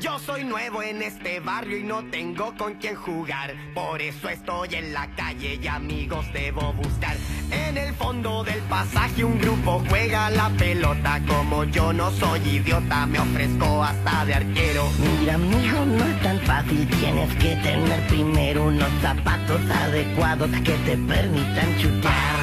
Yo 0.00 0.18
soy 0.18 0.44
nuevo 0.44 0.82
en 0.82 1.02
este 1.02 1.40
barrio 1.40 1.76
y 1.76 1.82
no 1.82 2.02
tengo 2.04 2.54
con 2.56 2.74
quién 2.76 2.96
jugar. 2.96 3.54
Por 3.74 4.00
eso 4.00 4.30
estoy 4.30 4.74
en 4.74 4.94
la 4.94 5.06
calle 5.14 5.58
y 5.62 5.66
amigos 5.66 6.24
debo 6.32 6.72
buscar. 6.72 7.14
En 7.50 7.76
el 7.76 7.92
fondo 7.94 8.42
del 8.42 8.60
pasaje 8.62 9.24
un 9.24 9.38
grupo 9.38 9.82
juega 9.90 10.30
la 10.30 10.48
pelota. 10.50 11.20
Como 11.28 11.64
yo 11.64 11.92
no 11.92 12.10
soy 12.12 12.40
idiota, 12.48 13.04
me 13.04 13.20
ofrezco 13.20 13.84
hasta 13.84 14.24
de 14.24 14.34
arquero. 14.34 14.88
Mira, 15.18 15.34
amigo, 15.34 15.84
no 15.84 16.02
es 16.02 16.22
tan 16.22 16.40
fácil. 16.40 16.88
Tienes 16.88 17.34
que 17.34 17.56
tener 17.56 18.06
primero 18.08 18.68
unos 18.68 18.90
zapatos 19.02 19.60
adecuados 19.70 20.50
que 20.64 20.72
te 20.72 20.96
permitan 20.96 21.78
chutar. 21.78 22.39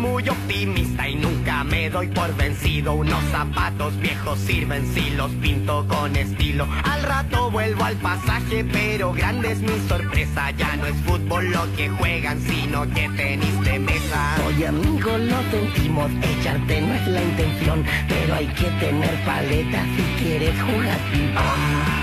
Muy 0.00 0.26
optimista 0.28 1.08
y 1.08 1.14
nunca 1.14 1.62
me 1.62 1.90
doy 1.90 2.08
por 2.08 2.34
vencido. 2.34 2.94
Unos 2.94 3.22
zapatos 3.30 3.98
viejos 4.00 4.38
sirven 4.38 4.86
si 4.94 5.10
los 5.10 5.30
pinto 5.32 5.86
con 5.86 6.16
estilo. 6.16 6.66
Al 6.84 7.02
rato 7.02 7.50
vuelvo 7.50 7.84
al 7.84 7.96
pasaje, 7.96 8.64
pero 8.64 9.12
grande 9.12 9.52
es 9.52 9.60
mi 9.60 9.78
sorpresa. 9.88 10.50
Ya 10.52 10.74
no 10.76 10.86
es 10.86 10.96
fútbol 11.02 11.50
lo 11.50 11.70
que 11.76 11.90
juegan, 11.90 12.40
sino 12.40 12.82
que 12.94 13.08
tenis 13.10 13.60
de 13.60 13.78
mesa. 13.78 14.36
Oye 14.46 14.68
amigo, 14.68 15.18
lo 15.18 15.42
sentimos, 15.50 16.10
echarte 16.22 16.80
no 16.80 16.94
es 16.94 17.06
la 17.06 17.22
intención, 17.22 17.84
pero 18.08 18.34
hay 18.34 18.46
que 18.46 18.70
tener 18.80 19.24
paleta 19.24 19.84
si 19.96 20.24
quieres 20.24 20.54
jugar. 20.62 21.99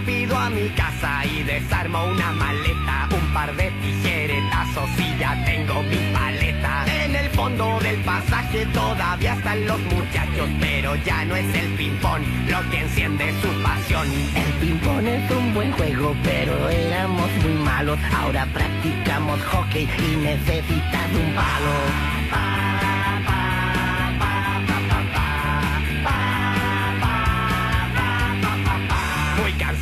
Rápido 0.00 0.36
a 0.36 0.50
mi 0.50 0.68
casa 0.70 1.24
y 1.26 1.42
desarmo 1.42 2.04
una 2.06 2.32
maleta, 2.32 3.08
un 3.10 3.32
par 3.32 3.54
de 3.56 3.70
tijeretazos 3.82 4.90
y 4.98 5.18
ya 5.18 5.44
tengo 5.44 5.82
mi 5.82 5.96
paleta. 6.12 6.84
En 7.04 7.16
el 7.16 7.28
fondo 7.30 7.78
del 7.80 7.96
pasaje 8.02 8.66
todavía 8.66 9.34
están 9.34 9.66
los 9.66 9.78
muchachos, 9.80 10.48
pero 10.60 10.96
ya 10.96 11.24
no 11.24 11.36
es 11.36 11.54
el 11.54 11.68
ping-pong 11.74 12.22
lo 12.48 12.70
que 12.70 12.80
enciende 12.80 13.32
su 13.42 13.62
pasión. 13.62 14.06
El 14.34 14.52
ping-pong 14.60 15.06
es 15.06 15.30
un 15.30 15.54
buen 15.54 15.72
juego, 15.72 16.14
pero 16.22 16.68
éramos 16.68 17.30
muy 17.42 17.54
malos. 17.64 17.98
Ahora 18.16 18.46
practicamos 18.52 19.40
hockey 19.44 19.88
y 19.98 20.16
necesitas 20.16 21.10
un 21.12 21.34
palo. 21.34 22.89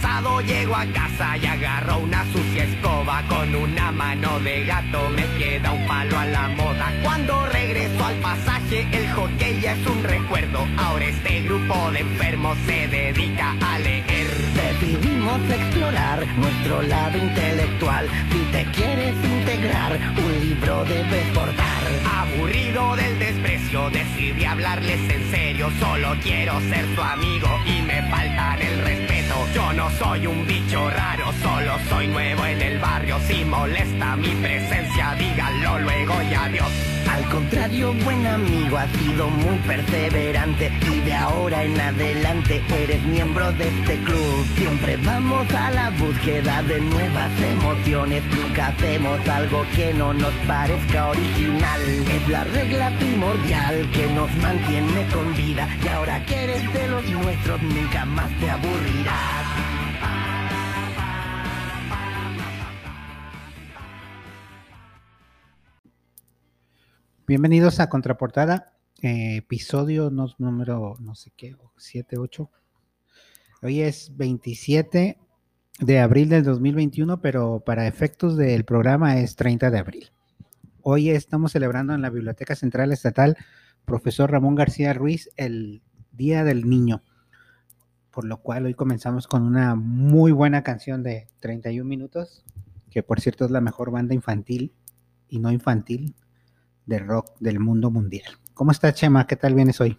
Cansado 0.01 0.41
llego 0.43 0.75
a 0.75 0.87
casa 0.87 1.37
y 1.39 1.47
agarro 1.47 1.99
una 1.99 2.25
sucia 2.33 2.65
escoba. 2.65 3.23
Con 3.29 3.55
una 3.55 3.93
mano 3.93 4.39
de 4.41 4.65
gato 4.65 5.09
me 5.11 5.25
queda 5.39 5.73
un 5.73 5.87
palo 5.87 6.19
a 6.19 6.27
la 6.27 6.49
moda. 6.49 6.93
Cuando 7.03 7.47
regreso 7.47 8.05
al 8.05 8.17
pasaje 8.17 8.87
el 8.93 9.11
hockey 9.13 9.61
ya 9.61 9.73
es 9.73 9.87
un 9.87 10.03
recuerdo. 10.03 10.67
Ahora 10.77 11.07
este 11.07 11.43
grupo 11.43 11.91
de 11.93 12.01
enfermos 12.01 12.57
se 12.67 12.89
dedica 12.89 13.55
a 13.61 13.79
leer. 13.79 14.29
Decidimos 14.55 15.41
explorar 15.51 16.27
nuestro 16.37 16.83
lado 16.83 17.19
intelectual. 17.19 18.09
Si 18.31 18.39
te 18.53 18.65
quieres 18.73 19.15
integrar, 19.25 19.99
un 20.17 20.41
libro 20.41 20.85
debes 20.85 21.27
portar. 21.35 21.79
Aburrido 22.19 22.97
del 22.97 23.19
desprecio, 23.19 23.91
decidí 23.91 24.45
hablarles 24.45 25.01
en 25.11 25.31
serio. 25.31 25.71
Solo 25.81 26.15
quiero 26.23 26.61
ser 26.61 26.85
tu 26.95 27.03
amigo 27.03 27.49
y 27.67 27.83
me 27.83 28.03
faltan 28.11 28.63
el 28.63 28.81
respeto. 28.83 29.35
Yo 29.55 29.73
no 29.73 29.88
soy 29.99 30.27
un 30.27 30.47
bicho 30.47 30.91
raro, 30.91 31.33
solo 31.43 31.73
soy 31.89 32.07
nuevo 32.09 32.45
en 32.47 32.61
el 32.61 32.79
barrio 32.79 33.19
Si 33.27 33.45
molesta 33.45 34.17
mi 34.17 34.29
presencia, 34.29 35.15
díganlo 35.19 35.79
luego 35.81 36.15
y 36.23 36.35
adiós 36.35 36.71
Al 37.11 37.25
contrario, 37.29 37.93
buen 38.05 38.27
amigo, 38.27 38.77
has 38.77 38.91
sido 38.93 39.29
muy 39.29 39.57
perseverante 39.59 40.73
y 40.93 41.01
de 41.01 41.15
ahora 41.15 41.65
en 41.65 41.81
adelante 41.81 42.63
eres 42.71 43.03
miembro 43.05 43.51
de 43.53 43.69
este 43.69 43.97
club. 44.03 44.47
Siempre 44.57 44.97
vamos 44.99 45.53
a 45.55 45.71
la 45.71 45.91
búsqueda 45.91 46.63
de 46.63 46.81
nuevas 46.81 47.31
emociones, 47.41 48.23
nunca 48.25 48.69
hacemos 48.69 49.29
algo 49.29 49.65
que 49.75 49.95
no 49.95 50.13
nos 50.13 50.33
parezca 50.47 51.09
original. 51.09 51.81
Es 52.11 52.29
la 52.29 52.45
regla 52.45 52.91
primordial 52.99 53.91
que 53.93 54.07
nos 54.09 54.35
mantiene 54.37 55.07
con 55.13 55.35
vida 55.37 55.69
y 55.83 55.89
ahora 55.89 56.25
que 56.25 56.45
eres 56.45 56.73
de 56.73 56.89
los 56.89 57.05
nuestros 57.11 57.63
nunca 57.63 58.05
más 58.05 58.31
te 58.39 58.51
aburrirás. 58.51 59.58
Bienvenidos 67.29 67.79
a 67.79 67.91
Contraportada, 67.91 68.73
eh, 69.03 69.37
episodio 69.37 70.09
no- 70.09 70.35
número 70.39 70.97
no 70.99 71.15
sé 71.15 71.31
qué, 71.37 71.55
7, 71.77 72.17
8. 72.17 72.51
Hoy 73.61 73.83
es 73.83 74.17
27 74.17 75.19
de 75.81 75.99
abril 76.01 76.31
del 76.31 76.43
2021, 76.43 77.21
pero 77.21 77.61
para 77.61 77.87
efectos 77.87 78.39
del 78.39 78.65
programa 78.65 79.19
es 79.19 79.37
30 79.37 79.71
de 79.71 79.79
abril. 79.79 80.11
Hoy 80.81 81.11
estamos 81.11 81.53
celebrando 81.53 81.93
en 81.93 82.01
la 82.01 82.09
Biblioteca 82.09 82.57
Central 82.57 82.93
Estatal, 82.93 83.37
profesor 83.85 84.31
Ramón 84.31 84.55
García 84.55 84.95
Ruiz, 84.95 85.31
el 85.37 85.83
Día 86.13 86.45
del 86.45 86.67
Niño, 86.67 87.03
por 88.11 88.25
lo 88.25 88.39
cual 88.39 88.65
hoy 88.65 88.73
comenzamos 88.73 89.27
con 89.27 89.43
una 89.43 89.75
muy 89.75 90.33
buena 90.33 90.63
canción 90.63 91.03
de 91.03 91.29
31 91.41 91.87
minutos, 91.87 92.43
que 92.91 93.03
por 93.03 93.21
cierto 93.21 93.45
es 93.45 93.51
la 93.51 93.61
mejor 93.61 93.91
banda 93.91 94.15
infantil 94.15 94.73
y 95.29 95.41
no 95.41 95.53
infantil 95.53 96.15
de 96.89 96.99
rock 97.01 97.37
del 97.39 97.61
mundo 97.61 97.91
mundial. 97.91 98.33
¿Cómo 98.55 98.71
estás, 98.71 98.95
Chema? 98.95 99.27
¿Qué 99.27 99.37
tal 99.37 99.55
vienes 99.55 99.79
hoy? 99.79 99.99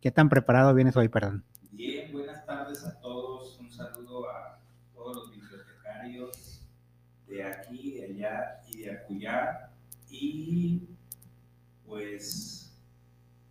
¿Qué 0.00 0.12
tan 0.12 0.28
preparado 0.28 0.72
vienes 0.72 0.96
hoy, 0.96 1.08
perdón? 1.08 1.42
Bien, 1.72 2.12
buenas 2.12 2.46
tardes 2.46 2.84
a 2.84 2.96
todos. 3.00 3.58
Un 3.58 3.68
saludo 3.72 4.30
a 4.30 4.60
todos 4.94 5.16
los 5.16 5.30
bibliotecarios 5.32 6.62
de 7.26 7.42
aquí, 7.42 7.94
de 7.94 8.04
allá 8.04 8.60
y 8.68 8.78
de 8.78 8.92
acullá. 8.92 9.70
Y 10.08 10.88
pues, 11.84 12.72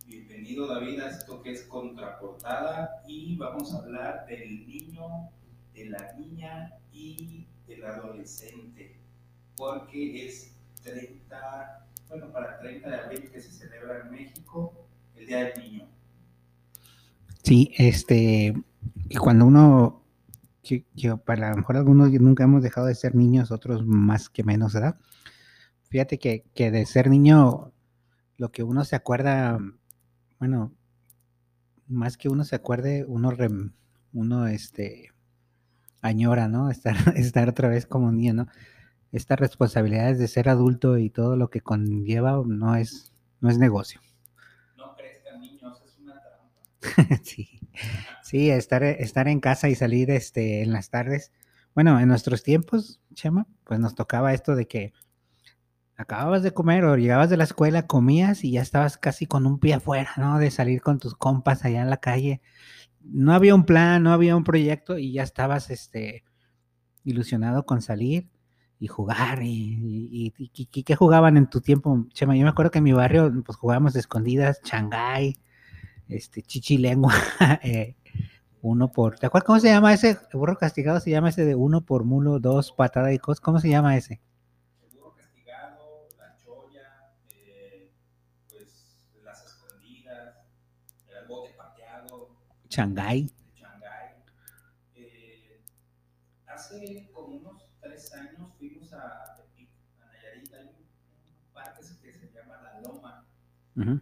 bienvenido 0.06 0.66
David 0.66 1.00
a 1.00 1.10
esto 1.10 1.42
que 1.42 1.52
es 1.52 1.64
contraportada 1.64 3.02
y 3.06 3.36
vamos 3.36 3.74
a 3.74 3.80
hablar 3.80 4.24
del 4.26 4.66
niño, 4.66 5.28
de 5.74 5.90
la 5.90 6.14
niña 6.14 6.72
y 6.90 7.46
del 7.66 7.84
adolescente, 7.84 8.96
porque 9.58 10.26
es 10.26 10.54
30, 10.82 11.87
bueno, 12.08 12.32
para 12.32 12.58
30 12.58 12.88
de 12.90 12.98
abril 13.00 13.30
que 13.30 13.40
se 13.40 13.50
celebra 13.50 14.00
en 14.04 14.10
México 14.10 14.88
el 15.16 15.26
Día 15.26 15.44
del 15.44 15.58
Niño. 15.62 15.88
Sí, 17.42 17.72
este, 17.78 18.54
cuando 19.20 19.46
uno, 19.46 20.02
yo, 20.94 21.18
para 21.18 21.50
lo 21.50 21.56
mejor 21.56 21.76
algunos 21.76 22.10
nunca 22.12 22.44
hemos 22.44 22.62
dejado 22.62 22.86
de 22.86 22.94
ser 22.94 23.14
niños, 23.14 23.50
otros 23.50 23.86
más 23.86 24.28
que 24.28 24.44
menos, 24.44 24.74
¿verdad? 24.74 24.98
Fíjate 25.90 26.18
que, 26.18 26.44
que 26.54 26.70
de 26.70 26.86
ser 26.86 27.10
niño, 27.10 27.72
lo 28.38 28.52
que 28.52 28.62
uno 28.64 28.84
se 28.84 28.96
acuerda, 28.96 29.58
bueno, 30.38 30.72
más 31.86 32.16
que 32.16 32.28
uno 32.28 32.44
se 32.44 32.56
acuerde, 32.56 33.04
uno, 33.06 33.30
rem- 33.32 33.72
uno, 34.12 34.46
este, 34.46 35.12
añora, 36.02 36.48
¿no? 36.48 36.70
Estar, 36.70 36.96
estar 37.16 37.48
otra 37.48 37.68
vez 37.68 37.86
como 37.86 38.12
niño, 38.12 38.34
¿no? 38.34 38.48
Estas 39.10 39.38
responsabilidades 39.38 40.18
de 40.18 40.28
ser 40.28 40.48
adulto 40.48 40.98
y 40.98 41.08
todo 41.08 41.36
lo 41.36 41.48
que 41.48 41.62
conlleva 41.62 42.42
no 42.46 42.76
es, 42.76 43.12
no 43.40 43.48
es 43.48 43.58
negocio. 43.58 44.00
No 44.76 44.94
crezcan 44.96 45.40
niños, 45.40 45.80
es 45.86 45.98
una 45.98 46.20
trampa. 46.20 47.20
Sí, 47.24 47.60
sí, 48.22 48.50
estar, 48.50 48.82
estar 48.82 49.28
en 49.28 49.40
casa 49.40 49.68
y 49.68 49.74
salir 49.74 50.10
este, 50.10 50.62
en 50.62 50.72
las 50.72 50.90
tardes. 50.90 51.32
Bueno, 51.74 51.98
en 52.00 52.08
nuestros 52.08 52.42
tiempos, 52.42 53.00
Chema, 53.14 53.46
pues 53.64 53.80
nos 53.80 53.94
tocaba 53.94 54.34
esto 54.34 54.56
de 54.56 54.66
que 54.66 54.92
acababas 55.96 56.42
de 56.42 56.52
comer 56.52 56.84
o 56.84 56.96
llegabas 56.96 57.30
de 57.30 57.36
la 57.36 57.44
escuela, 57.44 57.86
comías 57.86 58.44
y 58.44 58.52
ya 58.52 58.62
estabas 58.62 58.98
casi 58.98 59.26
con 59.26 59.46
un 59.46 59.58
pie 59.58 59.74
afuera, 59.74 60.10
¿no? 60.16 60.38
De 60.38 60.50
salir 60.50 60.82
con 60.82 60.98
tus 60.98 61.14
compas 61.14 61.64
allá 61.64 61.80
en 61.82 61.90
la 61.90 61.98
calle. 61.98 62.40
No 63.00 63.32
había 63.32 63.54
un 63.54 63.64
plan, 63.64 64.02
no 64.02 64.12
había 64.12 64.36
un 64.36 64.44
proyecto 64.44 64.98
y 64.98 65.12
ya 65.12 65.22
estabas 65.22 65.70
este, 65.70 66.24
ilusionado 67.04 67.64
con 67.64 67.80
salir 67.80 68.28
y 68.80 68.86
jugar. 68.88 69.42
Y, 69.42 69.48
y, 69.50 70.34
y- 70.38 70.50
y- 70.54 70.68
y- 70.72 70.82
¿qué 70.84 70.96
jugaban 70.96 71.36
en 71.36 71.48
tu 71.50 71.60
tiempo, 71.60 72.06
Chema? 72.12 72.36
Yo 72.36 72.42
me 72.44 72.50
acuerdo 72.50 72.70
que 72.70 72.78
en 72.78 72.84
mi 72.84 72.92
barrio 72.92 73.32
pues 73.44 73.56
jugábamos 73.58 73.96
escondidas, 73.96 74.60
Shanghái, 74.64 75.36
este, 76.08 76.42
chichilengua, 76.42 77.12
eh, 77.62 77.96
uno 78.62 78.90
por, 78.92 79.18
¿te 79.18 79.26
acuerdas 79.26 79.46
cómo 79.46 79.60
se 79.60 79.68
llama 79.68 79.94
ese? 79.94 80.10
El 80.10 80.38
burro 80.38 80.56
castigado 80.58 81.00
se 81.00 81.10
llama 81.10 81.30
ese 81.30 81.44
de 81.44 81.54
uno 81.54 81.82
por 81.84 82.04
mulo, 82.04 82.40
dos 82.40 82.72
patada 82.72 83.12
y 83.12 83.18
cos, 83.18 83.40
¿cómo 83.40 83.60
se 83.60 83.68
llama 83.70 83.96
ese? 83.96 84.20
Seguro 84.90 85.14
castigado, 85.16 86.08
la 86.18 86.36
cholla, 86.44 87.14
eh, 87.34 87.92
pues 88.50 88.96
las 89.24 89.44
escondidas, 89.46 90.34
el 91.22 91.28
bote 91.28 91.52
pateado, 91.56 92.30
el 92.64 92.68
Shanghái. 92.70 93.30
Eh, 94.94 95.62
hace 96.46 97.10
como 97.14 97.36
unos 97.36 97.62
tres 97.80 98.12
años 98.14 98.52
fuimos 98.58 98.92
a 98.92 99.34
Tepic, 99.36 99.70
a 100.00 100.06
Nayarit, 100.06 100.52
hay 100.54 100.66
un, 100.66 100.74
un 100.76 101.52
parque 101.52 101.82
que 102.02 102.12
se 102.12 102.30
llama 102.32 102.58
La 102.62 102.80
Loma, 102.80 103.26
Ujú. 103.78 104.00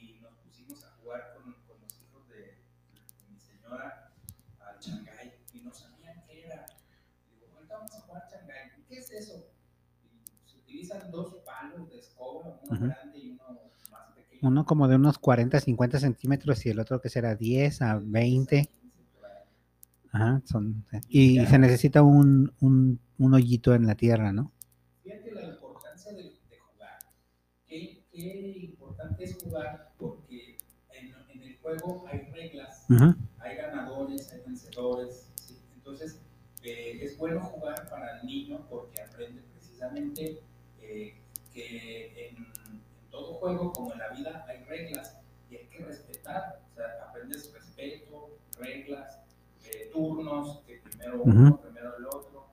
y 0.00 0.20
nos 0.20 0.34
pusimos 0.38 0.84
a 0.84 0.90
jugar 1.02 1.32
con, 1.34 1.44
con 1.66 1.80
los 1.80 2.00
hijos 2.00 2.28
de, 2.28 2.36
de 2.36 3.28
mi 3.32 3.40
señora 3.40 3.94
al 4.66 4.78
Shanghai 4.80 5.32
y 5.52 5.60
no 5.60 5.72
sabían 5.74 6.22
qué 6.26 6.46
era. 6.46 6.66
Digo, 7.30 7.46
ahorita 7.56 7.76
vamos 7.76 7.92
a 7.94 8.00
jugar 8.02 8.22
Shanghai. 8.30 8.70
¿Y 8.78 8.82
¿Qué 8.84 8.98
es 8.98 9.10
eso? 9.10 9.44
Y 10.44 10.48
se 10.50 10.58
utilizan 10.58 11.10
dos 11.10 11.36
palos 11.44 11.90
de 11.90 11.98
escoba, 11.98 12.60
uno 12.62 12.74
Ujú. 12.76 12.84
grande 12.92 13.18
y 13.18 13.30
uno 13.30 13.60
más 13.90 14.12
pequeño. 14.16 14.48
Uno 14.48 14.64
como 14.66 14.88
de 14.88 14.96
unos 14.96 15.18
40, 15.18 15.60
50 15.60 15.98
centímetros 16.00 16.66
y 16.66 16.70
el 16.70 16.80
otro 16.80 17.00
que 17.00 17.08
será 17.08 17.34
10 17.34 17.82
a 17.82 17.98
20. 17.98 18.70
Ajá, 20.12 20.40
son, 20.46 20.84
y 21.10 21.46
se 21.46 21.58
necesita 21.58 22.02
un, 22.02 22.52
un, 22.60 23.00
un 23.18 23.34
hoyito 23.34 23.74
en 23.74 23.86
la 23.86 23.96
tierra, 23.96 24.32
¿no? 24.32 24.52
Fíjate 25.02 25.32
la 25.32 25.42
importancia 25.44 26.12
de, 26.12 26.22
de 26.22 26.58
jugar. 26.58 26.98
Qué, 27.66 28.04
qué 28.12 28.73
importante 29.04 29.24
es 29.24 29.42
jugar 29.42 29.92
porque 29.98 30.58
en, 30.92 31.14
en 31.28 31.42
el 31.42 31.58
juego 31.58 32.04
hay 32.10 32.20
reglas, 32.32 32.86
hay 33.38 33.56
ganadores, 33.56 34.32
hay 34.32 34.40
vencedores. 34.46 35.28
¿sí? 35.36 35.58
Entonces, 35.74 36.20
eh, 36.62 36.98
es 37.02 37.16
bueno 37.18 37.40
jugar 37.40 37.88
para 37.88 38.20
el 38.20 38.26
niño 38.26 38.66
porque 38.70 39.02
aprende 39.02 39.42
precisamente 39.52 40.40
eh, 40.80 41.16
que 41.52 42.28
en, 42.30 42.36
en 42.36 42.80
todo 43.10 43.34
juego, 43.34 43.72
como 43.72 43.92
en 43.92 43.98
la 43.98 44.08
vida, 44.10 44.44
hay 44.48 44.64
reglas 44.64 45.18
y 45.50 45.56
hay 45.56 45.66
que 45.66 45.84
respetar. 45.84 46.62
O 46.72 46.74
sea, 46.74 46.86
aprendes 47.08 47.52
respeto, 47.52 48.38
reglas, 48.58 49.20
eh, 49.66 49.90
turnos, 49.92 50.60
que 50.66 50.78
primero 50.78 51.22
uno, 51.22 51.60
primero 51.60 51.96
el 51.98 52.06
otro, 52.06 52.46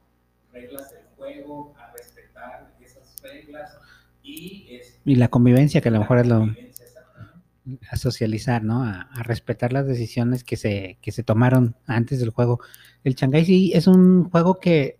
reglas 0.51 0.92
del 0.92 1.06
juego, 1.15 1.74
a 1.77 1.92
respetar 1.94 2.74
esas 2.81 3.21
reglas 3.21 3.77
y, 4.23 4.81
la 5.06 5.29
convivencia, 5.29 5.81
que 5.81 5.89
a 5.89 5.91
lo 5.91 6.00
mejor 6.00 6.19
es 6.19 6.27
lo, 6.27 6.47
a 7.89 7.95
socializar, 7.95 8.63
¿no? 8.63 8.83
A, 8.83 9.01
a 9.01 9.23
respetar 9.23 9.73
las 9.73 9.88
decisiones 9.88 10.44
que 10.44 10.57
se, 10.57 10.97
que 11.01 11.12
se 11.12 11.23
tomaron 11.23 11.75
antes 11.85 12.19
del 12.19 12.29
juego. 12.31 12.59
El 13.03 13.15
Shanghai 13.15 13.45
sí 13.45 13.71
es 13.73 13.88
un 13.88 14.29
juego 14.29 14.59
que, 14.59 14.97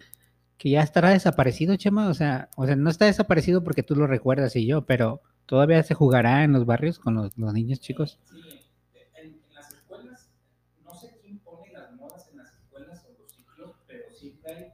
que 0.58 0.70
ya 0.70 0.82
estará 0.82 1.10
desaparecido, 1.10 1.76
Chema. 1.76 2.08
O 2.10 2.14
sea, 2.14 2.50
o 2.56 2.66
sea, 2.66 2.76
no 2.76 2.90
está 2.90 3.06
desaparecido 3.06 3.64
porque 3.64 3.84
tú 3.84 3.96
lo 3.96 4.08
recuerdas 4.08 4.56
y 4.56 4.66
yo, 4.66 4.86
pero 4.86 5.22
todavía 5.48 5.82
se 5.84 5.96
jugará 5.96 6.44
en 6.44 6.54
los 6.54 6.66
barrios 6.66 7.00
con 7.00 7.16
los, 7.16 7.36
los 7.38 7.54
niños 7.54 7.80
chicos. 7.80 8.20
Sí, 8.26 8.60
en, 9.16 9.26
en 9.26 9.54
las 9.54 9.74
escuelas, 9.74 10.30
no 10.86 10.94
sé 10.94 11.18
quién 11.22 11.40
pone 11.40 11.72
las 11.74 11.92
modas 11.94 12.28
en 12.32 12.38
las 12.38 12.54
escuelas 12.54 13.04
o 13.06 13.22
los 13.22 13.32
ciclos, 13.32 13.76
pero 13.88 14.04
hay, 14.46 14.72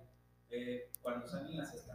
eh, 0.50 0.90
cuando 1.02 1.28
salen 1.28 1.56
las 1.56 1.74
estampitas, 1.74 1.87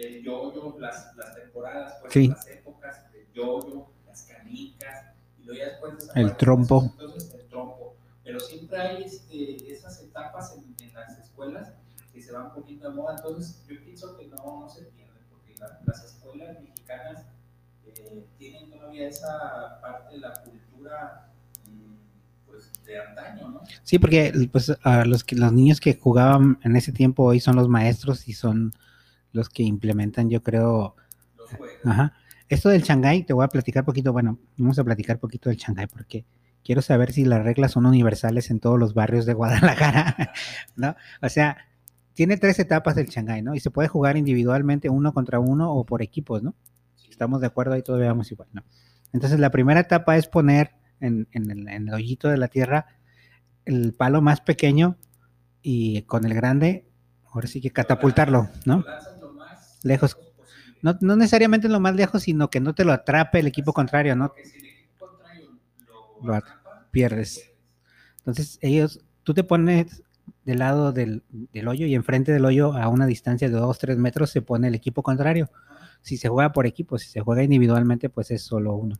el 0.00 0.22
yoyo, 0.22 0.76
las, 0.80 1.14
las 1.16 1.34
temporadas, 1.34 1.98
pues 2.02 2.12
Sí. 2.12 2.28
las 2.28 2.46
épocas, 2.48 3.02
el 3.14 3.32
yoyo, 3.32 3.86
las 4.06 4.22
canicas, 4.22 5.14
y 5.38 5.44
luego 5.44 5.58
ya 5.60 5.68
después 5.70 6.10
El 6.14 6.36
trompo. 6.36 6.92
Entonces, 7.00 7.34
el 7.34 7.46
trompo. 7.48 7.96
Pero 8.24 8.40
siempre 8.40 8.78
hay 8.78 9.04
este, 9.04 9.72
esas 9.72 10.02
etapas 10.02 10.54
en, 10.56 10.74
en 10.86 10.94
las 10.94 11.18
escuelas 11.18 11.74
que 12.12 12.22
se 12.22 12.32
van 12.32 12.52
poniendo 12.54 12.88
de 12.90 12.96
moda, 12.96 13.16
entonces 13.16 13.62
yo 13.68 13.82
pienso 13.84 14.16
que 14.16 14.26
no, 14.28 14.60
no 14.60 14.68
se 14.68 14.84
pierden, 14.84 15.22
porque 15.30 15.54
la- 15.60 15.80
las 15.86 16.04
escuelas 16.04 16.60
mexicanas 16.62 17.26
eh, 17.86 18.26
tienen 18.38 18.70
todavía 18.70 19.08
esa 19.08 19.80
parte 19.80 20.14
de 20.14 20.20
la 20.20 20.32
cultura 20.42 21.28
mm, 21.68 22.46
pues 22.46 22.72
de 22.84 22.98
antaño, 22.98 23.48
¿no? 23.50 23.62
Sí, 23.82 23.98
porque 23.98 24.32
pues 24.50 24.72
a 24.82 25.04
los 25.04 25.24
que 25.24 25.36
los 25.36 25.52
niños 25.52 25.80
que 25.80 25.94
jugaban 25.94 26.58
en 26.62 26.76
ese 26.76 26.92
tiempo 26.92 27.24
hoy 27.24 27.40
son 27.40 27.56
los 27.56 27.68
maestros 27.68 28.28
y 28.28 28.32
son 28.32 28.72
los 29.32 29.48
que 29.48 29.62
implementan, 29.62 30.30
yo 30.30 30.42
creo, 30.42 30.96
Los 31.36 31.50
juegos. 31.50 31.76
Ajá. 31.84 32.12
Esto 32.48 32.68
del 32.68 32.82
Shanghái, 32.82 33.24
te 33.24 33.32
voy 33.32 33.44
a 33.44 33.48
platicar 33.48 33.84
poquito, 33.84 34.12
bueno, 34.12 34.38
vamos 34.56 34.78
a 34.78 34.84
platicar 34.84 35.18
poquito 35.18 35.48
del 35.48 35.58
Shanghái 35.58 35.88
porque 35.88 36.24
quiero 36.62 36.80
saber 36.80 37.12
si 37.12 37.24
las 37.24 37.42
reglas 37.42 37.72
son 37.72 37.86
universales 37.86 38.50
en 38.50 38.60
todos 38.60 38.78
los 38.78 38.94
barrios 38.94 39.26
de 39.26 39.34
Guadalajara, 39.34 40.32
¿no? 40.76 40.94
O 41.22 41.28
sea, 41.28 41.56
tiene 42.14 42.36
tres 42.36 42.58
etapas 42.58 42.94
del 42.94 43.06
Shanghái, 43.06 43.42
¿no? 43.42 43.54
Y 43.54 43.60
se 43.60 43.70
puede 43.70 43.88
jugar 43.88 44.16
individualmente 44.16 44.88
uno 44.88 45.12
contra 45.12 45.40
uno 45.40 45.72
o 45.72 45.84
por 45.84 46.02
equipos, 46.02 46.42
¿no? 46.42 46.54
Sí. 46.94 47.08
Estamos 47.10 47.40
de 47.40 47.48
acuerdo 47.48 47.74
ahí, 47.74 47.82
todos 47.82 47.98
veamos 47.98 48.30
igual, 48.30 48.48
¿no? 48.52 48.62
Entonces, 49.12 49.40
la 49.40 49.50
primera 49.50 49.80
etapa 49.80 50.16
es 50.16 50.28
poner 50.28 50.72
en, 51.00 51.28
en 51.32 51.50
el, 51.50 51.68
en 51.68 51.88
el 51.88 51.94
hoyito 51.94 52.28
de 52.28 52.36
la 52.36 52.48
tierra 52.48 52.86
el 53.66 53.92
palo 53.92 54.22
más 54.22 54.40
pequeño 54.40 54.96
y 55.60 56.02
con 56.02 56.24
el 56.24 56.34
grande, 56.34 56.88
ahora 57.32 57.48
sí 57.48 57.60
que 57.60 57.70
catapultarlo, 57.70 58.48
¿no? 58.64 58.78
Lo 58.78 58.86
lanzas 58.86 59.20
lo 59.20 59.32
más 59.32 59.75
Lejos. 59.86 60.18
No, 60.82 60.96
no 61.00 61.16
necesariamente 61.16 61.68
lo 61.68 61.80
más 61.80 61.94
lejos, 61.94 62.24
sino 62.24 62.50
que 62.50 62.60
no 62.60 62.74
te 62.74 62.84
lo 62.84 62.92
atrape 62.92 63.40
el 63.40 63.46
equipo 63.46 63.72
contrario, 63.72 64.16
¿no? 64.16 64.32
Lo, 66.22 66.42
pierdes. 66.90 67.52
Entonces, 68.18 68.58
ellos, 68.60 69.04
tú 69.22 69.34
te 69.34 69.44
pones 69.44 70.02
del 70.44 70.58
lado 70.58 70.92
del, 70.92 71.22
del 71.30 71.68
hoyo 71.68 71.86
y 71.86 71.94
enfrente 71.94 72.32
del 72.32 72.44
hoyo 72.44 72.72
a 72.74 72.88
una 72.88 73.06
distancia 73.06 73.48
de 73.48 73.56
2, 73.56 73.78
3 73.78 73.98
metros 73.98 74.30
se 74.30 74.42
pone 74.42 74.68
el 74.68 74.74
equipo 74.74 75.02
contrario. 75.02 75.50
Si 76.02 76.16
se 76.16 76.28
juega 76.28 76.52
por 76.52 76.66
equipo, 76.66 76.98
si 76.98 77.08
se 77.08 77.20
juega 77.20 77.42
individualmente, 77.42 78.08
pues 78.08 78.30
es 78.30 78.42
solo 78.42 78.74
uno. 78.74 78.96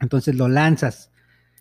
Entonces 0.00 0.34
lo 0.34 0.48
lanzas. 0.48 1.10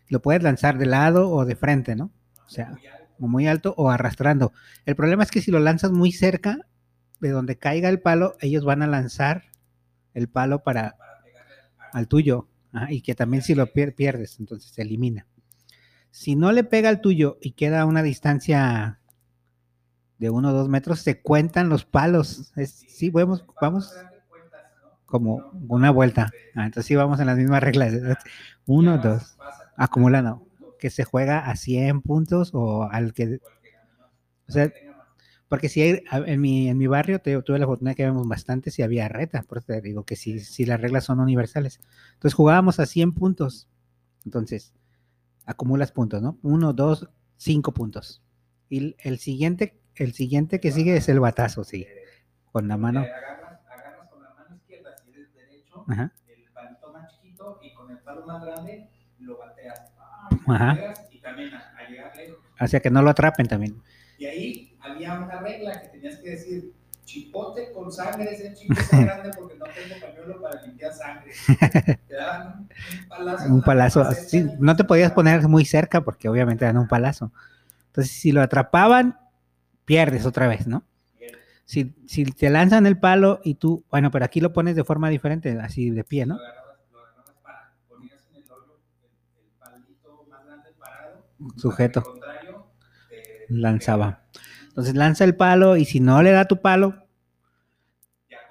Lo 0.08 0.22
puedes 0.22 0.42
lanzar 0.42 0.78
de 0.78 0.86
lado 0.86 1.30
o 1.30 1.46
de 1.46 1.56
frente, 1.56 1.96
¿no? 1.96 2.12
O 2.46 2.50
sea, 2.50 2.76
muy 3.20 3.48
alto 3.48 3.74
o 3.78 3.90
arrastrando. 3.90 4.54
El 4.86 4.96
problema 4.96 5.24
es 5.24 5.32
que 5.32 5.42
si 5.42 5.52
lo 5.52 5.60
lanzas 5.60 5.92
muy 5.92 6.12
cerca 6.12 6.68
de 7.20 7.30
donde 7.30 7.58
caiga 7.58 7.90
el 7.90 8.00
palo, 8.02 8.36
ellos 8.42 8.64
van 8.66 8.82
a 8.82 8.88
lanzar 8.88 9.44
el 10.14 10.28
palo 10.30 10.64
para, 10.64 10.96
al- 11.94 12.08
tuyo 12.08 12.48
ajá, 12.72 12.92
y 12.92 13.02
que 13.02 13.16
también 13.16 13.44
si 13.44 13.56
lo 13.56 13.68
pier- 13.68 13.96
pierdes, 13.96 14.40
entonces 14.40 14.72
se 14.72 14.82
elimina. 14.82 15.26
Si 16.12 16.36
no 16.36 16.52
le 16.52 16.64
pega 16.64 16.90
al 16.90 17.02
tuyo 17.02 17.38
y 17.42 17.52
queda 17.52 17.82
a 17.82 17.86
una 17.86 18.02
distancia 18.04 19.00
de 20.18 20.30
uno 20.30 20.50
o 20.50 20.54
dos 20.54 20.68
metros, 20.70 21.00
se 21.02 21.22
cuentan 21.22 21.70
los 21.70 21.86
palos. 21.86 22.52
Es- 22.56 22.86
sí, 22.88 23.10
vamos, 23.10 23.46
vamos 23.62 23.94
como 25.06 25.52
una 25.70 25.92
vuelta. 25.92 26.32
Ah, 26.56 26.66
entonces 26.66 26.86
sí 26.88 26.96
vamos 26.96 27.20
en 27.20 27.26
las 27.28 27.38
mismas 27.38 27.64
reglas. 27.64 27.94
Uno, 28.66 28.98
dos. 28.98 29.38
Acumulando. 29.78 30.46
Que 30.80 30.90
se 30.90 31.04
juega 31.04 31.50
a 31.50 31.56
100 31.56 32.02
puntos 32.02 32.52
o 32.54 32.84
al 32.84 33.14
que... 33.14 33.40
O 34.48 34.52
sea, 34.52 34.64
el 34.64 34.74
que 34.74 34.80
tenga 34.82 34.98
más. 34.98 35.08
Porque 35.50 35.70
si 35.70 35.82
hay, 35.82 36.04
en 36.12 36.42
mi, 36.42 36.70
en 36.70 36.78
mi 36.78 36.88
barrio 36.88 37.20
te- 37.22 37.42
tuve 37.42 37.60
la 37.60 37.66
fortuna 37.68 37.96
que 37.96 38.06
vemos 38.06 38.28
bastantes 38.28 38.80
y 38.80 38.84
había 38.84 39.10
reta, 39.10 39.44
por 39.44 39.58
eso 39.60 39.68
te 39.68 39.82
digo 39.82 40.06
que 40.06 40.16
sí, 40.16 40.40
sí 40.40 40.66
las 40.66 40.80
reglas 40.82 41.06
son 41.06 41.20
universales. 41.20 41.80
Entonces 42.14 42.36
jugábamos 42.36 42.80
a 42.80 42.86
100 42.86 43.14
puntos. 43.14 43.68
Entonces, 44.26 44.74
acumulas 45.46 45.92
puntos, 45.92 46.22
¿no? 46.22 46.38
Uno, 46.44 46.74
dos, 46.74 47.10
cinco 47.38 47.74
puntos. 47.74 48.22
Y 48.70 48.96
el- 49.00 49.20
siguiente, 49.20 49.80
el 49.96 50.14
siguiente 50.14 50.60
que 50.60 50.72
sigue 50.72 50.96
es 50.98 51.10
el 51.10 51.20
batazo, 51.20 51.64
sí. 51.64 51.88
Con 52.52 52.68
la 52.68 52.78
mano. 52.78 53.02
Porque 53.02 53.14
Agarras, 53.14 53.60
agarras 53.72 54.10
con 54.10 54.24
la 54.24 54.34
mano 54.36 54.56
izquierda, 54.56 54.96
si 55.04 55.12
eres 55.12 55.34
derecho, 55.34 55.86
Ajá. 55.88 56.14
el 56.28 56.44
palito 56.54 56.94
más 56.94 57.14
chiquito 57.22 57.60
y 57.64 57.74
con 57.74 57.92
el 57.92 57.98
palo 58.00 58.26
más 58.26 58.44
grande 58.46 58.90
lo 59.20 59.38
bateas. 59.38 59.80
¡pam! 59.98 60.56
Ajá. 60.56 60.74
Lo 60.76 61.16
Y 61.16 61.20
también 61.22 61.54
a, 61.54 61.78
a 61.78 61.90
llegar 61.90 62.16
lejos. 62.18 62.38
O 62.60 62.68
sea 62.68 62.80
que 62.80 62.90
no 62.90 63.02
lo 63.02 63.10
atrapen 63.10 63.48
también. 63.48 63.82
Y 64.18 64.26
ahí 64.26 64.69
había 64.92 65.20
una 65.20 65.40
regla 65.40 65.82
que 65.82 65.88
tenías 65.90 66.20
que 66.20 66.30
decir, 66.32 66.74
chipote 67.06 67.72
con 67.72 67.92
sangre, 67.92 68.34
ese 68.34 68.54
chipote 68.54 68.90
es 68.92 69.00
grande 69.02 69.32
porque 69.38 69.56
no 69.58 69.66
tengo 69.74 70.00
pañuelo 70.00 70.42
para 70.42 70.62
limpiar 70.64 70.94
sangre. 70.94 71.32
Te 72.08 72.14
daban 72.16 72.60
un, 72.60 72.70
un 73.00 73.08
palazo. 73.08 73.46
en 73.48 73.54
Un 73.54 73.62
la 73.62 73.64
palazo. 73.64 74.04
maceta 74.04 74.30
sí, 74.30 74.46
no 74.60 74.76
te 74.76 74.84
podías 74.84 75.12
poner 75.12 75.48
muy 75.48 75.66
cerca 75.66 76.02
porque 76.02 76.30
obviamente 76.30 76.66
dan 76.66 76.78
un 76.78 76.88
palazo. 76.88 77.32
Entonces, 77.88 78.14
si 78.14 78.32
lo 78.32 78.42
atrapaban, 78.42 79.20
pierdes 79.86 80.26
otra 80.26 80.48
vez, 80.48 80.68
¿no? 80.68 80.84
Si, 81.66 81.96
si 82.08 82.26
te 82.26 82.50
lanzan 82.50 82.88
el 82.88 82.98
palo 83.00 83.42
y 83.44 83.56
tú, 83.56 83.86
bueno, 83.92 84.10
pero 84.12 84.26
aquí 84.26 84.42
lo 84.42 84.54
pones 84.54 84.76
de 84.76 84.84
forma 84.84 85.10
diferente, 85.10 85.58
así 85.62 85.92
de 85.92 86.04
pie, 86.04 86.26
¿no? 86.26 86.36
agarrabas, 86.36 86.80
lo 86.92 87.00
agarrabas 87.00 87.36
para, 87.44 87.74
ponías 87.88 88.20
en 88.32 88.38
el 88.44 88.52
hoyo 88.52 88.80
el, 89.04 89.46
el 89.46 89.52
palito 89.60 90.26
más 90.30 90.46
grande 90.46 90.70
parado. 90.80 91.26
Sujeto. 91.58 92.04
Lanzaba. 93.50 94.19
Entonces 94.80 94.96
lanza 94.96 95.26
el 95.26 95.36
palo 95.36 95.76
y 95.76 95.84
si 95.84 96.00
no 96.00 96.22
le 96.24 96.32
da 96.32 96.46
tu 96.46 96.62
palo, 96.62 96.96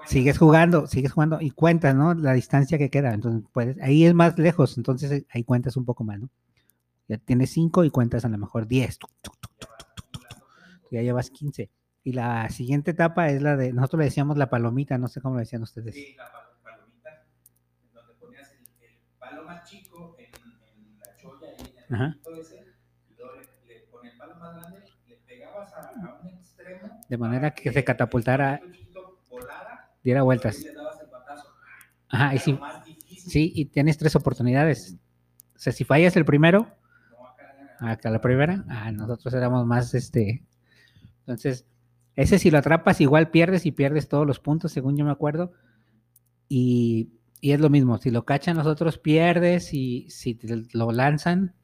sigues 0.06 0.38
jugando, 0.38 0.86
sigues 0.86 1.12
jugando 1.12 1.38
y 1.40 1.50
cuentas, 1.50 1.94
¿no? 1.94 2.14
La 2.14 2.32
distancia 2.32 2.78
que 2.78 2.90
queda. 2.90 3.12
Entonces, 3.14 3.48
puedes, 3.52 3.80
ahí 3.80 4.04
es 4.04 4.14
más 4.14 4.38
lejos, 4.38 4.76
entonces 4.76 5.10
eh, 5.10 5.26
ahí 5.30 5.44
cuentas 5.44 5.76
un 5.76 5.84
poco 5.84 6.04
más, 6.04 6.18
¿no? 6.20 6.28
Ya 7.08 7.18
tienes 7.18 7.50
cinco 7.52 7.84
y 7.84 7.90
cuentas 7.90 8.24
a 8.24 8.28
lo 8.28 8.38
mejor 8.38 8.66
10. 8.68 8.98
tuc, 8.98 9.10
tuc, 9.22 9.36
tuc, 9.40 9.50
tuc, 9.58 9.68
tuc, 9.78 9.94
tuc, 9.94 10.28
tuc. 10.28 10.38
Ya 10.90 11.02
llevas 11.02 11.30
15. 11.30 11.70
Y 12.04 12.12
la 12.12 12.48
siguiente 12.50 12.92
etapa 12.92 13.30
es 13.30 13.42
la 13.42 13.56
de, 13.56 13.72
nosotros 13.72 14.00
le 14.00 14.06
decíamos 14.06 14.38
la 14.38 14.50
palomita, 14.50 14.98
no 14.98 15.08
sé 15.08 15.20
cómo 15.20 15.36
le 15.36 15.42
decían 15.42 15.62
ustedes. 15.62 15.94
Sí, 15.94 16.14
la 16.16 16.24
pal- 16.26 16.62
palomita, 16.64 17.26
donde 17.94 18.14
ponías 18.14 18.50
el, 18.52 18.60
el 18.86 18.98
palo 19.18 19.44
más 19.44 19.68
chico 19.70 20.16
en, 20.18 20.26
en 20.26 20.98
la 21.00 21.16
cholla 21.16 21.48
y 21.58 21.62
en 21.62 21.78
el 22.34 22.40
ese, 22.40 22.67
de 27.08 27.16
manera 27.16 27.52
que 27.52 27.72
se 27.72 27.84
catapultara, 27.84 28.60
diera 30.02 30.22
vueltas. 30.22 30.64
Ajá, 32.08 32.34
y 32.34 32.38
sí, 32.38 32.58
sí, 33.06 33.52
y 33.54 33.66
tienes 33.66 33.98
tres 33.98 34.16
oportunidades. 34.16 34.96
O 35.54 35.58
sea, 35.58 35.72
si 35.72 35.84
fallas 35.84 36.16
el 36.16 36.24
primero, 36.24 36.68
acá 37.80 38.10
la 38.10 38.20
primera, 38.20 38.64
ah, 38.68 38.92
nosotros 38.92 39.34
éramos 39.34 39.66
más, 39.66 39.94
este, 39.94 40.44
entonces, 41.20 41.66
ese 42.16 42.38
si 42.38 42.50
lo 42.50 42.58
atrapas 42.58 43.00
igual 43.00 43.30
pierdes 43.30 43.66
y 43.66 43.72
pierdes 43.72 44.08
todos 44.08 44.26
los 44.26 44.40
puntos, 44.40 44.72
según 44.72 44.96
yo 44.96 45.04
me 45.04 45.10
acuerdo, 45.10 45.52
y, 46.48 47.10
y 47.40 47.52
es 47.52 47.60
lo 47.60 47.70
mismo, 47.70 47.98
si 47.98 48.10
lo 48.10 48.24
cachan 48.24 48.56
nosotros 48.56 48.98
pierdes 48.98 49.72
y 49.74 50.08
si 50.10 50.34
te 50.34 50.64
lo 50.72 50.92
lanzan, 50.92 51.54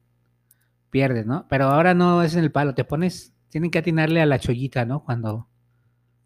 pierdes, 0.89 1.25
¿no? 1.25 1.45
Pero 1.49 1.65
ahora 1.65 1.93
no 1.93 2.23
es 2.23 2.35
en 2.35 2.43
el 2.43 2.51
palo, 2.51 2.73
te 2.73 2.85
pones, 2.85 3.33
tienen 3.55 3.71
que 3.71 3.79
atinarle 3.79 4.21
a 4.21 4.25
la 4.25 4.37
chollita, 4.37 4.83
¿no? 4.83 5.05
Cuando, 5.05 5.47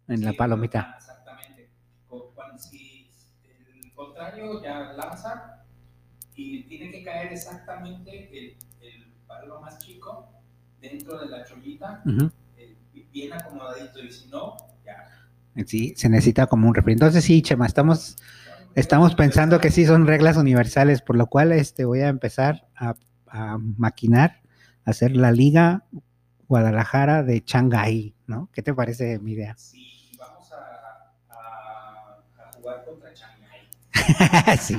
en 0.08 0.24
la 0.24 0.32
palomita. 0.32 0.96
Exactamente. 0.98 1.70
Cuando, 2.08 2.58
si 2.58 3.08
el 3.44 3.92
contrario 3.94 4.60
ya 4.60 4.92
lanza 4.94 5.62
y 6.34 6.64
tiene 6.64 6.90
que 6.90 7.04
caer 7.04 7.32
exactamente 7.32 8.36
el, 8.36 8.56
el 8.84 9.12
palo 9.28 9.60
más 9.60 9.78
chico 9.78 10.42
dentro 10.80 11.20
de 11.20 11.28
la 11.28 11.44
chollita, 11.44 12.02
eh, 12.56 12.76
bien 13.12 13.32
acomodadito, 13.32 14.00
y 14.00 14.10
si 14.10 14.28
no, 14.28 14.56
ya. 14.84 15.08
Sí, 15.66 15.94
se 15.96 16.08
necesita 16.08 16.48
como 16.48 16.66
un 16.66 16.74
refri. 16.74 16.94
Entonces 16.94 17.22
sí, 17.22 17.42
Chema, 17.42 17.66
estamos, 17.66 18.16
estamos 18.74 19.14
pensando 19.14 19.60
que 19.60 19.70
sí 19.70 19.86
son 19.86 20.08
reglas 20.08 20.36
universales, 20.36 21.00
por 21.00 21.14
lo 21.14 21.28
cual 21.28 21.52
este, 21.52 21.84
voy 21.84 22.00
a 22.00 22.08
empezar 22.08 22.66
a, 22.74 22.96
a 23.28 23.56
maquinar, 23.56 24.40
a 24.84 24.90
hacer 24.90 25.14
la 25.14 25.30
Liga 25.30 25.84
Guadalajara 26.50 27.22
de 27.22 27.44
Shanghái, 27.46 28.12
¿no? 28.26 28.48
¿Qué 28.52 28.60
te 28.60 28.74
parece 28.74 29.20
mi 29.20 29.34
idea? 29.34 29.54
Si 29.56 30.10
vamos 30.18 30.50
a, 30.52 30.56
a, 31.32 32.18
a 32.48 32.52
jugar 32.54 32.84
contra 32.84 33.10
Shanghai. 33.14 34.58
sí. 34.58 34.76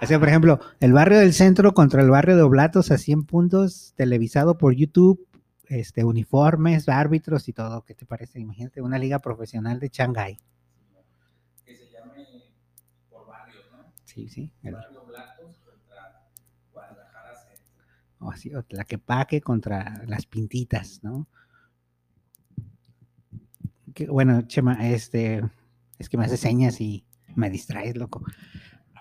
O 0.00 0.06
sea, 0.06 0.18
por 0.18 0.28
ejemplo, 0.28 0.58
el 0.80 0.94
barrio 0.94 1.18
del 1.18 1.34
centro 1.34 1.74
contra 1.74 2.00
el 2.00 2.08
barrio 2.08 2.36
de 2.36 2.42
Oblatos 2.42 2.90
a 2.90 2.96
100 2.96 3.24
puntos, 3.26 3.92
televisado 3.96 4.56
por 4.56 4.74
YouTube, 4.74 5.28
este, 5.68 6.04
uniformes, 6.04 6.88
árbitros 6.88 7.48
y 7.48 7.52
todo. 7.52 7.82
¿Qué 7.84 7.94
te 7.94 8.06
parece? 8.06 8.40
Imagínate 8.40 8.80
una 8.80 8.98
liga 8.98 9.18
profesional 9.18 9.78
de 9.78 9.90
Shanghái. 9.92 10.38
que 11.66 11.76
se 11.76 11.90
llame 11.90 12.24
por 13.10 13.26
barrios, 13.26 13.66
¿no? 13.72 13.92
Sí, 14.06 14.26
sí. 14.30 14.50
el- 14.62 14.72
Barrio 14.72 15.04
Blatos 15.04 15.04
contra 15.04 15.04
Guadalajara 15.04 15.26
Centro. 15.26 15.29
O 18.20 18.30
así, 18.30 18.54
o 18.54 18.62
Tlaquepaque 18.62 19.40
contra 19.40 20.02
las 20.06 20.26
pintitas, 20.26 21.00
¿no? 21.02 21.26
Que, 23.94 24.06
bueno, 24.06 24.42
Chema, 24.42 24.88
este, 24.88 25.42
es 25.98 26.08
que 26.08 26.16
me 26.16 26.24
hace 26.24 26.36
señas 26.36 26.80
y 26.80 27.04
me 27.34 27.50
distraes, 27.50 27.96
loco. 27.96 28.22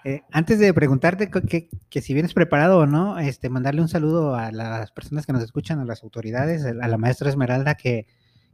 Eh, 0.05 0.21
antes 0.31 0.59
de 0.59 0.73
preguntarte 0.73 1.29
que, 1.29 1.69
que 1.89 2.01
si 2.01 2.13
vienes 2.13 2.33
preparado 2.33 2.79
o 2.79 2.85
no, 2.85 3.19
este, 3.19 3.49
mandarle 3.49 3.81
un 3.81 3.89
saludo 3.89 4.35
a 4.35 4.51
las 4.51 4.91
personas 4.91 5.25
que 5.25 5.33
nos 5.33 5.43
escuchan, 5.43 5.79
a 5.79 5.85
las 5.85 6.03
autoridades, 6.03 6.65
a 6.65 6.73
la 6.73 6.97
maestra 6.97 7.29
Esmeralda 7.29 7.75
que, 7.75 8.07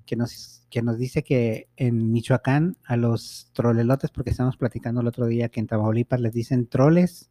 que, 0.06 0.16
nos, 0.16 0.66
que 0.72 0.82
nos 0.82 0.98
dice 0.98 1.24
que 1.24 1.70
en 1.76 2.12
Michoacán 2.12 2.78
a 2.84 2.98
los 2.98 3.52
trolelotes, 3.54 4.10
porque 4.10 4.32
estamos 4.32 4.58
platicando 4.58 5.02
el 5.02 5.08
otro 5.08 5.28
día 5.28 5.50
que 5.50 5.60
en 5.60 5.68
Tamaulipas 5.68 6.20
les 6.20 6.34
dicen 6.34 6.68
troles, 6.68 7.30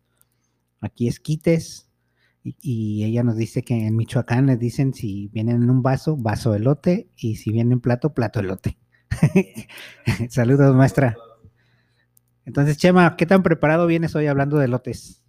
aquí 0.80 1.08
esquites, 1.08 1.88
y, 2.44 3.04
ella 3.04 3.22
nos 3.22 3.36
dice 3.36 3.62
que 3.62 3.86
en 3.86 3.96
Michoacán 3.96 4.46
les 4.46 4.58
dicen 4.58 4.92
si 4.92 5.28
vienen 5.28 5.62
en 5.62 5.70
un 5.70 5.82
vaso, 5.82 6.16
vaso 6.16 6.54
elote, 6.54 7.08
y 7.16 7.36
si 7.36 7.50
vienen 7.50 7.72
en 7.72 7.80
plato, 7.80 8.12
plato 8.12 8.40
elote. 8.40 8.76
Saludos, 10.28 10.74
maestra. 10.74 11.16
Entonces, 12.44 12.76
Chema, 12.76 13.16
¿qué 13.16 13.24
tan 13.24 13.42
preparado 13.42 13.86
vienes 13.86 14.14
hoy 14.14 14.26
hablando 14.26 14.58
de 14.58 14.68
lotes? 14.68 15.24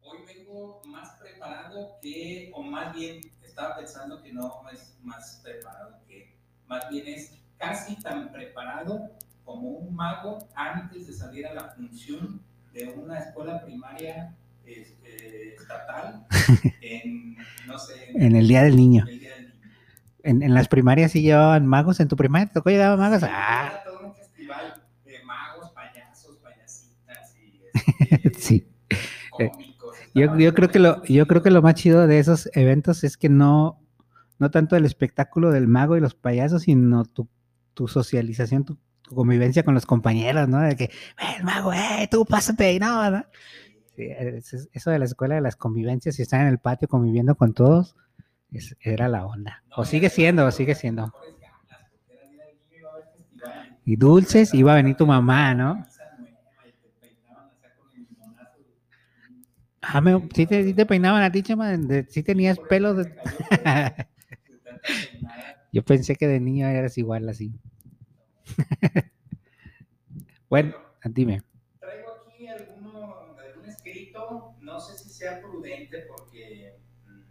Hoy 0.00 0.20
vengo 0.26 0.80
más 0.86 1.10
preparado 1.20 1.98
que, 2.00 2.50
o 2.54 2.62
más 2.62 2.94
bien 2.94 3.20
estaba 3.42 3.76
pensando 3.76 4.22
que 4.22 4.32
no 4.32 4.62
es 4.72 4.96
más 5.02 5.40
preparado 5.44 5.98
que, 6.08 6.38
más 6.66 6.88
bien 6.88 7.08
es 7.08 7.34
casi 7.58 7.96
tan 7.96 8.32
preparado 8.32 9.10
como 9.44 9.68
un 9.68 9.94
mago 9.94 10.38
antes 10.54 11.06
de 11.06 11.12
salir 11.12 11.46
a 11.46 11.52
la 11.52 11.68
función 11.72 12.40
de 12.72 12.88
una 12.88 13.18
escuela 13.18 13.62
primaria 13.62 14.34
este, 14.66 15.54
estatal 15.54 16.26
en, 16.82 17.36
no 17.66 17.78
sé, 17.78 18.10
En 18.14 18.36
el 18.36 18.48
Día 18.48 18.62
del 18.62 18.76
Niño. 18.76 19.08
el 19.10 19.18
Día 19.20 19.34
del 19.36 19.46
Niño. 19.48 19.70
En, 20.24 20.42
en 20.42 20.54
las 20.54 20.68
primarias 20.68 21.12
sí 21.12 21.22
llevaban 21.22 21.66
magos. 21.66 22.00
¿En 22.00 22.08
tu 22.08 22.16
primaria 22.16 22.46
te 22.48 22.54
tocó 22.54 22.70
llevar 22.70 22.98
magos? 22.98 23.20
Sí, 23.20 23.26
Ah, 23.30 23.70
Era 23.72 23.84
todo 23.84 24.06
un 24.08 24.14
festival 24.16 24.74
de 25.04 25.24
magos, 25.24 25.70
payasos, 25.72 26.38
payasitas 26.42 27.36
y 27.36 27.62
este, 28.24 28.40
Sí. 28.40 28.68
cómicos. 29.30 29.96
yo, 30.14 30.36
yo 30.38 30.54
creo 30.54 30.70
que 30.70 30.78
lo, 30.78 31.02
yo 31.04 31.26
creo 31.26 31.42
que 31.42 31.50
lo 31.50 31.62
más 31.62 31.74
chido 31.74 32.06
de 32.06 32.18
esos 32.18 32.48
eventos 32.54 33.04
es 33.04 33.16
que 33.16 33.28
no, 33.28 33.80
no 34.38 34.50
tanto 34.50 34.76
el 34.76 34.84
espectáculo 34.84 35.50
del 35.50 35.68
mago 35.68 35.96
y 35.96 36.00
los 36.00 36.14
payasos, 36.14 36.62
sino 36.62 37.04
tu, 37.04 37.28
tu 37.74 37.88
socialización, 37.88 38.64
tu, 38.64 38.78
tu 39.02 39.14
convivencia 39.14 39.64
con 39.64 39.74
los 39.74 39.86
compañeros, 39.86 40.48
¿no? 40.48 40.60
De 40.60 40.76
que, 40.76 40.84
"Eh, 40.84 40.90
el 41.38 41.44
mago, 41.44 41.72
eh, 41.72 42.08
tú 42.10 42.24
pásate 42.26 42.72
y 42.74 42.78
no, 42.78 43.10
¿no? 43.10 43.24
Sí, 43.94 44.08
eso, 44.72 44.90
de 44.90 44.98
la 44.98 45.04
escuela 45.04 45.34
de 45.34 45.40
las 45.40 45.56
convivencias 45.56 46.18
y 46.18 46.22
estar 46.22 46.40
en 46.40 46.48
el 46.48 46.58
patio 46.58 46.88
conviviendo 46.88 47.34
con 47.36 47.52
todos, 47.54 47.94
es- 48.52 48.76
era 48.80 49.08
la 49.08 49.26
onda. 49.26 49.64
O 49.74 49.84
sigue 49.84 50.10
siendo, 50.10 50.46
o 50.46 50.50
sigue 50.52 50.74
siendo. 50.74 51.14
Y 53.84 53.96
dulces, 53.96 54.54
iba 54.54 54.72
a 54.72 54.76
venir 54.76 54.96
tu 54.96 55.06
mamá, 55.06 55.54
¿no? 55.54 55.84
Ah, 59.80 60.00
me, 60.00 60.12
sí, 60.34 60.46
te, 60.46 60.62
sí 60.64 60.74
te 60.74 60.86
peinaban 60.86 61.22
a 61.22 61.32
ti, 61.32 61.42
Chema, 61.42 61.76
de- 61.76 62.06
sí 62.08 62.22
tenías 62.22 62.58
pelo 62.60 62.94
de... 62.94 63.08
Yo 65.72 65.82
pensé 65.84 66.14
que 66.16 66.28
de 66.28 66.40
niño 66.40 66.66
eras 66.68 66.98
igual 66.98 67.28
así. 67.28 67.52
bueno, 70.48 70.74
dime. 71.04 71.42
Traigo 71.80 72.12
aquí 72.26 72.46
alguno, 72.48 73.16
algún 73.38 73.68
escrito, 73.68 74.52
no 74.60 74.78
sé 74.80 74.94
si 74.96 75.10
sea 75.22 75.40
prudente 75.40 75.98
porque 76.08 76.74
mm, 77.06 77.22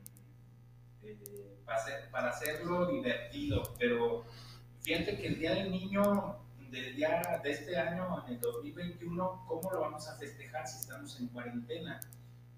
eh, 1.03 1.57
para, 1.65 1.77
hacer- 1.77 2.09
para 2.09 2.29
hacerlo 2.29 2.87
divertido, 2.87 3.63
pero 3.77 4.23
fíjate 4.81 5.17
que 5.17 5.27
el 5.27 5.39
Día 5.39 5.55
del 5.55 5.71
Niño 5.71 6.37
del 6.69 6.95
día 6.95 7.41
de 7.43 7.51
este 7.51 7.77
año, 7.77 8.23
en 8.25 8.35
el 8.35 8.39
2021, 8.39 9.43
¿cómo 9.45 9.71
lo 9.71 9.81
vamos 9.81 10.07
a 10.07 10.15
festejar 10.15 10.65
si 10.65 10.79
estamos 10.79 11.19
en 11.19 11.27
cuarentena? 11.27 11.99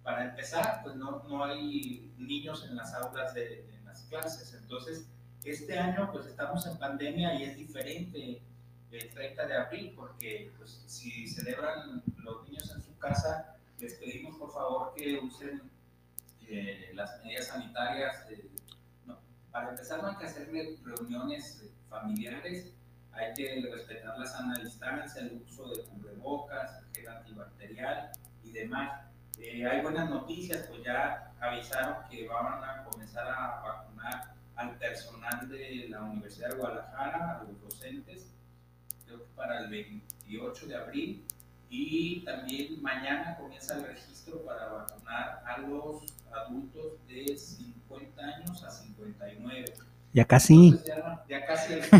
Para 0.03 0.25
empezar, 0.25 0.81
pues 0.83 0.95
no, 0.97 1.23
no 1.27 1.43
hay 1.43 2.13
niños 2.19 2.63
en 2.69 2.75
las 2.75 2.93
aulas 2.93 3.33
de 3.33 3.65
las 3.85 4.03
clases, 4.03 4.53
entonces 4.53 5.07
este 5.43 5.79
año 5.79 6.11
pues 6.11 6.27
estamos 6.27 6.67
en 6.67 6.77
pandemia 6.77 7.33
y 7.39 7.43
es 7.43 7.57
diferente 7.57 8.43
el 8.91 9.09
30 9.09 9.47
de 9.47 9.55
abril, 9.57 9.93
porque 9.95 10.51
pues, 10.59 10.83
si 10.85 11.27
celebran 11.27 12.03
los 12.17 12.47
niños 12.47 12.71
en 12.75 12.83
su 12.83 12.95
casa, 12.99 13.52
les 13.83 13.93
pedimos 13.95 14.37
por 14.37 14.51
favor 14.53 14.93
que 14.95 15.19
usen 15.19 15.61
eh, 16.47 16.91
las 16.93 17.21
medidas 17.23 17.47
sanitarias. 17.47 18.15
eh, 18.31 18.47
para 19.51 19.69
empezar, 19.69 20.01
no 20.01 20.07
hay 20.09 20.15
que 20.15 20.25
hacer 20.25 20.49
re- 20.51 20.77
reuniones 20.83 21.61
eh, 21.63 21.69
familiares, 21.89 22.71
hay 23.11 23.33
que 23.35 23.61
respetar 23.71 24.17
la 24.17 24.25
sana 24.25 24.57
distancia, 24.57 25.21
el 25.21 25.43
uso 25.47 25.67
de 25.69 25.83
cubrebocas, 25.83 26.81
gel 26.93 27.07
antibacterial 27.07 28.11
y 28.43 28.51
demás. 28.51 29.01
Eh, 29.37 29.65
hay 29.67 29.81
buenas 29.81 30.09
noticias, 30.09 30.65
pues 30.67 30.81
ya 30.83 31.31
avisaron 31.39 31.97
que 32.09 32.27
van 32.27 32.63
a 32.63 32.83
comenzar 32.85 33.27
a 33.27 33.61
vacunar 33.61 34.33
al 34.55 34.75
personal 34.77 35.47
de 35.49 35.87
la 35.89 36.01
Universidad 36.03 36.49
de 36.49 36.55
Guadalajara, 36.55 37.39
a 37.39 37.43
los 37.43 37.61
docentes, 37.61 38.31
creo 39.05 39.19
que 39.19 39.31
para 39.35 39.59
el 39.59 39.69
28 39.69 40.67
de 40.67 40.75
abril. 40.75 41.25
Y 41.75 42.19
también 42.19 42.79
mañana 42.83 43.35
comienza 43.35 43.75
el 43.75 43.87
registro 43.87 44.45
para 44.45 44.67
vacunar 44.67 45.43
a 45.43 45.57
los 45.57 46.03
adultos 46.31 46.99
de 47.07 47.35
50 47.35 48.21
años 48.23 48.63
a 48.63 48.69
59. 48.69 49.73
Ya 50.13 50.23
casi. 50.23 50.67
Entonces 50.67 50.85
ya, 50.85 51.25
ya 51.27 51.45
casi 51.47 51.73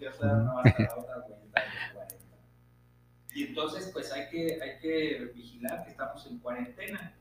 ya 0.00 0.10
está 0.10 0.30
a 0.30 0.36
la 0.36 0.54
otra 0.56 0.94
vuelta 0.96 1.60
de 1.60 1.66
los 1.68 1.92
40. 1.94 2.18
Y 3.36 3.44
entonces, 3.44 3.88
pues 3.92 4.12
hay 4.12 4.28
que, 4.30 4.58
hay 4.60 4.80
que 4.80 5.30
vigilar 5.36 5.84
que 5.84 5.90
estamos 5.90 6.26
en 6.26 6.38
cuarentena. 6.40 7.14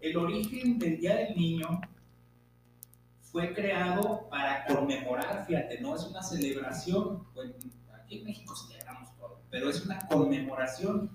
El 0.00 0.16
origen 0.16 0.78
del 0.78 1.00
Día 1.00 1.16
del 1.16 1.36
Niño 1.36 1.80
fue 3.22 3.52
creado 3.52 4.28
para 4.30 4.66
conmemorar, 4.66 5.44
fíjate, 5.48 5.80
no 5.80 5.96
es 5.96 6.04
una 6.04 6.22
celebración, 6.22 7.26
aquí 8.14 8.18
en 8.18 8.24
México 8.24 8.54
celebramos 8.54 9.14
todo, 9.16 9.40
pero 9.50 9.68
es 9.68 9.84
una 9.84 10.06
conmemoración 10.08 11.10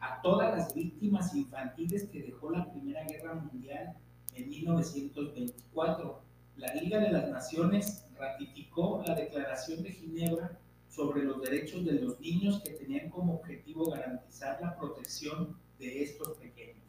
a 0.00 0.20
todas 0.22 0.56
las 0.56 0.74
víctimas 0.74 1.34
infantiles 1.34 2.04
que 2.04 2.22
dejó 2.22 2.50
la 2.50 2.70
Primera 2.70 3.04
Guerra 3.04 3.34
Mundial 3.34 3.96
en 4.34 4.48
1924. 4.50 6.20
La 6.56 6.74
Liga 6.74 6.98
de 7.00 7.10
las 7.10 7.28
Naciones 7.30 8.04
ratificó 8.18 9.02
la 9.06 9.14
Declaración 9.14 9.82
de 9.82 9.92
Ginebra 9.92 10.58
sobre 10.88 11.24
los 11.24 11.42
derechos 11.42 11.84
de 11.84 11.94
los 11.94 12.20
niños 12.20 12.62
que 12.62 12.70
tenían 12.72 13.10
como 13.10 13.34
objetivo 13.36 13.90
garantizar 13.90 14.60
la 14.60 14.76
protección 14.76 15.56
de 15.78 16.02
estos 16.02 16.36
pequeños. 16.36 16.84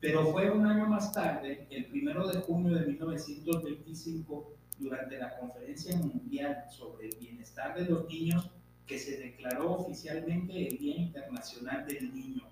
Pero 0.00 0.32
fue 0.32 0.50
un 0.50 0.66
año 0.66 0.86
más 0.86 1.12
tarde, 1.12 1.66
el 1.70 1.86
primero 1.86 2.26
de 2.28 2.40
junio 2.40 2.74
de 2.74 2.86
1925, 2.86 4.52
durante 4.78 5.18
la 5.18 5.38
Conferencia 5.38 5.96
Mundial 5.96 6.64
sobre 6.70 7.08
el 7.08 7.16
Bienestar 7.16 7.76
de 7.76 7.86
los 7.86 8.08
Niños, 8.08 8.50
que 8.86 8.98
se 8.98 9.16
declaró 9.16 9.72
oficialmente 9.72 10.68
el 10.68 10.78
Día 10.78 10.96
Internacional 10.96 11.86
del 11.86 12.14
Niño. 12.14 12.42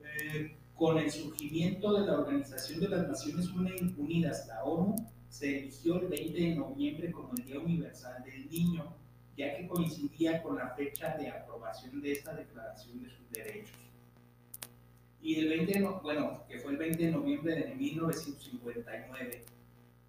Eh, 0.00 0.56
con 0.74 0.98
el 0.98 1.10
surgimiento 1.10 2.00
de 2.00 2.06
la 2.06 2.18
Organización 2.18 2.80
de 2.80 2.88
las 2.88 3.08
Naciones 3.08 3.48
Unidas, 3.50 4.46
la 4.48 4.64
ONU, 4.64 4.96
se 5.28 5.58
eligió 5.58 6.00
el 6.00 6.08
20 6.08 6.40
de 6.40 6.54
noviembre 6.54 7.12
como 7.12 7.32
el 7.36 7.44
Día 7.44 7.60
Universal 7.60 8.22
del 8.24 8.48
Niño, 8.50 8.94
ya 9.36 9.56
que 9.56 9.66
coincidía 9.66 10.42
con 10.42 10.56
la 10.56 10.70
fecha 10.70 11.16
de 11.16 11.28
aprobación 11.28 12.00
de 12.00 12.12
esta 12.12 12.34
Declaración 12.34 13.02
de 13.02 13.10
sus 13.10 13.30
Derechos. 13.30 13.78
Y 15.22 15.36
el 15.36 15.48
20 15.48 15.78
de, 15.78 15.88
bueno, 16.02 16.44
que 16.48 16.58
fue 16.58 16.72
el 16.72 16.78
20 16.78 17.04
de 17.06 17.10
noviembre 17.10 17.54
de 17.54 17.74
1959. 17.74 19.44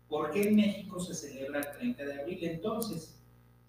¿Por 0.10 0.32
qué 0.32 0.50
en 0.50 0.56
México 0.58 1.00
se 1.00 1.16
celebra 1.16 1.62
el 1.62 1.78
30 1.78 2.06
de 2.06 2.22
abril? 2.22 2.40
Entonces, 2.42 3.16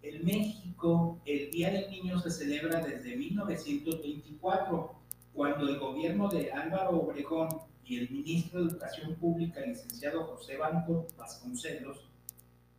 en 0.09 0.25
México 0.25 1.21
el 1.25 1.51
Día 1.51 1.71
del 1.71 1.91
Niño 1.91 2.21
se 2.21 2.31
celebra 2.31 2.81
desde 2.81 3.17
1924, 3.17 4.95
cuando 5.33 5.69
el 5.69 5.79
gobierno 5.79 6.29
de 6.29 6.53
Álvaro 6.53 7.01
Obregón 7.01 7.49
y 7.85 7.99
el 7.99 8.11
ministro 8.11 8.65
de 8.65 8.71
Educación 8.71 9.15
Pública, 9.17 9.61
licenciado 9.61 10.25
José 10.25 10.57
Banco 10.57 11.07
Vasconcelos, 11.17 12.09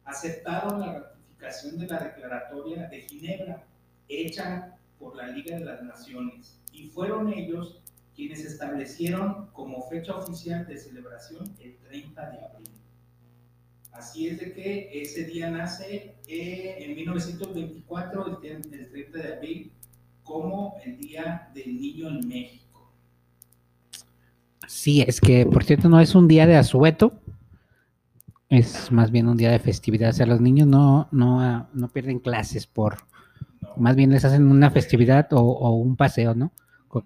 aceptaron 0.05 0.79
la 0.79 0.93
ratificación 1.00 1.77
de 1.79 1.88
la 1.88 2.00
declaratoria 2.00 2.88
de 2.88 3.01
Ginebra, 3.01 3.63
hecha 4.07 4.77
por 4.98 5.15
la 5.15 5.27
Liga 5.27 5.57
de 5.57 5.65
las 5.65 5.84
Naciones, 5.84 6.60
y 6.72 6.88
fueron 6.88 7.31
ellos 7.31 7.79
quienes 8.15 8.43
establecieron 8.43 9.48
como 9.53 9.88
fecha 9.89 10.15
oficial 10.15 10.65
de 10.65 10.77
celebración 10.77 11.55
el 11.60 11.77
30 11.77 12.29
de 12.31 12.46
abril. 12.46 12.76
Así 13.98 14.27
es 14.27 14.39
de 14.39 14.54
que 14.54 14.89
ese 14.94 15.24
día 15.25 15.50
nace 15.50 16.16
eh, 16.27 16.75
en 16.80 16.96
1924, 16.96 18.42
el, 18.44 18.74
el 18.74 18.89
30 18.89 19.18
de 19.18 19.34
abril, 19.34 19.72
como 20.24 20.77
el 20.86 20.98
Día 20.98 21.50
del 21.54 21.80
Niño 21.80 22.10
en 22.10 22.27
México. 22.27 22.94
Sí, 24.68 25.01
es 25.01 25.20
que 25.20 25.46
por 25.46 25.63
cierto 25.63 25.89
no 25.89 26.00
es 26.00 26.13
un 26.13 26.27
día 26.27 26.46
de 26.46 26.58
asueto, 26.58 27.20
es 28.50 28.92
más 28.92 29.12
bien 29.12 29.27
un 29.27 29.38
día 29.38 29.51
de 29.51 29.60
festividad. 29.60 30.10
O 30.10 30.13
sea, 30.13 30.25
los 30.25 30.42
niños 30.42 30.68
no, 30.68 31.08
no, 31.12 31.68
no 31.74 31.88
pierden 31.89 32.20
clases 32.20 32.68
por, 32.68 32.98
más 33.77 33.96
bien 33.96 34.12
les 34.12 34.25
hacen 34.25 34.48
una 34.48 34.70
festividad 34.70 35.27
o, 35.34 35.39
o 35.39 35.72
un 35.75 35.96
paseo, 35.96 36.36
¿no? 36.36 36.51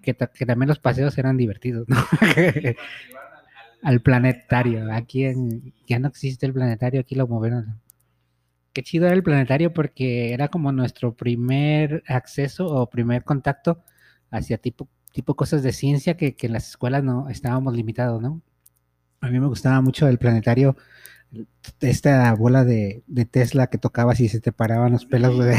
Que, 0.02 0.14
que, 0.14 0.46
también 0.46 0.68
los 0.68 0.78
paseos 0.78 1.16
eran 1.18 1.36
divertidos, 1.36 1.88
¿no? 1.88 1.96
al 3.82 4.00
planetario. 4.00 4.92
Aquí 4.92 5.24
en, 5.24 5.74
ya 5.86 5.98
no 5.98 6.08
existe 6.08 6.46
el 6.46 6.52
planetario, 6.52 7.00
aquí 7.00 7.14
lo 7.14 7.26
movieron. 7.26 7.80
Qué 8.72 8.82
chido 8.82 9.06
era 9.06 9.14
el 9.14 9.22
planetario 9.22 9.72
porque 9.74 10.32
era 10.32 10.48
como 10.48 10.72
nuestro 10.72 11.14
primer 11.14 12.02
acceso 12.06 12.66
o 12.66 12.88
primer 12.88 13.24
contacto 13.24 13.82
hacia 14.30 14.56
tipo, 14.56 14.88
tipo 15.12 15.34
cosas 15.36 15.62
de 15.62 15.72
ciencia 15.72 16.16
que, 16.16 16.34
que 16.34 16.46
en 16.46 16.54
las 16.54 16.68
escuelas 16.68 17.04
no 17.04 17.28
estábamos 17.28 17.74
limitados, 17.74 18.22
¿no? 18.22 18.40
A 19.20 19.28
mí 19.28 19.38
me 19.38 19.46
gustaba 19.46 19.80
mucho 19.82 20.08
el 20.08 20.18
planetario, 20.18 20.76
esta 21.80 22.34
bola 22.34 22.64
de, 22.64 23.02
de 23.06 23.24
Tesla 23.24 23.68
que 23.68 23.78
tocaba 23.78 24.14
y 24.18 24.28
se 24.28 24.40
te 24.40 24.52
paraban 24.52 24.92
los 24.92 25.04
pelos. 25.04 25.38
De... 25.38 25.56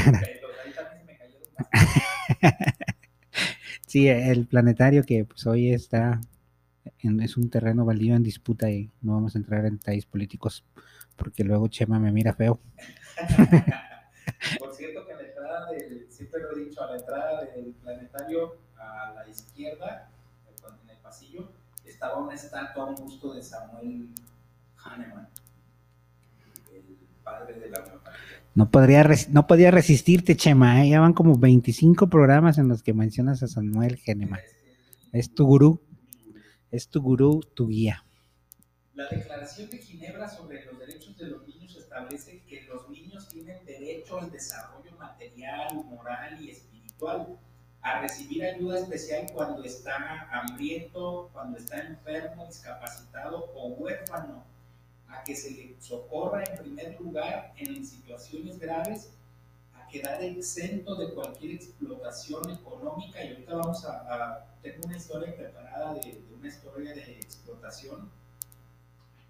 sí, 3.88 4.08
el 4.08 4.48
planetario 4.48 5.04
que 5.04 5.24
pues 5.24 5.46
hoy 5.46 5.72
está 5.72 6.20
es 7.04 7.38
un 7.38 7.50
terreno 7.50 7.86
baldío 7.86 8.16
en 8.16 8.24
disputa 8.24 8.70
y 8.70 8.90
no 9.02 9.14
vamos 9.14 9.36
a 9.36 9.38
entrar 9.38 9.66
en 9.66 9.78
detalles 9.78 10.06
políticos 10.06 10.64
porque 11.16 11.44
luego 11.44 11.68
Chema 11.68 12.00
me 12.00 12.12
mira 12.12 12.34
feo. 12.34 12.60
Por 14.60 14.74
cierto 14.74 15.06
que 15.06 15.14
a 15.14 15.18
la 15.18 15.24
entrada 15.24 15.72
del, 15.72 16.08
siempre 16.10 16.42
lo 16.42 16.58
he 16.58 16.66
dicho, 16.66 16.82
a 16.82 16.92
la 16.92 16.98
entrada 16.98 17.46
del 17.46 17.74
planetario 17.74 18.58
a 18.78 19.14
la 19.14 19.30
izquierda, 19.30 20.10
en 20.84 20.90
el 20.90 20.98
pasillo, 20.98 21.52
estaba 21.86 22.18
una 22.18 22.34
estatua, 22.34 22.86
un 22.86 22.96
busto 22.96 23.34
de 23.34 23.44
Samuel 23.44 24.10
Hahnemann, 24.78 25.28
el 26.74 26.98
padre 27.24 27.60
de 27.60 27.70
la 27.70 27.80
homeopatía. 27.80 28.20
No, 28.56 28.70
podría 28.70 29.10
no 29.30 29.48
podía 29.48 29.72
resistirte, 29.72 30.36
Chema. 30.36 30.84
¿eh? 30.84 30.90
Ya 30.90 31.00
van 31.00 31.14
como 31.14 31.38
25 31.38 32.08
programas 32.08 32.58
en 32.58 32.68
los 32.68 32.84
que 32.84 32.94
mencionas 32.94 33.44
a 33.44 33.48
Samuel 33.48 34.00
Hahnemann. 34.08 34.40
Es 35.12 35.34
tu 35.34 35.46
gurú 35.46 35.82
es 36.74 36.88
tu 36.88 37.00
gurú, 37.04 37.40
tu 37.54 37.68
guía. 37.68 38.04
La 38.96 39.08
Declaración 39.08 39.70
de 39.70 39.78
Ginebra 39.78 40.28
sobre 40.28 40.66
los 40.66 40.80
Derechos 40.80 41.16
de 41.20 41.28
los 41.28 41.48
Niños 41.48 41.76
establece 41.76 42.42
que 42.50 42.64
los 42.64 42.90
niños 42.90 43.30
tienen 43.30 43.64
derecho 43.64 44.18
al 44.18 44.32
desarrollo 44.32 44.92
material, 44.98 45.86
moral 45.86 46.44
y 46.44 46.50
espiritual, 46.50 47.38
a 47.80 48.02
recibir 48.02 48.44
ayuda 48.44 48.80
especial 48.80 49.28
cuando 49.32 49.64
está 49.64 50.28
hambriento, 50.32 51.30
cuando 51.32 51.60
está 51.60 51.80
enfermo, 51.80 52.48
discapacitado 52.48 53.52
o 53.54 53.68
huérfano, 53.68 54.44
a 55.08 55.24
que 55.24 55.36
se 55.36 55.52
le 55.52 55.76
socorra 55.80 56.44
en 56.44 56.58
primer 56.58 57.00
lugar 57.00 57.54
en 57.58 57.86
situaciones 57.86 58.58
graves 58.58 59.12
quedar 59.94 60.24
exento 60.24 60.96
de 60.96 61.14
cualquier 61.14 61.54
explotación 61.54 62.50
económica 62.50 63.24
y 63.24 63.30
ahorita 63.30 63.56
vamos 63.56 63.86
a, 63.86 64.44
tengo 64.64 64.88
una 64.88 64.98
historia 64.98 65.36
preparada 65.36 65.94
de, 65.94 66.20
una 66.36 66.48
historia 66.48 66.96
de 66.96 67.20
explotación 67.20 68.10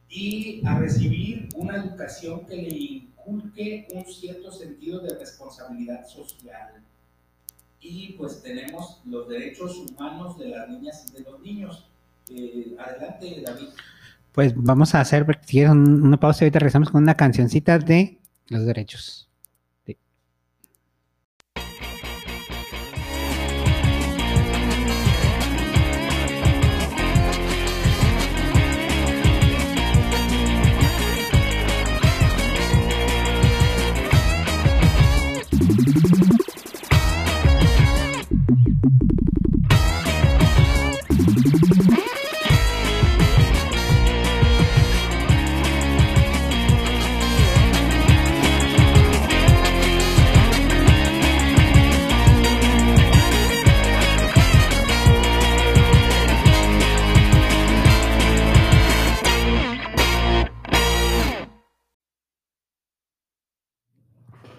y 0.08 0.66
a 0.66 0.80
recibir 0.80 1.50
una 1.56 1.76
educación 1.76 2.46
que 2.46 2.56
le 2.56 2.70
inculque 2.70 3.88
un 3.94 4.06
cierto 4.06 4.52
sentido 4.52 5.02
de 5.02 5.18
responsabilidad 5.20 6.08
social. 6.08 6.82
Y 7.82 8.14
pues 8.14 8.42
tenemos 8.42 9.02
los 9.06 9.28
derechos 9.28 9.76
humanos 9.78 10.40
de 10.40 10.48
las 10.50 10.70
niñas 10.70 11.06
y 11.10 11.18
de 11.18 11.30
los 11.30 11.42
niños. 11.42 11.90
Eh, 12.30 12.78
adelante, 12.80 13.44
David. 13.46 13.68
Pues 14.32 14.54
vamos 14.56 14.96
a 14.96 15.02
hacer, 15.02 15.26
una 15.70 16.20
pausa 16.20 16.44
y 16.44 16.46
ahorita 16.46 16.60
regresamos 16.60 16.90
con 16.90 17.04
una 17.04 17.16
cancioncita 17.16 17.80
de 17.80 18.22
los 18.48 18.66
derechos. 18.66 19.33
you 35.96 36.34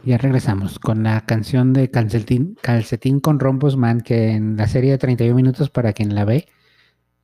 Ya 0.06 0.18
regresamos 0.18 0.78
con 0.78 1.02
la 1.02 1.22
canción 1.24 1.72
de 1.72 1.90
Calcetín, 1.90 2.58
Calcetín 2.60 3.20
con 3.20 3.40
Rombos 3.40 3.78
Man, 3.78 4.02
que 4.02 4.32
en 4.32 4.54
la 4.56 4.68
serie 4.68 4.90
de 4.90 4.98
31 4.98 5.34
minutos, 5.34 5.70
para 5.70 5.94
quien 5.94 6.14
la 6.14 6.26
ve, 6.26 6.46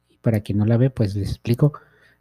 y 0.08 0.16
para 0.16 0.40
quien 0.40 0.56
no 0.58 0.64
la 0.64 0.78
ve, 0.78 0.88
pues 0.88 1.14
les 1.14 1.28
explico. 1.28 1.74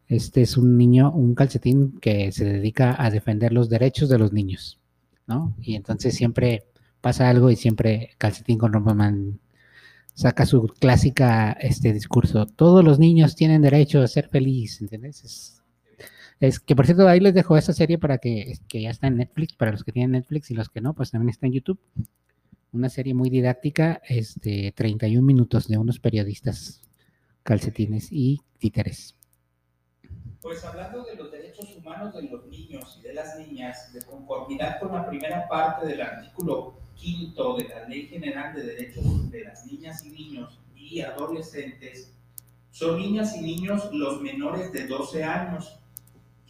Este 0.08 0.42
es 0.42 0.58
un 0.58 0.76
niño, 0.78 1.12
un 1.14 1.34
calcetín 1.34 1.98
que 2.02 2.34
se 2.34 2.44
dedica 2.44 3.02
a 3.02 3.10
defender 3.10 3.54
los 3.54 3.70
derechos 3.70 4.10
de 4.10 4.20
los 4.20 4.34
niños, 4.34 4.80
¿no? 5.28 5.56
Y 5.62 5.76
entonces 5.76 6.16
siempre 6.16 6.66
pasa 7.00 7.30
algo 7.30 7.50
y 7.52 7.56
siempre 7.56 8.12
Calcetín 8.18 8.58
con 8.58 8.74
Rombos 8.74 8.96
Man 8.96 9.40
saca 10.14 10.46
su 10.46 10.68
clásica 10.80 11.54
este 11.54 11.94
discurso. 11.94 12.48
Todos 12.48 12.84
los 12.84 13.00
niños 13.00 13.36
tienen 13.36 13.62
derecho 13.62 14.02
a 14.02 14.08
ser 14.08 14.28
feliz, 14.28 14.82
¿entiendes? 14.82 15.24
Es, 15.24 15.59
es 16.40 16.60
que 16.60 16.76
por 16.76 16.86
cierto, 16.86 17.08
ahí 17.08 17.20
les 17.20 17.34
dejo 17.34 17.58
esa 17.58 17.74
serie 17.74 17.98
para 17.98 18.18
que, 18.18 18.54
que 18.68 18.82
ya 18.82 18.90
está 18.90 19.08
en 19.08 19.18
Netflix, 19.18 19.54
para 19.54 19.72
los 19.72 19.84
que 19.84 19.92
tienen 19.92 20.12
Netflix 20.12 20.52
y 20.52 20.54
los 20.54 20.70
que 20.70 20.82
no, 20.82 20.94
pues 20.94 21.12
también 21.12 21.30
está 21.30 21.48
en 21.48 21.54
YouTube. 21.54 21.80
Una 22.72 22.90
serie 22.90 23.14
muy 23.14 23.30
didáctica, 23.30 24.02
este, 24.08 24.72
31 24.72 25.26
minutos 25.26 25.68
de 25.68 25.78
unos 25.78 26.00
periodistas 26.00 26.82
calcetines 27.44 28.10
y 28.12 28.42
títeres. 28.58 29.16
Pues 30.42 30.64
hablando 30.64 31.04
de 31.04 31.16
los 31.16 31.32
derechos 31.32 31.76
humanos 31.76 32.16
de 32.16 32.22
los 32.24 32.46
niños 32.48 32.98
y 33.00 33.08
de 33.08 33.14
las 33.14 33.38
niñas, 33.38 33.92
de 33.92 34.02
conformidad 34.04 34.80
con 34.80 34.94
la 34.94 35.06
primera 35.10 35.48
parte 35.50 35.88
del 35.88 36.02
artículo 36.02 36.76
quinto 36.96 37.58
de 37.58 37.68
la 37.68 37.88
Ley 37.90 38.08
General 38.08 38.56
de 38.56 38.64
Derechos 38.64 39.30
de 39.32 39.44
las 39.44 39.66
Niñas 39.66 40.06
y 40.06 40.12
Niños 40.12 40.60
y 40.76 41.02
Adolescentes, 41.02 42.14
son 42.72 43.00
niñas 43.00 43.36
y 43.36 43.42
niños 43.42 43.90
los 43.92 44.22
menores 44.22 44.72
de 44.72 44.88
12 44.88 45.24
años 45.24 45.80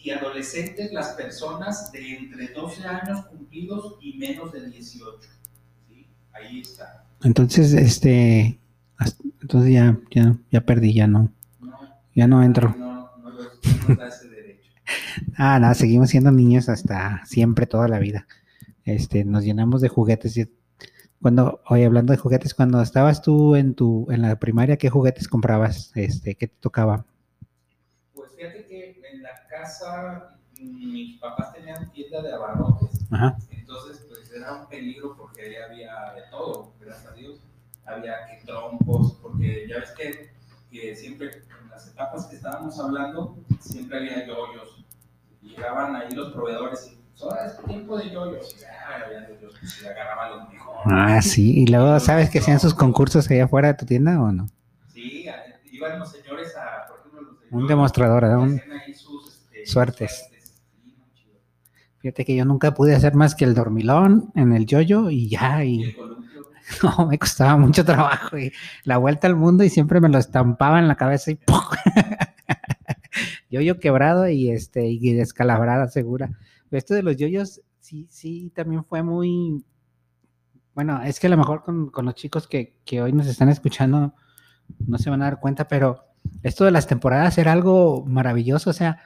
y 0.03 0.11
adolescentes 0.11 0.91
las 0.93 1.09
personas 1.15 1.91
de 1.91 2.17
entre 2.17 2.49
12 2.53 2.85
años 2.85 3.25
cumplidos 3.27 3.97
y 4.01 4.13
menos 4.17 4.51
de 4.53 4.69
18. 4.69 5.29
¿Sí? 5.87 6.07
Ahí 6.33 6.61
está. 6.61 7.05
Entonces, 7.23 7.73
este, 7.73 8.59
entonces 9.41 9.73
ya, 9.73 9.99
ya, 10.11 10.37
ya 10.51 10.61
perdí, 10.61 10.93
ya 10.93 11.07
no, 11.07 11.31
No, 11.59 11.79
ya 12.15 12.27
no 12.27 12.43
entro. 12.43 12.75
no, 12.77 13.11
no, 13.17 13.29
no 13.87 13.95
da 13.95 14.07
ese 14.07 14.29
derecho. 14.29 14.71
Ah, 15.37 15.59
nada, 15.59 15.73
seguimos 15.75 16.09
siendo 16.09 16.31
niños 16.31 16.69
hasta 16.69 17.21
siempre, 17.25 17.65
toda 17.67 17.87
la 17.87 17.99
vida. 17.99 18.27
Este, 18.85 19.25
nos 19.25 19.43
llenamos 19.43 19.81
de 19.81 19.89
juguetes. 19.89 20.37
y- 20.37 20.49
Cuando, 21.21 21.61
oye, 21.69 21.85
hablando 21.85 22.13
de 22.13 22.17
juguetes, 22.19 22.53
cuando 22.53 22.81
estabas 22.81 23.21
tú 23.21 23.55
en 23.55 23.75
tu, 23.75 24.07
en 24.11 24.21
la 24.23 24.37
primaria, 24.39 24.77
¿qué 24.77 24.89
juguetes 24.89 25.27
comprabas? 25.27 25.91
Este, 25.95 26.35
¿qué 26.35 26.47
te 26.47 26.55
tocaba? 26.59 27.05
Pues 28.13 28.31
fíjate 28.35 28.65
que 28.67 28.99
en 29.11 29.23
la 29.23 29.29
casa 29.59 30.35
mis 30.61 31.19
papás 31.19 31.53
tenían 31.53 31.89
tienda 31.91 32.21
de 32.21 32.33
abarrotes, 32.33 33.05
Ajá. 33.11 33.37
entonces 33.51 34.05
pues 34.09 34.29
era 34.31 34.53
un 34.53 34.67
peligro 34.67 35.15
porque 35.17 35.41
ahí 35.41 35.55
había 35.55 36.13
de 36.15 36.21
todo, 36.29 36.73
gracias 36.81 37.11
a 37.11 37.15
Dios. 37.15 37.39
Había 37.85 38.13
que 38.27 38.45
trompos, 38.45 39.13
porque 39.21 39.65
ya 39.67 39.79
ves 39.79 39.91
que, 39.91 40.29
que 40.69 40.95
siempre 40.95 41.27
en 41.63 41.69
las 41.69 41.87
etapas 41.87 42.27
que 42.27 42.35
estábamos 42.35 42.77
hablando, 42.79 43.35
siempre 43.59 43.97
había 43.97 44.27
yoyos. 44.27 44.83
Llegaban 45.41 45.95
ahí 45.95 46.11
los 46.11 46.31
proveedores 46.33 46.91
y 46.93 47.23
ahora 47.23 47.47
es 47.47 47.65
tiempo 47.65 47.97
de 47.97 48.11
yoyos. 48.11 48.55
Y 48.59 48.63
había 49.03 49.27
yoyos, 49.29 49.55
y 49.81 49.85
agarraban 49.87 50.37
los 50.39 50.49
mejores. 50.49 50.81
Ah, 50.85 51.21
sí. 51.21 51.61
Y 51.63 51.67
luego, 51.67 51.99
¿sabes 51.99 52.29
que 52.29 52.39
hacían 52.39 52.59
sus 52.59 52.75
concursos 52.75 53.31
allá 53.31 53.45
afuera 53.45 53.69
de 53.69 53.73
tu 53.75 53.85
tienda 53.85 54.21
o 54.21 54.31
no? 54.31 54.47
Sí, 54.93 55.25
iban 55.71 55.97
los 55.99 56.11
señores 56.11 56.55
a, 56.57 56.85
por 56.89 56.99
ejemplo, 56.99 57.21
los 57.21 57.39
de 57.39 57.47
Un 57.55 57.65
demostrador, 57.65 58.23
y 58.23 58.25
Un- 58.27 58.59
hacían 58.59 58.71
ahí 58.73 58.91
este, 58.91 59.03
Suertes. 59.69 60.27
Fíjate 61.99 62.25
que 62.25 62.35
yo 62.35 62.45
nunca 62.45 62.73
pude 62.73 62.95
hacer 62.95 63.13
más 63.13 63.35
que 63.35 63.45
el 63.45 63.53
dormilón 63.53 64.31
en 64.33 64.53
el 64.53 64.65
yoyo 64.65 65.09
y 65.09 65.29
ya, 65.29 65.63
Y 65.63 65.95
no, 66.83 67.07
me 67.07 67.19
costaba 67.19 67.57
mucho 67.57 67.85
trabajo 67.85 68.37
y 68.37 68.51
la 68.83 68.97
vuelta 68.97 69.27
al 69.27 69.35
mundo 69.35 69.63
y 69.63 69.69
siempre 69.69 69.99
me 69.99 70.09
lo 70.09 70.17
estampaba 70.17 70.79
en 70.79 70.87
la 70.87 70.95
cabeza 70.95 71.31
y 71.31 71.35
¡pum! 71.45 71.57
yoyo 73.49 73.79
quebrado 73.79 74.27
y 74.29 74.49
este 74.49 74.87
y 74.87 75.13
descalabrada 75.13 75.87
segura. 75.87 76.31
Esto 76.71 76.93
de 76.93 77.03
los 77.03 77.17
yoyos 77.17 77.61
sí, 77.79 78.07
sí, 78.09 78.51
también 78.55 78.85
fue 78.85 79.03
muy 79.03 79.63
bueno, 80.73 81.01
es 81.03 81.19
que 81.19 81.27
a 81.27 81.29
lo 81.29 81.37
mejor 81.37 81.63
con, 81.63 81.89
con 81.89 82.05
los 82.05 82.15
chicos 82.15 82.47
que, 82.47 82.77
que 82.85 83.01
hoy 83.01 83.11
nos 83.11 83.27
están 83.27 83.49
escuchando 83.49 84.13
no 84.87 84.97
se 84.97 85.09
van 85.09 85.21
a 85.21 85.25
dar 85.25 85.39
cuenta, 85.39 85.67
pero 85.67 86.05
esto 86.43 86.63
de 86.63 86.71
las 86.71 86.87
temporadas 86.87 87.37
era 87.37 87.51
algo 87.51 88.05
maravilloso, 88.05 88.69
o 88.69 88.73
sea, 88.73 88.99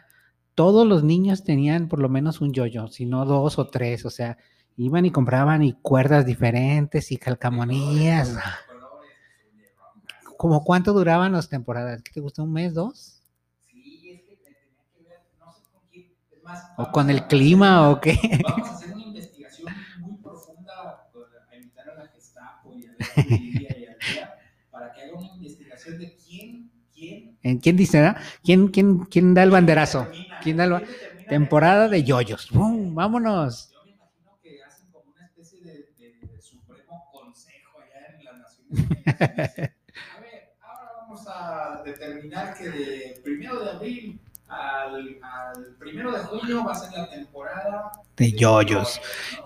todos 0.56 0.88
los 0.88 1.04
niños 1.04 1.44
tenían 1.44 1.88
por 1.88 2.00
lo 2.00 2.10
menos 2.10 2.42
un 2.42 2.54
yoyo, 2.54 2.88
si 2.88 3.06
no 3.06 3.26
dos 3.26 3.58
o 3.60 3.68
tres, 3.68 4.06
o 4.06 4.10
sea, 4.10 4.38
iban 4.78 5.06
y 5.06 5.12
compraban 5.12 5.64
y 5.64 5.74
cuerdas 5.74 6.26
diferentes 6.26 7.12
y 7.12 7.18
calcamonías. 7.18 8.38
¿Cómo 10.38 10.64
cuánto 10.64 10.94
duraban 10.94 11.32
las 11.32 11.48
temporadas? 11.50 12.02
¿Qué 12.02 12.12
te 12.12 12.20
gustó? 12.20 12.44
¿Un 12.44 12.54
mes, 12.54 12.74
dos? 12.74 13.22
Sí, 13.66 14.10
es 14.12 14.22
que 14.24 14.36
tenía 14.36 14.60
que 14.94 15.04
ver, 15.04 15.22
no 15.40 15.54
sé 15.54 15.62
con 15.72 15.82
quién. 15.90 16.12
Es 16.32 16.44
más, 16.44 16.72
¿O 16.78 16.92
con 16.92 17.10
el 17.10 17.28
clima 17.28 17.90
o 17.90 18.02
qué? 18.02 18.20
Vamos 18.44 18.70
a 18.70 18.74
hacer 18.76 18.94
una 18.94 19.04
investigación 19.06 19.74
muy 20.02 20.18
profunda 20.18 21.08
a 21.50 21.56
invitar 21.56 21.90
a 21.90 21.96
la 21.96 22.08
Gestapo 22.10 22.74
y 22.76 22.86
a 22.86 22.92
la 22.92 23.24
y 23.26 23.66
a 23.66 23.78
Lía 23.78 23.98
para 24.70 24.92
que 24.92 25.04
haga 25.04 25.14
una 25.14 25.28
investigación 25.28 26.00
de 26.00 26.16
quién, 26.18 26.72
quién. 26.94 27.38
¿En 27.42 27.60
quién 27.60 27.78
dice, 27.78 28.02
no? 28.02 28.16
¿Quién, 28.44 28.68
quién, 28.68 29.00
quién 29.06 29.34
da 29.34 29.44
el 29.44 29.52
banderazo? 29.52 30.08
Determina- 30.44 30.44
¿Quién 30.44 30.58
da 30.58 30.64
el 30.66 30.72
ba- 30.72 30.80
determina 30.80 31.30
Temporada 31.30 31.88
de 31.90 32.04
yoyos. 32.04 32.50
¡Bum! 32.52 32.94
¡Vámonos! 32.94 33.70
Yo 33.72 33.80
me 33.86 33.92
imagino 33.92 34.38
que 34.42 34.64
hacen 34.64 34.88
como 34.92 35.12
una 35.16 35.26
especie 35.26 35.60
de, 35.62 35.72
de- 35.98 36.28
de 36.28 36.42
supremo 36.42 37.10
consejo 37.12 37.80
allá 37.80 38.18
en 38.18 38.26
las 38.26 38.38
Naciones. 38.40 39.72
A 40.16 40.20
ver, 40.20 40.54
ahora 40.62 40.92
vamos 41.02 41.22
a 41.28 41.82
determinar 41.86 42.58
que 42.58 42.70
de 42.70 43.22
primero 43.24 43.64
de 43.64 43.72
abril 43.72 44.20
al, 44.48 45.18
al 45.24 45.76
primero 45.80 46.12
de 46.12 46.20
junio 46.20 46.64
va 46.64 46.74
a 46.74 46.76
ser 46.76 46.92
la 46.98 47.10
temporada 47.10 47.92
De 48.18 48.32
yoyos. 48.34 49.00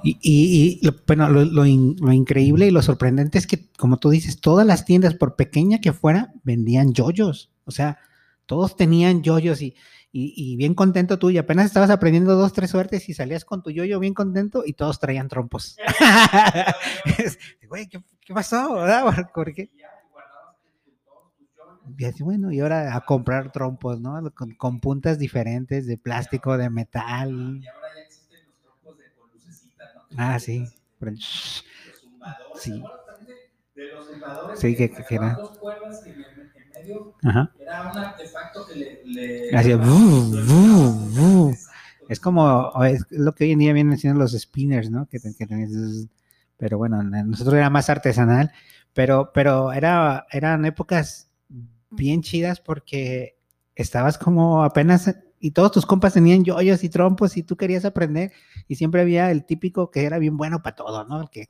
Y, 0.03 0.17
y- 0.21 0.79
y 0.81 0.85
lo, 0.85 0.93
bueno, 1.05 1.29
lo, 1.29 1.45
lo 1.45 1.65
in- 1.65 1.95
lo 2.01 2.11
increíble 2.11 2.67
y 2.67 2.71
lo 2.71 2.81
sorprendente 2.81 3.37
es 3.37 3.47
que, 3.47 3.69
como 3.77 3.97
tú 3.97 4.09
dices, 4.09 4.41
todas 4.41 4.65
las 4.67 4.83
tiendas, 4.83 5.13
por 5.13 5.35
pequeña 5.35 5.79
que 5.79 5.93
fuera, 5.93 6.33
vendían 6.43 6.93
yoyos. 6.93 7.51
O 7.65 7.71
sea, 7.71 7.99
todos 8.45 8.75
tenían 8.75 9.23
yoyos 9.23 9.61
y, 9.61 9.75
y, 10.11 10.33
y 10.35 10.55
bien 10.55 10.73
contento 10.73 11.19
tú. 11.19 11.29
Y 11.29 11.37
apenas 11.37 11.65
estabas 11.65 11.89
aprendiendo 11.89 12.35
dos, 12.35 12.53
tres 12.53 12.69
suertes 12.71 13.07
y 13.09 13.13
salías 13.13 13.45
con 13.45 13.61
tu 13.63 13.69
yoyo 13.71 13.99
bien 13.99 14.13
contento 14.13 14.63
y 14.65 14.73
todos 14.73 14.99
traían 14.99 15.27
trompos. 15.27 15.77
Güey, 17.69 17.87
¿qué, 17.87 18.01
qué 18.25 18.33
pasó? 18.33 18.73
¿verdad? 18.75 19.29
¿Por 19.33 19.53
qué? 19.53 19.69
Y 21.97 22.05
así, 22.05 22.21
bueno, 22.23 22.51
y 22.51 22.59
ahora 22.59 22.95
a 22.95 23.01
comprar 23.05 23.51
trompos, 23.51 23.99
¿no? 23.99 24.31
Con, 24.33 24.51
con 24.55 24.79
puntas 24.79 25.17
diferentes 25.19 25.85
de 25.87 25.97
plástico, 25.97 26.57
de 26.57 26.69
metal. 26.69 27.59
Y 27.61 27.67
ahora 27.67 27.87
ya 27.95 28.01
existen 28.01 28.39
los 28.45 28.59
trompos 28.61 28.97
de 28.97 29.05
lucecita, 29.33 29.83
¿no? 29.93 30.01
Ah, 30.17 30.39
sí. 30.39 30.65
Los 30.99 31.63
zumbadores. 32.01 32.61
Sí. 32.61 32.71
¿te 32.71 32.77
acuerdas 32.87 33.05
también 33.17 33.37
de, 33.75 33.85
los 33.93 34.07
zumbadores? 34.07 34.59
Sí, 34.59 34.75
que- 34.75 34.89
que 34.91 35.15
era- 35.15 35.33
dos 35.35 35.57
cuerdas 35.57 36.03
y 36.05 36.09
en, 36.09 36.25
Ajá. 37.23 37.51
era 37.59 37.91
un 37.91 37.97
artefacto 37.97 38.65
que 38.67 38.75
le. 38.75 39.01
le 39.05 39.57
Hacía. 39.57 39.79
Es 42.09 42.19
como, 42.21 42.71
es 42.85 43.05
lo 43.09 43.35
que 43.35 43.43
hoy 43.43 43.51
en 43.51 43.59
día 43.59 43.73
vienen 43.73 43.97
siendo 43.97 44.19
los 44.19 44.31
spinners, 44.31 44.89
¿no? 44.89 45.07
Que, 45.07 45.19
que 45.19 45.47
pero 46.55 46.77
bueno, 46.77 47.03
nosotros 47.03 47.55
era 47.55 47.69
más 47.69 47.89
artesanal, 47.89 48.51
pero, 48.93 49.31
pero 49.33 49.73
era, 49.73 50.25
eran 50.31 50.65
épocas 50.65 51.29
bien 51.89 52.21
chidas 52.21 52.59
porque 52.59 53.37
estabas 53.75 54.17
como 54.17 54.63
apenas, 54.63 55.15
y 55.39 55.51
todos 55.51 55.71
tus 55.71 55.85
compas 55.85 56.13
tenían 56.13 56.43
yoyos 56.43 56.83
y 56.83 56.89
trompos 56.89 57.37
y 57.37 57.43
tú 57.43 57.57
querías 57.57 57.85
aprender 57.85 58.31
y 58.67 58.75
siempre 58.75 59.01
había 59.01 59.29
el 59.29 59.45
típico 59.45 59.91
que 59.91 60.05
era 60.05 60.17
bien 60.17 60.37
bueno 60.37 60.63
para 60.63 60.75
todo, 60.75 61.03
¿no? 61.05 61.21
El 61.21 61.29
que 61.29 61.49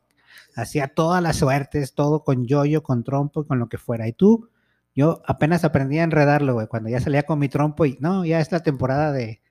hacía 0.56 0.88
todas 0.88 1.24
las 1.24 1.38
suertes, 1.38 1.94
todo 1.94 2.24
con 2.24 2.46
yoyo, 2.46 2.84
con 2.84 3.04
trompo, 3.04 3.46
con 3.46 3.60
lo 3.60 3.70
que 3.70 3.78
fuera. 3.78 4.08
Y 4.08 4.13
tú, 4.13 4.50
yo 4.98 5.22
apenas 5.26 5.64
aprendí 5.64 6.00
a 6.00 6.04
enredarlo, 6.04 6.56
güey, 6.56 6.68
cuando 6.68 6.90
ya 6.90 7.00
salía 7.00 7.24
con 7.24 7.40
mi 7.40 7.48
trompo 7.48 7.86
y 7.86 7.98
no, 8.02 8.26
ya 8.26 8.42
es 8.42 8.52
la 8.52 8.62
temporada 8.62 9.14
de, 9.14 9.42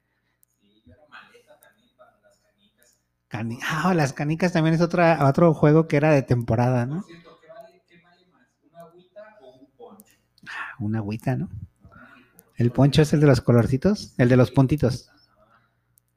Sí, 0.61 0.83
maleta 1.09 1.59
también 1.61 1.91
para 1.97 2.13
las 2.23 2.39
canicas. 2.39 2.97
Cani- 3.29 3.59
Ah, 3.67 3.95
las 3.95 4.13
canicas 4.13 4.53
también 4.53 4.75
es 4.75 4.83
otra, 4.83 5.27
otro 5.27 5.55
juego 5.55 5.89
que 5.89 5.97
era 5.97 6.11
de 6.11 6.23
temporada, 6.23 6.87
Por 6.87 6.97
¿no? 6.97 7.03
cierto, 7.05 7.39
¿qué 7.41 7.49
vale, 7.49 7.83
qué 7.89 7.97
vale 8.05 8.27
más? 8.33 8.49
¿Una 8.71 8.81
agüita 8.83 9.39
o 9.41 9.51
un 9.61 9.71
poncho? 9.77 10.13
Ah, 10.49 10.99
agüita, 10.99 11.37
¿no? 11.37 11.49
Ah, 11.93 12.15
¿El 12.57 12.71
poncho 12.73 13.03
es 13.03 13.13
el 13.15 13.21
de 13.21 13.27
los 13.29 13.41
colorcitos? 13.41 14.15
¿El 14.19 14.29
de 14.29 14.37
los 14.37 14.51
puntitos? 14.51 15.11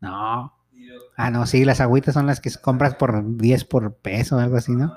No. 0.02 0.54
Ah, 1.18 1.30
no, 1.32 1.46
sí, 1.46 1.66
las 1.66 1.82
agüitas 1.82 2.14
son 2.14 2.26
las 2.28 2.40
que 2.40 2.50
compras 2.62 2.96
por 2.96 3.36
10 3.38 3.66
por 3.66 3.94
peso 3.96 4.38
o 4.38 4.40
algo 4.40 4.56
así, 4.56 4.72
¿no? 4.74 4.94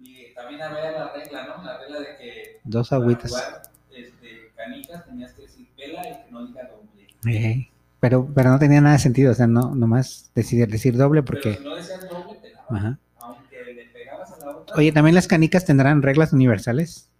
Y 0.00 0.34
también 0.34 0.60
había 0.60 0.90
la 0.90 1.12
regla, 1.12 1.44
¿no? 1.56 1.64
La 1.64 1.78
regla 1.78 2.00
de 2.00 2.16
que 2.18 2.55
Dos 2.66 2.92
agüitas. 2.92 3.30
jugar 3.30 3.62
este, 3.90 4.52
canicas 4.56 5.04
tenías 5.06 5.32
que 5.32 5.42
decir 5.42 5.68
pela 5.76 6.02
y 6.08 6.24
que 6.26 6.32
no 6.32 6.46
diga 6.46 6.62
doble. 6.68 7.06
Eh, 7.38 7.68
pero, 8.00 8.28
pero 8.34 8.50
no 8.50 8.58
tenía 8.58 8.80
nada 8.80 8.94
de 8.94 9.00
sentido, 9.00 9.32
o 9.32 9.34
sea, 9.34 9.46
no, 9.46 9.74
nomás 9.74 10.30
decir, 10.34 10.66
decir 10.68 10.96
doble 10.96 11.22
Pero 11.22 11.26
porque... 11.40 11.54
si 11.54 11.64
no 11.64 11.76
decías 11.76 12.08
doble, 12.08 12.38
te. 12.40 12.52
Ajá. 12.68 12.98
Aunque 13.20 13.56
le 13.74 13.86
pegabas 13.86 14.32
a 14.32 14.38
la 14.44 14.56
otra. 14.56 14.76
Oye, 14.76 14.92
¿también 14.92 15.14
las 15.14 15.26
canicas 15.28 15.64
tendrán 15.64 16.02
reglas 16.02 16.32
universales? 16.32 17.10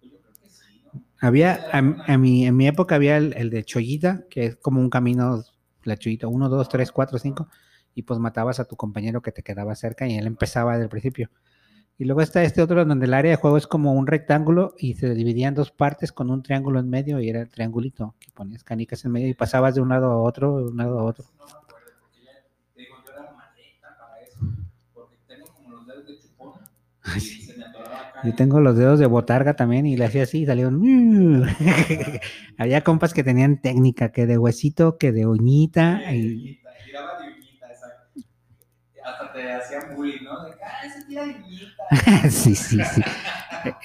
pues 0.00 0.12
yo 0.12 0.18
creo 0.20 0.32
que 0.42 0.48
sí, 0.48 0.82
¿no? 0.92 1.02
Había, 1.20 1.60
a, 1.72 1.78
a 1.78 2.18
mi, 2.18 2.46
en 2.46 2.56
mi 2.56 2.66
época 2.66 2.94
había 2.96 3.16
el, 3.16 3.34
el 3.36 3.50
de 3.50 3.64
chollita, 3.64 4.24
que 4.30 4.46
es 4.46 4.56
como 4.56 4.80
un 4.80 4.90
camino, 4.90 5.44
la 5.84 5.96
chollita, 5.96 6.26
uno, 6.28 6.48
dos, 6.48 6.68
tres, 6.68 6.92
cuatro, 6.92 7.18
cinco, 7.18 7.48
y 7.94 8.02
pues 8.02 8.18
matabas 8.20 8.60
a 8.60 8.64
tu 8.64 8.76
compañero 8.76 9.20
que 9.22 9.32
te 9.32 9.42
quedaba 9.42 9.74
cerca 9.74 10.06
y 10.08 10.16
él 10.16 10.26
empezaba 10.26 10.72
desde 10.72 10.84
el 10.84 10.90
principio. 10.90 11.30
Y 12.02 12.04
luego 12.04 12.20
está 12.20 12.42
este 12.42 12.60
otro 12.60 12.84
donde 12.84 13.06
el 13.06 13.14
área 13.14 13.30
de 13.30 13.36
juego 13.36 13.56
es 13.56 13.68
como 13.68 13.92
un 13.92 14.08
rectángulo 14.08 14.74
y 14.76 14.94
se 14.94 15.14
dividía 15.14 15.46
en 15.46 15.54
dos 15.54 15.70
partes 15.70 16.10
con 16.10 16.30
un 16.30 16.42
triángulo 16.42 16.80
en 16.80 16.90
medio 16.90 17.20
y 17.20 17.28
era 17.28 17.42
el 17.42 17.48
triangulito, 17.48 18.16
que 18.18 18.28
ponías 18.32 18.64
canicas 18.64 19.04
en 19.04 19.12
medio 19.12 19.28
y 19.28 19.34
pasabas 19.34 19.76
de 19.76 19.82
un 19.82 19.90
lado 19.90 20.10
a 20.10 20.16
otro, 20.20 20.58
de 20.58 20.64
un 20.64 20.76
lado 20.78 20.98
a 20.98 21.04
otro. 21.04 21.24
Sí. 27.20 27.54
Yo 28.24 28.34
tengo 28.34 28.58
los 28.58 28.76
dedos 28.76 28.98
de 28.98 29.06
botarga 29.06 29.54
también 29.54 29.86
y 29.86 29.96
le 29.96 30.04
hacía 30.04 30.24
así 30.24 30.42
y 30.42 30.46
salieron. 30.46 30.82
Había 32.58 32.80
compas 32.82 33.14
que 33.14 33.22
tenían 33.22 33.60
técnica, 33.60 34.10
que 34.10 34.26
de 34.26 34.38
huesito, 34.38 34.98
que 34.98 35.12
de 35.12 35.24
uñita. 35.24 36.12
Y... 36.12 36.32
uñita, 36.32 36.70
tiraba 36.84 37.20
de 37.20 37.28
uñita, 37.28 37.68
exacto. 37.68 38.20
Hacían 39.58 39.94
bullying, 39.94 40.24
¿no? 40.24 40.44
De 40.44 40.52
ah, 40.64 40.86
ese 40.86 41.04
tira 41.06 41.22
sí, 42.30 42.54
sí, 42.54 42.84
sí. 42.84 43.02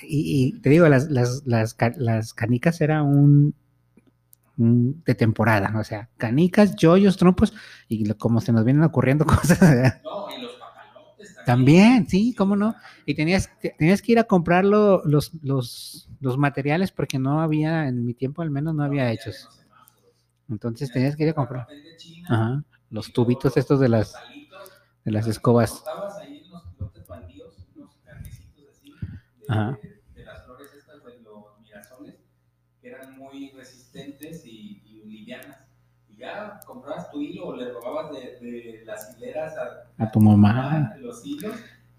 Y, 0.04 0.48
y 0.48 0.60
te 0.62 0.70
digo, 0.70 0.88
las, 0.88 1.10
las, 1.10 1.44
las, 1.46 1.76
las 1.98 2.34
canicas 2.34 2.82
era 2.82 3.04
un, 3.04 3.54
un 4.58 5.04
de 5.06 5.14
temporada, 5.16 5.72
o 5.80 5.84
sea, 5.84 6.10
canicas, 6.18 6.76
yoyos, 6.76 7.18
trompos, 7.18 7.54
y 7.88 8.06
lo- 8.06 8.18
como 8.18 8.42
se 8.42 8.52
nos 8.52 8.66
vienen 8.66 8.84
ocurriendo 8.84 9.26
cosas. 9.26 9.60
¿verdad? 9.60 10.02
No, 10.04 10.28
y 10.38 10.42
los 10.42 10.54
papalotes 10.56 11.34
también. 11.36 11.46
También, 11.46 12.08
sí, 12.08 12.34
cómo 12.36 12.56
no. 12.56 12.76
Y 13.06 13.14
tenías, 13.16 13.50
te- 13.60 13.76
tenías 13.78 14.02
que 14.02 14.14
ir 14.14 14.20
a 14.20 14.24
comprar 14.24 14.66
lo- 14.66 15.04
los, 15.06 15.32
los, 15.44 16.10
los 16.20 16.38
materiales 16.38 16.92
porque 16.92 17.20
no 17.20 17.42
había, 17.42 17.88
en 17.88 18.06
mi 18.06 18.14
tiempo 18.14 18.42
al 18.42 18.50
menos, 18.50 18.74
no 18.74 18.84
había 18.84 19.12
hechos. 19.12 19.52
Entonces 20.50 20.92
tenías 20.92 21.16
que 21.16 21.24
ir 21.24 21.30
a 21.30 21.34
comprar 21.34 21.68
ajá, 22.30 22.64
los 22.90 23.12
tubitos 23.14 23.58
estos 23.58 23.80
de 23.80 23.90
las, 23.90 24.14
de 25.08 25.14
las 25.14 25.26
y 25.26 25.30
escobas. 25.30 25.84
ahí 26.20 26.44
en 26.44 26.52
los 26.52 26.64
lotes 26.78 27.08
baldíos, 27.08 27.56
unos 27.76 27.92
así, 28.06 28.44
de, 28.58 29.46
Ajá. 29.48 29.80
de 30.14 30.26
las 30.26 30.44
flores 30.44 30.68
estas 30.78 31.02
de 31.06 31.20
los 31.22 31.60
mirasoles, 31.62 32.16
que 32.82 32.90
eran 32.90 33.18
muy 33.18 33.52
resistentes 33.52 34.46
y, 34.46 34.82
y 34.86 35.04
livianas. 35.06 35.64
Y 36.10 36.18
ya 36.18 36.60
comprabas 36.66 37.10
tu 37.10 37.22
hilo 37.22 37.48
o 37.48 37.56
le 37.56 37.72
robabas 37.72 38.12
de, 38.12 38.38
de 38.42 38.84
las 38.86 39.16
hileras 39.18 39.54
a, 39.58 40.04
A 40.04 40.12
tu 40.12 40.20
mamá. 40.20 40.94
los 41.00 41.26
hilos, 41.26 41.56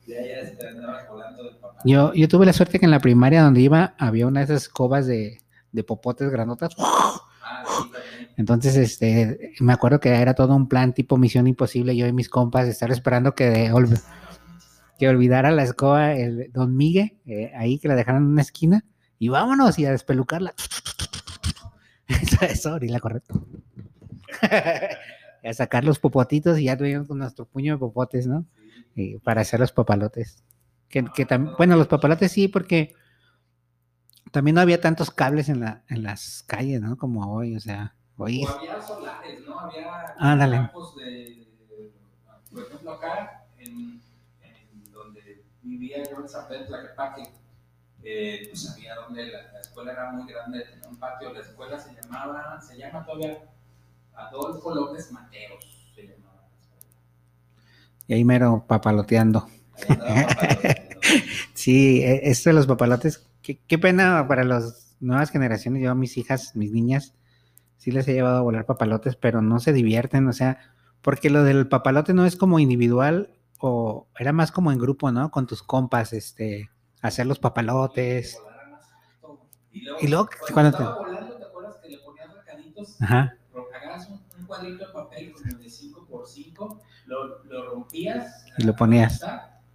y 0.07 0.13
ahí 0.13 0.33
andabas 0.69 1.09
volando 1.09 1.45
del 1.45 1.57
papá. 1.57 1.81
Yo, 1.87 2.13
yo 2.13 2.29
tuve 2.29 2.45
la 2.45 2.53
suerte 2.53 2.79
que 2.79 2.85
en 2.85 2.91
la 2.91 3.01
primaria 3.01 3.43
donde 3.43 3.61
iba 3.63 3.95
había 3.99 4.27
una 4.27 4.41
de 4.41 4.45
esas 4.45 4.65
escobas 4.65 5.07
de, 5.07 5.41
de 5.73 5.83
popotes 5.85 6.29
granotas. 6.31 6.75
Entonces, 8.37 8.77
este, 8.77 9.53
me 9.61 9.73
acuerdo 9.73 10.01
que 10.01 10.11
era 10.11 10.35
todo 10.35 10.55
un 10.55 10.69
plan 10.69 10.93
tipo 10.93 11.17
Misión 11.17 11.47
Imposible, 11.47 11.97
yo 11.97 12.07
y 12.07 12.13
mis 12.13 12.29
compas, 12.29 12.69
estar 12.69 12.91
esperando 12.91 13.35
que, 13.35 13.73
que 14.99 15.09
olvidara 15.09 15.51
la 15.51 15.63
escoba 15.63 16.15
el 16.15 16.51
Don 16.53 16.77
Miguel, 16.77 17.19
eh, 17.27 17.53
ahí 17.57 17.79
que 17.79 17.89
la 17.89 17.95
dejaran 17.95 18.23
en 18.23 18.29
una 18.29 18.43
esquina, 18.43 18.85
y 19.19 19.29
vámonos 19.29 19.79
y 19.79 19.87
a 19.87 19.91
despelucarla. 19.91 20.55
Eso, 22.41 22.79
la 22.81 23.01
correcto. 23.01 23.47
a 25.45 25.53
sacar 25.53 25.85
los 25.85 25.99
popotitos 25.99 26.59
y 26.59 26.65
ya 26.65 26.77
tuvimos 26.77 27.09
con 27.09 27.19
nuestro 27.19 27.47
puño 27.47 27.75
de 27.75 27.79
popotes, 27.79 28.27
¿no? 28.27 28.47
Y 28.95 29.19
para 29.19 29.43
hacer 29.43 29.61
los 29.61 29.73
papalotes. 29.73 30.43
Que, 30.89 31.05
que 31.05 31.27
bueno, 31.57 31.77
los 31.77 31.87
papalotes 31.87 32.33
sí, 32.33 32.49
porque 32.49 32.95
también 34.31 34.57
no 34.57 34.61
había 34.61 34.81
tantos 34.81 35.11
cables 35.11 35.49
en, 35.49 35.61
la, 35.61 35.85
en 35.89 36.03
las 36.03 36.45
calles, 36.47 36.81
¿no? 36.81 36.97
Como 36.97 37.33
hoy, 37.33 37.57
o 37.57 37.61
sea, 37.61 37.95
O 38.19 38.25
había 38.25 38.83
solares, 38.83 39.41
¿no? 39.47 39.59
Había 39.61 40.15
Ándale. 40.19 40.57
campos 40.57 40.97
de, 40.97 41.47
por 42.53 42.63
ejemplo, 42.65 42.93
acá, 42.93 43.45
en, 43.59 44.01
en 44.43 44.93
donde 44.93 45.45
vivía 45.63 46.03
yo 46.11 46.21
en 46.21 46.29
San 46.29 46.49
Pedro 46.49 46.67
Tlaquepaque, 46.67 47.23
eh, 48.03 48.47
pues 48.51 48.71
había 48.71 48.95
donde 48.97 49.27
la, 49.27 49.53
la 49.53 49.61
escuela 49.61 49.93
era 49.93 50.11
muy 50.13 50.31
grande, 50.33 50.65
tenía 50.65 50.89
un 50.89 50.97
patio, 50.97 51.33
la 51.33 51.41
escuela 51.41 51.79
se 51.79 51.95
llamaba, 51.95 52.61
se 52.61 52.77
llama 52.77 53.05
todavía 53.05 53.39
Adolfo 54.15 54.75
López 54.75 55.13
Mateos, 55.13 55.91
se 55.95 56.03
llamaba 56.03 56.43
la 56.51 56.59
escuela. 56.61 56.87
Y 58.09 58.15
ahí 58.15 58.25
mero 58.25 58.65
papaloteando. 58.67 59.49
Ahí 60.07 60.25
papaloteando. 60.25 60.89
Sí, 61.55 62.03
e- 62.03 62.31
esto 62.31 62.51
de 62.51 62.55
los 62.55 62.67
papalotes, 62.67 63.27
qué, 63.43 63.59
qué 63.67 63.79
pena 63.79 64.27
para 64.29 64.45
las 64.45 64.97
nuevas 65.01 65.31
generaciones. 65.31 65.83
Yo 65.83 65.91
a 65.91 65.95
mis 65.95 66.17
hijas, 66.19 66.55
mis 66.57 66.73
niñas, 66.73 67.15
sí 67.79 67.91
les 67.91 68.07
he 68.09 68.13
llevado 68.13 68.37
a 68.39 68.43
volar 68.43 68.67
papalotes, 68.67 69.17
pero 69.17 69.41
no 69.43 69.59
se 69.61 69.73
divierten, 69.73 70.29
o 70.29 70.33
sea, 70.35 70.59
porque 71.03 71.31
lo 71.31 71.43
del 71.45 71.67
papalote 71.69 72.13
no 72.15 72.27
es 72.27 72.37
como 72.37 72.59
individual 72.59 73.31
o 73.61 74.07
era 74.19 74.33
más 74.33 74.53
como 74.53 74.71
en 74.73 74.79
grupo, 74.79 75.11
¿no? 75.11 75.31
Con 75.31 75.47
tus 75.47 75.63
compas, 75.63 76.13
este, 76.13 76.71
hacer 77.03 77.27
los 77.27 77.39
papalotes. 77.39 78.39
Y 79.73 79.81
luego, 79.83 79.99
Y 80.03 80.09
luego, 80.09 80.29
cuando, 80.53 80.77
cuando 80.77 80.95
te- 80.95 81.03
volando, 81.09 81.37
¿te 81.37 81.45
acuerdas 81.45 81.77
que 81.83 81.89
le 81.89 81.99
ponías 81.99 82.35
recaditos? 82.35 82.97
Ajá. 83.01 83.37
agarras 83.75 84.09
un, 84.09 84.21
un 84.41 84.47
cuadrito 84.47 84.87
de 84.87 84.93
papel 84.93 85.33
como 85.33 85.59
de 85.59 85.69
5 85.71 86.07
por 86.11 86.27
5 86.27 86.81
lo, 87.07 87.45
lo 87.45 87.71
rompías 87.71 88.45
Y 88.57 88.65
lo 88.65 88.75
ponías. 88.77 89.25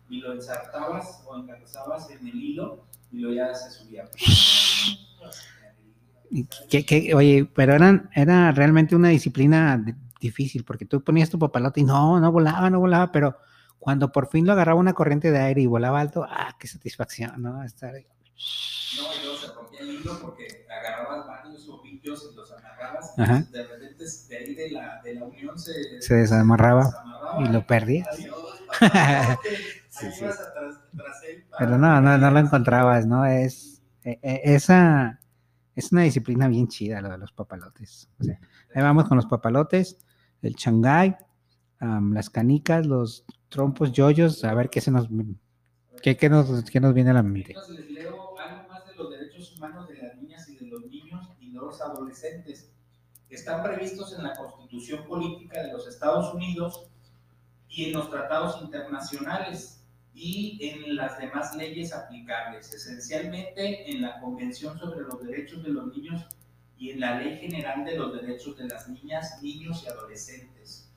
y 0.09 0.19
lo 0.19 0.33
ensartabas 0.33 1.23
o 1.25 1.37
engarzabas 1.37 2.09
en 2.11 2.27
el 2.27 2.35
hilo 2.35 2.85
y 3.11 3.19
luego 3.19 3.35
ya 3.35 3.53
se 3.55 3.71
subía. 3.71 4.05
Que- 6.69 6.85
que- 6.85 7.13
oye, 7.13 7.45
pero 7.53 7.73
eran, 7.73 8.09
era 8.15 8.51
realmente 8.51 8.95
una 8.95 9.09
disciplina 9.09 9.77
di- 9.77 9.93
difícil, 10.19 10.63
porque 10.63 10.85
tú 10.85 11.03
ponías 11.03 11.29
tu 11.29 11.37
papalote 11.37 11.81
y 11.81 11.83
no, 11.83 12.19
no 12.19 12.31
volaba, 12.31 12.69
no 12.69 12.79
volaba, 12.79 13.11
pero 13.11 13.37
cuando 13.79 14.11
por 14.11 14.27
fin 14.29 14.45
lo 14.47 14.53
agarraba 14.53 14.79
una 14.79 14.93
corriente 14.93 15.31
de 15.31 15.39
aire 15.39 15.61
y 15.61 15.65
volaba 15.67 15.99
alto, 16.01 16.25
ah, 16.27 16.55
qué 16.59 16.67
satisfacción, 16.67 17.41
¿no? 17.41 17.63
Estar 17.63 17.93
ahí. 17.95 18.05
No, 18.97 19.03
y 19.15 19.23
luego 19.23 19.37
se 19.39 19.47
rompía 19.53 19.79
el 19.81 19.89
hilo 19.91 20.19
porque 20.21 20.47
agarrabas 20.69 21.27
varios 21.27 21.67
ovillos 21.69 22.29
y 22.31 22.35
los 22.35 22.51
amarrabas. 22.51 23.11
Ajá. 23.17 23.45
De 23.51 23.63
repente 23.63 24.03
de 24.29 24.37
ahí 24.37 24.55
de 24.55 24.71
la, 24.71 25.01
de 25.03 25.13
la 25.15 25.25
unión 25.25 25.59
se, 25.59 25.73
Se 26.01 26.15
desamarraba 26.15 26.85
desamarraba 26.85 27.39
y 27.43 27.45
lo 27.47 27.65
perdías. 27.65 28.07
Sí, 29.89 30.07
sí. 30.11 30.25
tras 30.25 30.47
para- 30.47 31.13
Pero 31.57 31.77
no, 31.77 32.01
no, 32.01 32.17
no 32.17 32.31
lo 32.31 32.39
encontrabas, 32.39 33.05
¿no? 33.05 33.25
Es, 33.25 33.81
e- 34.03 34.19
e- 34.23 34.41
esa, 34.55 35.19
es 35.75 35.91
una 35.91 36.03
disciplina 36.03 36.47
bien 36.47 36.67
chida 36.67 37.01
lo 37.01 37.09
de 37.09 37.17
los 37.17 37.31
papalotes. 37.31 38.09
O 38.19 38.23
sea, 38.23 38.39
ahí 38.75 38.81
vamos 38.81 39.07
con 39.07 39.17
los 39.17 39.25
papalotes, 39.25 39.97
el 40.41 40.55
changay, 40.55 41.15
am, 41.79 42.13
las 42.13 42.29
canicas, 42.29 42.85
los 42.85 43.25
trompos, 43.49 43.91
yoyos, 43.91 44.43
a 44.43 44.53
ver 44.53 44.69
qué 44.69 44.81
se 44.81 44.91
nos, 44.91 45.07
qué, 46.01 46.17
qué 46.17 46.29
nos, 46.29 46.63
qué 46.69 46.79
nos 46.79 46.93
viene 46.93 47.11
a 47.11 47.13
la 47.13 47.23
mente. 47.23 47.55
Les 47.69 47.91
leo 47.91 48.37
algo 48.39 48.67
más 48.67 48.85
de 48.85 48.95
los 48.95 49.09
derechos 49.11 49.55
humanos 49.55 49.87
de 49.87 49.97
las 49.97 50.15
niñas 50.17 50.47
y 50.49 50.57
de 50.57 50.67
los 50.67 50.85
niños 50.85 51.29
y 51.39 51.51
de 51.51 51.59
los 51.59 51.81
adolescentes. 51.81 52.71
Están 53.29 53.63
previstos 53.63 54.15
en 54.15 54.23
la 54.23 54.33
Constitución 54.33 55.05
Política 55.05 55.63
de 55.63 55.73
los 55.73 55.87
Estados 55.87 56.33
Unidos 56.35 56.87
y 57.67 57.85
en 57.85 57.93
los 57.93 58.11
tratados 58.11 58.61
internacionales 58.61 59.82
y 60.13 60.59
en 60.61 60.95
las 60.95 61.17
demás 61.17 61.55
leyes 61.55 61.93
aplicables, 61.93 62.71
esencialmente 62.73 63.91
en 63.91 64.01
la 64.01 64.19
Convención 64.19 64.77
sobre 64.77 65.01
los 65.01 65.23
Derechos 65.25 65.63
de 65.63 65.69
los 65.69 65.95
Niños 65.95 66.25
y 66.77 66.91
en 66.91 66.99
la 66.99 67.19
Ley 67.19 67.39
General 67.39 67.83
de 67.83 67.97
los 67.97 68.13
Derechos 68.13 68.57
de 68.57 68.67
las 68.67 68.87
Niñas, 68.87 69.41
Niños 69.41 69.83
y 69.83 69.89
Adolescentes, 69.89 70.89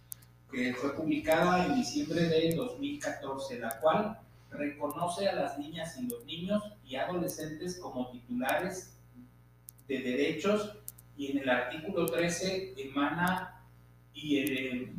que 0.50 0.74
fue 0.74 0.94
publicada 0.94 1.66
en 1.66 1.76
diciembre 1.76 2.22
de 2.22 2.54
2014, 2.54 3.58
la 3.58 3.80
cual 3.80 4.18
reconoce 4.50 5.28
a 5.28 5.34
las 5.34 5.58
niñas 5.58 5.96
y 5.98 6.08
los 6.08 6.24
niños 6.24 6.62
y 6.84 6.96
adolescentes 6.96 7.78
como 7.78 8.10
titulares 8.10 8.96
de 9.88 10.00
derechos 10.00 10.78
y 11.16 11.32
en 11.32 11.38
el 11.38 11.48
artículo 11.48 12.06
13 12.06 12.74
emana 12.76 13.62
y 14.14 14.38
eh, 14.38 14.92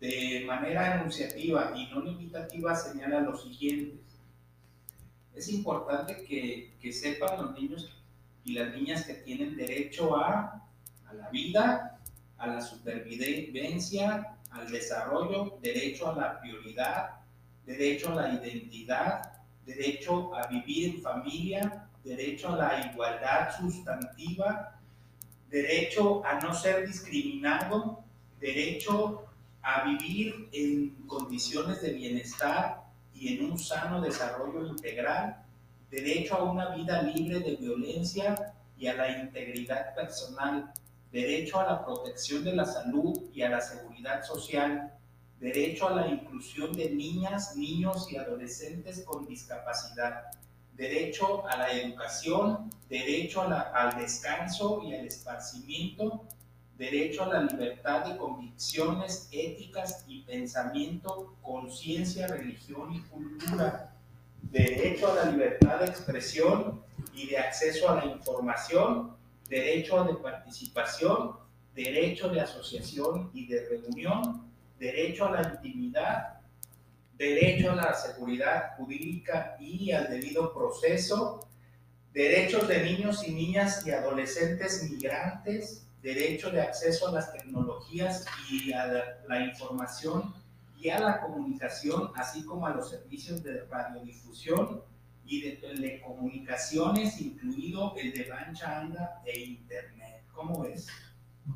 de 0.00 0.44
manera 0.46 0.96
enunciativa 0.96 1.72
y 1.76 1.86
no 1.88 2.00
limitativa 2.00 2.74
señala 2.74 3.20
lo 3.20 3.36
siguiente. 3.36 4.00
Es 5.34 5.48
importante 5.48 6.24
que, 6.24 6.74
que 6.80 6.92
sepan 6.92 7.42
los 7.42 7.52
niños 7.54 7.92
y 8.44 8.54
las 8.54 8.74
niñas 8.74 9.04
que 9.04 9.14
tienen 9.14 9.56
derecho 9.56 10.16
a, 10.16 10.66
a 11.06 11.14
la 11.14 11.28
vida, 11.28 12.00
a 12.38 12.46
la 12.46 12.60
supervivencia, 12.60 14.36
al 14.50 14.70
desarrollo, 14.70 15.58
derecho 15.62 16.10
a 16.10 16.16
la 16.16 16.40
prioridad, 16.40 17.10
derecho 17.66 18.12
a 18.12 18.22
la 18.22 18.34
identidad, 18.34 19.32
derecho 19.66 20.34
a 20.34 20.46
vivir 20.46 20.94
en 20.94 21.02
familia, 21.02 21.88
derecho 22.02 22.48
a 22.54 22.56
la 22.56 22.90
igualdad 22.90 23.50
sustantiva, 23.58 24.80
derecho 25.50 26.24
a 26.24 26.40
no 26.40 26.54
ser 26.54 26.86
discriminado, 26.86 28.02
derecho 28.40 29.29
a 29.62 29.84
vivir 29.84 30.48
en 30.52 30.94
condiciones 31.06 31.82
de 31.82 31.92
bienestar 31.92 32.84
y 33.14 33.36
en 33.36 33.50
un 33.50 33.58
sano 33.58 34.00
desarrollo 34.00 34.66
integral, 34.66 35.44
derecho 35.90 36.36
a 36.36 36.44
una 36.44 36.74
vida 36.74 37.02
libre 37.02 37.40
de 37.40 37.56
violencia 37.56 38.54
y 38.78 38.86
a 38.86 38.94
la 38.94 39.20
integridad 39.20 39.94
personal, 39.94 40.72
derecho 41.12 41.60
a 41.60 41.64
la 41.64 41.84
protección 41.84 42.44
de 42.44 42.54
la 42.54 42.64
salud 42.64 43.20
y 43.34 43.42
a 43.42 43.50
la 43.50 43.60
seguridad 43.60 44.22
social, 44.22 44.94
derecho 45.38 45.88
a 45.88 45.94
la 45.94 46.08
inclusión 46.08 46.72
de 46.72 46.90
niñas, 46.90 47.56
niños 47.56 48.10
y 48.10 48.16
adolescentes 48.16 49.02
con 49.04 49.26
discapacidad, 49.26 50.26
derecho 50.74 51.46
a 51.46 51.56
la 51.56 51.72
educación, 51.72 52.70
derecho 52.88 53.42
al 53.42 53.98
descanso 53.98 54.82
y 54.82 54.94
al 54.94 55.06
esparcimiento, 55.06 56.24
derecho 56.80 57.24
a 57.24 57.28
la 57.28 57.42
libertad 57.42 58.06
de 58.06 58.16
convicciones 58.16 59.28
éticas 59.32 60.02
y 60.08 60.22
pensamiento, 60.22 61.36
conciencia, 61.42 62.26
religión 62.26 62.94
y 62.94 63.00
cultura, 63.02 63.94
derecho 64.40 65.12
a 65.12 65.16
la 65.16 65.30
libertad 65.30 65.80
de 65.80 65.84
expresión 65.84 66.80
y 67.12 67.28
de 67.28 67.36
acceso 67.36 67.90
a 67.90 67.96
la 67.96 68.06
información, 68.06 69.14
derecho 69.50 70.02
de 70.04 70.14
participación, 70.14 71.36
derecho 71.74 72.30
de 72.30 72.40
asociación 72.40 73.30
y 73.34 73.46
de 73.46 73.68
reunión, 73.68 74.50
derecho 74.78 75.26
a 75.26 75.32
la 75.32 75.52
intimidad, 75.52 76.40
derecho 77.18 77.72
a 77.72 77.76
la 77.76 77.92
seguridad 77.92 78.76
jurídica 78.78 79.54
y 79.60 79.92
al 79.92 80.08
debido 80.08 80.54
proceso, 80.54 81.46
derechos 82.14 82.66
de 82.68 82.82
niños 82.84 83.28
y 83.28 83.32
niñas 83.32 83.86
y 83.86 83.90
adolescentes 83.90 84.88
migrantes, 84.90 85.86
derecho 86.02 86.50
de 86.50 86.60
acceso 86.60 87.08
a 87.08 87.12
las 87.12 87.32
tecnologías 87.32 88.26
y 88.50 88.72
a 88.72 88.86
la, 88.86 89.04
la 89.28 89.40
información 89.40 90.34
y 90.78 90.88
a 90.90 90.98
la 91.00 91.20
comunicación, 91.20 92.10
así 92.16 92.44
como 92.44 92.66
a 92.66 92.74
los 92.74 92.88
servicios 92.90 93.42
de 93.42 93.64
radiodifusión 93.66 94.82
y 95.24 95.42
de 95.42 95.52
telecomunicaciones, 95.56 97.20
incluido 97.20 97.96
el 97.98 98.12
de 98.12 98.24
banda 98.28 98.80
ancha 98.80 99.22
e 99.26 99.40
internet. 99.40 100.24
¿Cómo 100.32 100.62
ves? 100.62 100.96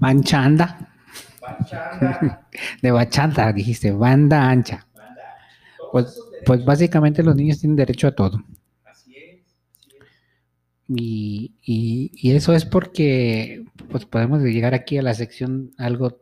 Bancha 0.01 0.39
anda. 0.45 0.67
Banda 1.47 1.79
ancha, 1.93 2.39
De 2.83 2.91
bachata, 2.91 3.53
dijiste, 3.53 3.93
banda 3.93 4.49
ancha. 4.49 4.87
banda 4.95 5.25
ancha. 5.35 5.59
Pues, 5.91 6.07
pues 6.45 6.65
básicamente 6.65 7.23
los 7.23 7.37
niños 7.37 7.61
tienen 7.61 7.77
derecho 7.77 8.09
a 8.09 8.15
todo. 8.15 8.43
Así 8.85 9.17
es, 9.17 9.57
así 9.67 9.97
es. 9.97 10.07
Y, 10.89 11.55
y- 11.63 12.11
y 12.15 12.33
eso 12.33 12.53
es 12.55 12.65
porque 12.67 13.65
pues 13.91 14.05
podemos 14.05 14.43
llegar 14.43 14.75
aquí 14.75 14.99
a 14.99 15.03
la 15.03 15.15
sección 15.15 15.73
algo, 15.79 16.21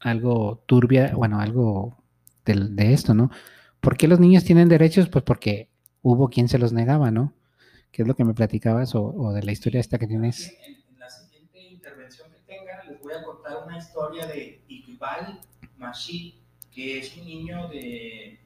algo 0.00 0.62
turbia, 0.66 1.14
bueno, 1.16 1.40
algo 1.40 1.96
del- 2.44 2.76
de, 2.76 2.92
esto, 2.92 3.14
¿no? 3.14 3.30
¿Por 3.80 3.96
qué 3.96 4.08
los 4.08 4.20
niños 4.20 4.44
tienen 4.44 4.68
derechos? 4.68 5.08
Pues 5.08 5.24
porque 5.24 5.70
hubo 6.02 6.28
quien 6.28 6.48
se 6.48 6.58
los 6.58 6.72
negaba, 6.72 7.10
¿no? 7.10 7.32
¿Qué 7.90 8.02
es 8.02 8.08
lo 8.08 8.14
que 8.14 8.24
me 8.24 8.34
platicabas 8.34 8.94
o, 8.94 9.02
o 9.04 9.32
de 9.32 9.42
la 9.42 9.52
historia 9.52 9.80
esta 9.80 9.98
que 9.98 10.06
tienes? 10.06 10.52
En, 10.66 10.74
en 10.94 10.98
la 10.98 11.10
siguiente 11.10 11.60
intervención 11.62 12.28
que 12.30 12.40
tenga, 12.54 12.84
les 12.88 13.00
voy 13.02 13.12
a 13.14 13.22
contar 13.24 13.64
una 13.66 13.78
historia 13.78 14.26
de 14.26 14.60
Iqbal 14.68 15.40
Mashid, 15.78 16.34
que 16.70 16.98
es 17.00 17.16
un 17.16 17.24
niño 17.26 17.68
de, 17.68 18.38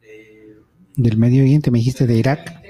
de 0.00 0.56
Del 0.96 1.16
Medio 1.18 1.42
Oriente, 1.42 1.70
me 1.70 1.78
dijiste 1.78 2.06
de 2.06 2.16
Irak. 2.16 2.63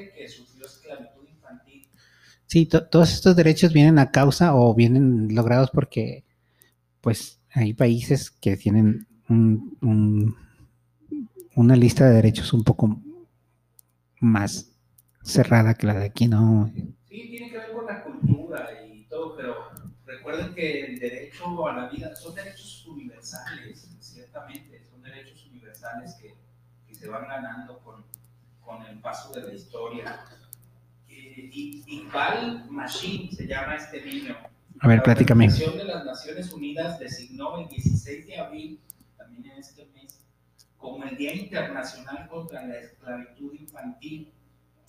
Sí, 2.47 2.67
to- 2.67 2.87
todos 2.87 3.13
estos 3.13 3.37
derechos 3.37 3.73
vienen 3.73 3.99
a 3.99 4.11
causa 4.11 4.55
o 4.55 4.75
vienen 4.75 5.35
logrados 5.35 5.71
porque, 5.73 6.25
pues, 7.01 7.41
hay 7.53 7.75
países 7.75 8.31
que 8.31 8.57
tienen 8.57 9.07
un- 9.29 9.77
un- 9.83 10.37
una 11.57 11.75
lista 11.75 12.07
de 12.07 12.17
derechos 12.17 12.53
un 12.53 12.65
poco 12.65 13.01
más 14.21 14.71
cerrada 15.23 15.75
que 15.75 15.87
la 15.87 15.95
de 15.95 16.07
aquí, 16.07 16.27
¿no? 16.27 16.71
Sí, 16.75 17.31
tiene 17.31 17.51
que 17.51 17.59
ver 17.59 17.71
con 17.71 17.87
la 17.87 18.03
cultura 18.03 18.67
y 18.95 19.05
todo, 19.05 19.35
pero 19.37 19.71
recuerden 20.07 20.55
que 20.55 20.85
el 20.85 20.99
derecho 20.99 21.67
a 21.69 21.75
la 21.75 21.89
vida 21.91 22.15
son 22.17 22.35
derechos 22.35 22.87
universales, 22.89 23.77
ciertamente, 24.01 24.81
son 24.91 25.03
derechos 25.03 25.47
universales 25.51 26.15
que, 26.21 26.35
se 26.93 27.09
van 27.09 27.29
ganando 27.29 27.81
con 28.65 28.85
el 28.87 28.99
paso 29.01 29.33
de 29.35 29.43
la 29.43 29.53
historia. 29.53 30.07
Iqbal 31.87 32.71
Mashin 32.71 33.31
se 33.31 33.47
llama 33.47 33.77
este 33.77 34.05
niño. 34.05 34.37
A 34.81 34.89
ver, 34.89 34.99
La 34.99 35.03
platícame. 35.03 35.47
Organización 35.47 35.79
de 35.79 35.85
las 35.85 36.05
Naciones 36.05 36.53
Unidas 36.53 36.99
designó 36.99 37.59
el 37.59 37.69
16 37.69 38.27
de 38.27 38.39
abril, 38.39 38.81
también 39.17 39.47
en 39.47 39.59
este 39.59 39.87
mes, 39.95 40.21
como 40.79 41.05
el 41.05 41.17
Día 41.17 41.35
Internacional 41.35 42.29
contra 42.29 42.67
la 42.67 42.79
Esclavitud 42.79 43.55
Infantil. 43.55 44.33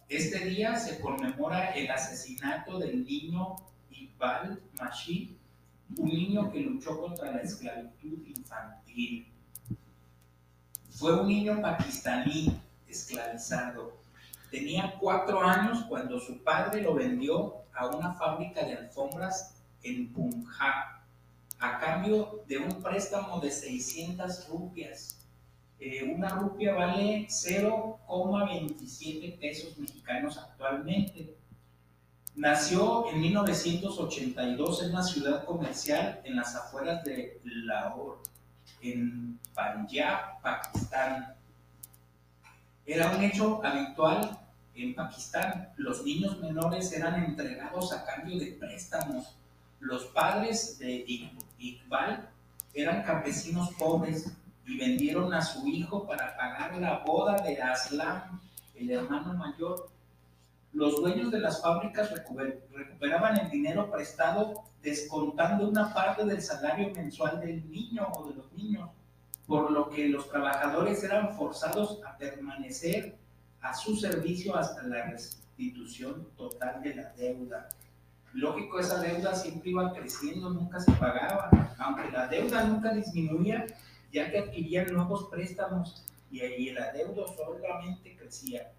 Este 0.10 0.46
día 0.46 0.76
se 0.76 1.00
conmemora 1.00 1.72
el 1.72 1.90
asesinato 1.90 2.78
del 2.78 3.06
niño 3.06 3.56
Iqbal 3.90 4.62
Mashid, 4.80 5.32
un 5.98 6.10
niño 6.10 6.52
que 6.52 6.60
luchó 6.62 7.00
contra 7.00 7.32
la 7.32 7.42
esclavitud 7.42 8.26
infantil. 8.28 9.28
Fue 10.90 11.20
un 11.20 11.28
niño 11.28 11.62
pakistaní 11.62 12.60
esclavizado. 12.88 14.05
Tenía 14.52 14.96
cuatro 15.00 15.42
años 15.42 15.84
cuando 15.90 16.20
su 16.20 16.44
padre 16.44 16.82
lo 16.82 16.94
vendió 16.94 17.56
a 17.74 17.88
una 17.88 18.14
fábrica 18.14 18.64
de 18.64 18.76
alfombras 18.76 19.58
en 19.84 20.14
Punjab 20.14 20.96
a 21.60 21.80
cambio 21.80 22.44
de 22.48 22.58
un 22.58 22.82
préstamo 22.82 23.40
de 23.40 23.52
600 23.52 24.48
rupias. 24.50 25.22
Eh, 25.80 26.04
una 26.04 26.30
rupia 26.30 26.74
vale 26.74 27.28
0,27 27.28 29.40
pesos 29.40 29.78
mexicanos 29.78 30.38
actualmente. 30.38 31.38
Nació 32.36 33.10
en 33.12 33.22
1982 33.22 34.84
en 34.84 34.90
una 34.92 35.04
ciudad 35.04 35.46
comercial 35.46 36.22
en 36.24 36.36
las 36.36 36.56
afueras 36.56 37.04
de 37.04 37.40
Lahore, 37.44 38.20
en 38.82 39.40
Punjab, 39.54 40.42
Pakistán. 40.42 41.36
Era 42.86 43.12
un 43.16 43.24
hecho 43.24 43.62
habitual 43.66 44.38
en 44.76 44.94
Pakistán. 44.94 45.70
Los 45.78 46.04
niños 46.04 46.40
menores 46.40 46.92
eran 46.94 47.24
entregados 47.24 47.92
a 47.92 48.06
cambio 48.06 48.38
de 48.40 48.52
préstamos. 48.54 49.36
Los 49.80 50.06
padres 50.06 50.78
de 50.80 51.06
Iq- 51.06 51.44
Iqbal 51.58 52.30
eran 52.74 53.04
campesinos 53.04 53.70
pobres 53.80 54.32
y 54.66 54.78
vendieron 54.78 55.34
a 55.34 55.42
su 55.42 55.68
hijo 55.68 56.06
para 56.08 56.36
pagar 56.36 56.76
la 56.78 57.00
boda 57.00 57.42
de 57.42 57.62
Aslam, 57.62 58.40
el 58.76 58.92
hermano 58.92 59.34
mayor. 59.34 59.90
Los 60.74 60.98
dueños 60.98 61.32
de 61.32 61.40
las 61.40 61.62
fábricas 61.62 62.12
recuper- 62.12 62.60
recuperaban 62.74 63.38
el 63.40 63.50
dinero 63.50 63.90
prestado 63.90 64.64
descontando 64.82 65.68
una 65.70 65.94
parte 65.94 66.26
del 66.26 66.42
salario 66.42 66.92
mensual 66.94 67.40
del 67.40 67.70
niño 67.72 68.08
o 68.14 68.28
de 68.28 68.36
los 68.36 68.52
niños, 68.54 68.90
por 69.48 69.72
lo 69.72 69.90
que 69.90 70.10
los 70.10 70.30
trabajadores 70.30 71.04
eran 71.04 71.36
forzados 71.36 72.00
a 72.06 72.18
permanecer 72.18 73.18
a 73.62 73.74
su 73.74 73.96
servicio 73.96 74.56
hasta 74.56 74.84
la 74.84 75.12
restitución 75.12 76.28
total 76.36 76.82
de 76.82 76.96
la 76.96 77.14
deuda. 77.14 77.70
Lógico, 78.34 78.80
esa 78.80 79.00
deuda 79.00 79.34
siempre 79.34 79.70
iba 79.70 79.94
creciendo, 79.94 80.50
nunca 80.50 80.80
se 80.80 80.92
pagaba, 80.94 81.50
aunque 81.80 82.12
la 82.12 82.28
deuda 82.28 82.64
nunca 82.64 82.94
disminuía, 82.94 83.66
ya 84.12 84.30
que 84.30 84.40
adquirían 84.40 84.94
nuevos 84.94 85.26
préstamos 85.30 86.06
y 86.32 86.42
ahí 86.42 86.70
el 86.70 86.78
adeudo 86.78 87.26
solamente 87.28 88.16
crecía. 88.18 88.72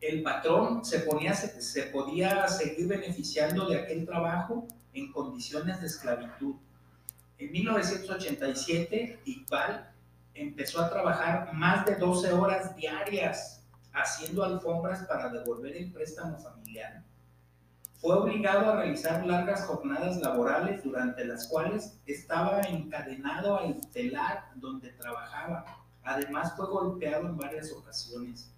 El 0.00 0.22
patrón 0.22 0.84
se, 0.84 1.00
ponía, 1.00 1.34
se, 1.34 1.84
podía 1.84 2.48
seguir 2.48 2.88
beneficiando 2.88 3.68
de 3.68 3.80
aquel 3.80 4.06
trabajo 4.06 4.66
en 4.92 5.12
condiciones 5.12 5.80
de 5.80 5.86
esclavitud. 5.86 6.56
En 7.40 7.50
1987, 7.52 9.22
Iqbal 9.24 9.90
empezó 10.34 10.82
a 10.82 10.90
trabajar 10.90 11.54
más 11.54 11.86
de 11.86 11.96
12 11.96 12.34
horas 12.34 12.76
diarias 12.76 13.64
haciendo 13.94 14.44
alfombras 14.44 15.06
para 15.06 15.30
devolver 15.30 15.74
el 15.74 15.90
préstamo 15.90 16.38
familiar. 16.38 17.02
Fue 17.94 18.14
obligado 18.14 18.70
a 18.70 18.76
realizar 18.76 19.26
largas 19.26 19.64
jornadas 19.64 20.18
laborales 20.18 20.84
durante 20.84 21.24
las 21.24 21.48
cuales 21.48 21.98
estaba 22.04 22.60
encadenado 22.60 23.58
al 23.58 23.80
telar 23.90 24.50
donde 24.56 24.92
trabajaba. 24.92 25.64
Además 26.02 26.52
fue 26.58 26.66
golpeado 26.66 27.26
en 27.26 27.38
varias 27.38 27.72
ocasiones. 27.72 28.52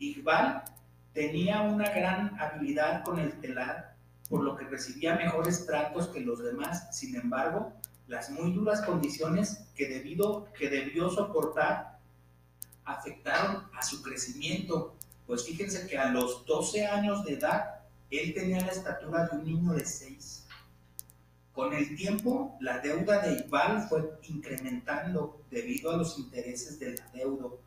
Iqbal 0.00 0.64
tenía 1.12 1.62
una 1.62 1.90
gran 1.90 2.36
habilidad 2.40 3.04
con 3.04 3.20
el 3.20 3.38
telar, 3.40 3.94
por 4.28 4.42
lo 4.42 4.56
que 4.56 4.64
recibía 4.64 5.14
mejores 5.14 5.64
tratos 5.64 6.08
que 6.08 6.20
los 6.20 6.42
demás. 6.42 6.96
Sin 6.96 7.14
embargo, 7.14 7.72
las 8.06 8.30
muy 8.30 8.52
duras 8.52 8.82
condiciones 8.82 9.64
que, 9.74 9.88
debido, 9.88 10.52
que 10.52 10.68
debió 10.68 11.10
soportar 11.10 11.98
afectaron 12.84 13.64
a 13.74 13.82
su 13.82 14.02
crecimiento. 14.02 14.94
Pues 15.26 15.44
fíjense 15.44 15.86
que 15.86 15.98
a 15.98 16.10
los 16.10 16.46
12 16.46 16.86
años 16.86 17.24
de 17.24 17.34
edad 17.34 17.80
él 18.10 18.32
tenía 18.32 18.60
la 18.60 18.72
estatura 18.72 19.26
de 19.26 19.36
un 19.36 19.44
niño 19.44 19.72
de 19.72 19.84
6. 19.84 20.46
Con 21.52 21.72
el 21.72 21.96
tiempo, 21.96 22.56
la 22.60 22.78
deuda 22.78 23.20
de 23.20 23.32
Iqbal 23.32 23.88
fue 23.88 24.18
incrementando 24.28 25.40
debido 25.50 25.90
a 25.90 25.96
los 25.96 26.18
intereses 26.18 26.78
del 26.78 27.00
adeudo 27.00 27.58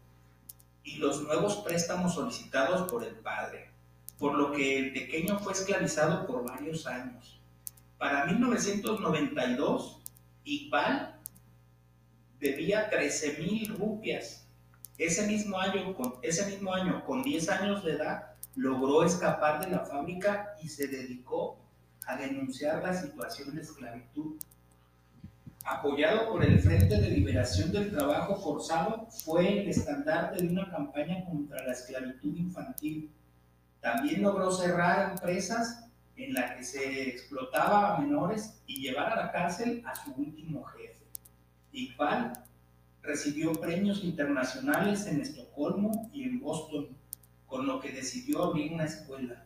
y 0.83 0.97
los 0.97 1.23
nuevos 1.23 1.57
préstamos 1.57 2.13
solicitados 2.13 2.89
por 2.89 3.03
el 3.03 3.15
padre, 3.15 3.71
por 4.17 4.35
lo 4.35 4.51
que 4.51 4.77
el 4.77 4.93
pequeño 4.93 5.39
fue 5.39 5.53
esclavizado 5.53 6.25
por 6.27 6.45
varios 6.47 6.85
años. 6.85 7.39
Para 7.97 8.25
1992, 8.25 9.98
Iqbal 10.43 11.19
debía 12.39 12.89
13 12.89 13.37
mil 13.39 13.75
rupias. 13.77 14.47
Ese 14.97 15.27
mismo, 15.27 15.57
año, 15.57 15.95
con, 15.95 16.15
ese 16.21 16.45
mismo 16.45 16.73
año, 16.73 17.05
con 17.05 17.23
10 17.23 17.49
años 17.49 17.83
de 17.83 17.93
edad, 17.93 18.35
logró 18.55 19.03
escapar 19.03 19.63
de 19.63 19.71
la 19.71 19.85
fábrica 19.85 20.55
y 20.61 20.67
se 20.67 20.87
dedicó 20.87 21.57
a 22.05 22.17
denunciar 22.17 22.83
la 22.83 22.93
situación 22.93 23.55
de 23.55 23.61
esclavitud. 23.61 24.35
apoyado 25.65 26.29
por 26.29 26.43
el 26.43 26.59
Frente 26.59 26.99
de 26.99 27.11
Liberación 27.11 27.71
del 27.71 27.91
Trabajo 27.91 28.35
Forzado, 28.37 29.07
fue 29.23 29.61
el 29.61 29.69
estandarte 29.69 30.41
de 30.41 30.49
una 30.49 30.71
campaña 30.71 31.23
contra 31.25 31.63
la 31.63 31.73
esclavitud 31.73 32.35
infantil. 32.35 33.11
También 33.79 34.23
logró 34.23 34.51
cerrar 34.51 35.11
empresas 35.11 35.88
en 36.19 36.33
las 36.33 36.55
que 36.55 36.63
se 36.63 37.09
explotaba 37.09 37.95
a 37.95 37.99
menores 37.99 38.61
y 38.67 38.81
llevar 38.81 39.13
a 39.13 39.25
la 39.25 39.31
cárcel 39.31 39.81
a 39.85 39.95
su 39.95 40.11
último 40.11 40.63
jefe. 40.65 41.05
Iqbal 41.71 42.33
recibió 43.01 43.53
premios 43.53 44.03
internacionales 44.03 45.07
en 45.07 45.21
Estocolmo 45.21 46.09
y 46.13 46.23
en 46.23 46.39
Boston, 46.41 46.89
con 47.47 47.65
lo 47.65 47.79
que 47.79 47.91
decidió 47.91 48.43
abrir 48.43 48.73
una 48.73 48.85
escuela. 48.85 49.45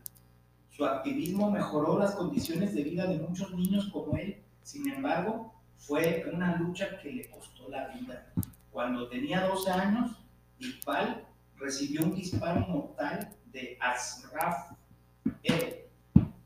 Su 0.71 0.85
activismo 0.85 1.51
mejoró 1.51 1.99
las 1.99 2.15
condiciones 2.15 2.73
de 2.73 2.83
vida 2.83 3.05
de 3.05 3.19
muchos 3.19 3.53
niños 3.53 3.89
como 3.93 4.17
él, 4.17 4.41
sin 4.63 4.89
embargo, 4.89 5.53
fue 5.77 6.25
una 6.33 6.55
lucha 6.55 6.97
que 7.01 7.11
le 7.11 7.29
costó 7.29 7.69
la 7.69 7.89
vida. 7.89 8.33
Cuando 8.71 9.07
tenía 9.07 9.45
12 9.45 9.71
años, 9.71 10.25
Iqbal 10.57 11.27
recibió 11.57 12.03
un 12.03 12.15
disparo 12.15 12.61
mortal 12.61 13.29
de 13.51 13.77
Asraf 13.79 14.71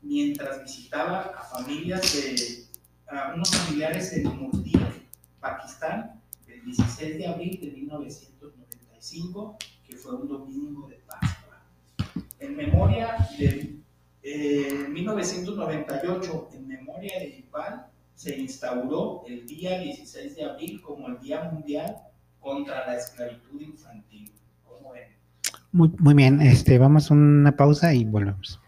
mientras 0.08 0.62
visitaba 0.62 1.34
a 1.36 1.42
familias 1.42 2.14
de 2.14 2.64
a 3.10 3.32
unos 3.34 3.50
familiares 3.50 4.12
en 4.14 4.24
Murdia, 4.36 4.92
Pakistán, 5.40 6.20
el 6.46 6.64
16 6.64 7.18
de 7.18 7.26
abril 7.26 7.58
de 7.60 7.70
1995, 7.72 9.56
que 9.86 9.96
fue 9.96 10.14
un 10.14 10.28
domingo 10.28 10.88
de 10.88 10.96
Pascua. 10.96 11.62
En 12.38 12.56
memoria 12.56 13.16
de 13.38 13.78
eh, 14.22 14.86
1998, 14.90 16.48
en 16.52 16.68
memoria 16.68 17.18
de 17.18 17.28
Iqbal, 17.38 17.86
se 18.14 18.38
instauró 18.38 19.24
el 19.26 19.46
día 19.46 19.78
16 19.78 20.36
de 20.36 20.44
abril 20.44 20.82
como 20.82 21.06
el 21.08 21.18
Día 21.20 21.44
Mundial 21.50 21.96
contra 22.40 22.86
la 22.86 22.96
Esclavitud 22.96 23.60
Infantil. 23.60 24.32
Muy, 25.70 25.90
muy 25.98 26.14
bien, 26.14 26.40
este, 26.40 26.78
vamos 26.78 27.10
a 27.10 27.14
una 27.14 27.56
pausa 27.56 27.94
y 27.94 28.04
volvemos. 28.04 28.60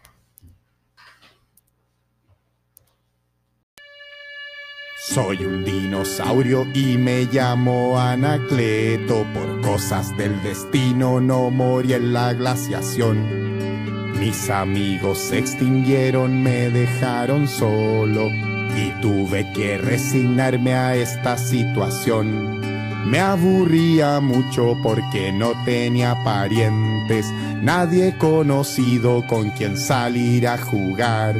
Soy 5.13 5.43
un 5.43 5.65
dinosaurio 5.65 6.65
y 6.73 6.97
me 6.97 7.25
llamo 7.25 7.99
Anacleto. 7.99 9.25
Por 9.33 9.59
cosas 9.59 10.15
del 10.15 10.41
destino 10.41 11.19
no 11.19 11.51
morí 11.51 11.91
en 11.91 12.13
la 12.13 12.31
glaciación. 12.31 14.13
Mis 14.17 14.49
amigos 14.49 15.17
se 15.17 15.39
extinguieron, 15.39 16.41
me 16.41 16.69
dejaron 16.69 17.49
solo 17.49 18.29
y 18.29 19.01
tuve 19.01 19.51
que 19.51 19.77
resignarme 19.77 20.75
a 20.75 20.95
esta 20.95 21.37
situación. 21.37 22.61
Me 23.05 23.19
aburría 23.19 24.21
mucho 24.21 24.77
porque 24.81 25.33
no 25.33 25.51
tenía 25.65 26.23
parientes, 26.23 27.25
nadie 27.61 28.17
conocido 28.17 29.27
con 29.27 29.49
quien 29.49 29.77
salir 29.77 30.47
a 30.47 30.57
jugar. 30.57 31.35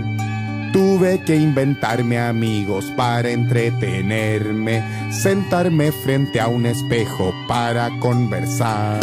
Tuve 0.72 1.19
que 1.26 1.36
inventarme 1.36 2.17
amigos 2.17 2.86
para 2.95 3.30
entretenerme, 3.30 4.82
sentarme 5.11 5.91
frente 5.91 6.39
a 6.39 6.47
un 6.47 6.65
espejo 6.65 7.34
para 7.45 7.89
conversar. 7.99 8.97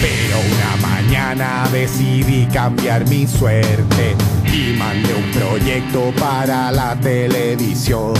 Pero 0.00 0.38
una 0.38 0.88
mañana 0.88 1.68
decidí 1.70 2.46
cambiar 2.46 3.06
mi 3.10 3.26
suerte 3.26 4.16
y 4.46 4.74
mandé 4.78 5.12
un 5.12 5.30
proyecto 5.32 6.14
para 6.18 6.72
la 6.72 6.96
televisión. 6.96 8.14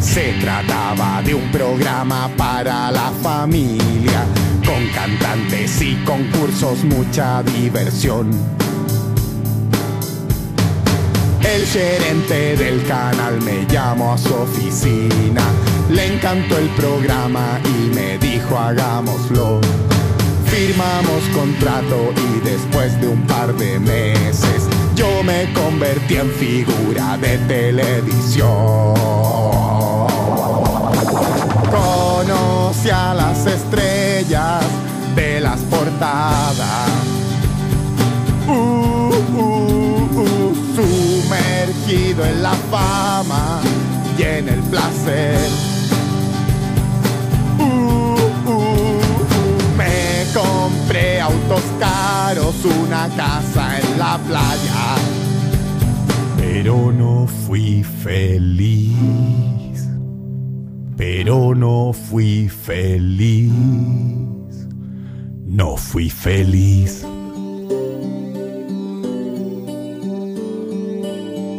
Se 0.00 0.32
trataba 0.40 1.20
de 1.20 1.34
un 1.34 1.50
programa 1.50 2.30
para 2.38 2.90
la 2.90 3.12
familia, 3.22 4.24
con 4.64 4.86
cantantes 4.94 5.82
y 5.82 5.96
concursos, 6.06 6.84
mucha 6.84 7.42
diversión. 7.42 8.61
El 11.52 11.66
gerente 11.66 12.56
del 12.56 12.82
canal 12.86 13.38
me 13.42 13.66
llamó 13.66 14.14
a 14.14 14.18
su 14.18 14.34
oficina, 14.34 15.42
le 15.90 16.14
encantó 16.14 16.56
el 16.56 16.68
programa 16.70 17.60
y 17.62 17.94
me 17.94 18.16
dijo 18.16 18.58
hagámoslo. 18.58 19.60
Firmamos 20.46 21.22
contrato 21.34 22.14
y 22.16 22.40
después 22.40 22.98
de 23.02 23.08
un 23.08 23.26
par 23.26 23.54
de 23.54 23.78
meses 23.78 24.66
yo 24.94 25.22
me 25.22 25.52
convertí 25.52 26.16
en 26.16 26.30
figura 26.30 27.18
de 27.18 27.36
televisión. 27.36 28.94
Conocí 31.70 32.88
a 32.88 33.12
las 33.12 33.46
estrellas 33.46 34.64
de 35.14 35.40
las 35.40 35.60
portadas. 35.60 36.91
En 41.94 42.42
la 42.42 42.54
fama 42.70 43.60
y 44.18 44.22
en 44.22 44.48
el 44.48 44.60
placer. 44.60 45.38
Uh, 47.58 47.62
uh, 47.62 48.50
uh, 48.50 49.00
me 49.76 50.24
compré 50.32 51.20
autos 51.20 51.60
caros, 51.78 52.54
una 52.64 53.10
casa 53.14 53.78
en 53.78 53.98
la 53.98 54.18
playa, 54.26 54.96
pero 56.38 56.90
no 56.92 57.26
fui 57.26 57.82
feliz. 57.82 59.86
Pero 60.96 61.54
no 61.54 61.92
fui 61.92 62.48
feliz. 62.48 63.52
No 65.44 65.76
fui 65.76 66.08
feliz. 66.08 67.04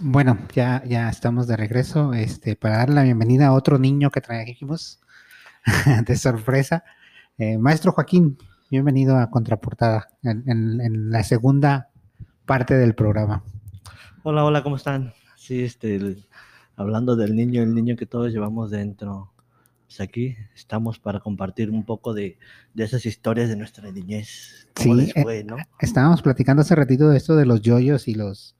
Bueno, 0.00 0.38
ya, 0.54 0.82
ya 0.86 1.08
estamos 1.08 1.46
de 1.46 1.56
regreso. 1.56 2.12
Este, 2.14 2.56
para 2.56 2.78
dar 2.78 2.90
la 2.90 3.02
bienvenida 3.02 3.48
a 3.48 3.52
otro 3.52 3.78
niño 3.78 4.10
que 4.10 4.20
trajimos 4.20 5.00
de 6.06 6.16
sorpresa. 6.16 6.84
Eh, 7.36 7.58
Maestro 7.58 7.92
Joaquín, 7.92 8.38
bienvenido 8.70 9.16
a 9.18 9.30
Contraportada, 9.30 10.08
en, 10.22 10.44
en- 10.48 10.80
en 10.80 11.10
la 11.10 11.22
segunda 11.24 11.90
parte 12.46 12.74
del 12.74 12.94
programa. 12.94 13.42
Hola, 14.22 14.44
hola, 14.44 14.62
¿cómo 14.62 14.76
están? 14.76 15.12
Sí, 15.36 15.62
este, 15.64 15.96
el- 15.96 16.26
hablando 16.76 17.16
del 17.16 17.34
niño, 17.34 17.62
el 17.62 17.74
niño 17.74 17.96
que 17.96 18.06
todos 18.06 18.32
llevamos 18.32 18.70
dentro. 18.70 19.32
Pues 19.86 20.00
aquí 20.00 20.36
estamos 20.54 20.98
para 20.98 21.18
compartir 21.20 21.70
un 21.70 21.82
poco 21.84 22.12
de, 22.12 22.38
de 22.74 22.84
esas 22.84 23.06
historias 23.06 23.48
de 23.48 23.56
nuestra 23.56 23.90
niñez. 23.90 24.68
¿Cómo 24.74 24.96
Sí, 24.96 25.12
eh, 25.16 25.22
fue, 25.22 25.44
no? 25.44 25.56
Estábamos 25.80 26.20
platicando 26.22 26.60
hace 26.60 26.74
ratito 26.74 27.08
de 27.08 27.16
esto 27.16 27.34
de 27.36 27.46
los 27.46 27.62
yoyos 27.62 28.06
y 28.06 28.14
los, 28.14 28.54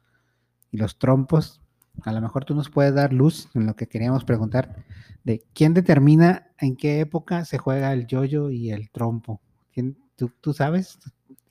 y 0.72 0.78
los 0.78 0.98
trompos. 0.98 1.60
A 2.02 2.12
lo 2.12 2.20
mejor 2.20 2.44
tú 2.44 2.54
nos 2.54 2.70
puedes 2.70 2.94
dar 2.94 3.12
luz 3.12 3.48
en 3.54 3.66
lo 3.66 3.74
que 3.76 3.88
queríamos 3.88 4.24
preguntar 4.24 4.84
de 5.24 5.42
quién 5.54 5.74
determina 5.74 6.48
en 6.58 6.76
qué 6.76 7.00
época 7.00 7.44
se 7.44 7.58
juega 7.58 7.92
el 7.92 8.06
yoyo 8.06 8.50
y 8.50 8.70
el 8.70 8.90
trompo. 8.90 9.40
¿Quién- 9.72 9.96
tú, 10.16 10.30
tú 10.40 10.52
sabes? 10.52 10.98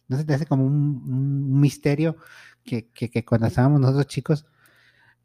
¿No 0.07 0.17
se 0.17 0.23
te 0.25 0.33
hace 0.33 0.45
como 0.45 0.65
un, 0.65 1.59
misterio 1.61 2.17
que, 2.63 2.87
que- 2.89 3.25
cuando 3.25 3.47
estábamos 3.47 3.79
nosotros 3.81 4.07
chicos 4.07 4.45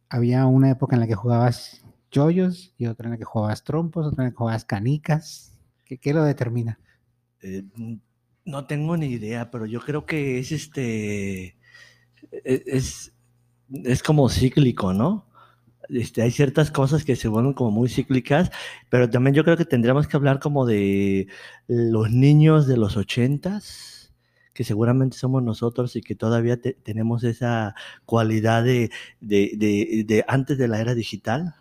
había 0.09 0.47
una 0.47 0.70
época 0.70 0.97
en 0.97 1.01
la 1.01 1.07
que 1.07 1.14
jugabas 1.14 1.84
yoyos 2.11 2.74
y 2.78 2.86
otra 2.86 3.07
en 3.07 3.12
la 3.12 3.18
que 3.18 3.24
jugabas 3.24 3.64
trompos, 3.64 4.07
otra 4.07 4.24
en 4.24 4.26
la 4.28 4.30
que 4.32 4.36
jugabas 4.36 4.64
canicas? 4.64 5.59
¿Qué, 5.84 5.99
qué 5.99 6.12
lo 6.12 6.24
determina? 6.24 6.78
Eh, 7.43 7.64
no 8.45 8.66
tengo 8.66 8.97
ni 8.97 9.07
idea, 9.07 9.51
pero 9.51 9.66
yo 9.66 9.80
creo 9.80 10.07
que 10.07 10.38
es 10.38 10.53
este. 10.53 11.57
e- 12.32 12.62
Es, 12.66 13.12
es 13.85 14.03
como 14.03 14.29
cíclico, 14.29 14.93
¿no? 14.93 15.27
Este, 15.89 16.23
hay 16.23 16.31
ciertas 16.31 16.70
cosas 16.70 17.05
que 17.05 17.16
se 17.16 17.29
vuelven 17.29 17.53
como 17.55 17.70
muy 17.70 17.89
cíclicas, 17.89 18.51
pero 18.91 19.11
también 19.11 19.35
yo 19.35 19.45
creo 19.45 19.57
que 19.57 19.64
tendríamos 19.66 20.09
que 20.09 20.16
hablar 20.16 20.41
como 20.41 20.66
de 20.66 21.29
los 21.68 22.11
niños 22.11 22.66
de 22.66 22.77
los 22.79 22.97
ochentas, 22.97 24.12
que 24.55 24.64
seguramente 24.64 25.16
somos 25.16 25.43
nosotros 25.43 25.97
y 25.97 26.03
que 26.03 26.14
todavía 26.14 26.61
te- 26.61 26.75
tenemos 26.75 27.25
esa 27.25 27.75
cualidad 28.07 28.64
de, 28.64 28.91
de- 29.20 30.05
de 30.07 30.25
antes 30.29 30.59
de 30.59 30.68
la 30.68 30.81
era 30.81 30.95
digital. 30.95 31.55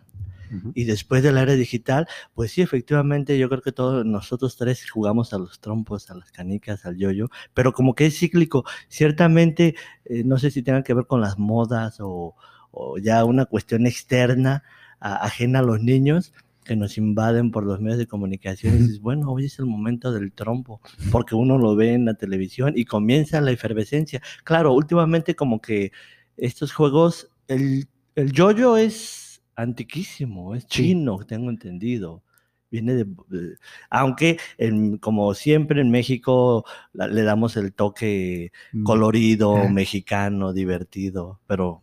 Ujú. 0.52 0.72
y 0.74 0.84
después 0.84 1.22
de 1.22 1.32
la 1.32 1.42
era 1.42 1.54
digital, 1.54 2.06
pues 2.34 2.52
sí, 2.52 2.60
efectivamente, 2.62 3.38
yo 3.38 3.48
creo 3.48 3.62
que 3.62 3.72
todos 3.72 4.04
nosotros 4.04 4.56
tres 4.56 4.88
jugamos 4.90 5.32
a 5.32 5.38
los 5.38 5.60
trompos, 5.60 6.10
a 6.10 6.14
las 6.14 6.30
canicas, 6.30 6.84
al 6.84 6.96
yoyo, 6.96 7.30
pero 7.54 7.72
como 7.72 7.94
que 7.94 8.06
es 8.06 8.18
cíclico. 8.18 8.64
Ciertamente, 8.88 9.74
eh, 10.04 10.22
no 10.24 10.38
sé 10.38 10.50
si 10.50 10.62
tenga 10.62 10.82
que 10.82 10.94
ver 10.94 11.06
con 11.06 11.20
las 11.20 11.38
modas 11.38 11.98
o, 12.00 12.34
o 12.70 12.98
ya 12.98 13.24
una 13.24 13.46
cuestión 13.46 13.86
externa, 13.86 14.62
a- 15.00 15.24
ajena 15.24 15.60
a 15.60 15.62
los 15.62 15.80
niños 15.80 16.32
que 16.64 16.76
nos 16.76 16.96
invaden 16.96 17.50
por 17.50 17.64
los 17.64 17.80
medios 17.80 17.98
de 17.98 18.06
comunicación 18.06 18.74
y 18.74 18.78
dices, 18.78 19.00
bueno, 19.00 19.32
hoy 19.32 19.46
es 19.46 19.58
el 19.58 19.66
momento 19.66 20.12
del 20.12 20.30
trompo, 20.32 20.80
porque 21.10 21.34
uno 21.34 21.58
lo 21.58 21.74
ve 21.74 21.94
en 21.94 22.04
la 22.04 22.14
televisión 22.14 22.74
y 22.76 22.84
comienza 22.84 23.40
la 23.40 23.50
efervescencia. 23.50 24.22
Claro, 24.44 24.72
últimamente 24.72 25.34
como 25.34 25.60
que 25.60 25.90
estos 26.36 26.72
juegos, 26.72 27.30
el, 27.48 27.88
el 28.14 28.30
yoyo 28.32 28.76
es 28.76 29.31
antiquísimo, 29.62 30.54
es 30.54 30.64
Sí. 30.64 30.68
chino, 30.68 31.18
tengo 31.26 31.50
entendido. 31.50 32.22
Viene 32.70 32.94
de, 32.94 33.04
de- 33.28 33.56
aunque 33.90 34.38
en- 34.58 34.96
como 34.98 35.34
siempre 35.34 35.80
en 35.80 35.90
México 35.90 36.64
la- 36.92 37.06
le 37.06 37.22
damos 37.22 37.56
el 37.56 37.72
toque 37.74 38.50
Mm. 38.72 38.84
colorido, 38.84 39.56
Ah. 39.56 39.68
mexicano, 39.68 40.52
divertido, 40.52 41.40
pero 41.46 41.82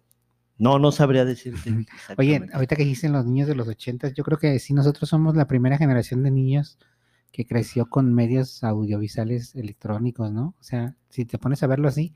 no, 0.58 0.80
no 0.80 0.92
sabría 0.92 1.26
decirte. 1.26 1.86
Oye, 2.18 2.42
ahorita 2.54 2.76
que 2.76 2.84
dijiste 2.84 3.08
los 3.10 3.26
niños 3.26 3.48
de 3.48 3.56
los 3.56 3.68
ochentas, 3.68 4.14
yo 4.14 4.24
creo 4.24 4.38
que 4.40 4.58
sí, 4.60 4.74
nosotros 4.74 5.08
somos 5.10 5.36
la 5.36 5.48
primera 5.48 5.78
generación 5.78 6.24
de 6.24 6.32
niños 6.32 6.78
que 7.32 7.46
creció 7.46 7.88
con 7.88 8.14
medios 8.14 8.64
audiovisuales 8.64 9.56
electrónicos, 9.56 10.32
¿no? 10.32 10.56
O 10.60 10.64
sea, 10.64 10.96
si 11.10 11.24
te 11.26 11.38
pones 11.38 11.62
a 11.62 11.68
verlo 11.68 11.88
así, 11.88 12.16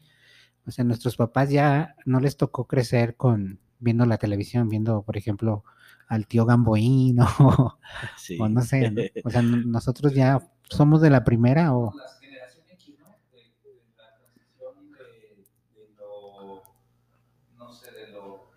o 0.66 0.72
sea, 0.72 0.84
nuestros 0.84 1.16
papás 1.16 1.51
ya 1.51 1.95
no 2.05 2.20
les 2.20 2.36
tocó 2.38 2.66
crecer 2.66 3.16
con 3.16 3.59
viendo 3.84 4.05
la 4.05 4.17
televisión, 4.17 4.69
viendo, 4.69 5.03
por 5.03 5.17
ejemplo, 5.17 5.63
al 6.07 6.27
tío 6.27 6.45
Gamboín 6.45 7.19
o, 7.39 7.79
Sí. 8.17 8.38
o 8.39 8.49
no 8.49 8.61
sé, 8.61 8.91
¿no? 8.91 9.01
o 9.23 9.29
sea, 9.29 9.41
nosotros 9.43 10.13
ya 10.13 10.39
somos 10.69 11.01
de 11.01 11.09
la 11.09 11.23
primera 11.23 11.75
o 11.75 11.93
Las 11.95 12.19
generación 12.19 12.65
X, 12.71 12.95
¿no? 12.99 13.07
De, 13.31 13.38
de 13.38 13.81
la 13.97 14.15
transición 14.17 14.91
de, 14.91 15.81
de 15.81 15.95
lo, 15.97 16.63
no 17.57 17.73
sé, 17.73 17.91
de 17.91 18.11
lo 18.11 18.51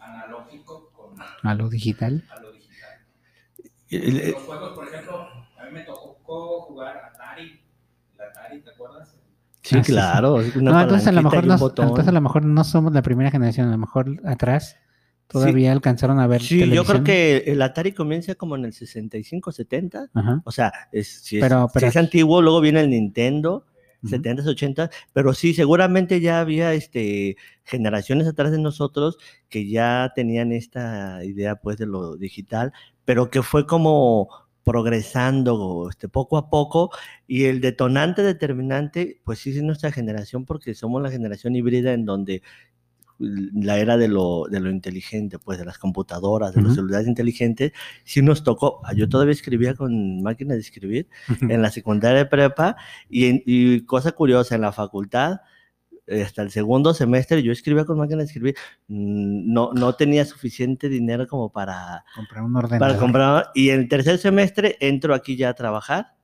analógico 0.00 0.90
con, 0.92 1.16
a 1.42 1.54
lo 1.54 1.68
digital. 1.68 2.24
a 2.30 2.40
lo 2.40 2.52
digital. 2.52 3.06
El- 3.88 4.20
el- 4.20 4.32
Los 4.32 4.42
juegos, 4.42 4.72
por 4.74 4.88
ejemplo, 4.88 5.20
a 5.22 5.64
mí 5.66 5.70
me 5.72 5.82
tocó 5.82 6.62
jugar 6.62 6.96
Atari. 6.98 7.62
El 8.14 8.20
Atari, 8.20 8.60
¿te 8.62 8.70
acuerdas? 8.70 9.15
Sí, 9.66 9.74
Ah, 9.76 9.78
sí, 9.78 9.84
sí. 9.86 9.92
claro. 9.92 10.34
una 10.56 10.70
No, 10.72 10.80
entonces 10.80 11.08
a 11.08 11.12
lo 11.12 11.22
mejor 11.22 11.38
y 11.40 11.42
un 11.42 11.48
no, 11.48 11.58
botón. 11.58 11.88
entonces 11.88 12.08
a 12.08 12.12
lo 12.12 12.20
mejor 12.20 12.44
no 12.44 12.62
somos 12.64 12.92
la 12.92 13.02
primera 13.02 13.30
generación, 13.30 13.66
a 13.68 13.72
lo 13.72 13.78
mejor 13.78 14.20
atrás 14.24 14.76
todavía 15.26 15.72
alcanzaron 15.72 16.20
a 16.20 16.26
ver 16.28 16.40
Sí, 16.40 16.70
yo 16.70 16.84
creo 16.84 17.02
que 17.02 17.38
el 17.46 17.60
Atari 17.60 17.90
comienza 17.92 18.36
como 18.36 18.54
en 18.54 18.64
el 18.64 18.72
65, 18.72 19.50
70. 19.50 20.06
Ajá. 20.14 20.40
O 20.44 20.52
sea, 20.52 20.72
es, 20.92 21.08
si, 21.24 21.38
es, 21.38 21.42
Pero- 21.42 21.68
si 21.74 21.84
es 21.84 21.96
antiguo, 21.96 22.40
luego 22.42 22.60
viene 22.60 22.80
el 22.80 22.90
Nintendo, 22.90 23.66
Ujú. 24.04 24.14
70s, 24.14 24.46
80 24.46 24.90
pero 25.12 25.32
sí, 25.34 25.52
seguramente 25.52 26.20
ya 26.20 26.38
había 26.40 26.74
este, 26.74 27.36
generaciones 27.64 28.28
atrás 28.28 28.52
de 28.52 28.60
nosotros 28.60 29.16
que 29.48 29.68
ya 29.68 30.12
tenían 30.14 30.52
esta 30.52 31.24
idea 31.24 31.56
pues 31.56 31.76
de 31.78 31.86
lo 31.86 32.16
digital, 32.16 32.72
pero 33.04 33.30
que 33.30 33.42
fue 33.42 33.66
como 33.66 34.28
progresando 34.66 35.86
este, 35.88 36.08
poco 36.08 36.36
a 36.36 36.50
poco 36.50 36.90
y 37.28 37.44
el 37.44 37.60
detonante 37.60 38.24
determinante 38.24 39.20
pues 39.22 39.38
sí 39.38 39.56
es 39.56 39.62
nuestra 39.62 39.92
generación 39.92 40.44
porque 40.44 40.74
somos 40.74 41.00
la 41.00 41.08
generación 41.08 41.54
híbrida 41.54 41.92
en 41.92 42.04
donde 42.04 42.42
la 43.20 43.78
era 43.78 43.96
de 43.96 44.08
lo, 44.08 44.48
de 44.50 44.58
lo 44.58 44.68
inteligente, 44.68 45.38
pues 45.38 45.60
de 45.60 45.64
las 45.64 45.78
computadoras, 45.78 46.52
de 46.52 46.62
los 46.62 46.72
Ujú. 46.72 46.80
celulares 46.80 47.06
inteligentes, 47.06 47.70
sí 48.02 48.22
nos 48.22 48.42
tocó, 48.42 48.82
yo 48.96 49.08
todavía 49.08 49.34
escribía 49.34 49.74
con 49.74 50.20
máquina 50.20 50.54
de 50.54 50.60
escribir 50.60 51.06
en 51.42 51.62
la 51.62 51.70
secundaria 51.70 52.18
de 52.18 52.26
prepa 52.26 52.76
y, 53.08 53.82
cosa 53.82 54.12
curiosa, 54.12 54.56
en 54.56 54.62
la 54.62 54.72
facultad, 54.72 55.42
hasta 56.22 56.42
el 56.42 56.50
segundo 56.50 56.94
semestre 56.94 57.42
yo 57.42 57.52
escribía 57.52 57.84
con 57.84 57.98
máquina 57.98 58.18
de 58.18 58.24
escribir, 58.24 58.54
mm, 58.88 59.52
no, 59.52 59.72
no 59.72 59.94
tenía 59.94 60.24
suficiente 60.24 60.88
dinero 60.88 61.26
como 61.26 61.50
para, 61.50 62.04
comprar 62.14 62.44
un 62.44 62.56
ordenador. 62.56 62.78
para 62.88 62.98
comprar, 62.98 63.50
y 63.54 63.70
en 63.70 63.80
el 63.80 63.88
tercer 63.88 64.18
semestre 64.18 64.76
entro 64.80 65.14
aquí 65.14 65.36
ya 65.36 65.48
a 65.48 65.54
trabajar, 65.54 66.14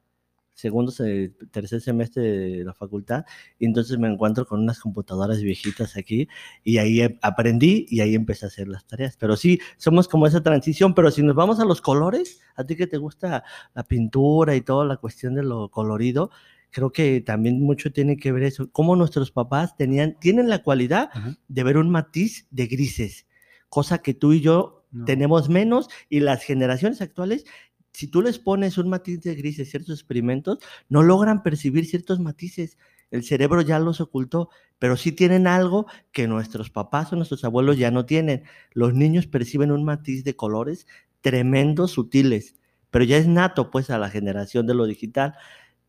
segundo, 0.54 0.92
se- 0.92 1.32
tercer 1.50 1.80
semestre 1.80 2.22
de 2.22 2.64
la 2.64 2.74
facultad, 2.74 3.24
y 3.58 3.64
entonces 3.64 3.98
me 3.98 4.06
encuentro 4.06 4.46
con 4.46 4.60
unas 4.60 4.78
computadoras 4.78 5.40
viejitas 5.42 5.96
aquí, 5.96 6.28
y 6.62 6.78
ahí 6.78 7.00
aprendí 7.20 7.86
y 7.88 8.00
ahí 8.00 8.14
empecé 8.14 8.44
a 8.44 8.48
hacer 8.48 8.68
las 8.68 8.86
tareas. 8.86 9.16
Pero 9.16 9.36
sí, 9.36 9.58
somos 9.78 10.06
como 10.06 10.26
esa 10.26 10.42
transición, 10.42 10.94
pero 10.94 11.10
si 11.10 11.22
nos 11.22 11.34
vamos 11.34 11.58
a 11.58 11.64
los 11.64 11.80
colores, 11.80 12.40
a 12.54 12.64
ti 12.64 12.76
que 12.76 12.86
te 12.86 12.98
gusta 12.98 13.42
la 13.74 13.82
pintura 13.82 14.54
y 14.54 14.60
toda 14.60 14.84
la 14.84 14.98
cuestión 14.98 15.34
de 15.34 15.42
lo 15.42 15.70
colorido, 15.70 16.30
creo 16.72 16.90
que 16.90 17.20
también 17.20 17.60
mucho 17.62 17.92
tiene 17.92 18.16
que 18.16 18.32
ver 18.32 18.42
eso, 18.42 18.68
cómo 18.72 18.96
nuestros 18.96 19.30
papás 19.30 19.76
tenían, 19.76 20.18
tienen 20.18 20.48
la 20.48 20.62
cualidad 20.64 21.10
Ajá. 21.12 21.36
de 21.46 21.62
ver 21.62 21.76
un 21.76 21.90
matiz 21.90 22.46
de 22.50 22.66
grises, 22.66 23.26
cosa 23.68 23.98
que 23.98 24.14
tú 24.14 24.32
y 24.32 24.40
yo 24.40 24.84
No. 24.90 25.04
tenemos 25.04 25.48
menos 25.48 25.88
y 26.10 26.20
las 26.20 26.42
generaciones 26.42 27.00
actuales, 27.00 27.44
si 27.92 28.06
tú 28.08 28.22
les 28.22 28.38
pones 28.38 28.78
un 28.78 28.88
matiz 28.88 29.20
de 29.22 29.34
grises, 29.34 29.70
ciertos 29.70 29.98
experimentos, 30.00 30.58
no 30.88 31.02
logran 31.02 31.42
percibir 31.42 31.86
ciertos 31.86 32.18
matices. 32.20 32.78
El 33.10 33.22
cerebro 33.22 33.60
ya 33.60 33.78
los 33.78 34.00
ocultó, 34.00 34.48
pero 34.78 34.96
sí 34.96 35.12
tienen 35.12 35.46
algo 35.46 35.86
que 36.10 36.26
nuestros 36.26 36.70
papás 36.70 37.12
o 37.12 37.16
nuestros 37.16 37.44
abuelos 37.44 37.76
ya 37.76 37.90
no 37.90 38.06
tienen. 38.06 38.44
Los 38.72 38.94
niños 38.94 39.26
perciben 39.26 39.70
un 39.70 39.84
matiz 39.84 40.24
de 40.24 40.34
colores 40.36 40.86
tremendos, 41.20 41.90
sutiles, 41.92 42.54
pero 42.90 43.04
ya 43.04 43.16
es 43.18 43.26
nato 43.26 43.70
pues 43.70 43.90
a 43.90 43.98
la 43.98 44.08
generación 44.10 44.66
de 44.66 44.74
lo 44.74 44.86
digital. 44.86 45.34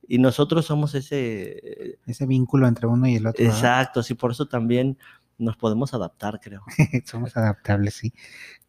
Y 0.08 0.18
nosotros 0.20 0.66
somos 0.66 0.96
ese, 0.96 1.98
Ese 2.06 2.26
vínculo 2.26 2.68
entre 2.68 2.88
uno 2.88 3.08
y 3.08 3.16
el 3.16 3.28
otro. 3.28 3.44
¿verdad? 3.44 3.58
exacto, 3.58 4.04
sí, 4.04 4.14
por 4.16 4.32
eso 4.32 4.48
también 4.48 4.98
nos 5.38 5.58
podemos 5.58 5.94
adaptar, 5.94 6.40
creo. 6.42 6.64
Somos 7.06 7.36
adaptables, 7.38 7.96
sí. 7.96 8.14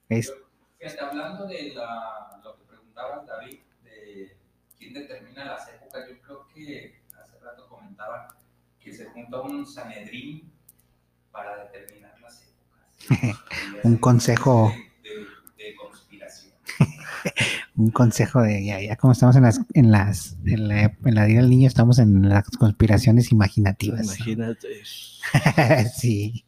Es- 0.09 0.33
Fíjate, 0.79 1.01
hablando 1.05 1.47
de 1.47 1.73
la, 1.75 2.41
lo 2.45 2.57
que 2.59 2.65
preguntabas, 2.65 3.27
David, 3.27 3.59
de 3.85 4.37
quién 4.79 4.95
determina 4.95 5.45
las 5.47 5.69
épocas, 5.71 6.05
yo 6.09 6.21
creo 6.23 6.49
que 6.55 7.01
hace 7.23 7.39
rato 7.41 7.69
comentaba 7.69 8.29
que 8.81 8.93
se 8.93 9.07
junta 9.07 9.41
un 9.41 9.67
Sanedrín 9.67 10.53
para 11.33 11.65
determinar 11.65 12.21
las 12.21 12.43
épocas. 12.43 13.41
Un 13.85 13.97
consejo 13.97 14.73
De, 15.03 15.11
de- 15.11 15.65
de 15.65 15.77
conspiración. 15.77 16.53
un 17.77 17.91
consejo 17.91 18.43
de 18.43 18.65
ya, 18.65 18.81
ya 18.81 18.97
como 18.97 19.13
estamos 19.13 19.37
en 19.37 19.43
las, 19.43 19.61
en 19.75 19.91
las, 19.91 20.37
en 20.45 20.69
la, 20.69 20.83
en 21.05 21.15
la 21.15 21.25
Día 21.25 21.41
del 21.41 21.51
Niño, 21.51 21.67
estamos 21.67 21.99
en 21.99 22.29
las 22.29 22.49
conspiraciones 22.51 23.33
imaginativas. 23.33 24.05
Imagínate. 24.05 24.69
sí. 25.97 26.45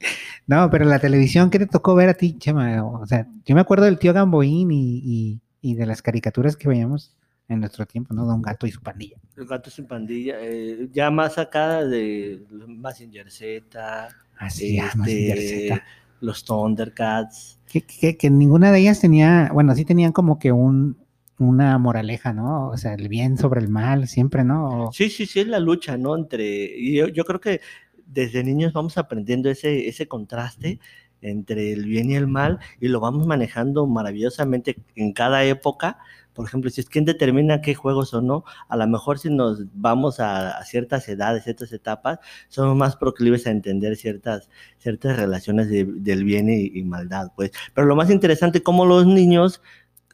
No, 0.47 0.71
pero 0.71 0.85
la 0.85 0.99
televisión, 0.99 1.51
¿qué 1.51 1.59
te 1.59 1.67
tocó 1.67 1.95
ver 1.95 2.09
a 2.09 2.15
ti, 2.15 2.37
Chema? 2.39 2.85
O 2.85 3.07
sea, 3.07 3.27
yo 3.45 3.55
me 3.55 3.61
acuerdo 3.61 3.85
del 3.85 3.99
tío 3.99 4.13
Gamboín 4.13 4.71
y, 4.71 5.01
y, 5.05 5.41
y 5.61 5.75
de 5.75 5.87
las 5.87 6.03
caricaturas 6.03 6.57
que 6.57 6.69
veíamos 6.69 7.17
en 7.49 7.61
nuestro 7.61 7.87
tiempo, 7.87 8.15
¿no? 8.15 8.25
Don 8.25 8.43
Gato 8.43 8.67
y 8.67 8.73
su 8.73 8.81
pandilla. 8.83 9.17
El 9.37 9.47
gato 9.47 9.71
sin 9.71 9.87
pandilla, 9.87 10.37
eh, 10.41 10.89
ya 10.93 11.11
más 11.11 11.39
acá 11.39 11.85
de 11.85 12.45
Massinger 12.67 13.31
Z, 13.31 14.09
Así, 14.39 14.79
ah, 14.79 14.93
este, 15.07 15.69
Z. 15.69 15.85
los 16.21 16.45
Thundercats. 16.45 17.59
Que, 17.67 17.83
que, 17.83 18.17
que 18.17 18.31
ninguna 18.31 18.71
de 18.73 18.79
ellas 18.81 19.01
tenía, 19.01 19.51
bueno, 19.53 19.75
sí 19.75 19.85
tenían 19.85 20.13
como 20.13 20.39
que 20.39 20.53
un, 20.53 20.97
una 21.39 21.79
moraleja, 21.79 22.33
¿no? 22.33 22.69
O 22.69 22.77
sea, 22.77 22.95
el 22.95 23.09
bien 23.09 23.37
sobre 23.39 23.61
el 23.61 23.69
mal, 23.69 24.07
siempre, 24.09 24.45
¿no? 24.45 24.87
O- 24.89 24.93
Sí, 24.93 25.11
sí, 25.11 25.27
sí, 25.27 25.41
es 25.41 25.49
la 25.49 25.59
lucha, 25.61 25.97
¿no? 25.97 26.17
Entre, 26.17 26.45
y 26.79 26.97
yo, 26.97 27.09
yo 27.09 27.25
creo 27.25 27.41
que 27.41 27.61
desde 28.07 28.45
niños 28.45 28.73
vamos 28.73 28.97
aprendiendo 28.99 29.51
ese, 29.51 29.89
ese 29.89 30.07
contraste 30.09 30.79
entre 31.21 31.73
el 31.73 31.85
bien 31.87 32.11
y 32.11 32.15
el 32.17 32.29
mal 32.29 32.59
y 32.81 32.89
lo 32.89 33.01
vamos 33.01 33.27
manejando 33.27 33.87
maravillosamente 33.87 34.77
en 34.95 35.13
cada 35.13 35.45
época. 35.45 35.99
Por 36.37 36.47
ejemplo, 36.47 36.71
si 36.71 36.81
es 36.83 36.89
quien 36.89 37.05
determina 37.05 37.61
qué 37.63 37.75
juegos 37.75 38.15
o 38.15 38.21
no, 38.23 38.45
a 38.69 38.77
lo 38.77 38.87
mejor 38.87 39.19
si 39.19 39.31
nos 39.31 39.65
vamos 39.75 40.21
a, 40.21 40.59
a 40.59 40.65
ciertas 40.65 41.09
edades, 41.09 41.45
ciertas 41.45 41.73
etapas, 41.73 42.19
somos 42.49 42.77
más 42.77 42.97
proclives 42.97 43.47
a 43.47 43.51
entender 43.51 43.97
ciertas, 43.97 44.49
ciertas 44.79 45.17
relaciones 45.17 45.69
de- 45.71 45.85
del 45.87 46.25
bien 46.25 46.49
y, 46.51 46.67
y 46.79 46.85
maldad, 46.85 47.33
pues. 47.35 47.51
Pero 47.75 47.87
lo 47.87 47.97
más 47.97 48.11
interesante, 48.11 48.63
como 48.63 48.87
los 48.87 49.07
niños, 49.07 49.63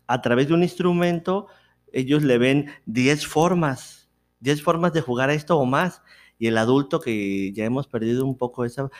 a 0.06 0.20
través 0.22 0.48
de 0.48 0.54
un 0.54 0.62
instrumento, 0.62 1.46
ellos 1.92 2.22
le 2.22 2.38
ven 2.38 2.70
10 2.86 3.26
formas, 3.26 4.08
10 4.40 4.62
formas 4.62 4.92
de 4.92 5.00
jugar 5.00 5.30
a 5.30 5.34
esto 5.34 5.58
o 5.58 5.66
más. 5.66 6.02
Y 6.38 6.48
el 6.48 6.58
adulto 6.58 7.00
que 7.00 7.52
ya 7.52 7.64
hemos 7.64 7.86
perdido 7.86 8.24
un 8.26 8.36
poco 8.36 8.64
esa, 8.64 8.90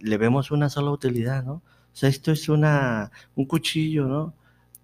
le 0.00 0.16
vemos 0.18 0.50
una 0.50 0.68
sola 0.68 0.90
utilidad, 0.90 1.44
¿no? 1.44 1.54
O 1.92 1.96
sea, 1.98 2.08
esto 2.08 2.32
es 2.32 2.48
una, 2.48 3.10
un 3.36 3.44
cuchillo, 3.46 4.06
¿no? 4.06 4.34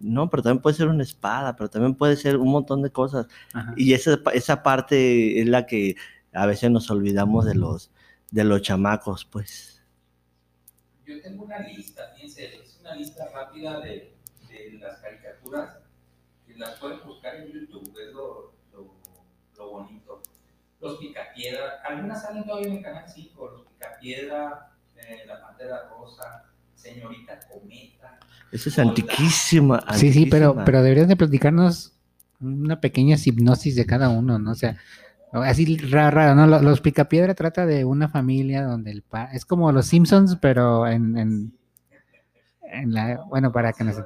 No, 0.05 0.29
pero 0.29 0.43
también 0.43 0.61
puede 0.61 0.75
ser 0.75 0.87
una 0.87 1.01
espada, 1.01 1.55
pero 1.55 1.67
también 1.67 1.95
puede 1.95 2.15
ser 2.15 2.37
un 2.37 2.51
montón 2.51 2.83
de 2.83 2.91
cosas. 2.91 3.27
Ajá. 3.53 3.73
Y 3.75 3.93
esa, 3.93 4.19
esa 4.33 4.61
parte 4.61 5.41
es 5.41 5.47
la 5.47 5.65
que 5.65 5.95
a 6.31 6.45
veces 6.45 6.69
nos 6.69 6.91
olvidamos 6.91 7.45
de 7.45 7.55
los, 7.55 7.91
de 8.29 8.43
los 8.43 8.61
chamacos, 8.61 9.25
pues. 9.25 9.81
Yo 11.05 11.19
tengo 11.21 11.45
una 11.45 11.59
lista, 11.59 12.11
fíjense, 12.13 12.61
es 12.61 12.77
una 12.81 12.95
lista 12.95 13.27
rápida 13.33 13.79
de, 13.79 14.13
de 14.47 14.77
las 14.79 14.99
caricaturas, 14.99 15.77
que 16.45 16.55
las 16.55 16.77
pueden 16.79 16.99
buscar 17.03 17.35
en 17.37 17.51
YouTube, 17.51 17.91
es 17.99 18.13
lo, 18.13 18.53
lo, 18.73 18.93
lo 19.57 19.69
bonito. 19.69 20.21
Los 20.81 20.97
Picapiedra, 20.97 21.81
algunas 21.83 22.21
salen 22.21 22.45
todavía 22.45 22.67
en 22.67 22.77
el 22.77 22.83
canal 22.83 23.09
5, 23.09 23.49
los 23.49 23.67
Picapiedra, 23.67 24.71
eh, 24.97 25.23
la 25.25 25.41
Pantera 25.41 25.89
Rosa, 25.89 26.45
Señorita 26.75 27.39
Cometa. 27.51 28.19
Esa 28.51 28.69
es 28.69 28.79
antiquísima. 28.79 29.83
Sí, 29.95 30.13
sí, 30.13 30.25
pero, 30.27 30.55
pero 30.65 30.81
deberías 30.83 31.07
de 31.07 31.15
platicarnos 31.17 31.93
una 32.39 32.79
pequeña 32.79 33.17
hipnosis 33.23 33.75
de 33.75 33.85
cada 33.85 34.09
uno, 34.09 34.37
¿no? 34.39 34.51
O 34.51 34.55
sea, 34.55 34.77
así 35.33 35.77
raro, 35.77 36.15
raro, 36.15 36.35
¿no? 36.35 36.47
Lo- 36.47 36.61
Los 36.61 36.81
Picapiedra 36.81 37.33
trata 37.33 37.65
de 37.65 37.83
una 37.85 38.07
familia 38.07 38.63
donde 38.63 38.91
el 38.91 39.01
pa 39.01 39.25
es 39.33 39.45
como 39.45 39.71
los 39.71 39.87
Simpsons, 39.87 40.37
pero 40.39 40.87
en, 40.87 41.17
en, 41.17 41.57
en 42.61 42.93
la, 42.93 43.21
bueno, 43.27 43.51
para 43.51 43.73
que 43.73 43.83
nos... 43.83 43.95
Un 43.97 44.03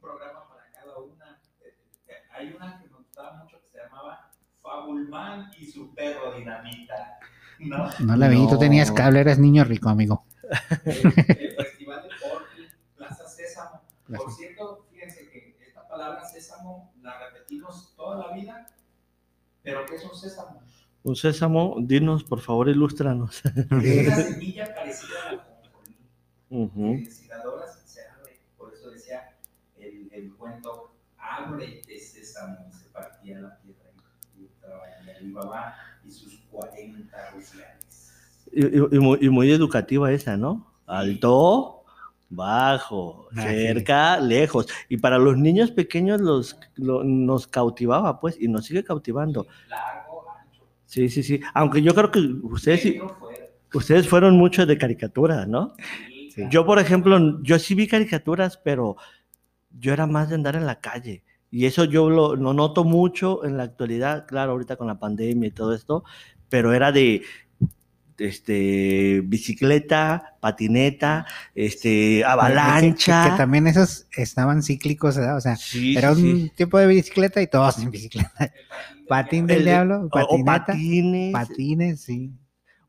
programa 0.00 0.40
para 0.48 0.70
cada 0.72 0.98
una. 0.98 1.38
Eh, 1.62 1.74
eh, 2.08 2.12
Hay 2.36 2.54
una 2.56 2.78
que 2.80 2.88
me 2.88 2.96
gustaba 2.96 3.42
mucho 3.42 3.60
que 3.60 3.68
se 3.70 3.78
llamaba 3.84 4.30
Fabulman 4.62 5.50
y 5.60 5.66
su 5.66 5.94
perro 5.94 6.36
Dinamita. 6.36 7.18
¿no? 7.60 7.88
No 8.00 8.16
la 8.16 8.28
vi, 8.28 8.46
tú 8.48 8.58
tenías 8.58 8.88
No. 8.90 8.94
cable, 8.96 9.20
eras 9.20 9.38
niño 9.38 9.62
rico, 9.64 9.88
amigo. 9.88 10.24
el, 10.84 10.92
el 10.92 11.12
Festival 11.12 12.02
de 12.02 12.08
Portland, 12.20 12.72
Plaza 12.96 13.28
Sésamo. 13.28 13.80
Por 14.06 14.32
cierto, 14.32 14.86
fíjense 14.90 15.30
que 15.30 15.56
esta 15.66 15.88
palabra 15.88 16.24
sésamo 16.24 16.92
la 17.02 17.18
repetimos 17.30 17.94
toda 17.96 18.28
la 18.28 18.34
vida, 18.36 18.66
pero 19.62 19.86
¿qué 19.86 19.96
es 19.96 20.04
un 20.04 20.14
sésamo? 20.14 20.60
Un 21.02 21.16
sésamo, 21.16 21.76
dinos, 21.80 22.24
por 22.24 22.40
favor, 22.40 22.68
ilústranos. 22.68 23.42
Es 23.44 23.56
una 24.06 24.16
semilla 24.24 24.74
parecida 24.74 25.28
a 25.28 25.32
la 25.32 25.44
si 27.10 27.26
la 27.26 27.36
adoras 27.36 27.82
se 27.86 28.00
abre. 28.08 28.38
Por 28.56 28.72
eso 28.74 28.90
decía 28.90 29.36
el, 29.78 30.08
el 30.12 30.34
cuento, 30.34 30.92
ábrete 31.18 31.98
sésamo, 31.98 32.66
y 32.68 32.72
se 32.72 32.86
partía 32.86 33.40
la 33.40 33.58
piedra 33.58 33.90
y, 34.36 34.42
y 34.42 35.08
ahí 35.08 35.16
Alibaba 35.16 35.74
y 36.04 36.10
sus 36.10 36.40
40 36.50 37.30
rufianes. 37.30 38.12
Y, 38.52 38.64
y- 38.66 39.26
y 39.26 39.28
muy 39.30 39.50
educativa 39.52 40.12
esa, 40.12 40.36
¿no? 40.36 40.72
Alto, 40.86 41.73
bajo, 42.34 43.28
Ah, 43.36 43.42
sí. 43.42 43.48
cerca, 43.48 44.18
lejos. 44.20 44.66
Y 44.88 44.96
para 44.98 45.18
los 45.18 45.36
niños 45.36 45.70
pequeños 45.70 46.20
los, 46.20 46.56
lo- 46.76 47.04
nos 47.04 47.46
cautivaba, 47.46 48.20
pues, 48.20 48.36
y 48.40 48.48
nos 48.48 48.66
sigue 48.66 48.84
cautivando. 48.84 49.46
Largo, 49.68 50.24
ancho. 50.38 50.62
Sí, 50.86 51.08
sí, 51.08 51.22
sí. 51.22 51.40
Aunque 51.54 51.82
yo 51.82 51.94
creo 51.94 52.10
que 52.10 52.20
ustedes, 52.42 52.82
sí- 52.82 52.98
ustedes 53.72 54.08
fueron 54.08 54.36
mucho 54.36 54.66
de 54.66 54.78
caricatura, 54.78 55.46
¿no? 55.46 55.74
Sí. 56.34 56.42
Yo, 56.50 56.66
por 56.66 56.78
ejemplo, 56.78 57.40
yo 57.42 57.58
sí 57.58 57.74
vi 57.74 57.86
caricaturas, 57.86 58.56
pero 58.56 58.96
yo 59.78 59.92
era 59.92 60.06
más 60.06 60.28
de 60.28 60.34
andar 60.36 60.56
en 60.56 60.66
la 60.66 60.80
calle. 60.80 61.22
Y 61.50 61.66
eso 61.66 61.84
yo 61.84 62.10
lo, 62.10 62.34
lo 62.34 62.52
noto 62.52 62.82
mucho 62.82 63.44
en 63.44 63.56
la 63.56 63.62
actualidad, 63.64 64.26
claro, 64.26 64.52
ahorita 64.52 64.74
con 64.76 64.88
la 64.88 64.98
pandemia 64.98 65.48
y 65.48 65.52
todo 65.52 65.72
esto, 65.74 66.02
pero 66.48 66.72
era 66.72 66.90
de 66.90 67.22
este 68.18 69.20
bicicleta, 69.24 70.36
patineta, 70.40 71.26
este 71.54 72.24
avalancha. 72.24 73.24
Que, 73.24 73.30
que 73.30 73.36
también 73.36 73.66
esos 73.66 74.06
estaban 74.16 74.62
cíclicos, 74.62 75.16
¿verdad? 75.16 75.36
O 75.36 75.40
sea, 75.40 75.56
Sí, 75.56 75.96
era 75.96 76.14
sí, 76.14 76.22
un 76.22 76.40
sí. 76.42 76.52
tipo 76.56 76.78
de 76.78 76.86
bicicleta 76.86 77.40
y 77.42 77.46
todos 77.46 77.78
en 77.78 77.90
bicicleta. 77.90 78.30
Patín 79.08 79.46
del 79.46 79.58
del 79.58 79.58
El- 79.58 79.64
diablo, 79.64 80.00
o- 80.02 80.06
o, 80.06 80.08
patineta, 80.10 80.66
patines. 80.66 81.32
patines, 81.32 82.00
sí. 82.00 82.30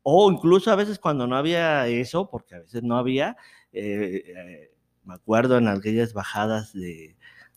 O 0.02 0.30
incluso 0.30 0.70
a 0.70 0.76
veces 0.76 0.98
cuando 0.98 1.26
no 1.26 1.36
había 1.36 1.86
eso, 1.88 2.30
porque 2.30 2.54
a 2.54 2.60
veces 2.60 2.82
no 2.82 2.96
había, 2.96 3.36
eh, 3.72 4.22
eh, 4.26 4.70
me 5.04 5.14
acuerdo 5.14 5.58
en 5.58 5.68
aquellas 5.68 6.12
bajadas 6.12 6.72
de, 6.72 7.15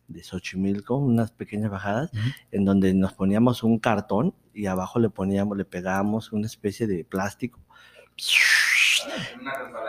de 0.10 0.24
Xochimilco, 0.24 0.98
unas 0.98 1.32
pequeñas 1.32 1.72
bajadas, 1.72 2.12
Ujú. 2.14 2.22
en 2.52 2.66
donde 2.66 2.94
nos 2.94 3.14
poníamos 3.14 3.64
un 3.64 3.80
cartón 3.80 4.34
y 4.54 4.66
abajo 4.66 5.00
le 5.00 5.10
poníamos, 5.10 5.58
le 5.58 5.66
pegábamos 5.66 6.32
una 6.34 6.48
especie 6.48 6.86
de 6.88 7.06
plástico. 7.06 7.60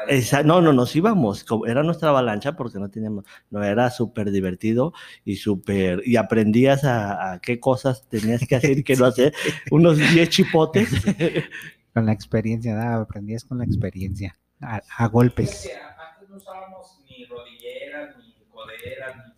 Esa- 0.08 0.42
no, 0.42 0.60
no, 0.60 0.72
nos 0.72 0.94
íbamos, 0.96 1.44
era 1.66 1.82
nuestra 1.82 2.08
avalancha 2.10 2.56
porque 2.56 2.78
no 2.78 2.88
teníamos, 2.90 3.24
no 3.50 3.62
era 3.62 3.90
súper 3.90 4.30
divertido 4.30 4.92
y 5.24 5.36
súper, 5.36 6.02
y 6.04 6.16
aprendías 6.16 6.84
a, 6.84 7.32
a 7.32 7.40
qué 7.40 7.60
cosas 7.60 8.08
tenías 8.08 8.46
que 8.46 8.56
hacer 8.56 8.78
y 8.78 8.82
qué 8.84 8.96
no 8.96 9.04
hacer, 9.06 9.32
unos 9.70 9.98
10 9.98 10.28
chipotes. 10.30 10.88
Con 11.94 12.06
la 12.06 12.12
experiencia, 12.12 12.74
¿verdad? 12.74 13.00
aprendías 13.02 13.44
con 13.44 13.58
la 13.58 13.64
experiencia, 13.64 14.36
a, 14.60 14.80
a 14.96 15.08
golpes. 15.08 15.68
Antes 16.14 16.30
no 16.30 16.36
usábamos 16.36 17.00
ni 17.08 17.24
rodilleras, 17.24 18.16
ni 18.16 18.32
coderas, 18.48 19.16
ni 19.26 19.29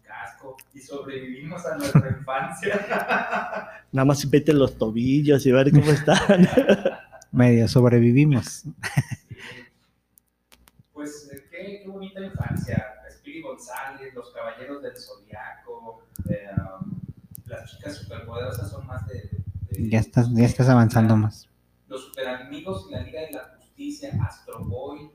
y 0.74 0.80
sobrevivimos 0.80 1.64
a 1.66 1.76
nuestra 1.76 2.08
infancia. 2.18 3.68
Nada 3.92 4.04
más 4.06 4.28
vete 4.30 4.52
los 4.52 4.76
tobillos 4.78 5.44
y 5.46 5.52
ver 5.52 5.70
cómo 5.70 5.90
están. 5.90 6.48
Medio 7.32 7.66
sobrevivimos. 7.68 8.64
Pues 10.92 11.30
eh, 11.32 11.46
qué, 11.50 11.80
qué 11.82 11.88
bonita 11.88 12.20
infancia. 12.20 12.84
Spiri 13.10 13.42
González, 13.42 14.14
Los 14.14 14.30
Caballeros 14.32 14.82
del 14.82 14.96
Zodiaco, 14.96 16.06
eh, 16.28 16.48
las 17.46 17.70
chicas 17.70 17.96
superpoderosas 17.96 18.70
son 18.70 18.86
más 18.86 19.06
de. 19.06 19.14
de- 19.70 19.88
Ya 19.90 20.00
estás, 20.00 20.28
ya 20.32 20.44
estás 20.44 20.68
avanzando 20.68 21.16
más. 21.16 21.48
Los 21.88 22.04
Superamigos 22.06 22.86
y 22.88 22.92
la 22.92 23.02
Liga 23.02 23.20
de 23.22 23.30
la 23.32 23.54
Justicia, 23.58 24.10
Astro 24.22 24.64
Boy, 24.64 25.10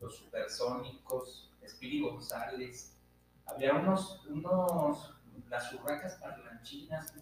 Los 0.00 0.16
Supersónicos, 0.16 1.50
Spiri 1.68 2.00
González. 2.00 2.96
Había 3.54 3.74
unos, 3.74 4.20
unos, 4.28 5.14
las 5.50 5.72
urracas 5.74 6.14
parlanchinas. 6.20 7.12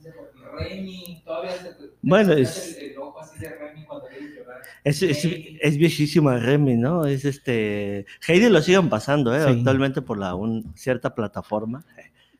Remy, 0.59 1.23
todavía 1.25 1.53
se 1.57 1.73
Bueno, 2.03 2.33
es- 2.33 2.77
el, 2.79 2.91
el 2.93 2.99
ojo 2.99 3.21
así 3.21 3.39
de 3.43 3.51
Remy 3.51 3.85
cuando 3.87 4.07
llorar. 4.11 4.63
Es, 4.85 5.03
es, 5.03 5.77
viejísima 5.77 6.37
Remy, 6.39 6.77
¿no? 6.77 7.05
Es 7.07 7.25
este. 7.25 8.07
Heidi 8.27 8.49
lo 8.49 8.61
siguen 8.63 8.89
pasando, 8.89 9.35
¿eh? 9.35 9.43
Sí. 9.45 9.51
Actualmente 9.51 10.03
por 10.03 10.19
la 10.19 10.35
un, 10.35 10.73
cierta 10.77 11.15
plataforma. 11.15 11.85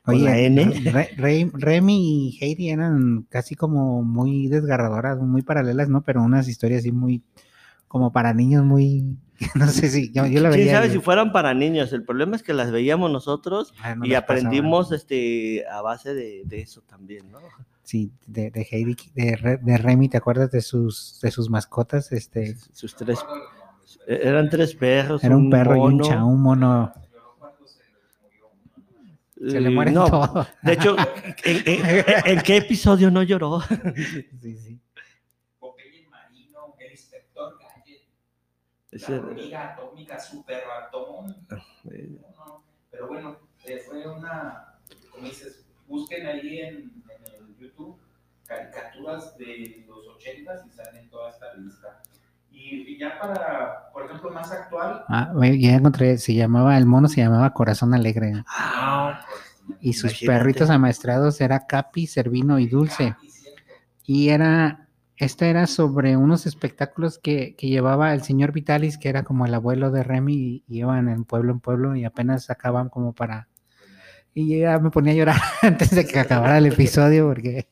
La 0.05 0.13
Oye, 0.13 0.45
N. 0.47 0.65
Re- 0.91 1.09
Re- 1.17 1.51
Remy 1.53 2.29
y 2.29 2.37
Heidi 2.43 2.69
eran 2.69 3.27
casi 3.29 3.55
como 3.55 4.01
muy 4.03 4.47
desgarradoras, 4.47 5.19
muy 5.19 5.41
paralelas, 5.43 5.89
¿no? 5.89 6.01
Pero 6.03 6.23
unas 6.23 6.47
historias 6.47 6.79
así 6.79 6.91
muy, 6.91 7.21
como 7.87 8.11
para 8.11 8.33
niños 8.33 8.63
muy, 8.65 9.17
no 9.55 9.67
sé 9.67 9.89
si, 9.89 10.11
yo, 10.11 10.25
yo 10.25 10.41
la 10.41 10.49
veía. 10.49 10.63
¿Quién 10.65 10.75
sabe 10.75 10.89
si 10.89 10.99
fueran 10.99 11.31
para 11.31 11.53
niños? 11.53 11.93
El 11.93 12.03
problema 12.03 12.35
es 12.35 12.43
que 12.43 12.53
las 12.53 12.71
veíamos 12.71 13.09
nosotros 13.11 13.73
Ah, 13.81 13.95
no 13.95 14.05
y 14.05 14.09
les 14.09 14.21
pasaba. 14.21 14.39
aprendimos 14.39 14.91
este 14.91 15.65
a 15.67 15.81
base 15.81 16.13
de, 16.13 16.43
de 16.45 16.61
eso 16.61 16.81
también, 16.81 17.31
¿no? 17.31 17.39
Sí, 17.83 18.11
de, 18.27 18.51
de 18.51 18.67
Heidi, 18.69 18.95
de, 19.15 19.59
de 19.61 19.77
Remy, 19.77 20.09
¿te 20.09 20.17
acuerdas 20.17 20.51
de 20.51 20.61
sus, 20.61 21.19
de 21.21 21.31
sus 21.31 21.49
mascotas? 21.49 22.11
Este, 22.11 22.55
Sus 22.73 22.95
tres. 22.95 23.19
e- 24.07 24.19
Eran 24.27 24.49
tres 24.49 24.75
perros. 24.75 25.23
era 25.23 25.35
un 25.35 25.49
perro 25.49 25.75
y 25.75 25.79
un 25.79 25.83
mono, 25.97 26.03
cha, 26.03 26.23
un 26.23 26.41
mono. 26.41 26.93
Se 29.35 29.61
le 29.61 29.71
y 29.71 29.73
mueren 29.73 29.93
no, 29.93 30.05
todos. 30.05 30.47
De 30.61 30.73
hecho, 30.73 30.95
¿en, 31.45 31.63
en- 31.65 32.05
en 32.25 32.41
qué 32.41 32.57
episodio 32.57 33.09
no 33.09 33.23
lloró? 33.23 33.61
Sí, 33.61 34.57
sí. 34.57 34.79
Popeye 35.59 36.01
el 36.03 36.09
Marino, 36.09 36.75
el 36.77 36.91
Inspector 36.91 37.57
Gadget, 37.57 38.01
Ese- 38.91 39.11
la 39.11 39.19
hormiga 39.19 39.73
atómica, 39.73 40.19
super 40.19 40.63
ratón. 40.65 41.35
eh, 41.91 42.09
No, 42.35 42.45
no, 42.45 42.63
Pero 42.91 43.07
bueno, 43.07 43.37
eh, 43.65 43.83
fue 43.87 44.07
una, 44.07 44.73
como 45.11 45.27
dices, 45.27 45.65
busquen 45.87 46.25
ahí 46.25 46.59
en, 46.59 46.75
en 46.75 47.47
el 47.47 47.55
YouTube 47.57 47.99
caricaturas 48.47 49.37
de 49.37 49.85
los 49.87 50.07
80 50.07 50.53
y 50.67 50.71
salen 50.71 51.09
toda 51.09 51.29
esta 51.29 51.53
lista. 51.53 52.01
Y, 52.51 52.81
y 52.95 52.97
ya 52.97 53.19
para, 53.19 53.91
por 53.93 54.05
ejemplo, 54.05 54.31
más 54.31 54.51
actual. 54.51 55.05
Ah, 55.07 55.31
ya 55.55 55.75
encontré, 55.75 56.17
se 56.17 56.33
llamaba, 56.33 56.75
el 56.77 56.87
mono 56.87 57.07
se 57.07 57.21
llamaba 57.21 57.53
Corazón 57.53 57.93
Alegre. 57.93 58.43
Ah, 58.47 59.21
pues, 59.67 59.77
Y 59.81 59.93
sus 59.93 60.11
Imagínate. 60.23 60.25
perritos 60.39 60.69
amaestrados 60.71 61.39
era 61.41 61.67
Capi, 61.67 62.07
Servino 62.07 62.57
y 62.57 62.65
Dulce. 62.67 63.15
cierto, 63.21 63.61
Y 64.07 64.29
era, 64.29 64.87
esta 65.19 65.47
era 65.47 65.67
sobre 65.67 66.15
unos 66.17 66.45
espectáculos 66.45 67.19
que, 67.19 67.55
que 67.55 67.67
llevaba 67.67 68.13
el 68.13 68.23
señor 68.23 68.53
Vitalis, 68.53 68.97
que 68.97 69.09
era 69.09 69.23
como 69.23 69.45
el 69.45 69.53
abuelo 69.53 69.91
de 69.91 70.01
Remy, 70.03 70.63
y 70.67 70.77
iban 70.79 71.09
en 71.09 71.25
pueblo 71.25 71.51
en 71.51 71.59
pueblo 71.59 71.95
y 71.95 72.05
apenas 72.05 72.45
sacaban 72.45 72.89
como 72.89 73.13
para... 73.13 73.47
Y 74.33 74.59
ya 74.59 74.79
me 74.79 74.91
ponía 74.91 75.11
a 75.13 75.15
llorar 75.17 75.35
antes 75.61 75.91
de 75.91 76.05
que 76.07 76.19
acabara 76.19 76.57
el 76.59 76.67
episodio 76.67 77.27
porque... 77.27 77.67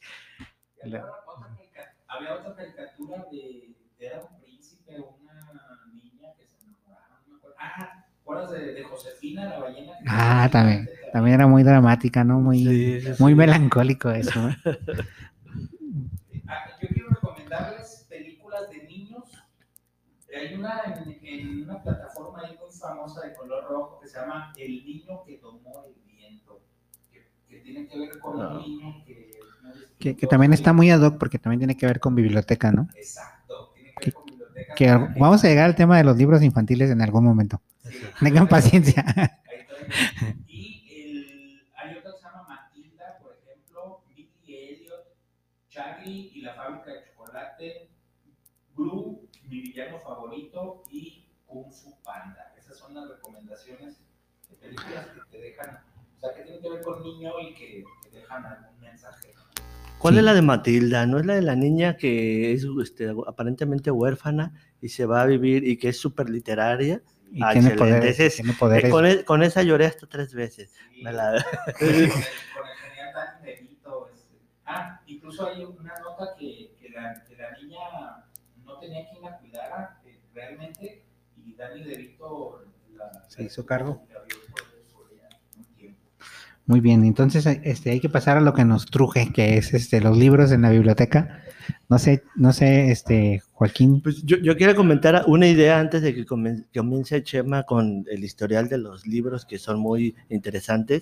había 2.08 2.34
otra 2.36 2.56
caricatura 2.56 3.26
de, 3.32 3.76
era 4.00 4.22
un 4.22 4.40
príncipe, 4.42 4.96
una 5.00 5.80
niña 5.94 6.30
que 6.38 6.46
se 6.46 6.58
enamoraba, 6.66 7.22
no 7.28 7.34
me 7.34 7.38
acuerdo. 7.38 7.56
Ah, 7.60 8.06
¿te 8.10 8.22
acuerdas 8.22 8.52
de, 8.52 8.74
de 8.74 8.84
Josefina, 8.84 9.46
la 9.50 9.60
ballena? 9.60 9.94
Ah, 10.08 10.50
también, 10.52 10.90
también 11.14 11.36
era 11.36 11.48
muy 11.48 11.64
dramática, 11.64 12.24
¿no? 12.24 12.40
Muy, 12.40 12.60
Sí, 12.60 13.02
sí, 13.02 13.10
muy 13.20 13.32
sí. 13.34 13.36
melancólico 13.38 14.10
eso. 14.12 14.40
¿no? 14.42 14.56
Ah, 16.50 16.70
yo 16.82 16.88
quiero 16.88 17.10
recomendarles 17.10 18.06
películas 18.10 18.70
de 18.70 18.84
niños. 18.86 19.24
Hay 20.34 20.57
una 20.68 20.84
en, 21.06 21.20
en 21.24 21.64
una 21.64 21.82
plataforma 21.84 22.42
ahí 22.42 22.58
muy 22.62 22.72
famosa 22.72 23.26
de 23.26 23.34
color 23.36 23.66
rojo 23.70 24.00
que 24.00 24.08
se 24.08 24.20
llama 24.20 24.54
El 24.58 24.86
niño 24.86 25.24
que 25.26 25.38
tomó 25.38 25.84
el 25.86 25.96
viento. 26.06 26.62
que 27.50 27.60
tiene 27.60 27.88
que 27.88 27.98
ver 28.00 28.20
con 28.20 28.42
Ah. 28.42 28.50
un 28.50 28.60
niño 28.62 29.04
que... 29.06 29.38
Que, 30.00 30.16
que 30.16 30.28
también 30.28 30.54
está 30.54 30.74
muy 30.74 30.92
ad 30.92 31.02
hoc 31.02 31.18
porque 31.18 31.40
también 31.40 31.60
tiene 31.60 31.76
que 31.76 31.86
ver 31.88 32.00
con 32.00 32.14
biblioteca, 32.16 32.72
¿no? 32.72 32.88
Exacto, 32.96 33.72
tiene 33.74 33.94
que 33.94 34.00
Que- 34.00 34.06
ver 34.06 34.14
con 34.14 34.26
biblioteca. 34.26 34.76
Que 34.76 34.92
vamos 35.20 35.44
a 35.44 35.48
llegar 35.48 35.66
al 35.66 35.76
tema 35.76 35.98
de 35.98 36.04
los 36.04 36.16
libros 36.18 36.42
infantiles 36.44 36.90
en 36.92 37.02
algún 37.02 37.24
momento. 37.26 37.62
Sí. 37.84 37.98
Tengan 38.22 38.48
paciencia. 38.48 39.04
Y 40.48 40.84
el, 40.92 41.62
hay 41.76 41.98
otro 41.98 42.12
que 42.14 42.18
se 42.20 42.24
llama 42.26 42.44
Matilda, 42.48 43.18
por 43.22 43.38
ejemplo, 43.42 44.02
Billy 44.10 44.30
Elliot, 44.48 45.06
Charlie 45.70 46.32
y 46.34 46.42
la 46.42 46.54
fábrica 46.56 46.92
de 46.92 47.04
chocolate, 47.10 47.90
Blue, 48.76 49.27
mi 49.50 49.62
villano 49.62 50.00
favorito 50.00 50.84
y 50.92 51.26
Kung 51.46 51.72
Fu 51.72 51.96
Panda. 52.04 52.54
Esas 52.58 52.78
son 52.78 52.94
las 52.94 53.08
recomendaciones 53.10 53.98
de 54.50 54.56
películas 54.58 55.08
que 55.08 55.22
te 55.38 55.42
dejan, 55.44 55.80
o 56.18 56.20
sea, 56.20 56.34
que 56.34 56.42
tienen 56.44 56.62
que 56.62 56.70
ver 56.70 56.82
con 56.82 57.02
niño 57.04 57.32
y 57.40 57.54
que, 57.54 57.84
que 58.04 58.10
dejan 58.12 58.46
algún 58.46 58.80
mensaje. 58.80 59.34
¿Cuál 60.00 60.14
Sí. 60.14 60.20
es 60.20 60.26
la 60.26 60.34
de 60.36 60.42
Matilda? 60.44 61.06
¿No 61.08 61.18
es 61.20 61.26
la 61.26 61.36
de 61.36 61.42
la 61.42 61.56
niña 61.56 61.98
que 61.98 62.54
es 62.54 62.66
este, 62.84 63.12
aparentemente 63.26 63.90
huérfana 63.90 64.54
y 64.82 64.90
se 64.90 65.06
va 65.06 65.22
a 65.22 65.26
vivir 65.26 65.68
y 65.68 65.78
que 65.78 65.90
es 65.90 66.00
súper 66.00 66.30
literaria? 66.30 67.02
Y 67.32 67.42
Ah, 67.44 67.52
tiene 67.54 67.72
poderes. 67.72 68.20
Es- 68.20 68.36
tiene 68.36 68.52
Eh, 68.52 68.56
poderes. 68.60 68.92
con, 68.92 69.06
e- 69.06 69.24
con 69.26 69.44
esa 69.44 69.64
lloré 69.64 69.86
hasta 69.86 70.06
tres 70.08 70.34
veces. 70.34 70.72
Sí. 70.94 71.02
Me 71.04 71.12
la- 71.12 71.44
con 71.78 71.88
el, 71.90 72.10
con 72.12 72.68
el 72.68 72.78
genial 72.84 73.14
Danny 73.16 73.46
DeVito. 73.46 74.10
este. 74.14 74.38
Ah, 74.66 75.02
incluso 75.08 75.48
hay 75.48 75.64
una 75.66 75.94
nota 76.00 76.36
que, 76.38 76.76
que, 76.80 76.90
la, 76.90 77.24
que 77.28 77.36
la 77.36 77.52
niña 77.58 77.80
no 78.78 78.80
tenía 78.80 79.10
quien 79.10 79.24
la 79.24 79.38
cuidara 79.38 80.02
eh, 80.06 80.20
realmente 80.34 81.04
y 81.36 81.54
Danny 81.56 81.84
DeVito 81.84 82.64
la, 82.96 83.12
Se 83.28 83.44
hizo 83.44 83.66
cargo. 83.66 84.04
la 84.14 84.20
vio 84.24 84.38
por, 84.52 85.04
por 85.04 85.14
ella 85.14 85.30
un 85.58 85.66
tiempo. 85.76 86.00
Muy 86.66 86.80
bien, 86.80 87.04
entonces 87.04 87.46
este, 87.64 87.92
hay 87.92 88.00
que 88.00 88.10
pasar 88.10 88.38
a 88.38 88.42
lo 88.42 88.54
que 88.54 88.66
nos 88.66 88.86
truje, 88.86 89.32
que 89.34 89.58
es 89.58 89.74
este, 89.74 90.02
los 90.02 90.18
libros 90.18 90.52
en 90.52 90.62
la 90.62 90.70
biblioteca. 90.70 91.44
No 91.90 92.00
sé, 92.00 92.24
no 92.36 92.54
sé, 92.54 92.92
este, 92.92 93.42
Joaquín. 93.52 94.02
Pues 94.02 94.24
yo, 94.24 94.38
yo 94.38 94.56
quiero 94.56 94.76
comentar 94.76 95.24
una 95.28 95.48
idea 95.48 95.80
antes 95.80 96.02
de 96.02 96.14
que 96.14 96.26
comience 96.26 97.24
Chema 97.24 97.64
con 97.64 98.06
el 98.10 98.24
historial 98.24 98.70
de 98.70 98.78
los 98.78 99.08
libros 99.08 99.46
que 99.46 99.58
son 99.58 99.80
muy 99.80 100.16
interesantes. 100.30 101.02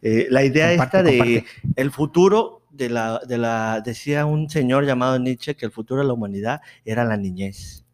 Eh, 0.00 0.26
la 0.30 0.44
idea 0.44 0.68
Comparte, 0.68 0.98
esta 0.98 1.10
de 1.10 1.18
comparte. 1.18 1.44
el 1.76 1.90
futuro 1.90 2.59
de 2.70 2.88
la, 2.88 3.20
de 3.26 3.38
la, 3.38 3.80
decía 3.84 4.26
un 4.26 4.48
señor 4.50 4.86
llamado 4.86 5.18
Nietzsche 5.18 5.56
que 5.56 5.66
el 5.66 5.72
futuro 5.72 6.00
de 6.02 6.06
la 6.06 6.12
humanidad 6.14 6.60
era 6.84 7.04
la 7.04 7.16
niñez. 7.16 7.84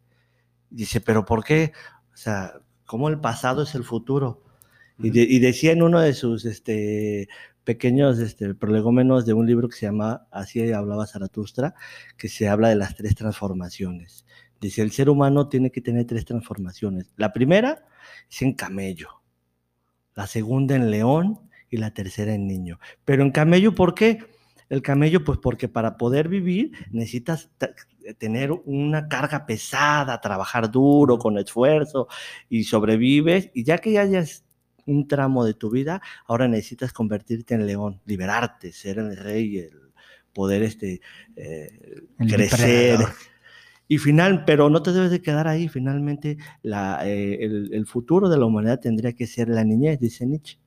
Dice, 0.70 1.00
pero 1.00 1.24
¿por 1.24 1.44
qué? 1.44 1.72
O 2.12 2.16
sea, 2.16 2.54
¿cómo 2.84 3.08
el 3.08 3.20
pasado 3.20 3.62
es 3.62 3.74
el 3.74 3.84
futuro? 3.84 4.42
Y, 4.98 5.10
de- 5.10 5.22
y 5.28 5.38
decía 5.38 5.72
en 5.72 5.82
uno 5.82 6.00
de 6.00 6.14
sus 6.14 6.44
este, 6.44 7.28
pequeños 7.64 8.18
este, 8.18 8.54
prolegómenos 8.54 9.26
de 9.26 9.32
un 9.34 9.46
libro 9.46 9.68
que 9.68 9.76
se 9.76 9.86
llama 9.86 10.26
Así 10.30 10.72
hablaba 10.72 11.06
Zaratustra, 11.06 11.74
que 12.16 12.28
se 12.28 12.48
habla 12.48 12.68
de 12.70 12.76
las 12.76 12.94
tres 12.94 13.14
transformaciones. 13.14 14.24
Dice, 14.60 14.82
el 14.82 14.90
ser 14.92 15.10
humano 15.10 15.48
tiene 15.48 15.70
que 15.70 15.82
tener 15.82 16.06
tres 16.06 16.24
transformaciones. 16.24 17.12
La 17.16 17.32
primera 17.32 17.84
es 18.30 18.40
en 18.42 18.54
camello, 18.54 19.22
la 20.14 20.26
segunda 20.26 20.74
en 20.74 20.90
león 20.90 21.40
y 21.70 21.76
la 21.76 21.92
tercera 21.92 22.32
en 22.34 22.46
niño. 22.46 22.78
Pero 23.04 23.22
en 23.22 23.30
camello, 23.32 23.74
¿por 23.74 23.94
qué? 23.94 24.18
El 24.68 24.82
camello, 24.82 25.22
pues 25.24 25.38
porque 25.38 25.68
para 25.68 25.96
poder 25.96 26.28
vivir 26.28 26.72
necesitas 26.90 27.50
ta- 27.58 27.70
tener 28.18 28.50
una 28.52 29.08
carga 29.08 29.46
pesada, 29.46 30.20
trabajar 30.20 30.70
duro, 30.70 31.18
con 31.18 31.38
esfuerzo, 31.38 32.08
y 32.48 32.64
sobrevives, 32.64 33.50
y 33.54 33.64
ya 33.64 33.78
que 33.78 33.92
ya 33.92 34.02
hayas 34.02 34.44
un 34.86 35.08
tramo 35.08 35.44
de 35.44 35.54
tu 35.54 35.70
vida, 35.70 36.00
ahora 36.26 36.46
necesitas 36.48 36.92
convertirte 36.92 37.54
en 37.54 37.66
león, 37.66 38.00
liberarte, 38.06 38.72
ser 38.72 38.98
el 38.98 39.16
rey, 39.16 39.58
el 39.58 39.92
poder 40.32 40.62
este, 40.62 41.00
eh, 41.36 42.02
El 42.18 42.26
crecer. 42.28 42.98
Y 43.88 43.98
final, 43.98 44.44
pero 44.44 44.68
no 44.68 44.82
te 44.82 44.92
debes 44.92 45.10
de 45.12 45.22
quedar 45.22 45.46
ahí. 45.48 45.68
Finalmente, 45.68 46.38
la, 46.62 47.06
eh, 47.08 47.38
el, 47.44 47.72
el 47.72 47.86
futuro 47.86 48.28
de 48.28 48.36
la 48.38 48.46
humanidad 48.46 48.80
tendría 48.80 49.12
que 49.12 49.26
ser 49.28 49.48
la 49.48 49.62
niñez, 49.64 50.00
dice 50.00 50.26
Nietzsche. 50.26 50.58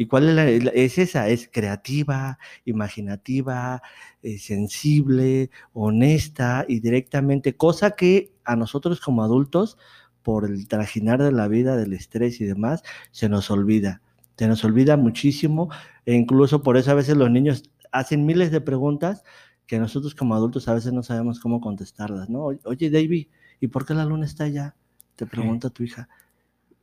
¿Y 0.00 0.06
cuál 0.06 0.30
es, 0.30 0.64
la- 0.64 0.70
es 0.70 0.96
esa? 0.96 1.28
Es 1.28 1.46
creativa, 1.52 2.38
imaginativa, 2.64 3.82
eh, 4.22 4.38
sensible, 4.38 5.50
honesta 5.74 6.64
y 6.66 6.80
directamente, 6.80 7.54
cosa 7.54 7.90
que 7.90 8.32
a 8.46 8.56
nosotros 8.56 8.98
como 9.02 9.22
adultos, 9.22 9.76
por 10.22 10.46
el 10.46 10.68
trajinar 10.68 11.22
de 11.22 11.32
la 11.32 11.48
vida, 11.48 11.76
del 11.76 11.92
estrés 11.92 12.40
y 12.40 12.46
demás, 12.46 12.82
se 13.10 13.28
nos 13.28 13.50
olvida. 13.50 14.00
Se 14.38 14.48
nos 14.48 14.64
olvida 14.64 14.96
muchísimo 14.96 15.68
e 16.06 16.14
incluso 16.14 16.62
por 16.62 16.78
eso 16.78 16.92
a 16.92 16.94
veces 16.94 17.18
los 17.18 17.30
niños 17.30 17.70
hacen 17.92 18.24
miles 18.24 18.50
de 18.50 18.62
preguntas 18.62 19.22
que 19.66 19.78
nosotros 19.78 20.14
como 20.14 20.34
adultos 20.34 20.66
a 20.68 20.72
veces 20.74 20.94
no 20.94 21.02
sabemos 21.02 21.40
cómo 21.40 21.60
contestarlas, 21.60 22.30
¿no? 22.30 22.44
Oye, 22.64 22.88
David, 22.88 23.26
¿y 23.60 23.66
por 23.66 23.84
qué 23.84 23.92
la 23.92 24.06
luna 24.06 24.24
está 24.24 24.44
allá? 24.44 24.74
Te 25.16 25.26
pregunta 25.26 25.68
tu 25.68 25.82
hija. 25.82 26.08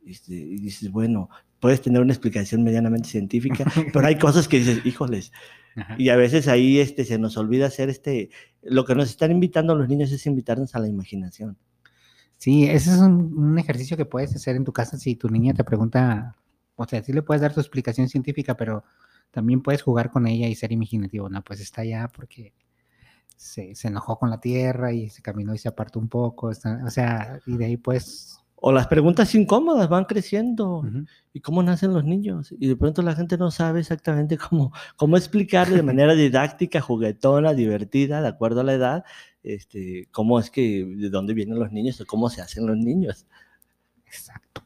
Este, 0.06 0.34
y 0.34 0.58
dices, 0.60 0.92
bueno, 0.92 1.28
puedes 1.60 1.80
tener 1.82 2.00
una 2.02 2.12
explicación 2.12 2.62
medianamente 2.62 3.08
científica, 3.08 3.64
pero 3.92 4.06
hay 4.06 4.18
cosas 4.18 4.48
que 4.48 4.58
dices, 4.58 4.84
híjoles. 4.86 5.32
Ajá. 5.76 5.94
Y 5.98 6.08
a 6.08 6.16
veces 6.16 6.48
ahí 6.48 6.80
este, 6.80 7.04
se 7.04 7.18
nos 7.18 7.36
olvida 7.36 7.66
hacer 7.66 7.88
este, 7.88 8.30
lo 8.62 8.84
que 8.84 8.94
nos 8.96 9.10
están 9.10 9.30
invitando 9.30 9.76
los 9.76 9.88
niños 9.88 10.10
es 10.10 10.26
invitarnos 10.26 10.74
a 10.74 10.80
la 10.80 10.88
imaginación. 10.88 11.56
Sí, 12.36 12.64
ese 12.64 12.90
es 12.92 12.98
un, 12.98 13.36
un 13.36 13.58
ejercicio 13.58 13.96
que 13.96 14.04
puedes 14.04 14.34
hacer 14.34 14.56
en 14.56 14.64
tu 14.64 14.72
casa 14.72 14.96
si 14.98 15.16
tu 15.16 15.28
niña 15.28 15.54
te 15.54 15.64
pregunta, 15.64 16.36
o 16.76 16.84
sea, 16.86 17.02
sí 17.02 17.12
le 17.12 17.22
puedes 17.22 17.42
dar 17.42 17.52
tu 17.52 17.60
explicación 17.60 18.08
científica, 18.08 18.56
pero 18.56 18.84
también 19.30 19.60
puedes 19.62 19.82
jugar 19.82 20.10
con 20.10 20.26
ella 20.26 20.48
y 20.48 20.54
ser 20.54 20.72
imaginativo, 20.72 21.28
no, 21.28 21.42
pues 21.42 21.60
está 21.60 21.82
allá 21.82 22.08
porque 22.14 22.54
se, 23.36 23.74
se 23.74 23.88
enojó 23.88 24.18
con 24.18 24.30
la 24.30 24.40
tierra 24.40 24.92
y 24.92 25.10
se 25.10 25.22
caminó 25.22 25.54
y 25.54 25.58
se 25.58 25.68
apartó 25.68 25.98
un 26.00 26.08
poco, 26.08 26.50
está- 26.50 26.82
o 26.84 26.90
sea, 26.90 27.40
y 27.46 27.56
de 27.56 27.64
ahí 27.66 27.76
pues... 27.76 28.37
O 28.60 28.72
las 28.72 28.88
preguntas 28.88 29.32
incómodas 29.36 29.88
van 29.88 30.04
creciendo. 30.04 30.82
¿Y 31.32 31.40
cómo 31.40 31.62
nacen 31.62 31.92
los 31.92 32.04
niños? 32.04 32.52
Y 32.58 32.66
de 32.66 32.74
pronto 32.76 33.02
la 33.02 33.14
gente 33.14 33.38
no 33.38 33.50
sabe 33.52 33.78
exactamente 33.80 34.36
cómo, 34.36 34.72
cómo 34.96 35.16
explicarle 35.16 35.76
de 35.76 35.82
manera 35.84 36.14
didáctica, 36.14 36.80
juguetona, 36.80 37.54
divertida, 37.54 38.20
de 38.20 38.28
acuerdo 38.28 38.62
a 38.62 38.64
la 38.64 38.72
edad, 38.74 39.04
este, 39.44 40.08
cómo 40.10 40.40
es 40.40 40.50
que, 40.50 40.84
de 40.84 41.08
dónde 41.08 41.34
vienen 41.34 41.58
los 41.60 41.70
niños 41.70 42.00
o 42.00 42.06
cómo 42.06 42.28
se 42.30 42.40
hacen 42.42 42.66
los 42.66 42.76
niños. 42.76 43.26
Exacto. 44.06 44.64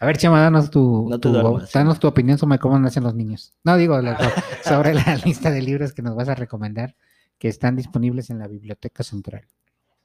A 0.00 0.06
ver, 0.06 0.16
Chema, 0.16 0.40
danos 0.40 0.70
tu, 0.70 1.06
No 1.08 1.18
te 1.20 1.28
tu- 1.28 1.32
duermas. 1.34 1.72
danos 1.72 2.00
tu 2.00 2.08
opinión 2.08 2.36
sobre 2.38 2.58
cómo 2.58 2.78
nacen 2.78 3.04
los 3.04 3.14
niños. 3.14 3.52
No, 3.62 3.76
digo, 3.76 4.00
la- 4.00 4.16
sobre 4.64 4.94
la 4.94 5.14
lista 5.24 5.50
de 5.50 5.62
libros 5.62 5.92
que 5.92 6.02
nos 6.02 6.16
vas 6.16 6.28
a 6.28 6.34
recomendar 6.34 6.96
que 7.38 7.48
están 7.48 7.76
disponibles 7.76 8.30
en 8.30 8.38
la 8.38 8.48
Biblioteca 8.48 9.02
Central. 9.04 9.46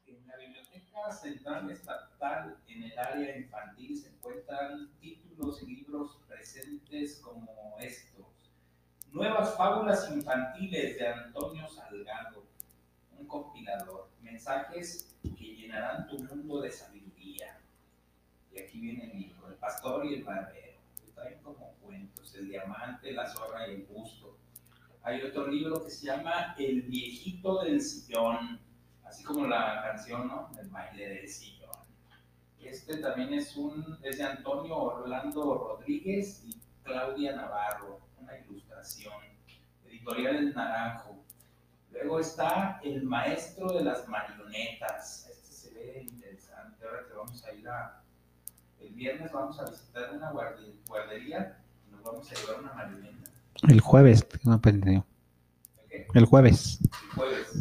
En 0.06 0.28
la 0.28 0.38
Biblioteca 0.38 1.12
Central 1.12 1.66
En 2.67 2.84
el 2.84 2.97
área 2.97 3.38
infantil, 3.38 3.95
se 3.95 4.09
encuentran 4.09 4.89
títulos 4.99 5.61
y 5.61 5.67
libros 5.67 6.17
presentes 6.28 7.19
como 7.19 7.78
estos. 7.80 8.26
Nuevas 9.11 9.55
fábulas 9.55 10.09
infantiles 10.11 10.97
de 10.97 11.07
Antonio 11.07 11.67
Salgado, 11.67 12.43
un 13.17 13.28
compilador. 13.28 14.09
Mensajes 14.21 15.15
que 15.21 15.55
llenarán 15.55 16.07
tu 16.07 16.17
mundo 16.17 16.61
de 16.61 16.71
sabiduría. 16.71 17.59
Y 18.51 18.59
aquí 18.59 18.80
viene 18.80 19.11
el 19.11 19.19
libro, 19.19 19.47
El 19.47 19.55
pastor 19.55 20.05
y 20.05 20.15
el 20.15 20.23
barbero. 20.23 20.80
traen 21.13 21.39
como 21.43 21.73
cuentos, 21.76 22.34
El 22.34 22.49
diamante, 22.49 23.11
la 23.11 23.28
zorra 23.28 23.67
y 23.67 23.76
el 23.76 23.84
busto. 23.84 24.38
Hay 25.03 25.21
otro 25.21 25.47
libro 25.47 25.84
que 25.84 25.91
se 25.91 26.07
llama 26.07 26.55
El 26.57 26.82
viejito 26.82 27.63
del 27.63 27.80
sillón 27.80 28.59
así 29.05 29.23
como 29.23 29.47
la 29.47 29.82
canción, 29.84 30.28
¿no? 30.28 30.49
El 30.59 30.69
baile 30.69 31.07
del 31.07 31.30
sillón. 31.30 31.64
Este 32.66 32.97
también 32.97 33.34
es 33.34 33.55
un, 33.55 33.97
es 34.03 34.18
de 34.18 34.24
Antonio 34.24 34.76
Orlando 34.78 35.55
Rodríguez 35.78 36.43
y 36.45 36.59
Claudia 36.84 37.36
Navarro, 37.36 37.99
una 38.22 38.38
ilustración. 38.38 39.13
Editorial 39.88 40.36
El 40.38 40.53
Naranjo. 40.53 41.24
Luego 41.91 42.20
está 42.20 42.80
El 42.84 43.03
maestro 43.03 43.72
de 43.74 43.84
las 43.84 44.07
marionetas. 44.07 45.28
Este 45.30 45.51
se 45.51 45.74
ve 45.74 46.03
interesante. 46.03 46.86
Ahora 46.86 47.07
que 47.07 47.13
vamos 47.13 47.43
a 47.43 47.53
ir 47.53 47.68
a, 47.68 48.01
el 48.82 48.89
viernes 48.93 49.32
vamos 49.32 49.59
a 49.59 49.66
visitar 49.70 50.11
una 50.13 50.32
guarde- 50.32 50.76
guardería 50.88 51.57
y 51.88 51.91
nos 51.91 52.03
vamos 52.03 52.30
a 52.32 52.36
llevar 52.36 52.59
una 52.61 52.74
marioneta. 52.74 53.32
El 53.70 53.80
jueves, 53.80 54.28
no. 54.43 54.55
¿ok? 54.55 54.63
El 56.13 56.26
jueves. 56.26 56.80
El 56.82 57.09
jueves. 57.16 57.53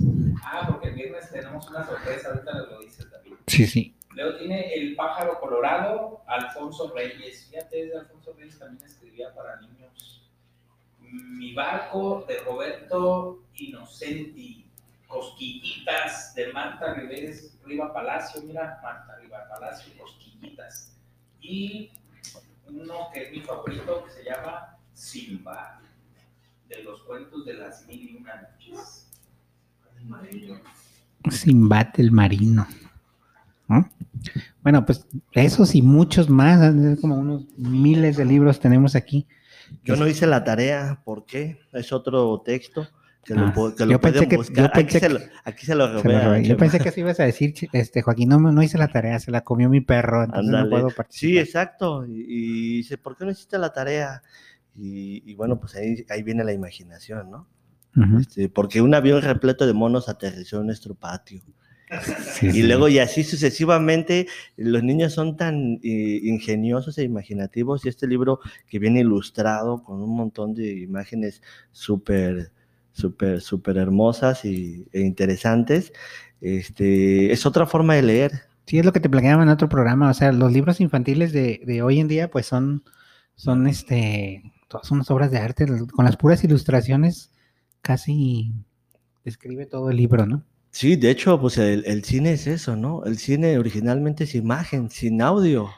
Ah, 0.42 0.66
porque 0.68 0.88
el 0.88 0.94
viernes 0.94 1.30
tenemos 1.30 1.68
una 1.70 1.84
sorpresa, 1.86 2.28
ahorita 2.30 2.52
lo 2.52 2.80
dice 2.80 3.04
David. 3.08 3.34
Sí, 3.46 3.66
sí. 3.66 3.93
Luego 4.14 4.38
tiene 4.38 4.72
El 4.74 4.94
pájaro 4.94 5.40
colorado, 5.40 6.22
Alfonso 6.26 6.92
Reyes. 6.94 7.48
Fíjate, 7.50 7.86
de 7.86 7.98
Alfonso 7.98 8.32
Reyes 8.34 8.58
también 8.58 8.84
escribía 8.84 9.34
para 9.34 9.60
niños. 9.60 10.30
Mi 11.00 11.52
barco 11.54 12.24
de 12.28 12.38
Roberto 12.40 13.42
Inocenti. 13.54 14.60
Cosquillitas 15.06 16.34
de 16.34 16.52
Marta 16.52 16.94
Rives, 16.94 17.56
Riva 17.64 17.92
Palacio. 17.92 18.42
Mira, 18.42 18.80
Marta 18.82 19.16
Riva 19.16 19.46
Palacio, 19.48 19.92
Cosquillitas. 19.96 20.96
Y 21.40 21.92
uno 22.66 23.10
que 23.12 23.24
es 23.24 23.30
mi 23.30 23.40
favorito 23.40 24.04
que 24.04 24.10
se 24.10 24.24
llama 24.24 24.76
Simba. 24.92 25.80
de 26.68 26.82
los 26.82 27.02
cuentos 27.02 27.44
de 27.44 27.54
las 27.54 27.86
mil 27.86 28.10
y 28.10 28.16
una 28.16 28.40
noches. 28.40 29.10
Sinbad 31.30 31.88
el 31.98 32.10
marino. 32.10 32.66
¿No? 34.34 34.42
Bueno, 34.62 34.84
pues 34.86 35.06
esos 35.32 35.74
y 35.74 35.82
muchos 35.82 36.28
más, 36.30 36.74
es 36.74 37.00
como 37.00 37.16
unos 37.18 37.44
miles 37.56 38.16
de 38.16 38.24
libros 38.24 38.60
tenemos 38.60 38.94
aquí. 38.96 39.26
Yo 39.82 39.96
no 39.96 40.06
hice 40.06 40.26
la 40.26 40.44
tarea, 40.44 41.00
¿por 41.04 41.24
qué? 41.26 41.58
Es 41.72 41.92
otro 41.92 42.40
texto 42.44 42.86
que 43.24 43.34
lo, 43.34 43.46
Ah, 43.46 43.54
pu- 43.54 43.74
que 43.74 43.86
lo 43.86 43.92
yo 43.92 44.00
pensé 44.00 44.18
pueden 44.18 44.28
que- 44.28 44.36
buscar. 44.36 44.56
yo 44.66 44.72
pensé 44.72 44.80
aquí, 44.80 44.92
se 44.92 45.00
que- 45.00 45.08
lo, 45.14 45.20
aquí 45.44 45.66
se 45.66 45.74
lo 45.74 45.86
Se 45.86 45.92
lo 45.94 46.02
robé 46.02 46.16
a 46.16 46.24
robé. 46.26 46.44
Yo 46.44 46.56
pensé 46.58 46.78
que 46.78 46.90
sí 46.90 47.00
ibas 47.00 47.18
a 47.20 47.24
decir, 47.24 47.54
este 47.72 48.02
Joaquín, 48.02 48.28
no, 48.28 48.38
no 48.38 48.62
hice 48.62 48.76
la 48.78 48.88
tarea, 48.88 49.18
se 49.18 49.30
la 49.30 49.42
comió 49.42 49.68
mi 49.70 49.80
perro, 49.80 50.24
entonces 50.24 50.50
no 50.52 50.68
puedo 50.68 50.90
Sí, 50.90 50.94
participar. 50.96 51.42
exacto. 51.42 52.06
Y, 52.06 52.12
y 52.28 52.76
dice, 52.78 52.98
¿por 52.98 53.16
qué 53.16 53.24
no 53.24 53.30
hiciste 53.30 53.56
la 53.58 53.72
tarea? 53.72 54.22
Y, 54.76 55.22
y 55.30 55.34
bueno, 55.34 55.58
pues 55.58 55.74
ahí, 55.76 56.04
ahí 56.10 56.22
viene 56.22 56.44
la 56.44 56.52
imaginación, 56.52 57.30
¿no? 57.30 57.48
Este, 58.20 58.48
porque 58.48 58.82
un 58.82 58.92
avión 58.92 59.22
repleto 59.22 59.66
de 59.68 59.72
monos 59.72 60.08
aterrizó 60.08 60.60
en 60.60 60.66
nuestro 60.66 60.94
patio. 60.96 61.42
Sí, 62.02 62.46
Y 62.48 62.52
sí. 62.52 62.62
luego 62.62 62.88
y 62.88 62.98
así 62.98 63.24
sucesivamente, 63.24 64.26
los 64.56 64.82
niños 64.82 65.12
son 65.12 65.36
tan 65.36 65.80
eh, 65.82 66.20
ingeniosos 66.22 66.98
e 66.98 67.04
imaginativos 67.04 67.84
y 67.84 67.88
este 67.88 68.06
libro 68.06 68.40
que 68.68 68.78
viene 68.78 69.00
ilustrado 69.00 69.82
con 69.82 70.02
un 70.02 70.16
montón 70.16 70.54
de 70.54 70.72
imágenes 70.80 71.42
súper, 71.72 72.52
súper, 72.92 73.40
súper 73.40 73.76
hermosas 73.76 74.44
y, 74.44 74.86
e 74.92 75.00
interesantes, 75.00 75.92
este, 76.40 77.32
es 77.32 77.46
otra 77.46 77.66
forma 77.66 77.94
de 77.94 78.02
leer. 78.02 78.32
Sí, 78.66 78.78
es 78.78 78.84
lo 78.84 78.92
que 78.92 79.00
te 79.00 79.10
planeaba 79.10 79.42
en 79.42 79.48
otro 79.50 79.68
programa. 79.68 80.10
O 80.10 80.14
sea, 80.14 80.32
los 80.32 80.52
libros 80.52 80.80
infantiles 80.80 81.32
de, 81.32 81.60
de 81.66 81.82
hoy 81.82 82.00
en 82.00 82.08
día, 82.08 82.30
pues 82.30 82.46
son, 82.46 82.82
son 83.34 83.66
este, 83.66 84.42
todas 84.68 84.90
unas 84.90 85.10
obras 85.10 85.30
de 85.30 85.38
arte. 85.38 85.66
Con 85.92 86.04
las 86.04 86.16
puras 86.16 86.42
ilustraciones, 86.44 87.30
casi 87.82 88.52
describe 89.24 89.66
todo 89.66 89.90
el 89.90 89.96
libro, 89.98 90.26
¿no? 90.26 90.44
Sí, 90.74 90.96
de 90.96 91.08
hecho, 91.10 91.40
pues 91.40 91.56
el, 91.56 91.84
el 91.86 92.02
cine 92.02 92.32
es 92.32 92.48
eso, 92.48 92.74
¿no? 92.74 93.04
El 93.04 93.18
cine 93.18 93.56
originalmente 93.58 94.24
es 94.24 94.34
imagen, 94.34 94.90
sin 94.90 95.22
audio. 95.22 95.70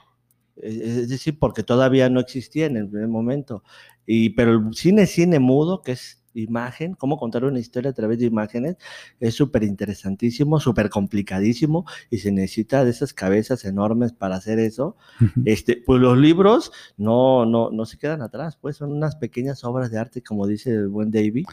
Es 0.57 0.75
es 0.81 1.09
decir, 1.11 1.39
porque 1.39 1.63
todavía 1.63 2.09
no 2.09 2.19
existía 2.19 2.65
en 2.65 2.79
el 2.79 2.89
primer 2.89 3.09
momento. 3.09 3.63
Y, 4.07 4.31
pero 4.31 4.53
el 4.53 4.75
cine 4.75 5.05
cine 5.05 5.39
mudo, 5.39 5.83
que 5.83 5.93
es 5.93 6.25
imagen, 6.33 6.95
cómo 6.95 7.19
contar 7.19 7.45
una 7.45 7.59
historia 7.59 7.91
a 7.91 7.95
través 7.95 8.21
de 8.21 8.25
imágenes, 8.25 8.77
es 9.21 9.35
súper 9.35 9.65
interesantísimo, 9.65 10.61
súper 10.61 10.89
complicadísimo, 10.89 11.85
y 12.09 12.19
se 12.19 12.33
necesita 12.33 12.83
de 12.83 12.91
esas 12.91 13.13
cabezas 13.13 13.67
enormes 13.67 14.15
para 14.15 14.37
hacer 14.37 14.59
eso. 14.59 14.97
Este, 15.45 15.77
pues 15.85 16.01
los 16.01 16.17
libros 16.17 16.73
no, 16.97 17.45
no, 17.45 17.71
no 17.71 17.85
se 17.85 17.99
quedan 17.99 18.23
atrás, 18.23 18.57
pues 18.57 18.79
son 18.79 18.93
unas 18.93 19.17
pequeñas 19.17 19.63
obras 19.63 19.91
de 19.91 19.99
arte, 19.99 20.23
como 20.23 20.47
dice 20.47 20.71
el 20.71 20.89
buen 20.89 21.11
David. 21.11 21.45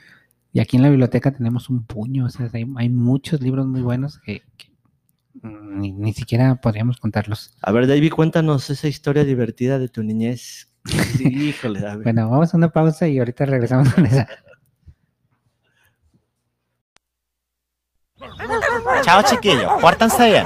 Y 0.54 0.60
aquí 0.60 0.78
en 0.78 0.84
la 0.84 0.90
biblioteca 0.90 1.32
tenemos 1.32 1.70
un 1.70 1.84
puño, 1.84 2.26
o 2.26 2.30
sea, 2.30 2.48
hay, 2.54 2.66
hay 2.78 2.90
muchos 2.90 3.42
libros 3.42 3.66
muy 3.66 3.82
buenos 3.82 4.20
que, 4.20 4.44
que, 4.56 4.68
mm, 5.42 5.80
ni, 5.80 5.92
ni 5.92 6.14
siquiera 6.14 6.62
podríamos 6.62 6.98
contarlos. 6.98 7.58
A 7.64 7.72
ver, 7.72 7.88
David, 7.88 8.14
cuéntanos 8.14 8.70
esa 8.70 8.88
historia 8.88 9.24
divertida 9.24 9.80
de 9.80 9.90
tu 9.90 10.04
niñez. 10.04 10.72
Sí, 10.86 11.24
híjole, 11.50 11.82
ver. 11.82 11.98
Bueno, 12.04 12.30
vamos 12.30 12.54
a 12.54 12.58
una 12.58 12.70
pausa 12.70 13.08
y 13.08 13.18
ahorita 13.18 13.46
regresamos 13.46 13.92
con 13.96 14.06
esa. 14.06 14.28
Chao 19.02 19.24
chiquillos, 19.24 19.72
pórtense 19.82 20.30
bien. 20.30 20.46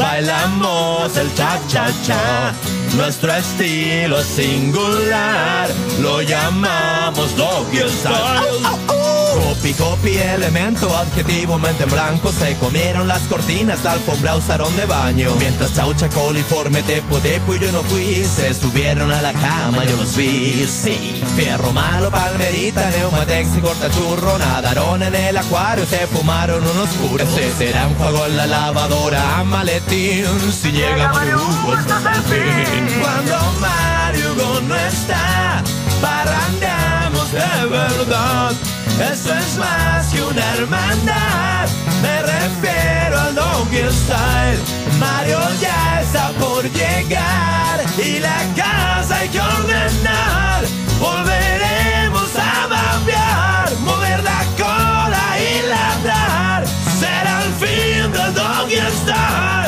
bailamos 0.00 1.16
el 1.16 1.32
cha-cha-cha. 1.34 2.54
Nuestro 2.96 3.32
estilo 3.32 4.18
es 4.18 4.26
singular, 4.26 5.68
lo 6.00 6.22
llamamos 6.22 7.36
Doggy 7.36 7.88
Style. 7.88 9.19
Copy, 9.34 9.74
copy, 9.74 10.16
elemento, 10.16 10.96
adjetivo, 10.96 11.58
mente 11.58 11.84
en 11.84 11.90
blanco. 11.90 12.32
Se 12.32 12.56
comieron 12.56 13.06
las 13.06 13.22
cortinas, 13.22 13.84
la 13.84 13.92
alfombra 13.92 14.36
usaron 14.36 14.74
de 14.76 14.86
baño. 14.86 15.30
Mientras 15.38 15.74
chaucha, 15.74 16.08
coliforme, 16.08 16.82
tepo, 16.82 17.18
tepo 17.18 17.54
y 17.54 17.60
yo 17.60 17.70
no 17.72 17.82
fui. 17.84 18.24
Se 18.24 18.52
subieron 18.54 19.12
a 19.12 19.22
la 19.22 19.32
cama, 19.32 19.84
yo 19.84 19.96
los 19.96 20.16
vi, 20.16 20.66
sí 20.66 21.22
Fierro 21.36 21.72
malo, 21.72 22.10
palmerita, 22.10 22.90
neumatex 22.90 23.56
y 23.56 23.60
cortachurro. 23.60 24.38
Nadaron 24.38 25.02
en 25.02 25.14
el 25.14 25.36
acuario, 25.36 25.86
se 25.86 26.06
fumaron 26.06 26.62
unos 26.62 26.88
puros 26.90 27.28
Ese 27.28 27.52
será 27.56 27.86
un 27.86 27.94
juego 27.94 28.26
en 28.26 28.36
la 28.36 28.46
lavadora, 28.46 29.44
maletín. 29.44 30.26
Si 30.52 30.72
llega 30.72 31.12
Mario 31.12 31.36
Hugo, 31.36 31.74
el 31.74 32.22
fin. 32.24 33.00
Cuando 33.00 33.52
Mario 33.60 34.32
Hugo 34.32 34.60
no 34.62 34.74
está 34.74 35.62
Parrandeamos 36.00 37.32
de 37.32 37.66
verdad 37.66 38.52
eso 39.00 39.34
es 39.34 39.56
más 39.56 40.06
que 40.08 40.22
una 40.22 40.54
hermandad. 40.54 41.68
Me 42.02 42.22
refiero 42.22 43.20
al 43.20 43.34
Doggy 43.34 43.82
Style. 43.90 44.60
Mario 44.98 45.38
ya 45.60 46.00
está 46.02 46.28
por 46.38 46.62
llegar 46.70 47.80
y 47.98 48.18
la 48.18 48.38
casa 48.54 49.16
hay 49.16 49.28
que 49.28 49.40
ordenar. 49.40 50.64
Volveremos 50.98 52.30
a 52.36 52.66
bambear, 52.66 53.72
mover 53.80 54.22
la 54.22 54.44
cola 54.58 55.24
y 55.38 55.66
ladrar. 55.68 56.66
Será 56.98 57.42
el 57.44 57.52
fin 57.54 58.12
del 58.12 58.34
Doggy 58.34 58.80
Style, 59.02 59.59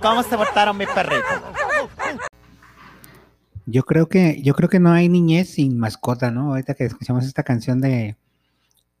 ¿Cómo 0.00 0.22
se 0.22 0.36
portaron 0.36 0.76
mis 0.76 0.88
perritos? 0.88 1.42
Yo 3.66 3.82
creo 3.84 4.08
que, 4.08 4.40
yo 4.42 4.54
creo 4.54 4.68
que 4.68 4.80
no 4.80 4.92
hay 4.92 5.08
niñez 5.08 5.50
sin 5.50 5.78
mascota, 5.78 6.30
¿no? 6.30 6.50
Ahorita 6.50 6.74
que 6.74 6.84
escuchamos 6.84 7.24
esta 7.26 7.42
canción 7.42 7.80
de, 7.80 8.16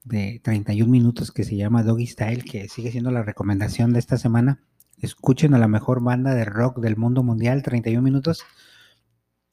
de 0.04 0.40
31 0.42 0.90
minutos 0.90 1.30
que 1.30 1.44
se 1.44 1.56
llama 1.56 1.82
Doggy 1.82 2.06
Style, 2.06 2.44
que 2.44 2.68
sigue 2.68 2.90
siendo 2.90 3.10
la 3.10 3.22
recomendación 3.22 3.92
de 3.92 4.00
esta 4.00 4.18
semana. 4.18 4.60
Escuchen 5.00 5.54
a 5.54 5.58
la 5.58 5.68
mejor 5.68 6.02
banda 6.02 6.34
de 6.34 6.44
rock 6.44 6.80
del 6.80 6.96
mundo 6.96 7.22
mundial, 7.22 7.62
31 7.62 8.02
minutos. 8.02 8.44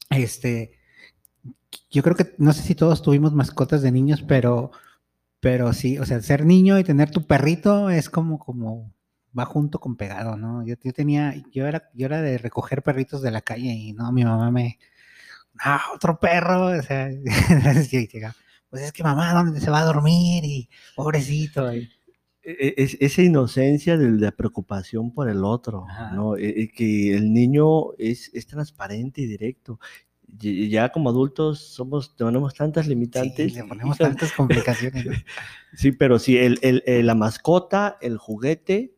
Este, 0.10 0.72
yo 1.92 2.02
creo 2.04 2.16
que, 2.16 2.34
no 2.38 2.54
sé 2.54 2.64
si 2.64 2.76
todos 2.76 3.02
tuvimos 3.02 3.34
mascotas 3.34 3.82
de 3.82 3.92
niños, 3.92 4.24
pero, 4.24 4.72
pero 5.40 5.74
sí, 5.74 6.00
o 6.00 6.06
sea, 6.06 6.22
ser 6.22 6.46
niño 6.46 6.80
y 6.80 6.84
tener 6.84 7.12
tu 7.12 7.26
perrito 7.26 7.90
es 7.90 8.10
como, 8.10 8.40
como, 8.40 8.95
va 9.38 9.46
junto 9.46 9.80
con 9.80 9.96
pegado, 9.96 10.38
¿no? 10.38 10.66
Yo, 10.66 10.76
yo 10.84 10.94
tenía, 10.94 11.34
yo 11.52 11.68
era, 11.68 11.90
yo 11.94 12.06
era 12.06 12.22
de 12.22 12.38
recoger 12.38 12.84
perritos 12.84 13.22
de 13.22 13.32
la 13.32 13.42
calle 13.42 13.74
y 13.74 13.94
no, 13.94 14.12
mi 14.12 14.24
mamá 14.24 14.52
me, 14.52 14.80
ah, 15.60 15.82
otro 15.94 16.20
perro, 16.20 16.68
o 16.68 16.82
sea, 16.82 17.10
sí, 17.90 18.08
llega, 18.12 18.36
pues 18.70 18.84
es 18.84 18.92
que 18.92 19.04
mamá, 19.04 19.34
¿dónde 19.34 19.60
se 19.60 19.70
va 19.72 19.82
a 19.82 19.86
dormir? 19.86 20.44
Y 20.46 20.70
pobrecito, 20.96 21.74
y- 21.74 21.90
E- 22.48 22.76
es- 22.78 22.96
esa 23.00 23.24
inocencia 23.24 23.98
de 23.98 24.12
la 24.12 24.32
preocupación 24.32 25.12
por 25.12 25.28
el 25.30 25.44
otro, 25.44 25.86
Ajá. 25.90 26.12
¿no? 26.12 26.38
E- 26.38 26.62
e- 26.62 26.70
que 26.72 27.16
el 27.16 27.34
niño 27.34 27.94
es, 27.98 28.30
es 28.36 28.46
transparente 28.46 29.22
y 29.22 29.26
directo. 29.26 29.80
Ya 30.38 30.90
como 30.90 31.10
adultos 31.10 31.60
somos, 31.60 32.16
tenemos 32.16 32.54
tantas 32.54 32.86
sí, 32.86 32.90
limitantes. 32.90 33.54
le 33.54 33.64
ponemos 33.64 33.98
tantas 33.98 34.32
complicaciones. 34.34 35.06
Sí, 35.74 35.92
pero 35.92 36.20
sí, 36.20 36.38
el, 36.38 36.60
el- 36.62 36.84
el- 36.86 37.08
la 37.08 37.16
mascota, 37.16 37.98
el 38.02 38.18
juguete, 38.18 38.95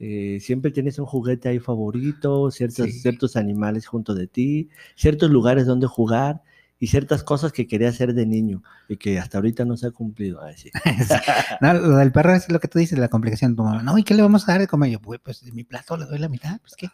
eh, 0.00 0.38
siempre 0.40 0.70
tienes 0.72 0.98
un 0.98 1.06
juguete 1.06 1.48
ahí 1.50 1.58
favorito, 1.60 2.50
ciertos, 2.50 2.86
Sí. 2.86 2.92
ciertos 3.00 3.36
animales 3.36 3.86
junto 3.86 4.14
de 4.14 4.26
ti, 4.26 4.68
ciertos 4.96 5.30
lugares 5.30 5.66
donde 5.66 5.86
jugar 5.86 6.42
y 6.78 6.86
ciertas 6.86 7.22
cosas 7.22 7.52
que 7.52 7.66
quería 7.66 7.90
hacer 7.90 8.14
de 8.14 8.24
niño 8.24 8.62
y 8.88 8.96
que 8.96 9.18
hasta 9.18 9.36
ahorita 9.38 9.66
no 9.66 9.76
se 9.76 9.86
ha 9.86 9.90
cumplido. 9.90 10.42
Ay, 10.42 10.54
sí. 10.56 10.70
No, 11.60 11.74
lo 11.74 11.96
del 11.98 12.10
perro 12.12 12.34
es 12.34 12.50
lo 12.50 12.58
que 12.58 12.68
tú 12.68 12.78
dices, 12.78 12.98
la 12.98 13.08
complicación. 13.08 13.54
Tu 13.54 13.62
mamá, 13.62 13.82
no, 13.82 13.98
¿y 13.98 14.02
qué 14.02 14.14
le 14.14 14.22
vamos 14.22 14.48
a 14.48 14.52
dar 14.52 14.60
de 14.62 14.66
comer? 14.66 14.90
Yo, 14.90 14.98
"Güey, 15.00 15.20
pues 15.22 15.44
de 15.44 15.52
mi 15.52 15.62
plato 15.64 15.96
le 15.98 16.06
doy 16.06 16.18
la 16.18 16.28
mitad, 16.30 16.58
pues 16.62 16.74
¿qué? 16.76 16.88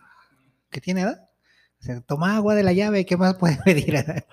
¿Qué 0.71 0.81
tiene, 0.81 1.03
edad? 1.03 1.23
O 1.79 1.85
sea, 1.85 2.01
toma 2.01 2.35
agua 2.37 2.55
de 2.57 2.65
la 2.65 2.73
llave, 2.73 3.05
¿qué 3.07 3.17
más 3.17 3.37
puede 3.37 3.59
pedir? 3.65 3.95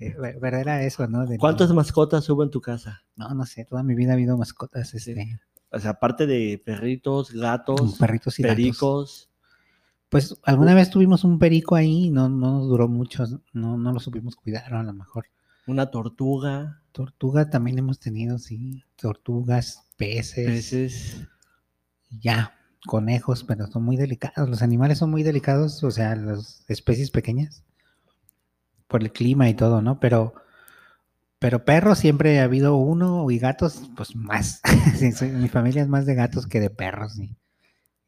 Eh, 0.00 0.14
Pero 0.40 0.56
era 0.56 0.82
eso, 0.82 1.06
¿no? 1.06 1.26
De 1.26 1.36
¿Cuántas 1.38 1.72
mascotas 1.72 2.28
hubo 2.30 2.42
en 2.42 2.50
tu 2.50 2.60
casa? 2.60 3.02
No, 3.16 3.32
no 3.34 3.44
sé, 3.46 3.64
toda 3.66 3.82
mi 3.82 3.94
vida 3.94 4.10
ha 4.12 4.14
habido 4.14 4.36
mascotas, 4.38 4.94
este, 4.94 5.38
O 5.72 5.78
sea, 5.78 5.92
aparte 5.92 6.26
de 6.26 6.60
perritos, 6.64 7.32
gatos, 7.32 7.96
perritos 7.98 8.38
y 8.38 8.42
gatos. 8.42 8.56
pericos. 8.56 9.30
Pues 10.08 10.36
alguna 10.42 10.74
vez 10.74 10.90
tuvimos 10.90 11.22
un 11.22 11.38
perico 11.38 11.76
ahí 11.76 12.06
y 12.06 12.10
no, 12.10 12.28
no 12.28 12.58
nos 12.58 12.68
duró 12.68 12.88
mucho, 12.88 13.24
no, 13.52 13.78
no 13.78 13.92
lo 13.92 14.00
supimos 14.00 14.34
cuidar 14.34 14.74
a 14.74 14.82
lo 14.82 14.92
mejor. 14.92 15.26
Una 15.66 15.90
tortuga, 15.90 16.80
Tortuga 16.92 17.50
también 17.50 17.78
hemos 17.78 18.00
tenido, 18.00 18.38
sí. 18.38 18.82
Tortugas, 18.96 19.86
peces, 19.96 20.46
peces. 20.46 21.28
ya, 22.10 22.54
conejos, 22.86 23.44
pero 23.44 23.66
son 23.68 23.84
muy 23.84 23.96
delicados. 23.96 24.48
Los 24.48 24.62
animales 24.62 24.98
son 24.98 25.10
muy 25.10 25.22
delicados, 25.22 25.82
o 25.84 25.90
sea, 25.90 26.16
las 26.16 26.64
especies 26.68 27.10
pequeñas, 27.10 27.62
por 28.88 29.02
el 29.02 29.12
clima 29.12 29.48
y 29.48 29.54
todo, 29.54 29.82
¿no? 29.82 30.00
Pero, 30.00 30.34
pero 31.40 31.64
perros 31.64 31.98
siempre 31.98 32.40
ha 32.40 32.44
habido 32.44 32.76
uno 32.76 33.28
y 33.30 33.40
gatos, 33.40 33.90
pues 33.96 34.14
más. 34.14 34.62
Mi 35.22 35.48
familia 35.48 35.82
es 35.82 35.88
más 35.88 36.06
de 36.06 36.14
gatos 36.14 36.46
que 36.46 36.60
de 36.60 36.70
perros. 36.70 37.14
sí. 37.14 37.36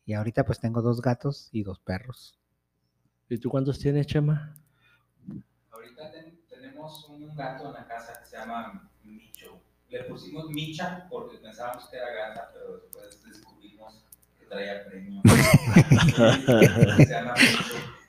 Y 0.06 0.14
ahorita 0.14 0.44
pues 0.44 0.60
tengo 0.60 0.82
dos 0.82 1.02
gatos 1.02 1.48
y 1.52 1.62
dos 1.64 1.80
perros. 1.80 2.38
¿Y 3.28 3.38
tú 3.38 3.50
cuántos 3.50 3.78
tienes, 3.78 4.06
Chema? 4.06 4.54
Ahorita 5.70 6.12
ten- 6.12 6.38
tenemos 6.50 7.08
un 7.08 7.34
gato 7.36 7.66
en 7.68 7.72
la 7.74 7.86
casa 7.88 8.20
que 8.20 8.26
se 8.28 8.36
llama 8.36 8.90
Micho. 9.04 9.60
Le 9.90 10.04
pusimos 10.04 10.50
Micha 10.50 11.06
porque 11.10 11.38
pensábamos 11.38 11.88
que 11.88 11.96
era 11.96 12.08
gata, 12.12 12.50
pero 12.52 12.78
después 12.78 13.22
descubrimos 13.24 13.94
que 14.38 14.46
traía 14.46 14.84
premio. 14.86 15.22
se 16.96 17.06
llama 17.06 17.34
Micho. 17.34 18.01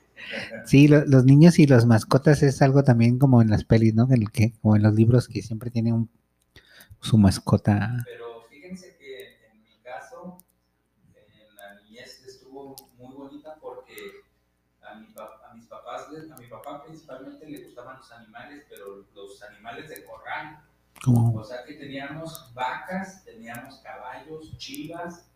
Sí, 0.64 0.88
lo- 0.88 1.04
los 1.04 1.24
niños 1.24 1.58
y 1.58 1.66
las 1.66 1.86
mascotas 1.86 2.42
es 2.42 2.62
algo 2.62 2.82
también 2.84 3.18
como 3.18 3.42
en 3.42 3.50
las 3.50 3.64
pelis, 3.64 3.94
¿no? 3.94 4.08
El 4.10 4.30
que, 4.30 4.52
como 4.60 4.76
en 4.76 4.82
los 4.82 4.94
libros 4.94 5.28
que 5.28 5.42
siempre 5.42 5.70
tienen 5.70 5.94
un- 5.94 6.10
su 7.00 7.18
mascota. 7.18 7.90
Pero 8.10 8.46
fíjense 8.50 8.96
que 8.98 9.46
en 9.52 9.62
mi 9.62 9.78
caso, 9.82 10.38
en 11.16 11.56
la 11.56 11.74
niñez 11.82 12.22
estuvo 12.26 12.76
muy 12.98 13.14
bonita 13.14 13.56
porque 13.60 14.24
a, 14.82 14.94
mi 14.96 15.06
a 15.16 15.54
mis 15.54 15.66
papás, 15.66 16.12
les- 16.12 16.30
a 16.30 16.36
mi 16.36 16.46
papá 16.46 16.84
principalmente 16.84 17.48
le 17.48 17.58
gustaban 17.64 17.98
los 17.98 18.12
animales, 18.12 18.64
pero 18.68 19.06
los 19.14 19.42
animales 19.42 19.88
de 19.90 20.04
corral. 20.04 20.64
Como, 21.04 21.40
O 21.40 21.44
sea 21.44 21.64
que 21.66 21.74
teníamos 21.74 22.52
vacas, 22.54 23.24
teníamos 23.24 23.76
caballos, 23.80 24.56
chivas, 24.58 25.26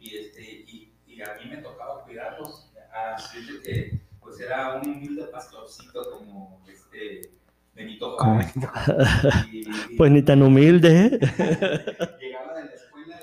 y, 0.00 0.16
este, 0.16 0.42
y, 0.66 0.92
y 1.06 1.20
a 1.22 1.34
mí 1.42 1.50
me 1.50 1.62
tocaba 1.62 2.04
cuidarlos. 2.04 2.70
Así 3.16 3.38
de 3.44 3.62
que, 3.62 4.05
pues 4.26 4.40
era 4.40 4.80
un 4.82 4.88
humilde 4.88 5.24
pastorcito 5.32 6.10
como 6.10 6.62
este 6.68 7.32
Benito 7.74 8.10
Juárez. 8.18 8.52
Y- 9.52 9.60
y- 9.60 9.72
Pues 9.96 10.10
ni 10.12 10.22
tan 10.22 10.42
humilde, 10.42 11.06
¿eh? 11.06 11.18
llegaba 12.20 12.58
de 12.58 12.66
la 12.66 12.74
escuela 12.74 13.20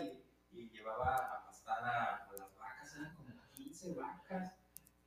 y, 0.53 0.59
y 0.61 0.69
llevaba 0.71 1.15
a 1.17 1.45
pastar 1.47 1.83
a, 1.83 2.15
a 2.29 2.33
las 2.37 2.57
vacas, 2.57 2.95
eran 2.95 3.15
como 3.15 3.35
15 3.55 3.93
vacas 3.93 4.53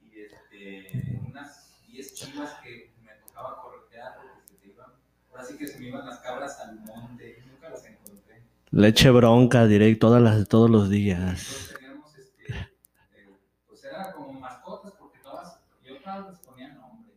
y 0.00 0.20
este, 0.20 1.20
unas 1.28 1.80
10 1.86 2.14
chivas 2.14 2.50
que 2.62 2.94
me 3.02 3.12
tocaba 3.26 3.60
corretear 3.62 4.16
porque 4.22 4.46
se 4.48 4.54
te 4.56 4.68
iban. 4.68 4.90
Ahora 5.30 5.44
sí 5.44 5.56
que 5.58 5.66
se 5.66 5.80
me 5.80 5.88
iban 5.88 6.06
las 6.06 6.18
cabras 6.20 6.58
al 6.60 6.80
monte, 6.80 7.42
nunca 7.46 7.68
las 7.70 7.84
encontré. 7.86 8.42
Leche 8.70 9.10
bronca 9.10 9.66
directo 9.66 10.08
todas 10.08 10.22
las, 10.22 10.48
todos 10.48 10.70
los 10.70 10.88
días. 10.90 11.18
Entonces 11.18 11.72
teníamos, 11.74 12.16
este, 12.18 12.52
eh, 12.52 13.40
pues 13.68 13.84
era 13.84 14.12
como 14.14 14.40
mascotas 14.40 14.92
porque 14.98 15.18
todas, 15.20 15.58
yo 15.84 15.96
todas 16.02 16.30
les 16.30 16.38
ponía 16.40 16.72
nombre, 16.74 17.14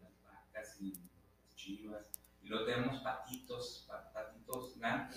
las 0.00 0.12
vacas 0.24 0.76
y 0.80 0.92
las 0.94 1.54
chivas. 1.56 2.06
Y 2.42 2.48
luego 2.48 2.66
tenemos 2.66 2.96
patitos, 3.02 3.84
pa- 3.88 4.12
patitos, 4.12 4.78
gan- 4.80 5.08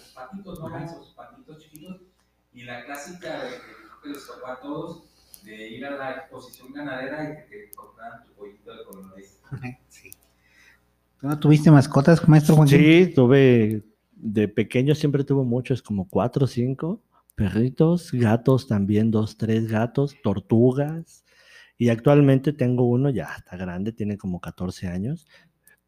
patitos 0.60 1.08
no 1.08 1.16
patitos 1.16 1.64
chiquitos. 1.64 2.02
Y 2.54 2.64
la 2.64 2.84
clásica 2.86 3.44
de 3.44 3.50
que 3.50 3.76
creo 3.76 4.02
que 4.04 4.10
les 4.10 4.28
tocó 4.28 4.48
a 4.48 4.60
todos, 4.60 5.04
de 5.44 5.70
ir 5.70 5.86
a 5.86 5.92
la 5.96 6.12
exposición 6.18 6.74
ganadera 6.74 7.24
y 7.24 7.50
que 7.50 7.58
te 7.68 7.72
compraran 7.76 8.26
tu 8.26 8.34
pollito 8.34 8.76
de 8.76 8.84
colores. 8.86 9.40
Sí. 9.90 10.12
¿Tú 11.20 11.28
no 11.28 11.40
tuviste 11.40 11.70
mascotas, 11.70 12.28
maestro 12.28 12.56
Joaquín? 12.56 12.78
Sí, 12.80 13.14
tuve, 13.14 13.84
de 14.12 14.48
pequeño 14.48 14.96
siempre 14.96 15.24
tuve 15.24 15.44
muchos, 15.44 15.82
como 15.82 16.08
cuatro 16.10 16.46
o 16.46 16.48
cinco 16.48 17.04
perritos, 17.36 18.12
gatos 18.12 18.68
también, 18.68 19.12
dos, 19.12 19.38
tres 19.38 19.68
gatos, 19.68 20.16
tortugas. 20.24 21.24
Y 21.78 21.90
actualmente 21.90 22.54
tengo 22.54 22.88
uno, 22.88 23.10
ya 23.10 23.30
está 23.38 23.58
grande, 23.58 23.92
tiene 23.92 24.18
como 24.18 24.40
14 24.40 24.88
años. 24.88 25.26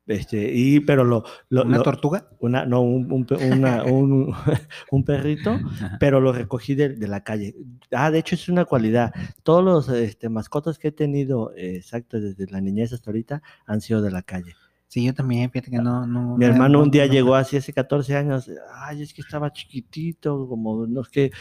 Este, 0.05 0.51
y, 0.53 0.81
pero 0.81 1.05
lo, 1.05 1.23
lo- 1.49 1.63
¿Una 1.63 1.77
lo- 1.77 1.83
tortuga? 1.83 2.27
una, 2.39 2.65
no, 2.65 2.81
un, 2.81 3.09
un 3.11 3.25
una- 3.53 3.83
un- 3.85 4.33
un 4.91 5.03
perrito, 5.05 5.51
Ajá. 5.51 5.97
pero 5.99 6.19
lo 6.19 6.33
recogí 6.33 6.75
de, 6.75 6.89
de 6.89 7.07
la 7.07 7.23
calle. 7.23 7.55
Ah, 7.91 8.11
de 8.11 8.19
hecho 8.19 8.35
es 8.35 8.49
una 8.49 8.65
cualidad. 8.65 9.13
Todos 9.43 9.63
los 9.63 9.87
este, 9.89 10.27
mascotas 10.27 10.77
que 10.77 10.89
he 10.89 10.91
tenido, 10.91 11.53
eh, 11.55 11.77
exacto, 11.77 12.19
desde 12.19 12.47
la 12.51 12.59
niñez 12.59 12.91
hasta 12.91 13.11
ahorita, 13.11 13.41
han 13.65 13.79
sido 13.79 14.01
de 14.01 14.11
la 14.11 14.21
calle. 14.23 14.55
Sí, 14.89 15.05
yo 15.05 15.13
también, 15.13 15.49
fíjate 15.49 15.71
que 15.71 15.77
no... 15.77 16.05
no 16.05 16.35
Mi 16.37 16.45
no- 16.45 16.51
hermano 16.51 16.77
no- 16.79 16.83
un 16.83 16.91
día 16.91 17.07
no- 17.07 17.13
llegó 17.13 17.35
así 17.35 17.55
hace 17.57 17.71
14 17.71 18.15
años, 18.15 18.51
ay, 18.75 19.01
es 19.03 19.13
que 19.13 19.21
estaba 19.21 19.53
chiquitito, 19.53 20.47
como 20.49 20.85
no 20.85 21.03
sé, 21.05 21.31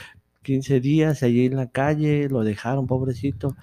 15 0.42 0.80
días 0.80 1.22
allí 1.24 1.46
en 1.46 1.56
la 1.56 1.68
calle, 1.68 2.28
lo 2.28 2.44
dejaron, 2.44 2.86
pobrecito, 2.86 3.56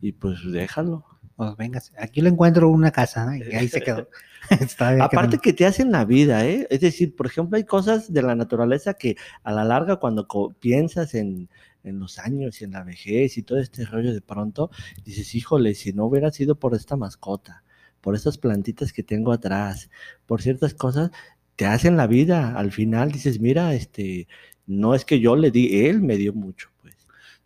y 0.00 0.12
pues 0.12 0.38
déjalo. 0.50 1.04
Pues 1.36 1.56
venga, 1.56 1.82
aquí 1.98 2.20
lo 2.20 2.28
encuentro 2.28 2.68
en 2.68 2.74
una 2.74 2.92
casa 2.92 3.26
¿no? 3.26 3.34
y 3.36 3.42
ahí 3.54 3.68
se 3.68 3.80
quedó. 3.80 4.08
Aparte 5.00 5.30
quedó. 5.30 5.40
que 5.40 5.52
te 5.52 5.66
hacen 5.66 5.90
la 5.90 6.04
vida, 6.04 6.46
¿eh? 6.46 6.66
Es 6.70 6.80
decir, 6.80 7.16
por 7.16 7.26
ejemplo, 7.26 7.56
hay 7.56 7.64
cosas 7.64 8.12
de 8.12 8.22
la 8.22 8.34
naturaleza 8.34 8.94
que 8.94 9.16
a 9.42 9.52
la 9.52 9.64
larga 9.64 9.96
cuando 9.96 10.28
piensas 10.60 11.14
en, 11.14 11.48
en 11.84 11.98
los 11.98 12.18
años 12.18 12.60
y 12.60 12.64
en 12.64 12.72
la 12.72 12.82
vejez 12.82 13.38
y 13.38 13.42
todo 13.42 13.58
este 13.58 13.84
rollo 13.84 14.12
de 14.12 14.20
pronto, 14.20 14.70
dices, 15.04 15.34
híjole, 15.34 15.74
si 15.74 15.92
no 15.92 16.06
hubiera 16.06 16.30
sido 16.30 16.56
por 16.56 16.74
esta 16.74 16.96
mascota, 16.96 17.62
por 18.00 18.14
esas 18.14 18.38
plantitas 18.38 18.92
que 18.92 19.02
tengo 19.02 19.32
atrás, 19.32 19.90
por 20.26 20.42
ciertas 20.42 20.74
cosas, 20.74 21.10
te 21.56 21.66
hacen 21.66 21.96
la 21.96 22.06
vida. 22.06 22.54
Al 22.56 22.72
final 22.72 23.12
dices, 23.12 23.40
mira, 23.40 23.74
este, 23.74 24.28
no 24.66 24.94
es 24.94 25.04
que 25.04 25.20
yo 25.20 25.36
le 25.36 25.50
di, 25.50 25.86
él 25.86 26.02
me 26.02 26.16
dio 26.16 26.32
mucho. 26.32 26.70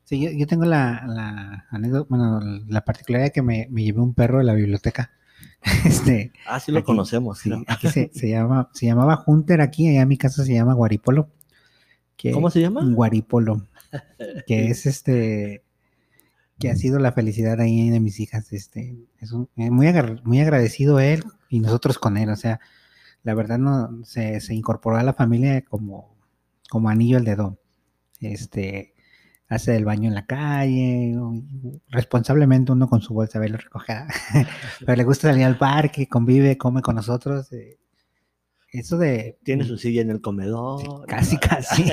Sí, 0.09 0.21
yo, 0.21 0.31
yo 0.31 0.47
tengo 0.47 0.65
la, 0.65 1.05
la 1.07 1.67
anécdota, 1.71 2.07
bueno, 2.09 2.41
la 2.67 2.83
particularidad 2.83 3.31
que 3.31 3.43
me, 3.43 3.69
me 3.71 3.83
llevé 3.85 4.01
un 4.01 4.15
perro 4.15 4.39
de 4.39 4.45
la 4.45 4.55
biblioteca. 4.55 5.11
Este, 5.85 6.33
Ah, 6.47 6.59
sí 6.61 6.73
lo 6.73 6.79
Aquí, 6.79 6.87
conocemos, 6.87 7.41
sí, 7.41 7.51
¿no? 7.51 7.63
aquí 7.67 7.89
se, 7.89 8.11
se 8.15 8.29
llama, 8.31 8.71
se 8.73 8.87
llamaba 8.87 9.23
Hunter 9.27 9.61
aquí, 9.61 9.87
allá 9.89 10.01
en 10.03 10.09
mi 10.09 10.17
casa 10.17 10.45
se 10.45 10.55
llama 10.55 10.73
Guaripolo. 10.73 11.29
que- 12.17 12.33
¿Cómo 12.33 12.49
se 12.51 12.61
llama? 12.63 12.83
Guaripolo. 12.85 13.67
Que 14.47 14.69
es 14.71 14.87
este, 14.87 15.63
que 16.59 16.71
ha 16.71 16.77
sido 16.77 16.99
la 16.99 17.13
felicidad 17.13 17.61
ahí 17.61 17.91
de 17.91 18.01
mis 18.01 18.19
hijas. 18.19 18.51
Este, 18.55 18.97
es 19.21 19.33
un- 19.33 19.49
eh, 19.57 19.71
muy, 19.71 19.89
muy 20.25 20.41
agradecido 20.41 21.01
él 21.01 21.23
y 21.51 21.61
nosotros 21.61 21.99
con 21.99 22.17
él. 22.17 22.31
O 22.31 22.37
sea, 22.37 22.61
la 23.25 23.35
verdad 23.35 23.59
no 23.59 24.05
se, 24.07 24.41
se 24.41 24.55
incorporó 24.55 24.97
a 24.97 25.03
la 25.03 25.13
familia 25.13 25.61
como, 25.63 26.17
como 26.71 26.89
anillo 26.89 27.19
al 27.19 27.25
dedo. 27.25 27.59
Este, 28.21 28.95
hace 29.49 29.77
el 29.77 29.85
baño 29.85 30.09
en 30.09 30.15
la 30.15 30.27
calle, 30.27 31.17
responsablemente 31.89 32.73
uno 32.73 32.89
con 32.89 33.01
su 33.01 33.15
bolsa 33.15 33.39
ve 33.39 33.49
lo 33.49 33.57
recoge. 33.59 33.95
Pero 34.81 34.97
le 34.97 35.05
gusta 35.05 35.29
salir 35.31 35.45
al 35.45 35.59
parque, 35.59 36.09
convive, 36.09 36.57
come 36.59 36.83
con 36.83 36.97
nosotros. 36.97 37.51
eh, 37.53 37.79
Eso 38.73 38.99
de 38.99 39.39
Tiene 39.43 39.65
su 39.65 39.77
silla 39.79 40.03
en 40.03 40.11
el 40.11 40.21
comedor. 40.21 41.07
Casi, 41.07 41.37
casi. 41.41 41.85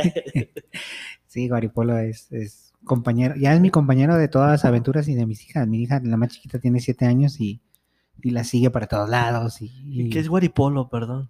sí, 1.28 1.48
Guaripolo 1.48 1.98
es, 1.98 2.32
es 2.32 2.74
compañero, 2.84 3.36
ya 3.36 3.54
es 3.54 3.62
mi 3.62 3.70
compañero 3.70 4.16
de 4.18 4.28
todas 4.28 4.52
las 4.52 4.66
aventuras 4.66 5.08
y 5.08 5.16
de 5.16 5.26
mis 5.26 5.44
hijas. 5.48 5.68
Mi 5.68 5.82
hija, 5.84 6.02
la 6.04 6.18
más 6.18 6.30
chiquita, 6.30 6.60
tiene 6.60 6.80
siete 6.82 7.06
años 7.06 7.40
y, 7.40 7.62
y 8.22 8.32
la 8.32 8.44
sigue 8.44 8.70
para 8.70 8.88
todos 8.88 9.10
lados. 9.10 9.62
Y, 9.62 9.72
¿Y 9.86 10.10
qué 10.10 10.20
es 10.20 10.28
guaripolo, 10.28 10.90
perdón? 10.90 11.30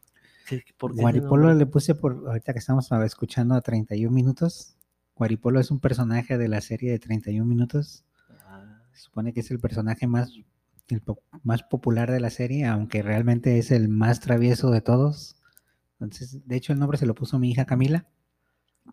¿Qué- 0.49 0.63
por 0.77 0.91
qué 0.91 0.95
ese 0.95 1.01
Guaripolo 1.01 1.53
le 1.53 1.65
puse 1.65 1.95
por, 1.95 2.23
ahorita 2.27 2.53
que 2.53 2.59
estamos 2.59 2.91
escuchando 3.03 3.55
a 3.55 3.61
31 3.61 4.13
minutos. 4.13 4.74
Guaripolo 5.15 5.59
es 5.59 5.71
un 5.71 5.79
personaje 5.79 6.37
de 6.37 6.47
la 6.47 6.61
serie 6.61 6.91
de 6.91 6.99
31 6.99 7.45
minutos. 7.47 8.03
Ah, 8.47 8.81
Se 8.93 9.01
supone 9.03 9.33
que 9.33 9.39
es 9.39 9.51
el 9.51 9.59
personaje 9.59 10.07
más, 10.07 10.31
el 10.89 11.01
po- 11.01 11.21
más 11.43 11.63
popular 11.63 12.11
de 12.11 12.19
la 12.19 12.29
serie, 12.29 12.65
aunque 12.65 13.01
realmente 13.01 13.57
es 13.57 13.71
el 13.71 13.87
más 13.87 14.19
travieso 14.19 14.71
de 14.71 14.81
todos. 14.81 15.37
Entonces, 15.93 16.45
de 16.45 16.55
hecho, 16.57 16.73
el 16.73 16.79
nombre 16.79 16.97
se 16.97 17.05
lo 17.05 17.15
puso 17.15 17.39
mi 17.39 17.49
hija 17.51 17.65
Camila, 17.65 18.05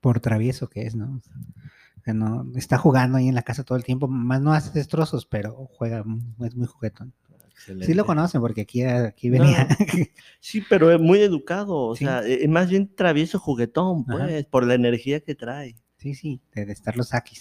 por 0.01 0.20
travieso 0.20 0.68
que 0.68 0.83
es, 0.87 0.95
¿no? 0.95 1.20
O 2.01 2.05
sea, 2.05 2.14
no, 2.14 2.47
está 2.57 2.79
jugando 2.79 3.18
ahí 3.18 3.29
en 3.29 3.35
la 3.35 3.43
casa 3.43 3.64
todo 3.64 3.77
el 3.77 3.85
tiempo, 3.85 4.09
más 4.09 4.41
no 4.41 4.53
hace 4.53 4.70
destrozos, 4.73 5.27
pero 5.27 5.68
juega, 5.77 6.05
es 6.45 6.55
muy 6.57 6.66
juguetón. 6.66 7.12
Sí 7.81 7.95
lo 7.95 8.05
conocen 8.07 8.41
porque 8.41 8.62
aquí, 8.62 8.83
aquí 8.83 9.29
No, 9.31 9.41
venía. 9.45 9.68
Sí, 10.41 10.62
pero 10.68 10.91
es 10.91 11.01
muy 11.01 11.20
educado, 11.20 11.77
o 11.77 11.95
Sí. 11.97 12.05
sea, 12.05 12.20
es 12.27 12.49
más 12.49 12.68
bien 12.70 12.93
travieso 12.95 13.39
juguetón, 13.39 14.05
Ajá. 14.09 14.27
pues, 14.27 14.45
por 14.47 14.66
la 14.66 14.75
energía 14.75 15.20
que 15.20 15.35
trae. 15.37 15.77
Sí, 16.03 16.16
sí, 16.16 16.40
de, 16.53 16.66
de 16.66 16.72
estarlo 16.72 17.05
saque. 17.05 17.36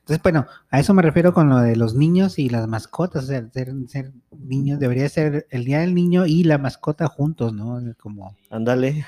Entonces, 0.00 0.20
bueno, 0.20 0.48
a 0.68 0.80
eso 0.80 0.94
me 0.94 1.02
refiero 1.02 1.32
con 1.32 1.48
lo 1.48 1.58
de 1.58 1.76
los 1.76 1.94
niños 1.94 2.40
y 2.40 2.48
las 2.48 2.66
mascotas. 2.66 3.22
O 3.22 3.26
sea, 3.28 3.48
ser, 3.52 4.12
niños, 4.36 4.80
debería 4.80 5.08
ser 5.08 5.46
el 5.50 5.64
día 5.64 5.78
del 5.78 5.94
niño 5.94 6.26
y 6.26 6.42
la 6.42 6.58
mascota 6.58 7.06
juntos, 7.06 7.52
¿no? 7.52 7.80
Como. 8.00 8.36
Ándale. 8.50 9.06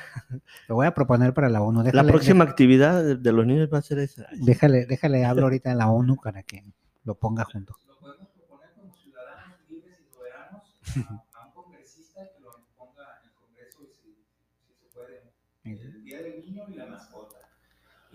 Lo 0.69 0.77
voy 0.77 0.87
a 0.87 0.95
proponer 0.95 1.35
para 1.35 1.49
la 1.49 1.63
ONU. 1.63 1.83
La 1.93 2.05
próxima 2.05 2.45
actividad 2.45 3.03
de 3.17 3.33
los 3.33 3.45
niños 3.45 3.69
va 3.75 3.79
a 3.79 3.83
ser 3.83 3.99
esa. 3.99 4.29
Déjale, 4.35 4.87
déjale, 4.87 5.25
hablo 5.25 5.43
ahorita 5.43 5.73
en 5.73 5.79
la 5.79 5.89
ONU 5.91 6.15
para 6.23 6.45
que 6.45 6.63
lo 7.03 7.17
ponga 7.17 7.45
junto. 7.45 7.77
Lo 7.89 7.99
podemos 7.99 8.29
proponer 8.29 8.71
como 8.79 8.95
ciudadanos 8.95 9.59
libres 9.69 9.99
y 10.01 10.15
soberanos. 10.15 11.21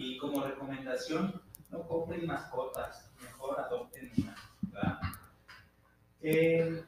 Y 0.01 0.17
como 0.17 0.43
recomendación, 0.43 1.39
no 1.69 1.87
compren 1.87 2.25
mascotas, 2.25 3.07
mejor 3.21 3.59
adopten 3.59 4.11
una. 4.17 4.35
Eh, 6.23 6.83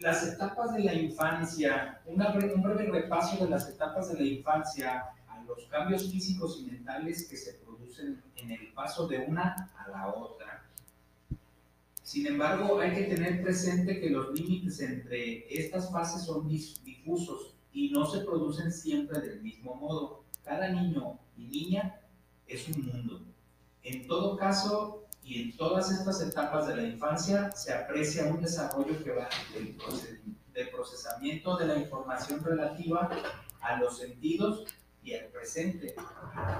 las 0.00 0.26
etapas 0.26 0.74
de 0.74 0.82
la 0.82 0.94
infancia, 0.94 2.00
una 2.06 2.34
bre- 2.34 2.52
un 2.52 2.62
breve 2.62 2.90
repaso 2.90 3.44
de 3.44 3.50
las 3.50 3.68
etapas 3.68 4.08
de 4.12 4.18
la 4.18 4.24
infancia 4.24 5.10
a 5.28 5.42
los 5.44 5.64
cambios 5.66 6.10
físicos 6.10 6.58
y 6.60 6.64
mentales 6.72 7.28
que 7.28 7.36
se 7.36 7.54
producen 7.54 8.20
en 8.36 8.50
el 8.50 8.72
paso 8.72 9.06
de 9.06 9.18
una 9.20 9.70
a 9.78 9.88
la 9.88 10.08
otra. 10.08 10.64
Sin 12.02 12.26
embargo, 12.26 12.80
hay 12.80 12.92
que 12.94 13.04
tener 13.14 13.42
presente 13.44 14.00
que 14.00 14.10
los 14.10 14.32
límites 14.32 14.80
entre 14.80 15.46
estas 15.54 15.92
fases 15.92 16.24
son 16.24 16.48
difusos 16.48 17.54
y 17.72 17.90
no 17.90 18.04
se 18.06 18.24
producen 18.24 18.72
siempre 18.72 19.20
del 19.20 19.40
mismo 19.40 19.76
modo. 19.76 20.24
Cada 20.44 20.68
niño 20.68 21.18
y 21.36 21.46
niña 21.46 21.99
es 22.50 22.68
un 22.68 22.86
mundo. 22.86 23.20
En 23.82 24.06
todo 24.06 24.36
caso, 24.36 25.04
y 25.22 25.42
en 25.42 25.56
todas 25.56 25.90
estas 25.90 26.20
etapas 26.22 26.66
de 26.66 26.76
la 26.76 26.82
infancia, 26.82 27.52
se 27.52 27.72
aprecia 27.72 28.24
un 28.26 28.40
desarrollo 28.40 29.02
que 29.02 29.10
va 29.12 29.28
del, 29.54 29.76
proce- 29.76 30.20
del 30.52 30.68
procesamiento 30.70 31.56
de 31.56 31.66
la 31.66 31.76
información 31.76 32.42
relativa 32.42 33.08
a 33.60 33.76
los 33.76 33.98
sentidos 33.98 34.64
y 35.02 35.14
al 35.14 35.26
presente, 35.26 35.94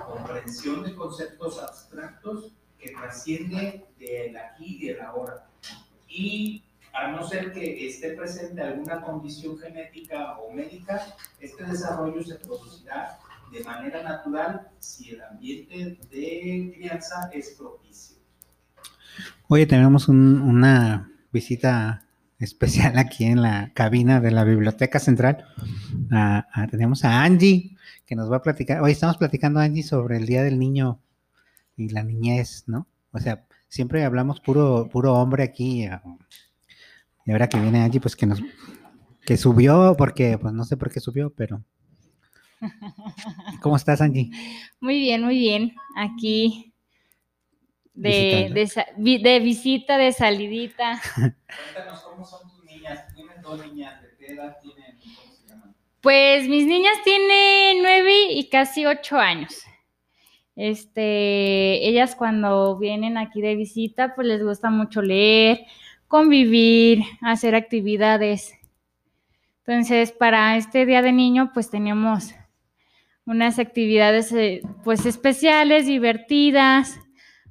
comprensión 0.07 0.82
de 0.84 0.95
conceptos 0.95 1.59
abstractos 1.59 2.53
que 2.78 2.91
trasciende 2.93 3.86
del 3.99 4.36
aquí 4.36 4.78
y 4.80 4.86
del 4.88 5.01
ahora. 5.01 5.47
Y 6.09 6.62
a 6.93 7.09
no 7.12 7.26
ser 7.26 7.53
que 7.53 7.86
esté 7.86 8.12
presente 8.14 8.62
alguna 8.62 9.03
condición 9.03 9.59
genética 9.59 10.38
o 10.38 10.53
médica, 10.53 11.14
este 11.38 11.64
desarrollo 11.64 12.22
se 12.22 12.36
producirá 12.36 13.18
de 13.53 13.64
manera 13.64 14.03
natural 14.03 14.68
si 14.78 15.11
el 15.11 15.22
ambiente 15.22 15.98
de 16.11 16.72
crianza 16.76 17.30
es 17.32 17.57
propicio. 17.59 18.16
Oye, 19.48 19.66
tenemos 19.66 20.09
un- 20.09 20.40
una 20.40 21.11
visita 21.32 22.05
especial 22.38 22.96
aquí 22.98 23.24
en 23.24 23.42
la 23.42 23.72
cabina 23.74 24.20
de 24.20 24.30
la 24.30 24.44
Biblioteca 24.44 24.98
Central. 24.98 25.44
Ah, 26.11 26.46
ah, 26.53 26.66
tenemos 26.68 27.05
a 27.05 27.22
Angie, 27.22 27.76
que 28.07 28.14
nos 28.16 28.30
va 28.30 28.36
a 28.36 28.42
platicar. 28.42 28.80
Hoy 28.80 28.92
estamos 28.92 29.16
platicando, 29.16 29.61
Angie, 29.61 29.82
sobre 29.82 30.16
el 30.16 30.26
Día 30.26 30.42
del 30.42 30.59
Niño 30.59 31.01
y 31.76 31.88
la 31.90 32.03
niñez, 32.03 32.64
¿no? 32.66 32.86
O 33.12 33.18
sea, 33.18 33.44
siempre 33.68 34.05
hablamos 34.05 34.40
puro, 34.40 34.88
puro 34.90 35.14
hombre 35.14 35.42
aquí. 35.42 35.86
ah, 35.86 36.03
Y 37.26 37.32
ahora 37.32 37.48
que 37.48 37.61
viene 37.61 37.82
Angie, 37.82 38.01
pues 38.01 38.16
que 38.16 38.26
nos 38.26 38.40
que 39.26 39.36
subió, 39.36 39.94
porque, 39.98 40.38
pues 40.38 40.55
no 40.55 40.64
sé 40.64 40.76
por 40.76 40.90
qué 40.90 41.01
subió, 41.01 41.30
pero. 41.30 41.62
¿Cómo 43.61 43.76
estás, 43.76 44.00
Angie? 44.00 44.30
Muy 44.80 44.98
bien, 44.98 45.22
muy 45.22 45.38
bien. 45.38 45.74
Aquí 45.96 46.72
de, 47.94 48.68
de, 48.96 49.40
visita, 49.40 49.98
de 49.98 50.12
salidita. 50.12 51.00
Cuéntanos 51.14 52.00
cómo 52.02 52.24
son 52.24 52.50
tus 52.50 52.64
niñas. 52.64 53.04
Tienes 53.14 53.42
dos 53.42 53.66
niñas. 53.66 54.02
¿De 54.02 54.08
qué 54.18 54.32
edad 54.32 54.56
tienen? 54.62 54.98
¿Cómo 54.98 55.32
se 55.32 55.46
llaman? 55.48 55.74
Pues 56.00 56.48
mis 56.48 56.66
niñas 56.66 56.94
tienen 57.04 57.82
nueve 57.82 58.32
y 58.32 58.48
casi 58.48 58.86
ocho 58.86 59.18
años. 59.18 59.62
Este, 60.56 61.88
ellas 61.88 62.14
cuando 62.14 62.78
vienen 62.78 63.16
aquí 63.16 63.40
de 63.40 63.54
visita, 63.54 64.14
pues 64.14 64.26
les 64.26 64.42
gusta 64.42 64.68
mucho 64.68 65.00
leer, 65.00 65.64
convivir, 66.08 67.02
hacer 67.22 67.54
actividades. 67.54 68.52
Entonces, 69.64 70.12
para 70.12 70.56
este 70.56 70.84
Día 70.84 71.00
de 71.00 71.12
Niño, 71.12 71.52
pues 71.54 71.70
tenemos 71.70 72.34
unas 73.27 73.59
actividades 73.59 74.33
eh, 74.33 74.61
pues 74.85 75.07
especiales, 75.07 75.87
divertidas, 75.87 76.99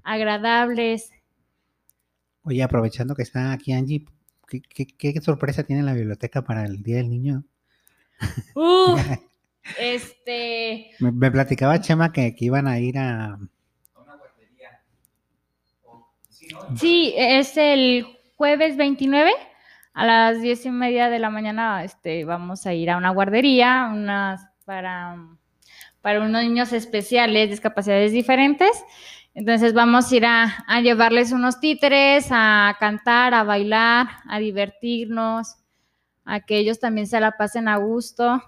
agradables. 0.04 1.12
Oye, 2.44 2.64
aprovechando 2.64 3.16
que 3.16 3.22
está 3.24 3.52
aquí 3.52 3.74
Angie, 3.74 4.06
¿qué, 4.48 4.62
qué- 4.62 5.14
qué 5.14 5.22
sorpresa 5.22 5.64
tiene 5.64 5.84
la 5.84 5.94
biblioteca 5.94 6.42
para 6.44 6.66
el 6.66 6.82
Día 6.82 6.98
del 6.98 7.10
Niño? 7.10 7.44
Uh, 8.56 8.98
este, 9.80 10.92
Me, 11.00 11.12
me 11.12 11.32
platicaba 11.32 11.80
Chema 11.80 12.12
que, 12.12 12.36
que 12.36 12.46
iban 12.46 12.68
a 12.68 12.80
ir 12.80 12.98
a... 12.98 13.38
Una 13.96 14.16
guardería. 14.16 14.82
O- 15.86 16.12
sí, 16.30 16.48
¿no? 16.52 16.78
Sí, 16.78 17.14
es 17.16 17.56
el 17.58 18.06
jueves 18.36 18.76
29 18.78 19.32
a 19.94 20.06
las 20.06 20.42
diez 20.42 20.66
y 20.66 20.72
media 20.72 21.10
de 21.10 21.20
la 21.20 21.30
mañana. 21.30 21.84
Este, 21.84 22.26
vamos 22.26 22.66
a 22.66 22.74
ir 22.74 22.90
a 22.90 22.98
una 22.98 23.12
guardería, 23.12 23.90
unas 23.94 24.42
para, 24.66 25.18
para 26.02 26.22
unos 26.22 26.43
niños 26.43 26.74
especiales, 26.74 27.50
discapacidades 27.50 28.12
diferentes. 28.12 28.72
Entonces 29.34 29.74
vamos 29.74 30.12
a 30.12 30.16
ir 30.16 30.26
a, 30.26 30.82
llevarles 30.82 31.32
unos 31.32 31.60
títeres, 31.60 32.28
a 32.32 32.76
cantar, 32.80 33.34
a 33.34 33.43
bailar, 33.43 34.08
a 34.28 34.39
divertirnos, 34.39 35.56
a 36.26 36.41
que 36.41 36.58
ellos 36.58 36.80
también 36.80 37.08
se 37.08 37.20
la 37.20 37.38
pasen 37.38 37.68
a 37.68 37.78
gusto. 37.78 38.41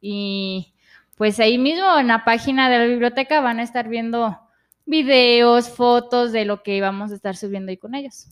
Y 0.00 0.74
pues 1.16 1.40
ahí 1.40 1.58
mismo 1.58 1.98
en 1.98 2.08
la 2.08 2.24
página 2.24 2.68
de 2.68 2.78
la 2.78 2.84
biblioteca 2.86 3.40
van 3.40 3.60
a 3.60 3.62
estar 3.62 3.88
viendo 3.88 4.38
videos, 4.84 5.68
fotos 5.68 6.32
de 6.32 6.44
lo 6.44 6.62
que 6.62 6.80
vamos 6.80 7.12
a 7.12 7.14
estar 7.14 7.36
subiendo 7.36 7.70
ahí 7.70 7.76
con 7.76 7.94
ellos. 7.94 8.28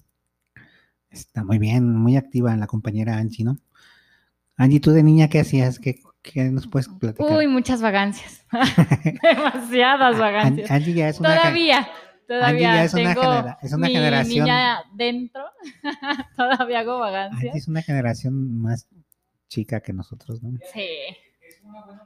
Está 1.11 1.45
muy 1.45 1.59
bien, 1.59 1.95
muy 1.95 2.17
activa 2.17 2.57
la 2.57 2.67
compañera 2.67 3.17
Angie, 3.17 3.45
¿no? 3.45 3.59
Angie, 4.57 4.81
¿tú 4.81 4.91
de 4.91 5.03
niña 5.03 5.29
qué 5.29 5.41
hacías? 5.41 5.79
¿Qué, 5.79 6.01
qué 6.25 6.45
nos 6.45 6.67
puedes 6.67 6.89
platicar? 6.89 7.31
Uy, 7.37 7.47
muchas 7.47 7.81
vagancias. 7.81 8.45
Demasiadas 9.23 10.15
An- 10.15 10.21
vagancias. 10.21 10.71
Angie 10.71 10.95
ya 10.95 11.09
es 11.11 11.21
una... 11.21 11.37
Todavía, 11.37 11.89
todavía 12.27 12.75
ya 12.75 12.85
es 12.85 12.95
una 12.95 13.03
tengo 13.15 13.23
genera- 13.23 13.59
es 13.63 13.73
una 13.73 13.87
mi 13.87 13.93
generación- 13.95 14.45
niña 14.45 14.79
dentro. 14.95 15.45
todavía 16.37 16.81
hago 16.81 16.93
Angie 17.03 17.13
vagancias. 17.13 17.55
es 17.57 17.69
una 17.69 17.83
generación 17.83 18.59
más 18.61 18.89
chica 19.49 19.81
que 19.81 19.93
nosotros, 19.93 20.43
¿no? 20.43 20.59
Sí. 20.73 20.89
Es 21.47 21.61
una 21.63 21.85
buena 21.85 22.03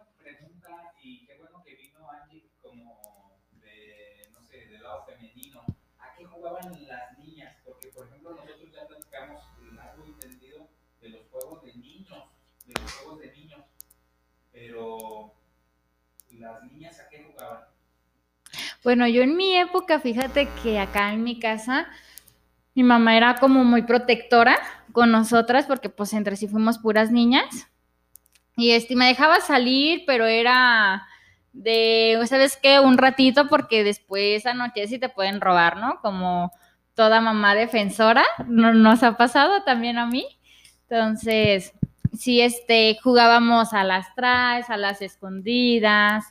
Pero, 14.59 15.32
¿las 16.32 16.62
niñas 16.64 16.98
a 17.00 17.09
qué 17.09 17.22
jugaban? 17.22 17.61
Bueno, 18.82 19.06
yo 19.06 19.22
en 19.22 19.36
mi 19.36 19.56
época, 19.56 20.00
fíjate 20.00 20.48
que 20.62 20.78
acá 20.78 21.12
en 21.12 21.22
mi 21.22 21.38
casa, 21.38 21.88
mi 22.74 22.83
mamá 22.83 23.16
era 23.16 23.37
como 23.37 23.64
muy 23.64 23.83
protectora 23.83 24.58
con 24.92 25.12
nosotras 25.12 25.66
porque 25.66 25.88
pues 25.91 26.12
entre 26.12 26.37
sí 26.37 26.49
fuimos 26.49 26.78
puras 26.78 27.11
niñas. 27.11 27.68
Y 28.57 28.72
este, 28.72 28.96
me 28.96 29.07
dejaba 29.07 29.41
salir, 29.41 30.03
pero 30.07 30.26
era 30.26 31.07
de, 31.53 32.20
¿sabes 32.26 32.58
qué? 32.61 32.80
Un 32.80 32.99
ratito 32.99 33.49
porque 33.49 33.84
después 33.84 34.45
anochece 34.46 34.96
y 34.96 34.99
te 34.99 35.08
pueden 35.08 35.41
robar, 35.41 35.76
¿no? 35.76 36.00
Como 36.00 36.50
toda 36.95 37.20
mamá 37.20 37.54
defensora, 37.54 38.24
no, 38.49 38.74
nos 38.74 39.04
ha 39.04 39.16
pasado 39.16 39.62
también 39.62 39.99
a 39.99 40.07
mí. 40.07 40.26
Entonces, 40.88 41.72
sí, 42.17 42.41
este, 42.41 42.99
jugábamos 43.03 43.72
a 43.72 43.85
las 43.85 44.14
traes, 44.14 44.68
a 44.71 44.76
las 44.76 45.03
escondidas, 45.03 46.25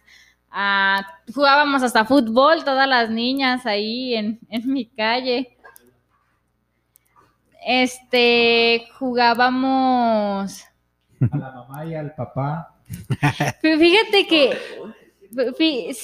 a- 0.49 1.05
jugábamos 1.33 1.83
hasta 1.83 2.05
fútbol, 2.05 2.63
todas 2.63 2.87
las 2.87 3.09
niñas 3.09 3.65
ahí 3.65 4.15
en, 4.15 4.39
en 4.49 4.71
mi 4.71 4.85
calle. 4.87 5.57
Este, 7.65 8.87
jugábamos. 8.97 10.63
A 11.31 11.37
la 11.37 11.51
mamá 11.51 11.85
y 11.85 11.95
al 11.95 12.13
papá. 12.15 12.75
Pero 13.61 13.79
Fíjate 13.79 14.27
que. 14.27 14.57
fí- 15.57 15.95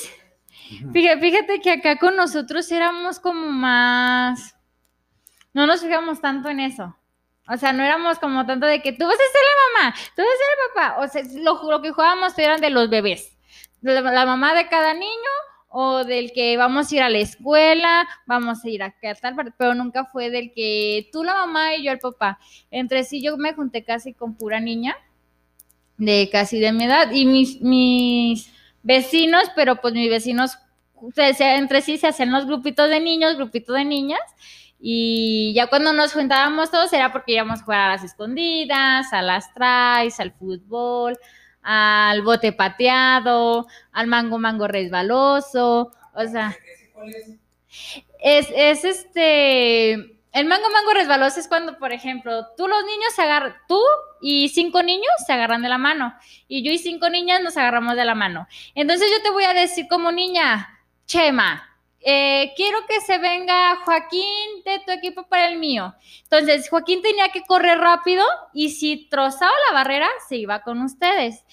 Fíjate, 0.92 1.20
fíjate 1.22 1.62
que 1.62 1.72
acá 1.72 1.98
con 2.00 2.16
nosotros 2.16 2.70
éramos 2.72 3.20
como 3.20 3.50
más. 3.50 4.56
No 5.54 5.68
nos 5.68 5.82
fijamos 5.82 6.20
tanto 6.20 6.50
en 6.50 6.60
eso. 6.62 6.96
O 7.50 7.58
sea, 7.58 7.74
no 7.74 7.84
éramos 7.84 8.20
como 8.20 8.46
tanto 8.46 8.66
de 8.66 8.82
que 8.82 8.94
tú 8.94 9.06
vas 9.06 9.16
a 9.16 9.18
ser 9.18 9.42
la 9.42 9.82
mamá, 9.82 9.96
tú 10.16 10.22
vas 10.22 10.32
a 10.32 10.38
ser 10.38 10.48
el 10.52 10.74
papá. 10.74 11.04
O 11.04 11.08
sea, 11.08 11.70
lo, 11.70 11.82
que 11.82 11.92
jugábamos 11.92 12.38
eran 12.38 12.62
de 12.62 12.70
los 12.70 12.90
bebés. 12.90 13.36
La, 13.82 14.00
la 14.00 14.26
mamá 14.26 14.54
de 14.54 14.68
cada 14.70 14.94
niño 14.94 15.30
o 15.76 16.04
del 16.04 16.32
que 16.34 16.56
vamos 16.56 16.92
a 16.92 16.96
ir 16.96 17.02
a 17.02 17.10
la 17.10 17.18
escuela, 17.18 18.08
vamos 18.28 18.64
a 18.64 18.70
ir 18.70 18.84
a 18.84 18.94
tal, 19.20 19.36
pero 19.58 19.74
nunca 19.74 20.06
fue 20.06 20.30
del 20.30 20.54
que 20.54 21.10
tú 21.12 21.24
la 21.24 21.34
mamá 21.34 21.76
y 21.76 21.84
yo 21.84 21.92
el 21.92 21.98
papá. 21.98 22.38
Entre 22.70 23.04
sí 23.04 23.24
yo 23.24 23.36
me 23.38 23.54
junté 23.54 23.84
casi 23.84 24.14
con 24.14 24.36
pura 24.36 24.60
niña, 24.60 24.96
de 25.98 26.30
casi 26.32 26.60
de 26.60 26.72
mi 26.74 26.84
edad, 26.84 27.10
y 27.12 27.26
mis, 27.26 28.52
vecinos, 28.84 29.46
pero 29.56 29.78
pues 29.78 29.96
mis 29.96 30.12
vecinos, 30.12 30.60
entre 31.40 31.82
sí 31.82 31.98
se 31.98 32.06
hacen 32.06 32.32
los 32.32 32.46
grupitos 32.46 32.88
de 32.88 33.00
niños, 33.00 33.36
grupitos 33.36 33.76
de 33.76 33.86
niñas, 33.86 34.22
Y 34.86 35.54
ya 35.56 35.68
cuando 35.68 35.94
nos 35.94 36.12
juntábamos 36.12 36.70
todos 36.70 36.92
era 36.92 37.14
porque 37.14 37.32
íbamos 37.32 37.62
a 37.62 37.64
jugar 37.64 37.80
a 37.80 37.94
las 37.94 38.04
escondidas, 38.04 39.14
a 39.14 39.22
las 39.22 39.54
trays, 39.54 40.20
al 40.20 40.34
fútbol, 40.34 41.18
al 41.62 42.22
bote 42.22 42.52
pateado, 42.52 43.66
al 43.94 44.08
mango 44.08 44.40
mango 44.40 44.68
resbaloso, 44.68 45.90
o 46.14 46.28
sea, 46.28 46.54
es, 48.20 48.48
es 48.54 48.84
este, 48.84 49.94
el 49.94 50.46
mango 50.48 50.70
mango 50.70 50.94
resbaloso 50.94 51.40
es 51.40 51.48
cuando, 51.48 51.80
por 51.80 51.94
ejemplo, 51.94 52.48
tú 52.58 52.68
los 52.68 52.84
niños 52.84 53.14
se 53.16 53.22
agarran, 53.22 53.56
tú 53.70 53.80
y 54.22 54.50
cinco 54.50 54.84
niños 54.84 55.14
se 55.26 55.32
agarran 55.32 55.62
de 55.62 55.70
la 55.70 55.78
mano, 55.78 56.14
y 56.50 56.62
yo 56.62 56.74
y 56.74 56.78
cinco 56.78 57.10
niñas 57.10 57.42
nos 57.42 57.56
agarramos 57.56 57.96
de 57.96 58.04
la 58.04 58.16
mano. 58.16 58.50
Entonces 58.76 59.10
yo 59.10 59.24
te 59.24 59.30
voy 59.30 59.46
a 59.46 59.54
decir 59.54 59.88
como 59.90 60.12
niña, 60.12 60.78
Chema, 61.06 61.73
eh, 62.06 62.54
quiero 62.56 62.80
que 62.88 63.00
se 63.02 63.18
venga 63.18 63.78
Joaquín 63.86 64.64
de 64.66 64.80
tu 64.86 64.92
equipo 64.92 65.24
para 65.24 65.48
el 65.48 65.58
mío. 65.58 65.94
Entonces, 66.24 66.70
Joaquín 66.70 67.02
tenía 67.02 67.30
que 67.30 67.44
correr 67.44 67.80
rápido 67.80 68.26
y 68.54 68.72
si 68.72 69.08
trozaba 69.10 69.54
la 69.70 69.76
barrera, 69.76 70.08
se 70.28 70.36
iba 70.36 70.62
con 70.62 70.82
ustedes. 70.82 71.44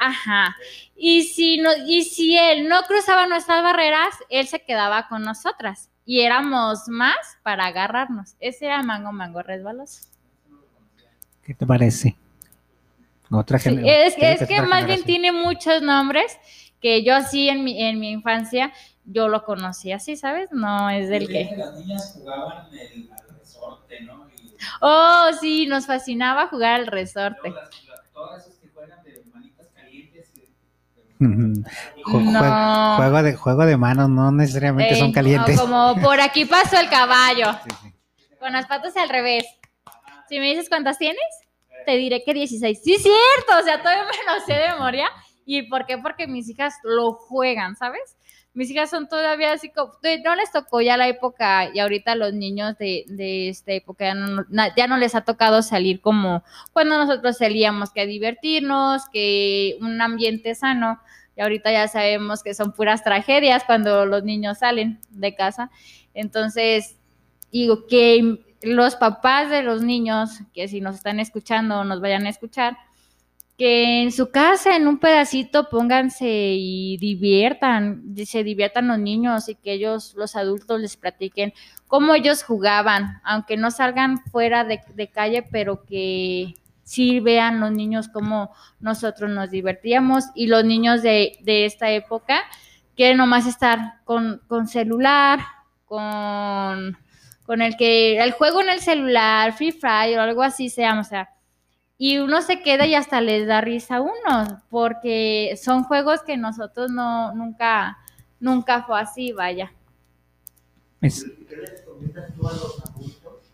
Ajá. 0.00 0.56
Y 0.96 1.22
si, 1.24 1.58
no, 1.58 1.70
y 1.86 2.02
si 2.04 2.36
él 2.36 2.68
no 2.68 2.82
cruzaba 2.82 3.26
nuestras 3.26 3.62
barreras, 3.62 4.14
él 4.28 4.46
se 4.48 4.60
quedaba 4.60 5.08
con 5.08 5.22
nosotras. 5.22 5.90
Y 6.04 6.20
éramos 6.20 6.88
más 6.88 7.16
para 7.42 7.66
agarrarnos. 7.66 8.34
Ese 8.40 8.66
era 8.66 8.82
Mango 8.82 9.12
Mango 9.12 9.42
Resbaloso. 9.42 10.02
¿Qué 11.44 11.54
te 11.54 11.66
parece? 11.66 12.16
Otra 13.30 13.58
Sí, 13.58 13.76
es, 13.84 14.14
es 14.18 14.48
que 14.48 14.62
más 14.62 14.86
bien 14.86 15.02
tiene 15.02 15.32
muchos 15.32 15.82
nombres 15.82 16.38
que 16.80 17.02
yo 17.02 17.14
así 17.14 17.48
en 17.48 17.64
mi, 17.64 17.82
en 17.82 17.98
mi 17.98 18.10
infancia 18.10 18.72
yo 19.06 19.28
lo 19.28 19.44
conocí 19.44 19.92
así, 19.92 20.16
¿sabes? 20.16 20.48
No 20.52 20.90
es 20.90 21.08
del 21.08 21.28
que... 21.28 21.48
Las 21.56 21.74
niñas 21.76 22.12
jugaban 22.18 22.66
el, 22.72 23.08
al 23.12 23.38
resorte, 23.38 24.00
¿no? 24.02 24.26
Y 24.28 24.56
Oh, 24.80 25.30
sí, 25.40 25.66
nos 25.66 25.86
fascinaba 25.86 26.48
jugar 26.48 26.74
al 26.80 26.86
resorte. 26.86 27.50
luego 27.50 27.56
las, 27.60 27.84
las- 27.86 28.12
todas 28.12 28.46
esas 28.46 28.58
que 28.58 28.68
juegan 28.68 29.04
de 29.04 29.22
manitas 29.32 29.66
calientes. 29.74 30.32
y- 30.36 31.24
No. 31.24 31.64
jue- 32.04 32.96
Juego 32.96 33.22
de, 33.22 33.34
juego 33.36 33.66
de 33.66 33.76
manos, 33.76 34.08
no 34.08 34.32
necesariamente 34.32 34.94
Ey, 34.94 35.00
son 35.00 35.12
calientes. 35.12 35.60
como 35.60 35.94
por 36.02 36.20
aquí 36.20 36.44
pasó 36.44 36.78
el 36.80 36.88
caballo, 36.88 37.52
Sí, 37.64 37.70
sí. 37.82 37.92
con 38.38 38.52
las 38.52 38.66
patas 38.66 38.96
al 38.96 39.08
revés. 39.08 39.44
Si 40.28 40.38
me 40.40 40.46
dices 40.46 40.68
cuántas 40.68 40.98
tienes, 40.98 41.20
te 41.84 41.92
diré 41.96 42.24
que 42.24 42.34
16. 42.34 42.80
Sí, 42.82 42.94
es 42.94 43.02
cierto, 43.02 43.60
o 43.60 43.62
sea, 43.62 43.78
todavía 43.80 44.04
me 44.04 44.32
lo 44.34 44.44
sé 44.44 44.54
de 44.54 44.72
memoria. 44.72 45.08
¿Y 45.44 45.62
por 45.68 45.86
qué? 45.86 45.98
Porque 45.98 46.26
mis 46.26 46.48
hijas 46.48 46.74
lo 46.82 47.12
juegan, 47.12 47.76
¿sabes? 47.76 48.16
Mis 48.56 48.70
hijas 48.70 48.88
son 48.88 49.06
todavía 49.06 49.52
así 49.52 49.68
como, 49.68 49.92
no 50.24 50.34
les 50.34 50.50
tocó 50.50 50.80
ya 50.80 50.96
la 50.96 51.08
época 51.08 51.68
y 51.74 51.78
ahorita 51.78 52.14
los 52.14 52.32
niños 52.32 52.78
de, 52.78 53.04
de 53.06 53.50
esta 53.50 53.72
época 53.72 54.14
ya 54.74 54.86
no, 54.86 54.96
les 54.96 55.14
ha 55.14 55.20
tocado 55.20 55.60
salir 55.60 56.00
como 56.00 56.42
cuando 56.72 56.96
nosotros 56.96 57.36
salíamos, 57.36 57.92
que 57.92 58.06
divertirnos, 58.06 59.10
que 59.12 59.76
un 59.82 60.00
ambiente 60.00 60.54
sano. 60.54 60.98
Y 61.36 61.42
ahorita 61.42 61.70
ya 61.70 61.86
sabemos 61.86 62.42
que 62.42 62.54
son 62.54 62.72
puras 62.72 63.04
tragedias 63.04 63.62
cuando 63.64 64.06
los 64.06 64.24
niños 64.24 64.60
salen 64.60 65.00
de 65.10 65.34
casa. 65.34 65.70
Entonces, 66.14 66.96
digo 67.52 67.86
que 67.86 68.42
los 68.62 68.96
papás 68.96 69.50
de 69.50 69.64
los 69.64 69.82
niños, 69.82 70.30
que 70.54 70.66
si 70.66 70.80
nos 70.80 70.94
están 70.94 71.20
escuchando 71.20 71.80
o 71.80 71.84
nos 71.84 72.00
vayan 72.00 72.24
a 72.24 72.30
escuchar, 72.30 72.78
que 73.56 74.02
en 74.02 74.12
su 74.12 74.30
casa, 74.30 74.76
en 74.76 74.86
un 74.86 74.98
pedacito, 74.98 75.70
pónganse 75.70 76.26
y 76.28 76.98
diviertan, 76.98 78.14
se 78.26 78.44
diviertan 78.44 78.88
los 78.88 78.98
niños 78.98 79.48
y 79.48 79.54
que 79.54 79.72
ellos, 79.72 80.14
los 80.14 80.36
adultos, 80.36 80.80
les 80.80 80.96
platiquen 80.96 81.54
cómo 81.86 82.14
ellos 82.14 82.42
jugaban, 82.42 83.20
aunque 83.24 83.56
no 83.56 83.70
salgan 83.70 84.18
fuera 84.30 84.64
de, 84.64 85.08
calle, 85.08 85.42
pero 85.50 85.84
que 85.84 86.54
sí 86.82 87.20
vean 87.20 87.60
los 87.60 87.72
niños 87.72 88.08
cómo 88.08 88.50
nosotros 88.78 89.30
nos 89.30 89.50
divertíamos 89.50 90.24
y 90.34 90.48
los 90.48 90.64
niños 90.64 91.02
de, 91.02 91.38
de 91.42 91.64
esta 91.64 91.90
época 91.90 92.42
quieren 92.94 93.16
nomás 93.16 93.46
estar 93.46 94.04
con, 94.04 94.42
con 94.48 94.68
celular, 94.68 95.40
con, 95.86 96.98
con 97.44 97.62
el 97.62 97.76
que 97.76 98.18
el 98.18 98.32
juego 98.32 98.60
en 98.60 98.68
el 98.68 98.80
celular, 98.80 99.52
Free 99.54 99.72
Fire 99.72 100.18
o 100.18 100.22
algo 100.22 100.42
así 100.42 100.68
se 100.68 100.82
llama, 100.82 101.00
o 101.00 101.04
sea, 101.04 101.30
y 101.98 102.18
uno 102.18 102.42
se 102.42 102.62
queda 102.62 102.86
y 102.86 102.94
hasta 102.94 103.20
les 103.20 103.46
da 103.46 103.60
risa 103.60 103.96
a 103.96 104.00
uno, 104.02 104.62
porque 104.70 105.58
son 105.62 105.84
juegos 105.84 106.22
que 106.22 106.36
nosotros 106.36 106.90
no, 106.90 107.34
nunca, 107.34 107.98
nunca 108.40 108.82
fue 108.84 109.00
así, 109.00 109.32
vaya. 109.32 109.72
Es- 111.00 111.24
¿Qué 111.48 111.56
les 111.56 111.70
recomiendas 111.80 112.34
tú 112.34 112.48
a 112.48 112.52
los 112.52 112.80
adultos 112.80 113.52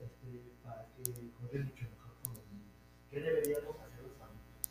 este, 0.00 0.40
para 0.64 0.86
que 0.96 1.02
jueguen 1.40 1.64
mucho 1.66 1.84
mejor 1.90 2.14
con 2.22 2.34
los 2.34 2.44
niños? 2.52 2.72
¿Qué 3.10 3.20
deberíamos 3.20 3.76
hacer 3.80 4.02
los 4.02 4.20
adultos? 4.20 4.70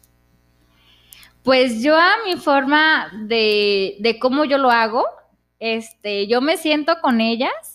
Pues 1.44 1.82
yo 1.84 1.96
a 1.98 2.14
mi 2.26 2.38
forma 2.38 3.12
de, 3.28 3.98
de 4.00 4.20
cómo 4.20 4.46
yo 4.46 4.58
lo 4.58 4.72
hago, 4.72 5.06
este, 5.60 6.28
yo 6.28 6.42
me 6.42 6.58
siento 6.58 7.00
con 7.02 7.22
ellas, 7.22 7.75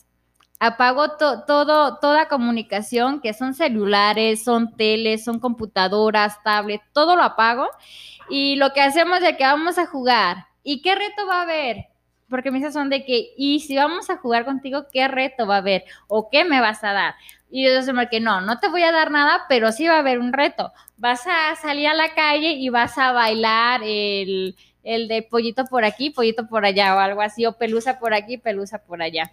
apago 0.60 1.16
to- 1.16 1.44
todo, 1.46 1.98
toda 1.98 2.28
comunicación, 2.28 3.20
que 3.20 3.32
son 3.34 3.54
celulares, 3.54 4.44
son 4.44 4.76
teles, 4.76 5.24
son 5.24 5.40
computadoras, 5.40 6.42
tablets, 6.44 6.84
todo 6.92 7.16
lo 7.16 7.22
apago. 7.24 7.66
Y 8.28 8.56
lo 8.56 8.72
que 8.72 8.80
hacemos 8.82 9.22
es 9.22 9.36
que 9.36 9.44
vamos 9.44 9.78
a 9.78 9.86
jugar. 9.86 10.46
¿Y 10.62 10.82
qué 10.82 10.94
reto 10.94 11.26
va 11.26 11.40
a 11.40 11.42
haber? 11.42 11.86
Porque 12.28 12.50
mis 12.52 12.72
son 12.72 12.90
de 12.90 13.04
que, 13.04 13.32
y 13.36 13.60
si 13.60 13.76
vamos 13.76 14.08
a 14.10 14.18
jugar 14.18 14.44
contigo, 14.44 14.86
¿qué 14.92 15.08
reto 15.08 15.46
va 15.46 15.56
a 15.56 15.58
haber? 15.58 15.84
¿O 16.06 16.30
qué 16.30 16.44
me 16.44 16.60
vas 16.60 16.84
a 16.84 16.92
dar? 16.92 17.14
Y 17.50 17.64
yo 17.64 17.82
soy 17.82 18.06
que 18.08 18.20
no, 18.20 18.40
no 18.40 18.60
te 18.60 18.68
voy 18.68 18.82
a 18.84 18.92
dar 18.92 19.10
nada, 19.10 19.46
pero 19.48 19.72
sí 19.72 19.88
va 19.88 19.96
a 19.96 19.98
haber 19.98 20.20
un 20.20 20.32
reto. 20.32 20.72
Vas 20.96 21.26
a 21.26 21.56
salir 21.56 21.88
a 21.88 21.94
la 21.94 22.14
calle 22.14 22.52
y 22.52 22.68
vas 22.68 22.96
a 22.98 23.10
bailar 23.12 23.80
el, 23.82 24.54
el 24.84 25.08
de 25.08 25.22
pollito 25.22 25.64
por 25.64 25.84
aquí, 25.84 26.10
pollito 26.10 26.46
por 26.46 26.64
allá, 26.64 26.94
o 26.94 26.98
algo 27.00 27.20
así, 27.22 27.46
o 27.46 27.54
pelusa 27.58 27.98
por 27.98 28.14
aquí, 28.14 28.38
pelusa 28.38 28.78
por 28.84 29.02
allá. 29.02 29.32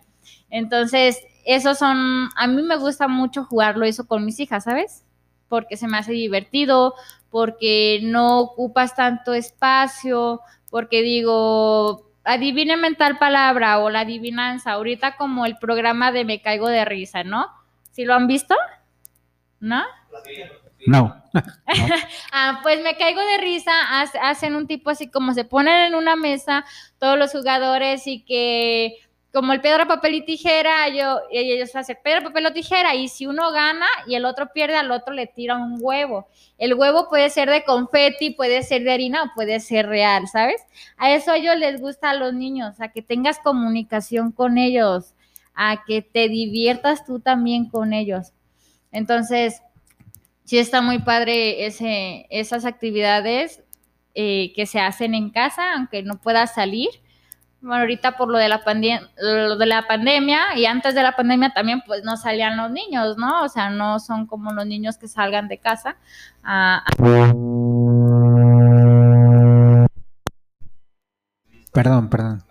Entonces, 0.49 1.19
esos 1.45 1.77
son, 1.77 2.29
a 2.35 2.47
mí 2.47 2.61
me 2.61 2.77
gusta 2.77 3.07
mucho 3.07 3.43
jugarlo 3.45 3.85
eso 3.85 4.07
con 4.07 4.25
mis 4.25 4.39
hijas, 4.39 4.63
¿sabes? 4.65 5.03
Porque 5.49 5.77
se 5.77 5.87
me 5.87 5.97
hace 5.97 6.11
divertido, 6.11 6.93
porque 7.31 7.99
no 8.03 8.39
ocupas 8.39 8.95
tanto 8.95 9.33
espacio, 9.33 10.41
porque 10.69 11.01
digo, 11.01 12.09
adivíneme 12.23 12.93
tal 12.95 13.17
palabra 13.17 13.79
o 13.79 13.89
la 13.89 14.01
adivinanza, 14.01 14.73
ahorita 14.73 15.15
como 15.15 15.45
el 15.45 15.57
programa 15.57 16.11
de 16.11 16.25
Me 16.25 16.41
Caigo 16.41 16.67
de 16.67 16.83
Risa, 16.85 17.23
¿no? 17.23 17.47
¿Sí 17.91 18.03
lo 18.05 18.13
han 18.13 18.27
visto? 18.27 18.55
¿No? 19.59 19.83
no. 20.85 21.23
Ah, 22.31 22.59
pues 22.63 22.81
me 22.83 22.95
caigo 22.97 23.21
de 23.21 23.37
risa, 23.39 23.71
hace- 24.01 24.19
hacen 24.19 24.55
un 24.55 24.67
tipo 24.67 24.89
así 24.89 25.09
como 25.09 25.33
se 25.33 25.43
ponen 25.45 25.73
en 25.87 25.95
una 25.95 26.15
mesa 26.15 26.65
todos 26.99 27.17
los 27.17 27.31
jugadores 27.31 28.05
y 28.07 28.21
que 28.23 28.95
como 29.33 29.53
el 29.53 29.61
piedra, 29.61 29.87
papel 29.87 30.15
y 30.15 30.25
tijera, 30.25 30.87
yo, 30.89 31.19
ellos 31.31 31.75
hacen 31.75 31.97
piedra, 32.03 32.23
papel 32.23 32.45
o 32.45 32.53
tijera 32.53 32.95
y 32.95 33.07
si 33.07 33.27
uno 33.27 33.51
gana 33.51 33.85
y 34.07 34.15
el 34.15 34.25
otro 34.25 34.51
pierde, 34.53 34.75
al 34.75 34.91
otro 34.91 35.13
le 35.13 35.27
tira 35.27 35.57
un 35.57 35.77
huevo. 35.79 36.27
El 36.57 36.73
huevo 36.73 37.07
puede 37.09 37.29
ser 37.29 37.49
de 37.49 37.63
confeti, 37.63 38.31
puede 38.31 38.63
ser 38.63 38.83
de 38.83 38.91
harina 38.91 39.23
o 39.23 39.33
puede 39.35 39.59
ser 39.59 39.87
real, 39.87 40.27
¿sabes? 40.27 40.61
A 40.97 41.11
eso 41.11 41.31
a 41.31 41.37
ellos 41.37 41.55
les 41.57 41.81
gusta 41.81 42.11
a 42.11 42.15
los 42.15 42.33
niños, 42.33 42.79
a 42.79 42.89
que 42.89 43.01
tengas 43.01 43.39
comunicación 43.39 44.31
con 44.31 44.57
ellos, 44.57 45.13
a 45.53 45.83
que 45.85 46.01
te 46.01 46.29
diviertas 46.29 47.05
tú 47.05 47.19
también 47.19 47.69
con 47.69 47.93
ellos. 47.93 48.33
Entonces, 48.91 49.61
sí 50.45 50.57
está 50.57 50.81
muy 50.81 50.99
padre 50.99 51.65
ese, 51.65 52.25
esas 52.29 52.63
actividades 52.63 53.61
eh, 54.15 54.53
que 54.55 54.65
se 54.65 54.79
hacen 54.79 55.13
en 55.13 55.29
casa, 55.29 55.73
aunque 55.73 56.01
no 56.01 56.19
puedas 56.21 56.55
salir. 56.55 56.89
Bueno, 57.59 57.81
ahorita 57.81 58.15
por 58.17 58.29
lo 58.29 58.37
de 58.37 58.47
la 58.49 58.63
pandemia, 58.63 59.09
lo 59.17 59.55
de 59.57 59.65
la 59.65 59.87
pandemia 59.87 60.55
y 60.55 60.65
antes 60.65 60.93
de 60.93 61.01
la 61.03 61.15
pandemia 61.15 61.51
también, 61.53 61.81
pues 61.85 62.03
no 62.03 62.15
salían 62.15 62.55
los 62.55 62.69
niños, 62.71 63.17
¿no? 63.17 63.43
O 63.43 63.49
sea, 63.49 63.69
no 63.69 63.99
son 63.99 64.27
como 64.27 64.53
los 64.53 64.65
niños 64.65 64.97
que 64.97 65.07
salgan 65.07 65.47
de 65.47 65.57
casa. 65.57 65.97
a- 66.43 66.83
Perdón, 71.73 72.09
perdón. 72.09 72.43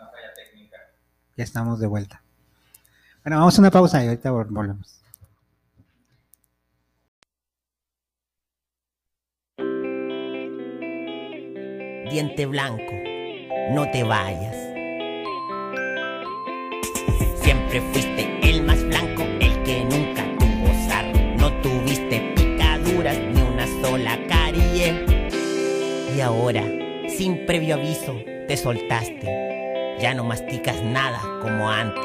Ya 1.36 1.44
estamos 1.44 1.78
de 1.80 1.86
vuelta. 1.86 2.22
Bueno, 3.24 3.38
vamos 3.38 3.56
a 3.58 3.60
una 3.60 3.70
pausa 3.70 4.02
y 4.02 4.06
ahorita 4.08 4.30
vol- 4.30 4.46
volvemos. 4.50 5.00
Diente 12.10 12.46
blanco, 12.46 12.92
no 13.72 13.90
te 13.90 14.02
vayas. 14.02 14.56
Siempre 17.68 17.92
fuiste 17.92 18.48
el 18.48 18.62
más 18.62 18.80
blanco, 18.84 19.24
el 19.40 19.62
que 19.64 19.84
nunca 19.84 20.24
tuvo 20.38 20.88
sarro. 20.88 21.10
No 21.36 21.52
tuviste 21.62 22.32
picaduras 22.36 23.18
ni 23.18 23.40
una 23.40 23.66
sola 23.82 24.16
carie. 24.28 25.04
Y 26.16 26.20
ahora, 26.20 26.62
sin 27.08 27.44
previo 27.44 27.74
aviso, 27.74 28.22
te 28.46 28.56
soltaste. 28.56 29.96
Ya 30.00 30.14
no 30.14 30.22
masticas 30.22 30.80
nada 30.80 31.20
como 31.42 31.68
antes. 31.68 32.04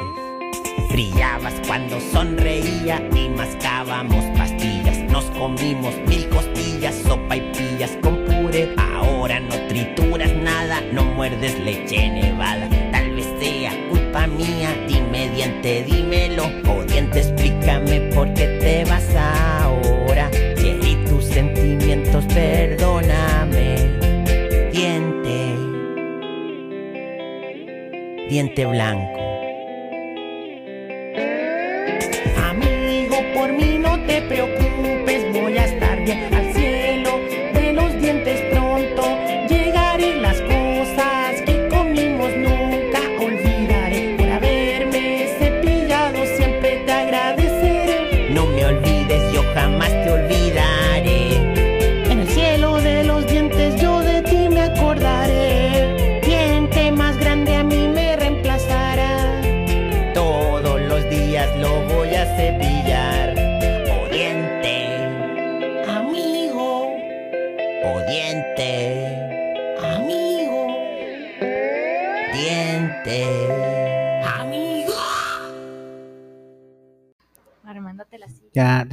Brillabas 0.90 1.54
cuando 1.68 2.00
sonreía 2.12 3.00
y 3.14 3.28
mascábamos 3.28 4.24
pastillas. 4.36 4.98
Nos 5.12 5.26
comimos 5.26 5.94
mil 6.08 6.28
costillas, 6.28 6.96
sopa 7.06 7.36
y 7.36 7.52
pillas 7.52 7.96
con 8.02 8.24
puré. 8.24 8.74
Ahora 8.78 9.38
no 9.38 9.54
trituras 9.68 10.32
nada, 10.34 10.80
no 10.92 11.04
muerdes 11.04 11.56
leche 11.60 12.10
nevada. 12.10 12.68
Tal 12.90 13.14
vez 13.14 13.28
sea 13.38 13.70
culpa 13.90 14.26
mía, 14.26 14.74
diente, 15.34 15.84
dímelo. 15.84 16.44
O 16.68 16.84
diente, 16.84 17.20
explícame 17.20 18.00
por 18.14 18.32
qué 18.34 18.46
te 18.60 18.84
vas 18.84 19.08
ahora. 19.14 20.30
Herí 20.32 20.96
tus 21.08 21.24
sentimientos, 21.24 22.24
perdóname. 22.26 23.76
Diente, 24.72 25.56
diente 28.28 28.66
blanco. 28.66 29.21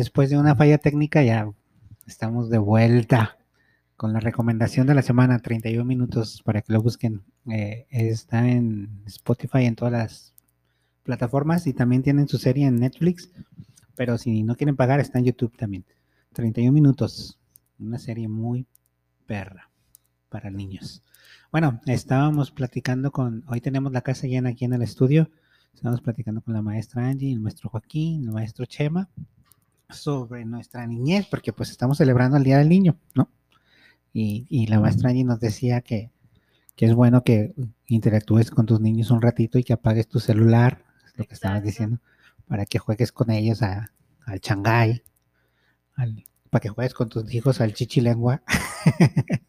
Después 0.10 0.32
de 0.32 0.40
una 0.40 0.56
falla 0.56 0.80
técnica, 0.80 1.22
ya 1.22 1.54
estamos 2.08 2.50
de 2.50 2.58
vuelta 2.58 3.38
con 3.96 4.12
la 4.12 4.20
recomendación 4.20 4.88
de 4.88 4.96
la 4.96 5.04
semana, 5.04 5.38
31 5.38 5.86
minutos 5.86 6.42
para 6.44 6.64
que 6.64 6.74
lo 6.74 6.82
busquen. 6.82 7.22
Eh, 7.48 7.86
está 7.92 8.50
en 8.50 9.04
Spotify, 9.06 9.66
en 9.66 9.76
todas 9.76 9.92
las 9.92 10.34
plataformas 11.04 11.68
y 11.68 11.74
también 11.74 12.02
tienen 12.02 12.28
su 12.28 12.40
serie 12.40 12.66
en 12.66 12.78
Netflix, 12.78 13.30
pero 13.94 14.18
si 14.18 14.42
no 14.42 14.56
quieren 14.56 14.76
pagar, 14.76 15.00
está 15.00 15.20
en 15.20 15.26
YouTube 15.26 15.56
también. 15.56 15.86
31 16.34 16.72
minutos, 16.72 17.38
una 17.78 18.00
serie 18.00 18.28
muy 18.28 18.66
perra 19.28 19.70
para 20.28 20.50
niños. 20.50 21.04
Bueno, 21.52 21.82
estábamos 21.86 22.50
platicando 22.50 23.12
con, 23.12 23.44
hoy 23.46 23.62
tenemos 23.62 23.92
la 23.92 24.02
casa 24.02 24.26
llena 24.26 24.50
aquí 24.50 24.66
en 24.66 24.74
el 24.74 24.82
estudio, 24.82 25.30
estábamos 25.72 26.02
platicando 26.02 26.42
con 26.42 26.56
la 26.56 26.64
maestra 26.64 27.08
Angie, 27.08 27.32
el 27.32 27.42
maestro 27.42 27.70
Joaquín, 27.70 28.24
el 28.24 28.32
maestro 28.32 28.66
Chema, 28.66 29.08
sobre 30.00 30.46
nuestra 30.46 30.86
niñez, 30.86 31.26
porque 31.30 31.52
pues 31.54 31.70
estamos 31.72 31.98
celebrando 31.98 32.38
el 32.38 32.44
Día 32.44 32.58
del 32.60 32.70
Niño, 32.70 32.98
¿no? 33.16 33.30
Y, 34.14 34.46
y 34.50 34.68
la 34.68 34.80
maestra 34.80 35.10
Angie 35.10 35.24
nos 35.24 35.40
decía 35.40 35.82
que, 35.82 36.12
que 36.76 36.86
es 36.86 36.94
bueno 36.94 37.24
que 37.24 37.54
interactúes 37.88 38.52
con 38.52 38.66
tus 38.66 38.80
niños 38.80 39.12
un 39.12 39.22
ratito 39.22 39.58
y 39.60 39.64
que 39.64 39.74
apagues 39.74 40.08
tu 40.08 40.20
celular, 40.20 40.84
es 41.06 41.18
lo 41.18 41.26
que 41.26 41.34
estabas 41.34 41.58
Exacto. 41.60 41.68
diciendo, 41.68 42.00
para 42.48 42.66
que 42.66 42.80
juegues 42.80 43.12
con 43.12 43.30
ellos 43.32 43.62
a- 43.62 43.92
al 44.26 44.40
Shanghai, 44.40 45.04
al- 45.96 46.24
para 46.50 46.62
que 46.62 46.70
juegues 46.70 46.94
con 46.94 47.10
tus 47.10 47.32
hijos 47.34 47.62
al 47.62 47.74
chichilengua. 47.74 48.42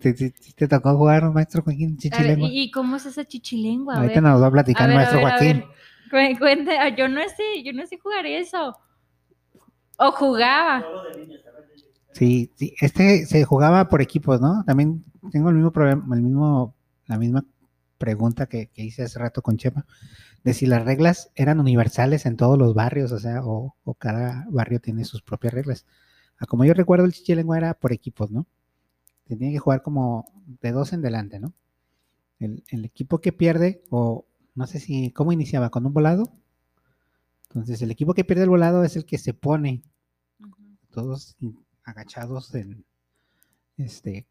¿Te, 0.00 0.12
te, 0.12 0.30
te 0.30 0.68
tocó 0.68 0.96
jugar, 0.96 1.30
maestro 1.32 1.62
Joaquín, 1.62 1.88
A 1.88 1.92
ver, 1.92 1.98
chichilengua? 1.98 2.48
¿y, 2.52 2.70
cómo 2.70 2.96
es 2.96 3.06
esa 3.06 3.24
chichilengua? 3.24 3.94
A 3.96 4.00
Ahorita 4.02 4.20
nos 4.20 4.40
va 4.42 4.46
a 4.46 4.50
platicar 4.50 4.88
A 4.90 4.92
a 4.92 4.96
maestro 4.96 5.18
a 5.18 5.22
Joaquín. 5.22 5.64
ver. 6.10 6.34
Cu- 6.34 6.38
cuente- 6.38 6.78
ah, 6.78 6.94
yo 6.94 7.08
no 7.08 7.20
sé, 7.22 7.62
yo 7.64 7.72
no 7.72 7.86
sé 7.86 7.98
jugar 7.98 8.26
eso. 8.26 8.76
O 10.04 10.10
jugaba. 10.10 10.84
Sí, 12.10 12.50
sí, 12.56 12.74
este 12.80 13.24
se 13.24 13.44
jugaba 13.44 13.88
por 13.88 14.02
equipos, 14.02 14.40
¿no? 14.40 14.64
También 14.64 15.04
tengo 15.30 15.50
el 15.50 15.54
mismo 15.54 15.70
problema, 15.70 16.16
el 16.16 16.22
mismo, 16.22 16.74
la 17.06 17.18
misma 17.18 17.44
pregunta 17.98 18.46
que, 18.46 18.68
hice 18.74 19.04
hace 19.04 19.20
rato 19.20 19.42
con 19.42 19.58
Chema, 19.58 19.86
de 20.42 20.54
si 20.54 20.66
las 20.66 20.84
reglas 20.84 21.30
eran 21.36 21.60
universales 21.60 22.26
en 22.26 22.36
todos 22.36 22.58
los 22.58 22.74
barrios, 22.74 23.12
o 23.12 23.20
sea, 23.20 23.42
o, 23.44 23.76
cada 23.96 24.44
barrio 24.50 24.80
tiene 24.80 25.04
sus 25.04 25.22
propias 25.22 25.54
reglas. 25.54 25.86
Como 26.48 26.64
yo 26.64 26.74
recuerdo, 26.74 27.04
el 27.04 27.12
chichilengua 27.12 27.56
era 27.58 27.74
por 27.74 27.92
equipos, 27.92 28.32
¿no? 28.32 28.46
Tenía 29.28 29.52
que 29.52 29.58
jugar 29.60 29.82
como 29.82 30.26
de 30.60 30.72
dos 30.72 30.92
en 30.92 31.02
delante, 31.02 31.38
¿no? 31.38 31.52
El, 32.40 32.64
el 32.70 32.84
equipo 32.84 33.20
que 33.20 33.32
pierde, 33.32 33.84
o 33.90 34.24
no 34.56 34.66
sé 34.66 34.80
si, 34.80 35.12
¿cómo 35.12 35.30
iniciaba? 35.30 35.70
¿Con 35.70 35.86
un 35.86 35.92
volado? 35.92 36.32
Entonces, 37.50 37.80
el 37.82 37.90
equipo 37.92 38.14
que 38.14 38.24
pierde 38.24 38.44
el 38.44 38.50
volado 38.50 38.82
es 38.82 38.96
el 38.96 39.04
que 39.04 39.18
se 39.18 39.34
pone 39.34 39.82
todos 40.92 41.36
agachados 41.84 42.54
en 42.54 42.84
este 43.76 44.26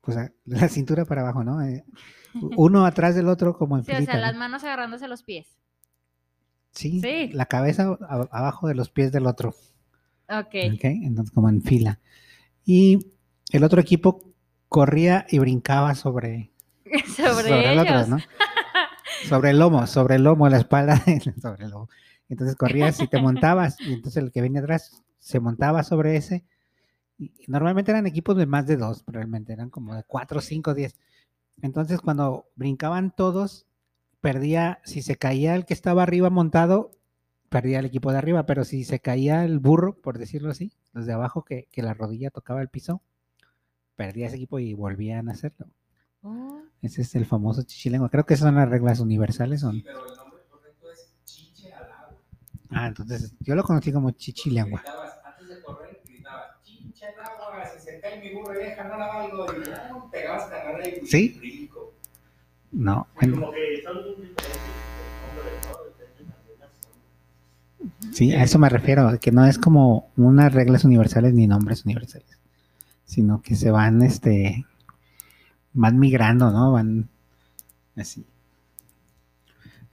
pues 0.00 0.16
a- 0.16 0.32
la 0.44 0.68
cintura 0.68 1.04
para 1.04 1.22
abajo, 1.22 1.44
¿no? 1.44 1.62
Eh, 1.62 1.84
uno 2.56 2.86
atrás 2.86 3.14
del 3.14 3.28
otro 3.28 3.56
como 3.56 3.76
en 3.78 3.84
Sí, 3.84 3.92
o 3.92 4.02
sea, 4.04 4.14
¿no? 4.14 4.20
las 4.20 4.36
manos 4.36 4.64
agarrándose 4.64 5.08
los 5.08 5.22
pies. 5.22 5.48
Sí, 6.72 7.00
sí. 7.00 7.28
la 7.32 7.46
cabeza 7.46 7.96
a- 8.08 8.28
abajo 8.30 8.68
de 8.68 8.74
los 8.74 8.90
pies 8.90 9.10
del 9.12 9.26
otro, 9.26 9.50
Ok. 10.28 10.54
¿ok? 10.74 10.84
Entonces 10.84 11.32
como 11.32 11.48
en 11.48 11.62
fila. 11.62 12.00
Y 12.66 13.06
el 13.50 13.64
otro 13.64 13.80
equipo 13.80 14.22
corría 14.68 15.26
y 15.30 15.38
brincaba 15.38 15.94
sobre, 15.94 16.50
Sobre, 17.16 17.72
el 17.72 17.78
otro. 17.78 18.06
¿no? 18.08 18.18
Sobre 19.28 19.50
el 19.50 19.58
lomo, 19.58 19.86
sobre 19.86 20.16
el 20.16 20.24
lomo, 20.24 20.48
la 20.48 20.58
espalda, 20.58 21.02
sobre 21.40 21.64
el 21.64 21.70
lomo. 21.70 21.88
Entonces 22.28 22.56
corrías 22.56 23.00
y 23.00 23.08
te 23.08 23.20
montabas, 23.20 23.80
y 23.80 23.92
entonces 23.92 24.22
el 24.22 24.32
que 24.32 24.40
venía 24.40 24.60
atrás 24.60 25.02
se 25.18 25.40
montaba 25.40 25.82
sobre 25.82 26.16
ese. 26.16 26.44
Y 27.18 27.32
normalmente 27.46 27.92
eran 27.92 28.06
equipos 28.06 28.36
de 28.36 28.46
más 28.46 28.66
de 28.66 28.76
dos, 28.76 29.04
realmente 29.06 29.52
eran 29.52 29.70
como 29.70 29.94
de 29.94 30.04
cuatro, 30.04 30.40
cinco, 30.40 30.74
diez. 30.74 30.96
Entonces 31.62 32.00
cuando 32.00 32.46
brincaban 32.56 33.14
todos, 33.14 33.66
perdía, 34.20 34.80
si 34.84 35.02
se 35.02 35.16
caía 35.16 35.54
el 35.54 35.64
que 35.64 35.74
estaba 35.74 36.02
arriba 36.02 36.30
montado, 36.30 36.90
perdía 37.48 37.78
el 37.78 37.86
equipo 37.86 38.12
de 38.12 38.18
arriba, 38.18 38.44
pero 38.44 38.64
si 38.64 38.84
se 38.84 39.00
caía 39.00 39.44
el 39.44 39.60
burro, 39.60 39.94
por 39.94 40.18
decirlo 40.18 40.50
así, 40.50 40.72
los 40.92 41.06
de 41.06 41.12
abajo 41.12 41.44
que, 41.44 41.68
que 41.70 41.82
la 41.82 41.94
rodilla 41.94 42.30
tocaba 42.30 42.60
el 42.60 42.68
piso, 42.68 43.02
perdía 43.96 44.26
ese 44.26 44.36
equipo 44.36 44.58
y 44.58 44.74
volvían 44.74 45.28
a 45.28 45.32
hacerlo. 45.32 45.66
Oh, 46.22 46.60
Ese 46.82 47.02
es 47.02 47.14
el 47.14 47.24
famoso 47.24 47.62
chichilengua. 47.62 48.10
Creo 48.10 48.26
que 48.26 48.34
esas 48.34 48.46
son 48.46 48.56
las 48.56 48.68
reglas 48.68 49.00
universales. 49.00 49.60
Son... 49.60 49.80
Pero 49.82 50.04
nombre 50.16 50.42
correcto 50.50 50.90
es 50.90 51.12
chiche 51.24 51.72
al 51.72 51.84
agua. 51.84 52.18
Ah, 52.70 52.86
entonces 52.88 53.32
yo 53.40 53.54
lo 53.54 53.62
conocí 53.62 53.92
como 53.92 54.10
chichilengua. 54.10 54.80
Gritabas, 54.80 55.24
antes 55.24 55.48
de 55.48 55.58
correr, 55.60 55.98
gritabas, 56.04 56.62
chiche 56.64 57.06
al 57.06 57.14
agua, 57.20 57.64
si 57.72 57.78
se 57.80 58.00
cae 58.00 58.18
mi 58.18 58.30
burro 58.30 58.56
vieja, 58.58 58.84
no 58.84 58.96
la 58.98 59.08
valgo. 59.08 59.46
Y 59.64 59.70
ya, 59.70 59.82
pegabas 60.12 60.44
carrera 60.50 60.82
y 61.00 61.06
¿Sí? 61.06 61.70
No, 62.72 63.06
en- 63.20 63.32
Como 63.32 63.52
que 63.52 63.82
son 63.82 63.96
¿no? 68.08 68.12
Sí, 68.12 68.32
a 68.32 68.42
eso 68.42 68.58
me 68.58 68.68
refiero, 68.68 69.18
que 69.20 69.30
no 69.32 69.44
es 69.46 69.58
como 69.58 70.10
unas 70.16 70.52
reglas 70.52 70.84
universales 70.84 71.34
ni 71.34 71.46
nombres 71.46 71.84
universales, 71.84 72.38
sino 73.04 73.42
que 73.42 73.54
se 73.56 73.70
van, 73.70 74.02
este, 74.02 74.64
van 75.72 75.98
migrando, 75.98 76.50
¿no? 76.50 76.72
Van 76.72 77.08
así. 77.96 78.24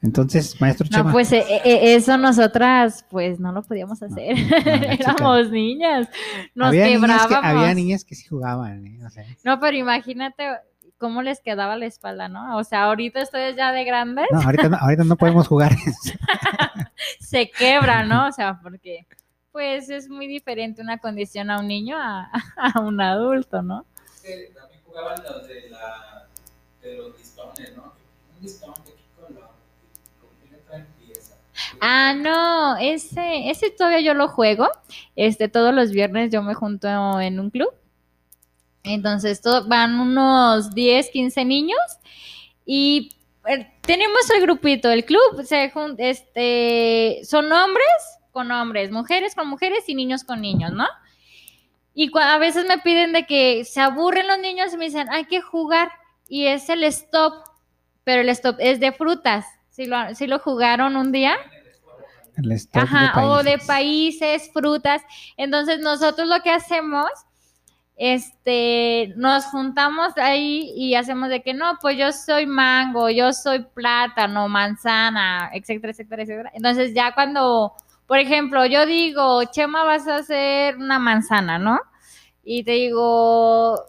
Entonces, 0.04 0.60
maestro 0.62 0.86
No, 0.92 0.98
Chema. 0.98 1.12
pues 1.12 1.32
eh, 1.32 1.44
eh, 1.50 1.96
eso 1.96 2.18
nosotras, 2.18 3.06
pues 3.10 3.40
no 3.40 3.52
lo 3.52 3.64
podíamos 3.64 4.04
hacer. 4.04 4.36
no, 4.38 4.92
Éramos 4.92 5.50
niñas. 5.50 6.08
Nos 6.54 6.68
había, 6.68 6.86
niñas 6.88 7.22
que, 7.24 7.30
quebrábamos. 7.30 7.46
había 7.62 7.74
niñas 7.74 8.04
que 8.06 8.16
sí 8.16 8.28
jugaban, 8.28 8.86
¿eh? 8.86 9.00
O 9.06 9.10
sea, 9.10 9.24
No, 9.44 9.60
pero 9.60 9.78
imagínate 9.78 10.46
cómo 10.98 11.22
les 11.22 11.42
quedaba 11.42 11.76
la 11.78 11.86
espalda, 11.86 12.28
¿no? 12.28 12.58
O 12.58 12.64
sea, 12.64 12.84
ahorita 12.84 13.24
ustedes 13.24 13.56
ya 13.56 13.72
de 13.72 13.84
grandes 13.84 14.26
no, 14.32 14.42
ahorita 14.42 14.70
no, 14.70 14.78
ahorita 14.78 15.04
no 15.06 15.16
podemos 15.18 15.48
jugar 15.48 15.74
se 17.20 17.50
quebra, 17.50 18.04
¿no? 18.06 18.28
O 18.28 18.32
sea, 18.32 18.60
porque 18.62 19.06
pues 19.52 19.90
es 19.90 20.10
muy 20.10 20.28
diferente 20.28 20.82
una 20.82 20.98
condición 20.98 21.50
a 21.52 21.60
un 21.60 21.68
niño 21.68 21.98
a, 21.98 22.30
a 22.58 22.80
un 22.80 23.00
adulto, 23.02 23.62
¿no? 23.62 23.86
También 24.22 24.82
jugaban 24.86 25.22
los 25.24 25.48
de, 25.48 25.70
la, 25.70 26.28
de 26.82 26.98
los 26.98 27.18
listones, 27.18 27.76
¿no? 27.76 27.84
Un 28.38 28.42
listón 28.42 28.74
de 28.86 28.94
qué 28.94 29.04
color, 29.20 29.50
con 30.22 30.30
qué 30.42 30.56
letra 30.56 30.78
empieza. 30.78 31.36
Ah, 31.86 32.14
no, 32.16 32.78
ese, 32.78 33.50
ese 33.50 33.70
todavía 33.70 34.00
yo 34.00 34.14
lo 34.14 34.30
juego. 34.30 34.70
Este, 35.18 35.50
todos 35.50 35.74
los 35.74 35.92
viernes 35.92 36.32
yo 36.32 36.42
me 36.42 36.54
junto 36.54 36.88
en 37.20 37.42
un 37.42 37.50
club. 37.50 37.70
Entonces, 38.84 39.42
to- 39.42 39.66
van 39.68 40.00
unos 40.00 40.74
10, 40.74 41.10
15 41.10 41.44
niños 41.46 41.80
y 42.66 43.12
eh, 43.48 43.70
tenemos 43.82 44.30
el 44.34 44.42
grupito, 44.42 44.90
el 44.92 45.04
club, 45.04 45.44
se 45.46 45.72
jun- 45.72 45.96
este, 45.98 47.20
son 47.26 47.52
hombres 47.52 47.86
con 48.32 48.50
hombres, 48.52 48.90
mujeres 48.92 49.36
con 49.36 49.48
mujeres 49.50 49.84
y 49.88 49.96
niños 49.96 50.24
con 50.24 50.40
niños, 50.42 50.72
¿no? 50.72 50.88
Y 51.94 52.12
a 52.18 52.38
veces 52.38 52.66
me 52.68 52.78
piden 52.80 53.12
de 53.14 53.26
que 53.26 53.66
se 53.66 53.82
aburren 53.82 54.28
los 54.28 54.40
niños 54.40 54.74
y 54.74 54.78
me 54.78 54.86
dicen, 54.86 55.10
hay 55.10 55.26
que 55.26 55.42
jugar. 55.42 55.92
Y 56.30 56.48
es 56.48 56.70
el 56.70 56.84
stop, 56.86 57.34
pero 58.06 58.22
el 58.22 58.30
stop 58.30 58.56
es 58.60 58.80
de 58.80 58.92
frutas. 58.94 59.46
Si 59.70 59.86
lo, 59.86 60.16
si 60.16 60.28
lo 60.28 60.40
jugaron 60.40 60.96
un 60.96 61.12
día. 61.12 61.36
El 62.36 62.52
stop 62.54 62.90
de 62.90 62.98
Ajá, 62.98 63.26
o 63.28 63.44
de 63.44 63.58
países. 63.60 63.68
países, 63.68 64.52
frutas. 64.54 65.02
Entonces 65.38 65.80
nosotros 65.80 66.28
lo 66.28 66.42
que 66.42 66.50
hacemos, 66.50 67.10
este, 67.96 69.14
nos 69.18 69.46
juntamos 69.46 70.18
ahí 70.18 70.74
y 70.76 70.96
hacemos 70.96 71.30
de 71.30 71.44
que 71.44 71.54
no, 71.54 71.78
pues 71.80 71.98
yo 71.98 72.12
soy 72.12 72.46
mango, 72.48 73.10
yo 73.10 73.34
soy 73.34 73.64
plátano, 73.64 74.50
manzana, 74.50 75.52
etcétera, 75.54 75.92
etcétera, 75.92 76.24
etcétera. 76.24 76.52
Entonces 76.56 76.94
ya 76.96 77.14
cuando, 77.14 77.74
por 78.08 78.18
ejemplo, 78.18 78.66
yo 78.66 78.86
digo, 78.86 79.44
Chema, 79.46 79.84
vas 79.84 80.08
a 80.08 80.18
hacer 80.18 80.78
una 80.78 80.98
manzana, 81.00 81.60
¿no? 81.60 81.80
Y 82.44 82.64
te 82.64 82.72
digo, 82.72 83.80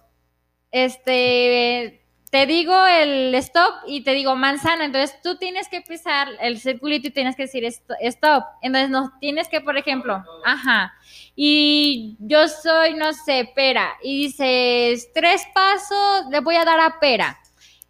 este, 0.71 2.04
te 2.35 2.47
digo 2.47 2.75
el 2.85 3.33
stop 3.37 3.85
y 3.87 4.03
te 4.03 4.11
digo 4.11 4.35
manzana, 4.35 4.87
entonces 4.87 5.23
tú 5.23 5.37
tienes 5.37 5.69
que 5.69 5.83
pisar 5.83 6.27
el 6.41 6.59
circulito 6.59 7.07
y 7.07 7.13
tienes 7.13 7.37
que 7.37 7.45
decir 7.45 7.65
stop. 7.65 8.43
Entonces 8.61 8.91
nos 8.91 9.17
tienes 9.21 9.47
que, 9.47 9.61
por 9.61 9.77
ejemplo, 9.77 10.21
ajá, 10.45 10.93
y 11.37 12.17
yo 12.19 12.49
soy, 12.49 12.95
no 12.95 13.13
sé, 13.13 13.53
pera, 13.55 13.93
y 14.03 14.25
dices, 14.25 15.13
tres 15.15 15.47
pasos 15.55 16.27
le 16.29 16.41
voy 16.41 16.57
a 16.57 16.65
dar 16.65 16.81
a 16.81 16.99
pera. 16.99 17.39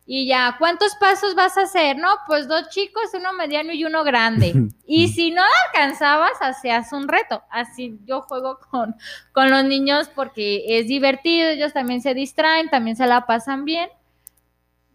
Y 0.05 0.27
ya, 0.27 0.57
¿cuántos 0.59 0.95
pasos 0.97 1.35
vas 1.35 1.57
a 1.57 1.63
hacer? 1.63 1.97
No, 1.97 2.11
pues 2.27 2.47
dos 2.47 2.69
chicos, 2.69 3.05
uno 3.15 3.33
mediano 3.33 3.73
y 3.73 3.87
uno 3.87 4.05
grande. 4.05 4.53
Y 4.87 5.09
si 5.09 5.31
no 5.31 5.41
alcanzabas, 5.67 6.33
hacías 6.43 6.93
un 6.93 7.09
reto. 7.09 7.43
Así 7.49 7.99
yo 8.05 8.21
juego 8.21 8.59
con, 8.71 8.95
con 9.33 9.51
los 9.51 9.65
niños 9.65 10.11
porque 10.15 10.79
es 10.79 10.87
divertido, 10.87 11.49
ellos 11.49 11.73
también 11.73 12.03
se 12.03 12.13
distraen, 12.13 12.69
también 12.69 12.95
se 12.95 13.07
la 13.07 13.25
pasan 13.25 13.65
bien. 13.65 13.89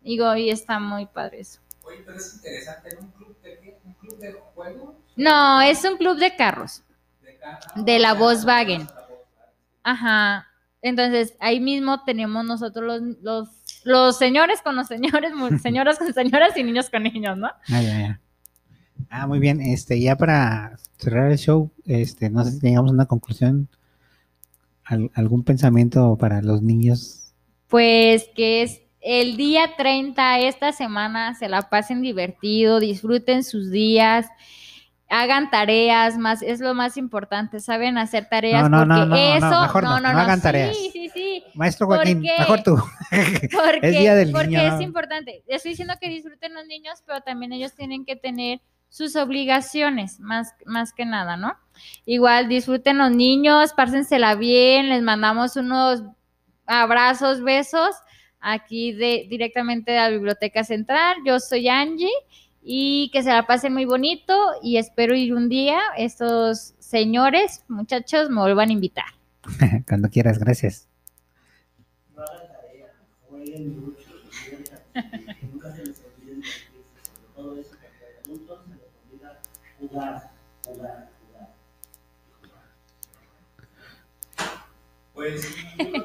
Digo, 0.04 0.36
y 0.36 0.50
está 0.50 0.80
muy 0.80 1.06
padre 1.06 1.42
eso. 1.42 1.60
Oye, 1.84 1.98
pero 2.06 2.18
es 2.18 2.34
interesante, 2.36 2.90
¿no? 2.96 3.02
¿Un 3.08 3.12
club 3.12 3.42
de 3.42 3.60
qué? 3.62 3.78
¿Un 3.86 3.94
club 3.94 4.18
de 4.20 4.32
juego? 4.56 4.96
No, 5.16 5.62
es 5.62 5.84
un 5.84 5.98
club 5.98 6.18
de 6.18 6.36
carros, 6.36 6.84
De 7.22 7.38
cada- 7.38 7.60
de 7.76 8.00
la 8.00 8.14
Volkswagen. 8.14 8.80
la 8.82 8.86
Volkswagen. 8.86 8.88
Ajá. 9.84 10.48
Entonces, 10.82 11.36
ahí 11.40 11.60
mismo 11.60 12.04
tenemos 12.04 12.46
nosotros 12.46 12.86
los, 12.86 13.18
los, 13.22 13.50
los 13.84 14.18
señores 14.18 14.62
con 14.62 14.76
los 14.76 14.88
señores, 14.88 15.34
señoras 15.62 15.98
con 16.00 16.14
señoras 16.14 16.56
y 16.58 16.64
niños 16.64 16.90
con 16.90 17.04
niños, 17.04 17.38
¿no? 17.38 17.48
Ah, 17.48 17.82
ya, 17.82 18.00
ya. 18.00 18.22
Ah, 19.10 19.28
muy 19.28 19.40
bien. 19.40 19.60
Este, 19.62 20.00
ya 20.00 20.16
para 20.16 20.78
cerrar 20.98 21.32
el 21.32 21.38
show, 21.38 21.72
este, 21.86 22.30
no 22.30 22.44
sé 22.46 22.52
si 22.52 22.60
tengamos 22.60 22.92
una 22.92 23.06
conclusión, 23.06 23.68
al- 24.86 25.12
algún 25.16 25.44
pensamiento 25.44 26.18
para 26.18 26.42
los 26.42 26.62
niños. 26.62 27.34
Pues 27.68 28.26
que 28.36 28.64
es 28.64 28.82
el 29.02 29.38
día 29.38 29.76
30, 29.78 30.40
esta 30.40 30.72
semana, 30.72 31.34
se 31.36 31.48
la 31.48 31.70
pasen 31.70 32.02
divertido, 32.02 32.80
disfruten 32.80 33.44
sus 33.44 33.72
días, 33.72 34.28
hagan 35.10 35.50
tareas, 35.50 36.18
más, 36.18 36.42
es 36.42 36.60
lo 36.60 36.76
más 36.76 36.98
importante, 36.98 37.60
saben 37.60 37.98
hacer 37.98 38.28
tareas 38.30 38.70
No, 38.70 38.86
no, 38.86 38.86
no, 38.86 38.96
porque 39.10 39.40
no, 39.40 39.40
no, 39.40 39.48
eso, 39.48 39.62
mejor 39.62 39.84
no, 39.84 40.00
no 40.00 40.08
hagan 40.08 40.38
sí, 40.38 40.44
tareas. 40.44 40.78
Sí, 40.78 41.10
sí, 41.14 41.44
Maestro 41.56 41.88
¿Por 41.88 41.98
Joaquín, 41.98 42.22
qué? 42.22 42.36
mejor 42.40 42.64
tú. 42.64 42.76
Porque, 43.12 43.80
Es 43.82 43.98
Día 44.00 44.16
del 44.16 44.32
porque 44.32 44.50
Niño, 44.50 44.62
es 44.62 44.74
¿no? 44.76 44.82
importante. 44.82 45.44
Estoy 45.48 45.72
diciendo 45.72 45.96
que 46.00 46.10
disfruten 46.10 46.54
los 46.54 46.68
niños, 46.68 47.02
pero 47.06 47.22
también 47.22 47.54
ellos 47.54 47.74
tienen 47.74 48.06
que 48.06 48.16
tener 48.16 48.62
sus 48.90 49.16
obligaciones, 49.16 50.20
más, 50.20 50.54
más 50.66 50.94
que 50.94 51.06
nada, 51.06 51.38
¿no? 51.38 51.56
Igual 52.06 52.50
disfruten 52.50 52.98
los 53.00 53.12
niños, 53.12 53.74
pásensela 53.74 54.36
bien, 54.36 54.90
les 54.90 55.02
mandamos 55.02 55.56
unos 55.56 56.04
abrazos, 56.68 57.42
besos 57.42 57.96
aquí 58.41 58.94
de, 58.94 59.28
directamente 59.30 59.91
de 59.91 59.98
la 59.98 60.10
Biblioteca 60.10 60.64
Central. 60.64 61.18
Yo 61.26 61.40
soy 61.40 61.68
Angie 61.68 62.10
y 62.61 63.10
que 63.11 63.24
se 63.24 63.30
la 63.30 63.45
pasen 63.45 63.74
muy 63.74 63.86
bonito 63.86 64.36
y 64.61 64.78
espero 64.78 65.16
ir 65.16 65.34
un 65.34 65.49
día, 65.49 65.80
estos 65.98 66.74
señores, 66.80 67.64
muchachos, 67.68 68.30
me 68.30 68.41
vuelvan 68.41 68.70
a 68.70 68.74
invitar. 68.74 69.06
Cuando 69.88 70.10
quieras, 70.10 70.40
gracias. 70.40 70.88
No 72.16 72.24
hagan 72.24 72.48
tarea, 72.48 72.94
jueguen 73.30 73.80
mucho, 73.80 74.10
diviértanse, 74.44 75.36
que 75.40 75.45
nunca 75.48 75.76
se 75.76 75.86
les 75.86 76.03
olvide 76.03 76.36
divertirse, 76.36 77.02
sobre 77.06 77.34
todo 77.36 77.60
eso 77.60 77.76
que 77.80 77.88
a 77.88 77.90
los 77.90 78.26
adultos 78.26 78.60
se 78.66 78.70
les 78.76 78.82
olvida 79.11 79.40
jugar, 79.80 80.32
jugar, 80.66 81.10
jugar. 81.22 81.56
Pues 85.14 85.56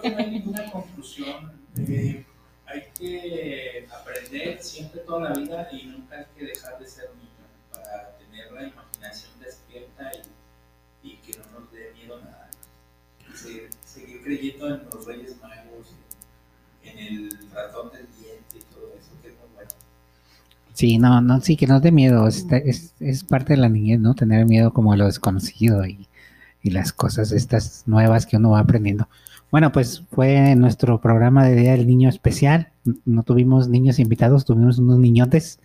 no 0.02 0.18
hay 0.18 0.30
ninguna 0.30 0.70
conclusión. 0.70 1.52
Eh, 1.76 2.23
aprender 3.92 4.62
siempre 4.62 5.00
toda 5.00 5.30
la 5.30 5.34
vida 5.34 5.68
y 5.72 5.86
nunca 5.86 6.18
hay 6.18 6.26
que 6.36 6.46
dejar 6.46 6.78
de 6.78 6.86
ser 6.86 7.10
niño 7.16 7.30
para 7.72 8.16
tener 8.18 8.52
la 8.52 8.68
imaginación 8.68 9.32
despierta 9.40 10.10
y, 11.02 11.16
que 11.16 11.38
no 11.38 11.60
nos 11.60 11.72
dé 11.72 11.92
miedo 11.94 12.20
nada. 12.20 12.50
Seguir, 13.84 14.22
creyendo 14.22 14.68
en 14.68 14.84
los 14.84 15.04
Reyes 15.04 15.36
Magos, 15.40 15.94
en, 16.82 16.98
el 16.98 17.30
ratón 17.52 17.90
del 17.92 18.06
diente 18.18 18.58
y 18.58 18.74
todo 18.74 18.92
eso, 18.98 19.10
que 19.22 19.28
es 19.28 19.34
muy 19.34 19.48
bueno. 19.54 19.70
Sí, 20.72 20.98
no, 20.98 21.20
no, 21.20 21.40
sí, 21.40 21.56
que 21.56 21.66
no 21.66 21.80
dé 21.80 21.92
miedo. 21.92 22.26
Es, 22.26 22.46
es, 23.00 23.24
parte 23.24 23.54
de 23.54 23.58
la 23.58 23.68
niñez, 23.68 24.00
¿no? 24.00 24.14
Tener 24.14 24.46
miedo 24.46 24.72
como 24.72 24.92
a 24.92 24.96
lo 24.96 25.06
desconocido 25.06 25.84
y 25.84 26.06
las 26.70 26.92
cosas 26.92 27.32
estas 27.32 27.84
nuevas 27.86 28.26
que 28.26 28.36
uno 28.36 28.50
va 28.50 28.60
aprendiendo. 28.60 29.08
Bueno, 29.54 29.70
pues 29.70 30.02
fue 30.10 30.56
nuestro 30.56 31.00
programa 31.00 31.44
de 31.44 31.54
Día 31.54 31.76
del 31.76 31.86
Niño 31.86 32.08
especial. 32.08 32.72
No 33.04 33.22
tuvimos 33.22 33.68
niños 33.68 34.00
invitados, 34.00 34.44
tuvimos 34.44 34.80
unos 34.80 34.98
niñotes. 34.98 35.60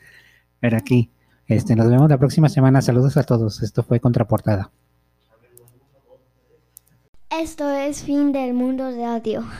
Pero 0.59 0.77
aquí, 0.77 1.09
este, 1.47 1.75
nos 1.75 1.89
vemos 1.89 2.07
la 2.07 2.19
próxima 2.19 2.49
semana. 2.49 2.83
Saludos 2.83 3.17
a 3.17 3.23
todos. 3.23 3.63
Esto 3.63 3.81
fue 3.81 3.99
Contraportada. 3.99 4.69
Esto 7.31 7.67
es 7.71 8.03
fin 8.03 8.31
del 8.31 8.53
mundo 8.53 8.91
de 8.91 9.05
audio. 9.05 9.43